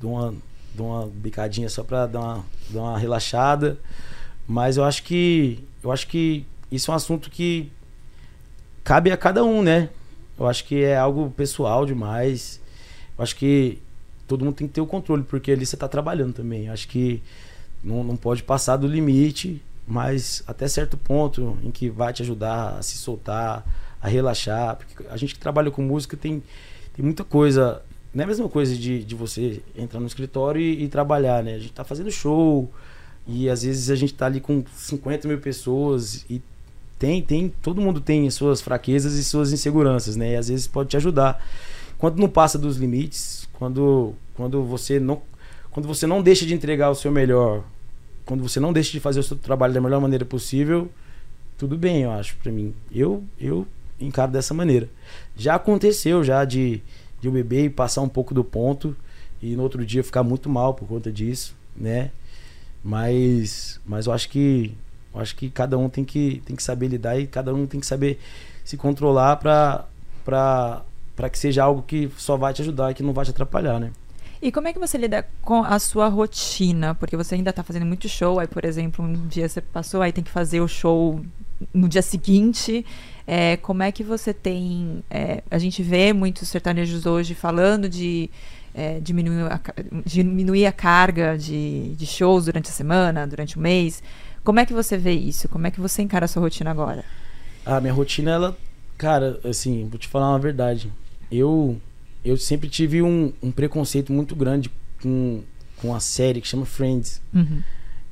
dou 0.00 0.12
uma, 0.12 0.34
dou 0.74 0.88
uma 0.88 1.06
bicadinha 1.06 1.68
só 1.68 1.82
pra 1.82 2.06
dar 2.06 2.20
uma, 2.20 2.44
dar 2.70 2.80
uma 2.80 2.98
relaxada. 2.98 3.78
Mas 4.46 4.76
eu 4.76 4.84
acho 4.84 5.02
que. 5.02 5.64
Eu 5.82 5.92
acho 5.92 6.06
que 6.06 6.44
isso 6.70 6.90
é 6.90 6.94
um 6.94 6.96
assunto 6.96 7.30
que 7.30 7.70
cabe 8.82 9.10
a 9.10 9.16
cada 9.16 9.44
um, 9.44 9.62
né? 9.62 9.88
Eu 10.38 10.46
acho 10.46 10.64
que 10.64 10.82
é 10.82 10.96
algo 10.96 11.30
pessoal 11.30 11.86
demais. 11.86 12.60
Eu 13.16 13.22
acho 13.22 13.36
que 13.36 13.78
todo 14.26 14.44
mundo 14.44 14.54
tem 14.54 14.66
que 14.66 14.74
ter 14.74 14.80
o 14.80 14.86
controle, 14.86 15.22
porque 15.22 15.52
ali 15.52 15.64
você 15.64 15.76
tá 15.76 15.88
trabalhando 15.88 16.34
também. 16.34 16.66
Eu 16.66 16.72
acho 16.72 16.88
que 16.88 17.22
não, 17.82 18.02
não 18.02 18.16
pode 18.16 18.42
passar 18.42 18.76
do 18.76 18.86
limite, 18.86 19.62
mas 19.86 20.42
até 20.46 20.66
certo 20.66 20.96
ponto 20.96 21.56
em 21.62 21.70
que 21.70 21.88
vai 21.88 22.12
te 22.12 22.22
ajudar 22.22 22.78
a 22.78 22.82
se 22.82 22.96
soltar, 22.96 23.64
a 24.00 24.08
relaxar. 24.08 24.76
Porque 24.76 25.06
a 25.08 25.16
gente 25.16 25.34
que 25.34 25.40
trabalha 25.40 25.70
com 25.70 25.82
música 25.82 26.16
tem, 26.16 26.42
tem 26.94 27.04
muita 27.04 27.24
coisa. 27.24 27.82
Não 28.14 28.22
é 28.22 28.24
a 28.24 28.28
mesma 28.28 28.48
coisa 28.48 28.74
de, 28.76 29.02
de 29.02 29.14
você 29.14 29.60
entrar 29.76 29.98
no 29.98 30.06
escritório 30.06 30.60
e, 30.60 30.84
e 30.84 30.88
trabalhar, 30.88 31.42
né? 31.42 31.54
A 31.54 31.58
gente 31.58 31.72
tá 31.72 31.82
fazendo 31.82 32.10
show 32.10 32.70
e 33.26 33.48
às 33.48 33.62
vezes 33.62 33.90
a 33.90 33.96
gente 33.96 34.14
tá 34.14 34.26
ali 34.26 34.40
com 34.40 34.62
50 34.76 35.26
mil 35.26 35.38
pessoas 35.38 36.24
e 36.30 36.40
tem, 36.98 37.20
tem, 37.20 37.52
todo 37.60 37.80
mundo 37.80 38.00
tem 38.00 38.30
suas 38.30 38.60
fraquezas 38.60 39.14
e 39.14 39.24
suas 39.24 39.52
inseguranças, 39.52 40.14
né? 40.14 40.32
E 40.32 40.36
às 40.36 40.48
vezes 40.48 40.66
pode 40.66 40.90
te 40.90 40.96
ajudar. 40.96 41.44
Quando 41.98 42.18
não 42.18 42.28
passa 42.28 42.56
dos 42.56 42.76
limites, 42.76 43.48
quando, 43.54 44.14
quando 44.34 44.62
você 44.62 45.00
não 45.00 45.20
quando 45.70 45.88
você 45.88 46.06
não 46.06 46.22
deixa 46.22 46.46
de 46.46 46.54
entregar 46.54 46.88
o 46.90 46.94
seu 46.94 47.10
melhor, 47.10 47.64
quando 48.24 48.44
você 48.44 48.60
não 48.60 48.72
deixa 48.72 48.92
de 48.92 49.00
fazer 49.00 49.18
o 49.18 49.24
seu 49.24 49.36
trabalho 49.36 49.74
da 49.74 49.80
melhor 49.80 50.00
maneira 50.00 50.24
possível, 50.24 50.88
tudo 51.58 51.76
bem, 51.76 52.02
eu 52.02 52.12
acho, 52.12 52.36
pra 52.36 52.52
mim. 52.52 52.72
Eu 52.92 53.24
eu 53.40 53.66
encaro 54.00 54.30
dessa 54.30 54.54
maneira. 54.54 54.88
Já 55.36 55.56
aconteceu 55.56 56.22
já 56.22 56.44
de, 56.44 56.80
de 57.24 57.28
eu 57.28 57.32
beber 57.32 57.64
e 57.64 57.70
passar 57.70 58.02
um 58.02 58.08
pouco 58.08 58.34
do 58.34 58.44
ponto 58.44 58.94
e 59.40 59.56
no 59.56 59.62
outro 59.62 59.84
dia 59.84 60.04
ficar 60.04 60.22
muito 60.22 60.48
mal 60.50 60.74
por 60.74 60.86
conta 60.86 61.10
disso, 61.10 61.56
né? 61.74 62.10
Mas 62.82 63.80
mas 63.86 64.06
eu 64.06 64.12
acho 64.12 64.28
que 64.28 64.74
eu 65.14 65.20
acho 65.20 65.34
que 65.34 65.48
cada 65.48 65.78
um 65.78 65.88
tem 65.88 66.04
que 66.04 66.42
tem 66.44 66.54
que 66.54 66.62
saber 66.62 66.88
lidar 66.88 67.18
e 67.18 67.26
cada 67.26 67.54
um 67.54 67.66
tem 67.66 67.80
que 67.80 67.86
saber 67.86 68.20
se 68.62 68.76
controlar 68.76 69.36
para 69.36 69.86
para 71.16 71.30
que 71.30 71.38
seja 71.38 71.64
algo 71.64 71.82
que 71.82 72.10
só 72.18 72.36
vai 72.36 72.52
te 72.52 72.60
ajudar 72.60 72.90
e 72.90 72.94
que 72.94 73.02
não 73.02 73.14
vai 73.14 73.24
te 73.24 73.30
atrapalhar, 73.30 73.80
né? 73.80 73.90
E 74.42 74.52
como 74.52 74.68
é 74.68 74.72
que 74.74 74.78
você 74.78 74.98
lida 74.98 75.26
com 75.40 75.62
a 75.62 75.78
sua 75.78 76.08
rotina? 76.08 76.94
Porque 76.94 77.16
você 77.16 77.36
ainda 77.36 77.52
tá 77.52 77.62
fazendo 77.62 77.86
muito 77.86 78.06
show, 78.08 78.38
aí, 78.38 78.46
por 78.46 78.64
exemplo, 78.64 79.02
um 79.02 79.26
dia 79.28 79.48
você 79.48 79.62
passou, 79.62 80.02
aí 80.02 80.12
tem 80.12 80.22
que 80.22 80.30
fazer 80.30 80.60
o 80.60 80.68
show 80.68 81.24
no 81.72 81.88
dia 81.88 82.02
seguinte. 82.02 82.84
É, 83.26 83.56
como 83.56 83.82
é 83.82 83.90
que 83.90 84.04
você 84.04 84.34
tem. 84.34 85.02
é, 85.10 85.42
a 85.50 85.58
gente 85.58 85.82
vê 85.82 86.12
muitos 86.12 86.48
sertanejos 86.48 87.06
hoje 87.06 87.34
falando 87.34 87.88
de 87.88 88.30
é, 88.74 88.98
diminuir, 89.00 89.50
a, 89.50 89.60
diminuir 90.04 90.66
a 90.66 90.72
carga 90.72 91.38
de, 91.38 91.94
de 91.94 92.06
shows 92.06 92.46
durante 92.46 92.68
a 92.68 92.72
semana, 92.72 93.26
durante 93.26 93.56
o 93.56 93.60
mês. 93.60 94.02
Como 94.42 94.60
é 94.60 94.66
que 94.66 94.74
você 94.74 94.98
vê 94.98 95.12
isso? 95.12 95.48
Como 95.48 95.66
é 95.66 95.70
que 95.70 95.80
você 95.80 96.02
encara 96.02 96.26
a 96.26 96.28
sua 96.28 96.42
rotina 96.42 96.70
agora? 96.70 97.04
A 97.64 97.80
minha 97.80 97.94
rotina, 97.94 98.32
ela. 98.32 98.58
Cara, 98.98 99.40
assim, 99.44 99.88
vou 99.88 99.98
te 99.98 100.06
falar 100.06 100.30
uma 100.30 100.38
verdade. 100.38 100.92
Eu, 101.32 101.80
eu 102.24 102.36
sempre 102.36 102.68
tive 102.68 103.00
um, 103.00 103.32
um 103.42 103.50
preconceito 103.50 104.12
muito 104.12 104.36
grande 104.36 104.70
com, 105.02 105.42
com 105.78 105.94
a 105.94 106.00
série 106.00 106.40
que 106.40 106.46
chama 106.46 106.66
Friends. 106.66 107.22
Uhum. 107.32 107.62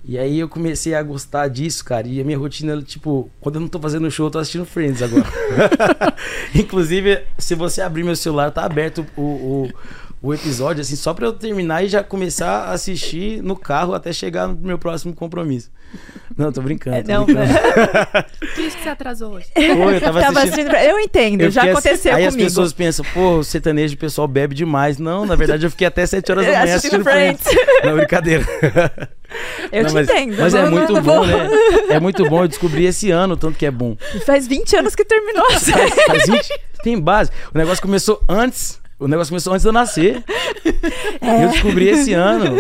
E 0.05 0.18
aí 0.18 0.40
eu 0.40 0.48
comecei 0.48 0.94
a 0.94 1.03
gostar 1.03 1.48
disso, 1.48 1.84
cara. 1.84 2.09
E 2.09 2.20
a 2.20 2.24
minha 2.24 2.36
rotina, 2.36 2.80
tipo, 2.82 3.30
quando 3.40 3.57
eu 3.57 3.61
não 3.61 3.68
tô 3.68 3.78
fazendo 3.78 4.11
show, 4.11 4.26
eu 4.26 4.30
tô 4.30 4.38
assistindo 4.38 4.64
Friends 4.64 5.00
agora. 5.00 5.24
Inclusive, 6.55 7.22
se 7.38 7.55
você 7.55 7.80
abrir 7.80 8.03
meu 8.03 8.16
celular, 8.16 8.50
tá 8.50 8.64
aberto 8.64 9.07
o, 9.16 9.22
o, 9.22 9.70
o 10.20 10.34
episódio, 10.34 10.80
assim, 10.80 10.96
só 10.96 11.14
pra 11.14 11.26
eu 11.26 11.32
terminar 11.32 11.84
e 11.84 11.88
já 11.88 12.03
começar 12.03 12.64
a 12.64 12.72
assistir 12.72 13.42
no 13.42 13.55
carro 13.55 13.94
até 13.94 14.12
chegar 14.12 14.48
no 14.48 14.57
meu 14.57 14.78
próximo 14.78 15.14
compromisso. 15.14 15.70
Não, 16.36 16.51
tô 16.51 16.62
brincando. 16.62 16.97
É, 16.97 17.03
tô 17.03 17.12
não, 17.12 17.24
brincando. 17.26 17.53
Por 18.55 18.64
isso 18.64 18.76
que 18.78 18.82
você 18.82 18.88
atrasou 18.88 19.34
hoje. 19.34 19.47
Pô, 19.55 19.90
eu 19.90 20.01
tava 20.01 20.20
Tava 20.20 20.40
assistindo. 20.40 20.68
assistindo- 20.70 20.90
Eu 20.90 20.99
entendo, 20.99 21.40
Eu 21.43 21.51
já 21.51 21.61
fiquei 21.61 21.72
assi- 21.76 21.88
aconteceu 21.88 22.14
Aí 22.14 22.24
as 22.24 22.32
comigo. 22.34 22.49
pessoas 22.49 22.72
pensam, 22.72 23.05
pô, 23.12 23.36
o 23.38 23.45
sertanejo, 23.45 23.95
o 23.95 23.99
pessoal 23.99 24.26
bebe 24.26 24.55
demais. 24.55 24.97
Não, 24.99 25.26
na 25.26 25.36
verdade 25.36 25.66
eu 25.66 25.70
fiquei 25.70 25.86
até 25.86 26.07
7 26.07 26.32
horas 26.32 26.47
da 26.47 26.53
manhã 26.59 26.74
Assistindo 26.74 27.01
assistindo 27.01 27.05
Friends. 27.05 27.43
Friends. 27.43 27.68
Não, 27.84 27.97
brincadeira. 27.97 28.45
Eu 29.70 29.82
Não, 29.82 29.90
te 29.90 29.95
mas, 29.95 30.09
entendo. 30.09 30.36
Mas 30.38 30.55
é 30.55 30.70
muito 30.70 30.93
bom, 30.95 31.03
vou- 31.03 31.26
né? 31.26 31.49
É 31.90 32.01
muito 32.01 32.24
bom. 32.28 32.43
Eu 32.45 32.49
descobri 32.49 32.86
esse 32.86 33.11
ano 33.11 33.34
o 33.34 33.36
tanto 33.36 33.59
que 33.59 33.66
é 33.66 33.70
bom. 33.70 33.97
Faz 34.24 34.47
20 34.47 34.76
anos 34.76 34.95
que 34.95 35.05
terminou 35.05 35.47
a 35.49 35.59
série. 35.59 35.90
Faz 35.90 36.26
20, 36.26 36.49
tem 36.82 36.99
base. 36.99 37.30
O 37.55 37.59
negócio 37.59 37.82
começou 37.82 38.20
antes. 38.28 38.80
O 38.99 39.07
negócio 39.09 39.30
começou 39.30 39.53
antes 39.53 39.62
de 39.62 39.68
eu 39.68 39.72
nascer. 39.72 40.22
É. 41.20 41.45
Eu 41.45 41.49
descobri 41.51 41.88
esse 41.88 42.12
ano. 42.14 42.57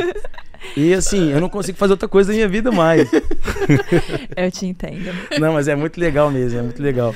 E 0.76 0.94
assim, 0.94 1.30
eu 1.30 1.40
não 1.40 1.48
consigo 1.48 1.76
fazer 1.78 1.92
outra 1.92 2.08
coisa 2.08 2.30
na 2.30 2.36
minha 2.36 2.48
vida 2.48 2.70
mais. 2.70 3.08
Eu 4.36 4.50
te 4.50 4.66
entendo. 4.66 5.12
Não, 5.40 5.52
mas 5.52 5.68
é 5.68 5.74
muito 5.76 5.98
legal 5.98 6.30
mesmo, 6.30 6.58
é 6.58 6.62
muito 6.62 6.82
legal. 6.82 7.14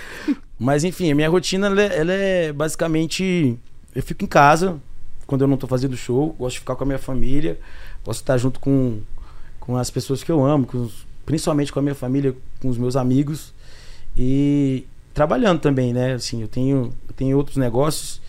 Mas 0.59 0.85
enfim, 0.85 1.11
a 1.11 1.15
minha 1.15 1.29
rotina 1.29 1.67
ela 1.67 1.83
é, 1.83 1.99
ela 1.99 2.13
é 2.13 2.53
basicamente. 2.53 3.57
Eu 3.95 4.03
fico 4.03 4.25
em 4.25 4.27
casa 4.27 4.77
quando 5.27 5.43
eu 5.43 5.49
não 5.49 5.57
tô 5.57 5.67
fazendo 5.67 5.97
show, 5.97 6.35
gosto 6.39 6.55
de 6.55 6.61
ficar 6.61 6.77
com 6.77 6.85
a 6.85 6.87
minha 6.87 6.99
família, 6.99 7.59
gosto 8.05 8.19
de 8.21 8.23
estar 8.25 8.39
junto 8.39 8.61
com, 8.61 9.01
com 9.59 9.77
as 9.77 9.91
pessoas 9.91 10.23
que 10.23 10.31
eu 10.31 10.45
amo, 10.45 10.67
com 10.67 10.79
os- 10.83 11.07
principalmente 11.25 11.73
com 11.73 11.79
a 11.79 11.83
minha 11.83 11.95
família, 11.95 12.35
com 12.61 12.69
os 12.69 12.79
meus 12.79 12.95
amigos. 12.97 13.53
E 14.17 14.85
trabalhando 15.13 15.61
também, 15.61 15.93
né? 15.93 16.15
Assim, 16.15 16.43
eu 16.43 16.49
tenho, 16.49 16.93
eu 17.09 17.15
tenho 17.15 17.37
outros 17.37 17.57
negócios. 17.57 18.21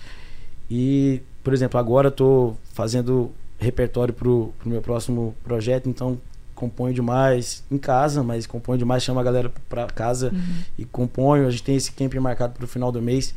E, 0.69 1.21
por 1.43 1.53
exemplo, 1.53 1.79
agora 1.79 2.07
eu 2.07 2.11
tô 2.11 2.55
fazendo 2.73 3.31
repertório 3.59 4.13
pro, 4.13 4.53
pro 4.59 4.69
meu 4.69 4.81
próximo 4.81 5.35
projeto, 5.43 5.89
então 5.89 6.19
componho 6.53 6.93
demais 6.93 7.63
em 7.69 7.77
casa, 7.77 8.23
mas 8.23 8.47
componho 8.47 8.79
demais, 8.79 9.03
chamo 9.03 9.19
a 9.19 9.23
galera 9.23 9.51
pra 9.69 9.85
casa 9.85 10.33
e 10.77 10.85
componho. 10.85 11.47
A 11.47 11.51
gente 11.51 11.63
tem 11.63 11.75
esse 11.75 11.91
camping 11.91 12.19
marcado 12.19 12.53
pro 12.53 12.67
final 12.67 12.91
do 12.91 13.01
mês. 13.01 13.33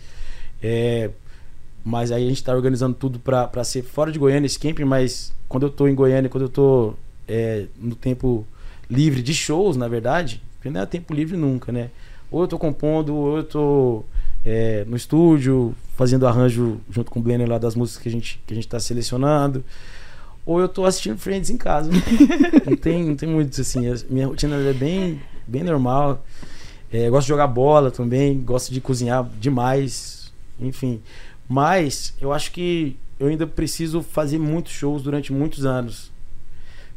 É, 0.62 1.10
mas 1.84 2.10
aí 2.12 2.24
a 2.24 2.28
gente 2.28 2.42
tá 2.42 2.54
organizando 2.54 2.94
tudo 2.94 3.18
pra, 3.18 3.46
pra 3.46 3.62
ser 3.62 3.82
fora 3.82 4.10
de 4.10 4.18
Goiânia 4.18 4.46
esse 4.46 4.58
camping, 4.58 4.84
mas 4.84 5.32
quando 5.48 5.64
eu 5.64 5.70
tô 5.70 5.86
em 5.86 5.94
Goiânia, 5.94 6.30
quando 6.30 6.44
eu 6.44 6.48
tô 6.48 6.94
é, 7.28 7.66
no 7.76 7.94
tempo 7.94 8.46
livre 8.88 9.22
de 9.22 9.34
shows, 9.34 9.76
na 9.76 9.88
verdade, 9.88 10.42
porque 10.56 10.70
não 10.70 10.80
é 10.80 10.86
tempo 10.86 11.14
livre 11.14 11.36
nunca, 11.36 11.70
né? 11.70 11.90
Ou 12.30 12.42
eu 12.42 12.48
tô 12.48 12.58
compondo, 12.58 13.14
ou 13.14 13.38
eu 13.38 13.44
tô 13.44 14.04
é, 14.44 14.84
no 14.86 14.96
estúdio, 14.96 15.74
fazendo 15.96 16.26
arranjo 16.26 16.80
junto 16.90 17.10
com 17.10 17.20
o 17.20 17.22
Blenner 17.22 17.48
lá 17.48 17.58
das 17.58 17.74
músicas 17.74 18.02
que 18.02 18.08
a 18.08 18.12
gente, 18.12 18.40
que 18.46 18.52
a 18.52 18.56
gente 18.56 18.68
tá 18.68 18.78
selecionando. 18.78 19.64
Ou 20.46 20.60
eu 20.60 20.68
tô 20.68 20.84
assistindo 20.84 21.18
Friends 21.18 21.50
em 21.50 21.56
casa. 21.56 21.90
não, 22.66 22.76
tem, 22.76 23.04
não 23.04 23.16
tem 23.16 23.28
muito 23.28 23.60
assim. 23.60 23.82
Minha 24.08 24.26
rotina 24.26 24.56
é 24.56 24.72
bem, 24.72 25.20
bem 25.46 25.62
normal. 25.62 26.24
É, 26.92 27.08
gosto 27.08 27.26
de 27.26 27.28
jogar 27.28 27.46
bola 27.46 27.90
também, 27.90 28.40
gosto 28.40 28.72
de 28.72 28.80
cozinhar 28.80 29.28
demais. 29.38 30.32
Enfim. 30.58 31.00
Mas 31.48 32.14
eu 32.20 32.32
acho 32.32 32.52
que 32.52 32.96
eu 33.18 33.28
ainda 33.28 33.46
preciso 33.46 34.02
fazer 34.02 34.38
muitos 34.38 34.72
shows 34.72 35.02
durante 35.02 35.32
muitos 35.32 35.64
anos. 35.64 36.10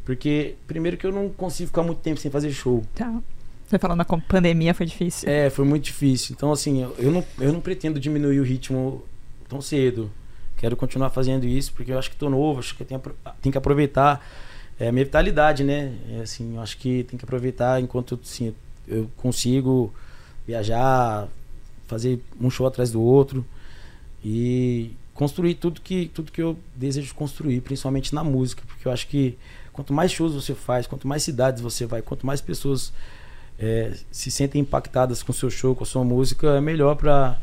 Porque, 0.05 0.55
primeiro, 0.67 0.97
que 0.97 1.05
eu 1.05 1.11
não 1.11 1.29
consigo 1.29 1.67
ficar 1.67 1.83
muito 1.83 1.99
tempo 1.99 2.19
sem 2.19 2.29
fazer 2.29 2.51
show. 2.51 2.83
Tá. 2.93 3.21
Você 3.65 3.79
falando 3.79 4.03
com- 4.05 4.19
pandemia 4.19 4.73
foi 4.73 4.85
difícil. 4.85 5.29
É, 5.29 5.49
foi 5.49 5.65
muito 5.65 5.85
difícil. 5.85 6.33
Então, 6.35 6.51
assim, 6.51 6.85
eu 6.97 7.11
não, 7.11 7.23
eu 7.39 7.53
não 7.53 7.61
pretendo 7.61 7.99
diminuir 7.99 8.39
o 8.39 8.43
ritmo 8.43 9.03
tão 9.47 9.61
cedo. 9.61 10.11
Quero 10.63 10.77
continuar 10.77 11.09
fazendo 11.09 11.45
isso, 11.45 11.73
porque 11.73 11.91
eu 11.91 11.99
acho 11.99 12.09
que 12.09 12.15
tô 12.15 12.29
novo, 12.29 12.61
acho 12.61 12.73
que 12.73 12.83
eu 12.83 12.87
tenho, 12.87 13.01
tenho 13.41 13.51
que 13.51 13.57
aproveitar 13.57 14.25
é, 14.79 14.89
minha 14.93 15.03
vitalidade, 15.03 15.61
né? 15.61 15.93
É, 16.09 16.21
assim, 16.21 16.55
eu 16.55 16.61
acho 16.61 16.77
que 16.77 17.03
tem 17.03 17.19
que 17.19 17.25
aproveitar 17.25 17.81
enquanto 17.81 18.17
assim, 18.23 18.55
eu 18.87 19.11
consigo 19.17 19.93
viajar, 20.47 21.27
fazer 21.85 22.17
um 22.39 22.49
show 22.49 22.65
atrás 22.65 22.89
do 22.93 23.01
outro 23.01 23.45
e 24.23 24.93
construir 25.13 25.55
tudo 25.55 25.81
que, 25.81 26.09
tudo 26.13 26.31
que 26.31 26.41
eu 26.41 26.57
desejo 26.73 27.13
construir, 27.13 27.59
principalmente 27.59 28.15
na 28.15 28.23
música, 28.23 28.63
porque 28.65 28.87
eu 28.87 28.93
acho 28.93 29.05
que 29.09 29.37
quanto 29.73 29.91
mais 29.91 30.13
shows 30.13 30.33
você 30.33 30.55
faz, 30.55 30.87
quanto 30.87 31.05
mais 31.05 31.23
cidades 31.23 31.61
você 31.61 31.85
vai, 31.85 32.01
quanto 32.01 32.25
mais 32.25 32.39
pessoas 32.39 32.93
é, 33.59 33.91
se 34.09 34.31
sentem 34.31 34.61
impactadas 34.61 35.21
com 35.21 35.33
o 35.33 35.35
seu 35.35 35.49
show, 35.49 35.75
com 35.75 35.83
a 35.83 35.85
sua 35.85 36.05
música, 36.05 36.51
é 36.51 36.61
melhor 36.61 36.95
para 36.95 37.37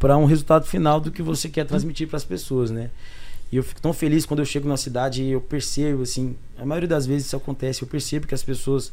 para 0.00 0.16
um 0.16 0.24
resultado 0.24 0.66
final 0.66 0.98
do 0.98 1.12
que 1.12 1.22
você 1.22 1.48
quer 1.48 1.66
transmitir 1.66 2.08
para 2.08 2.16
as 2.16 2.24
pessoas, 2.24 2.70
né? 2.70 2.90
E 3.52 3.56
eu 3.56 3.62
fico 3.62 3.82
tão 3.82 3.92
feliz 3.92 4.24
quando 4.24 4.40
eu 4.40 4.46
chego 4.46 4.66
na 4.66 4.76
cidade 4.76 5.22
e 5.22 5.30
eu 5.30 5.42
percebo, 5.42 6.02
assim, 6.02 6.34
a 6.56 6.64
maioria 6.64 6.88
das 6.88 7.04
vezes 7.04 7.26
isso 7.26 7.36
acontece, 7.36 7.82
eu 7.82 7.88
percebo 7.88 8.26
que 8.26 8.34
as 8.34 8.42
pessoas 8.42 8.90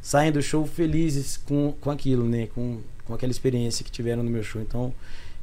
saem 0.00 0.30
do 0.30 0.40
show 0.40 0.64
felizes 0.64 1.36
com, 1.38 1.74
com 1.80 1.90
aquilo, 1.90 2.24
né? 2.24 2.46
Com, 2.54 2.80
com 3.04 3.12
aquela 3.12 3.32
experiência 3.32 3.84
que 3.84 3.90
tiveram 3.90 4.22
no 4.22 4.30
meu 4.30 4.44
show. 4.44 4.62
Então, 4.62 4.94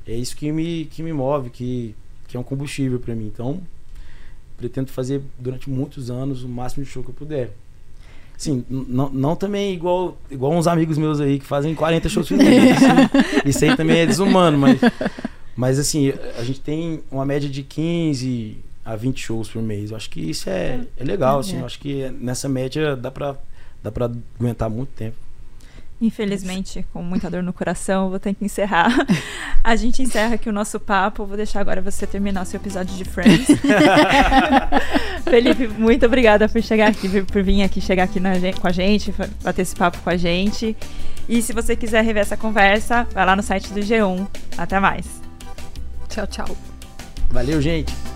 é 0.08 0.16
isso 0.16 0.36
que 0.36 0.50
me, 0.50 0.86
que 0.86 1.04
me 1.04 1.12
move, 1.12 1.50
que, 1.50 1.94
que 2.28 2.38
é 2.38 2.40
um 2.40 2.44
combustível 2.44 2.98
para 2.98 3.14
mim. 3.14 3.28
Então, 3.28 3.62
pretendo 4.56 4.92
fazer 4.92 5.22
durante 5.38 5.70
muitos 5.70 6.10
anos 6.10 6.42
o 6.44 6.48
máximo 6.48 6.86
de 6.86 6.90
show 6.90 7.04
que 7.04 7.10
eu 7.10 7.16
puder. 7.16 7.52
Sim, 8.42 8.66
não, 8.68 9.08
não 9.08 9.36
também 9.36 9.72
igual, 9.72 10.18
igual 10.32 10.52
uns 10.52 10.66
amigos 10.66 10.98
meus 10.98 11.22
aí 11.22 11.38
que 11.38 11.46
fazem 11.46 11.76
40 11.76 12.10
shows 12.10 12.28
por 12.28 12.38
mês. 12.38 12.76
Isso, 12.76 12.86
isso 13.46 13.66
aí 13.66 13.78
também 13.78 14.00
é 14.00 14.06
desumano, 14.08 14.58
mas, 14.58 14.80
mas 15.56 15.78
assim, 15.78 16.12
a 16.36 16.44
gente 16.44 16.60
tem 16.60 17.04
uma 17.12 17.24
média 17.24 17.48
de 17.48 17.62
15 17.62 18.58
a 18.84 18.96
20 18.96 19.20
shows 19.20 19.48
por 19.48 19.62
mês. 19.62 19.92
Eu 19.92 19.98
acho 19.98 20.10
que 20.10 20.20
isso 20.20 20.50
é, 20.50 20.80
é 20.98 21.04
legal, 21.04 21.38
assim. 21.38 21.60
Eu 21.60 21.68
acho 21.68 21.78
que 21.78 22.10
nessa 22.20 22.50
média 22.50 22.96
dá 22.96 23.12
pra, 23.12 23.36
dá 23.84 23.92
pra 23.92 24.10
aguentar 24.40 24.72
muito 24.72 24.90
tempo. 24.90 25.18
Infelizmente, 26.02 26.84
com 26.92 27.04
muita 27.04 27.30
dor 27.30 27.44
no 27.44 27.54
coração, 27.54 28.06
eu 28.06 28.10
vou 28.10 28.20
ter 28.20 28.34
que 28.34 28.44
encerrar. 28.44 28.90
A 29.64 29.76
gente 29.76 30.02
encerra 30.02 30.34
aqui 30.34 30.50
o 30.50 30.52
nosso 30.52 30.80
papo. 30.80 31.28
Vou 31.28 31.38
deixar 31.38 31.62
agora 31.62 31.80
você 31.80 32.08
terminar 32.08 32.42
o 32.42 32.46
seu 32.46 32.60
episódio 32.60 32.98
de 32.98 33.06
Friends. 33.06 33.48
Felipe, 35.24 35.68
muito 35.68 36.04
obrigada 36.08 36.50
por 36.50 36.62
chegar 36.64 36.90
aqui, 36.90 37.22
por 37.22 37.44
vir 37.44 37.62
aqui, 37.62 37.80
chegar 37.80 38.06
aqui 38.06 38.20
na 38.20 38.32
com 38.60 38.68
a 38.68 38.72
gente, 38.72 39.14
bater 39.44 39.62
esse 39.62 39.76
papo 39.76 40.00
com 40.00 40.10
a 40.10 40.18
gente. 40.18 40.76
E 41.30 41.40
se 41.40 41.54
você 41.54 41.76
quiser 41.76 42.04
rever 42.04 42.24
essa 42.24 42.36
conversa, 42.36 43.08
vai 43.14 43.24
lá 43.24 43.36
no 43.36 43.44
site 43.44 43.72
do 43.72 43.80
G1. 43.82 44.28
Até 44.58 44.80
mais. 44.80 45.22
Tchau, 46.10 46.26
tchau. 46.26 46.58
Valeu, 47.30 47.62
gente! 47.62 48.11